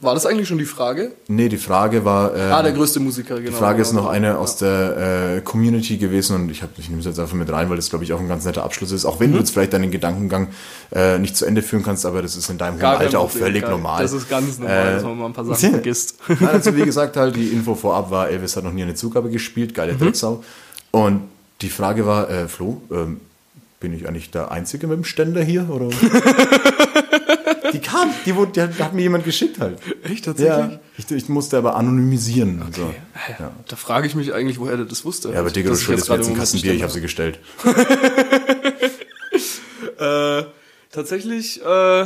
War 0.01 0.13
das 0.13 0.25
eigentlich 0.25 0.47
schon 0.47 0.57
die 0.57 0.65
Frage? 0.65 1.11
nee, 1.27 1.49
die 1.49 1.57
Frage 1.57 2.03
war. 2.05 2.35
ähm, 2.35 2.51
ah, 2.51 2.61
der 2.61 2.73
größte 2.73 2.99
Musiker, 2.99 3.35
genau. 3.35 3.49
Die 3.49 3.55
Frage 3.55 3.81
ist 3.81 3.89
genau. 3.91 4.03
noch 4.03 4.09
eine 4.09 4.37
aus 4.37 4.57
der 4.57 5.37
äh, 5.37 5.41
Community 5.41 5.97
gewesen 5.97 6.35
und 6.35 6.49
ich, 6.51 6.61
hab- 6.63 6.77
ich 6.77 6.87
nehme 6.89 6.99
es 6.99 7.05
jetzt 7.05 7.19
einfach 7.19 7.33
mit 7.35 7.49
rein, 7.51 7.69
weil 7.69 7.75
das, 7.77 7.89
glaube 7.89 8.03
ich, 8.05 8.13
auch 8.13 8.19
ein 8.19 8.27
ganz 8.27 8.45
netter 8.45 8.63
Abschluss 8.63 8.91
ist. 8.91 9.05
Auch 9.05 9.19
wenn 9.19 9.29
Mhm. 9.29 9.33
du 9.33 9.39
jetzt 9.39 9.51
vielleicht 9.51 9.73
deinen 9.73 9.91
Gedankengang 9.91 10.49
äh, 10.93 11.17
nicht 11.17 11.35
zu 11.37 11.45
Ende 11.45 11.61
führen 11.61 11.83
kannst, 11.83 12.05
aber 12.05 12.21
das 12.21 12.35
ist 12.35 12.49
in 12.49 12.57
deinem 12.57 12.73
hohen 12.73 12.79
Gar 12.81 12.97
Alter 12.99 13.19
auch 13.19 13.31
völlig 13.31 13.61
gar- 13.63 13.71
normal. 13.71 14.01
Das 14.01 14.11
ist 14.13 14.29
ganz 14.29 14.59
normal, 14.59 14.87
Äh, 14.87 14.93
dass 14.95 15.03
man 15.03 15.17
mal 15.17 15.25
ein 15.27 15.33
paar 15.33 15.45
Sachen 15.45 15.71
vergisst. 15.71 16.15
Nein, 16.27 16.49
also 16.49 16.75
wie 16.75 16.83
gesagt, 16.85 17.15
halt 17.17 17.35
die 17.35 17.47
Info 17.49 17.73
vorab 17.75 18.11
war, 18.11 18.29
Elvis 18.29 18.55
hat 18.57 18.63
noch 18.63 18.73
nie 18.73 18.83
eine 18.83 18.95
Zugabe 18.95 19.29
gespielt, 19.29 19.73
geile 19.73 19.93
Mhm. 19.93 19.99
Drecksau. 19.99 20.43
Und 20.91 21.21
die 21.61 21.69
Frage 21.69 22.05
war, 22.05 22.29
äh, 22.29 22.47
Flo, 22.49 22.81
ähm, 22.91 23.21
bin 23.85 23.93
ich 23.93 24.07
eigentlich 24.07 24.31
der 24.31 24.49
Einzige 24.49 24.87
mit 24.87 24.97
dem 24.97 25.03
Ständer 25.03 25.43
hier? 25.43 25.69
Oder? 25.69 25.89
die 27.71 27.77
kam, 27.77 28.09
die, 28.25 28.35
wurde, 28.35 28.51
die 28.53 28.61
hat, 28.61 28.79
hat 28.79 28.93
mir 28.95 29.03
jemand 29.03 29.25
geschickt 29.25 29.59
halt. 29.59 29.77
Echt, 30.03 30.25
tatsächlich? 30.25 30.71
Ja, 30.71 30.79
ich, 30.97 31.11
ich 31.11 31.29
musste 31.29 31.59
aber 31.59 31.75
anonymisieren. 31.75 32.63
und 32.63 32.75
So. 32.75 32.91
Ja. 33.37 33.51
Da 33.67 33.75
frage 33.75 34.07
ich 34.07 34.15
mich 34.15 34.33
eigentlich, 34.33 34.59
woher 34.59 34.77
der 34.77 34.87
das 34.87 35.05
wusste. 35.05 35.29
Ja, 35.29 35.41
aber 35.41 35.51
Digga, 35.51 35.69
du 35.69 35.75
schuldest 35.75 36.09
mir 36.09 36.15
jetzt 36.15 36.25
ein 36.25 36.33
im 36.33 36.39
Kasten 36.39 36.61
Bier, 36.61 36.73
ich 36.73 36.81
habe 36.81 36.91
sie 36.91 37.01
gestellt. 37.01 37.39
Äh, 39.97 40.43
tatsächlich, 40.91 41.61
äh, 41.63 42.05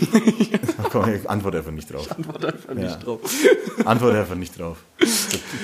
Komm, 0.90 1.04
antworte 1.26 1.58
einfach 1.58 1.70
nicht 1.70 1.92
drauf. 1.92 2.08
antworte 2.16 2.46
einfach 2.48 2.68
Ja. 2.70 2.74
nicht 2.74 3.06
drauf. 3.06 3.20
Antworte 3.84 4.18
einfach 4.18 4.34
nicht 4.34 4.58
drauf. 4.58 4.78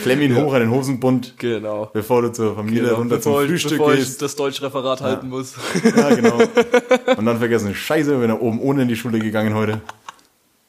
Klemm 0.03 0.21
ihn 0.21 0.37
hoch 0.37 0.53
an 0.55 0.61
den 0.61 0.71
Hosenbund, 0.71 1.35
Genau. 1.39 1.91
bevor 1.93 2.23
du 2.23 2.33
zur 2.33 2.55
Familie 2.55 2.83
genau. 2.83 2.95
runter 2.97 3.17
Bevor, 3.17 3.37
zum 3.37 3.43
ich, 3.45 3.51
Frühstück 3.51 3.79
bevor 3.79 3.93
ich 3.95 4.01
gehst. 4.01 4.23
das 4.23 4.37
Deutschreferat 4.37 5.01
halten 5.01 5.29
muss. 5.29 5.55
Ja, 5.97 6.15
genau. 6.15 6.39
Und 7.17 7.27
dann 7.27 7.39
vergessen, 7.39 7.75
scheiße, 7.75 8.21
wenn 8.21 8.31
er 8.31 8.41
oben 8.43 8.61
ohne 8.61 8.83
in 8.83 8.89
die 8.89 8.97
Schule 8.97 9.19
gegangen 9.19 9.55
heute. 9.55 9.81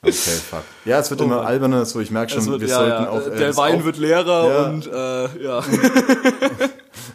Okay, 0.04 0.12
fuck. 0.14 0.64
Ja, 0.86 0.98
es 1.00 1.12
wird 1.12 1.22
immer 1.22 1.38
Mann. 1.38 1.46
alberner, 1.46 1.86
so 1.86 2.00
ich 2.00 2.10
merke 2.10 2.32
schon, 2.34 2.46
wird, 2.48 2.62
wir 2.62 2.68
ja, 2.70 2.76
sollten 2.76 3.04
ja. 3.04 3.10
auch 3.10 3.28
äh, 3.28 3.38
Der 3.38 3.56
Wein 3.58 3.76
auf- 3.80 3.84
wird 3.86 3.98
leerer 3.98 4.50
Ja. 4.50 4.70
und 4.70 4.88
äh, 4.88 5.44
ja. 5.44 5.64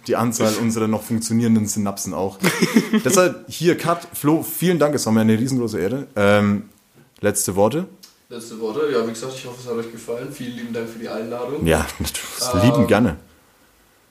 Die 0.06 0.16
Anzahl 0.16 0.54
unserer 0.60 0.88
noch 0.88 1.02
funktionierenden 1.02 1.66
Synapsen 1.66 2.14
auch. 2.14 2.38
Deshalb 3.04 3.44
hier 3.48 3.76
Cut. 3.76 4.06
Flo, 4.12 4.42
vielen 4.42 4.78
Dank, 4.78 4.94
es 4.94 5.06
war 5.06 5.12
mir 5.12 5.20
eine 5.22 5.38
riesengroße 5.38 5.78
Ehre. 5.78 6.06
Ähm, 6.16 6.68
letzte 7.20 7.56
Worte? 7.56 7.86
Letzte 8.28 8.58
Worte. 8.60 8.80
Ja, 8.92 9.06
wie 9.06 9.10
gesagt, 9.10 9.34
ich 9.36 9.46
hoffe, 9.46 9.58
es 9.60 9.66
hat 9.68 9.74
euch 9.74 9.92
gefallen. 9.92 10.28
Vielen 10.32 10.56
lieben 10.56 10.72
Dank 10.72 10.88
für 10.88 10.98
die 10.98 11.08
Einladung. 11.08 11.64
Ja, 11.64 11.86
das 12.00 12.54
lieben 12.62 12.86
gerne. 12.86 13.16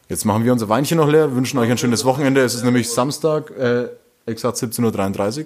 Jetzt 0.07 0.23
machen 0.23 0.45
wir 0.45 0.53
unser 0.53 0.69
Weinchen 0.69 0.97
noch 0.97 1.09
leer, 1.09 1.36
wünschen 1.36 1.57
euch 1.57 1.69
ein 1.69 1.78
schönes 1.78 2.05
Wochenende. 2.05 2.41
Es 2.41 2.53
ist 2.53 2.63
nämlich 2.63 2.89
Samstag, 2.89 3.49
äh, 3.57 3.89
exakt 4.26 4.57
17.33 4.57 5.39
Uhr. 5.39 5.45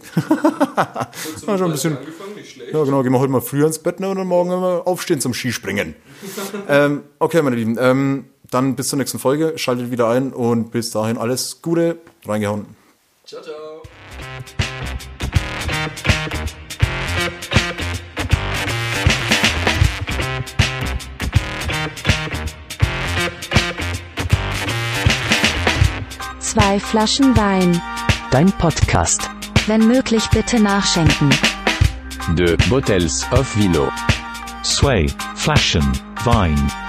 Ja, 1.47 1.57
schon 1.57 1.63
ein 1.63 1.71
bisschen-. 1.71 1.97
Ja, 2.71 2.83
genau, 2.83 3.01
gehen 3.01 3.11
wir 3.11 3.19
heute 3.19 3.31
mal 3.31 3.41
früher 3.41 3.67
ins 3.67 3.79
Bett 3.79 3.99
ne, 3.99 4.09
und 4.09 4.17
dann 4.17 4.27
morgen 4.27 4.51
aufstehen 4.51 5.21
zum 5.21 5.33
Skispringen. 5.33 5.95
ähm, 6.67 7.03
okay, 7.19 7.41
meine 7.41 7.55
Lieben, 7.55 7.77
ähm, 7.79 8.25
dann 8.51 8.75
bis 8.75 8.89
zur 8.89 8.97
nächsten 8.97 9.19
Folge. 9.19 9.57
Schaltet 9.57 9.91
wieder 9.91 10.09
ein 10.09 10.33
und 10.33 10.71
bis 10.71 10.91
dahin 10.91 11.17
alles 11.17 11.61
Gute. 11.61 11.97
Reingehauen. 12.25 12.65
Ciao, 13.25 13.41
ciao. 13.41 13.83
Zwei 26.39 26.79
Flaschen 26.79 27.37
Wein. 27.37 27.79
Dein 28.31 28.51
Podcast. 28.53 29.29
Wenn 29.67 29.87
möglich 29.87 30.27
bitte 30.31 30.59
nachschenken. 30.59 31.29
Deux 32.35 32.57
bottles 32.69 33.25
of 33.31 33.55
vino. 33.55 33.91
Sway, 34.63 35.07
Flashen, 35.35 35.83
Vine. 36.23 36.88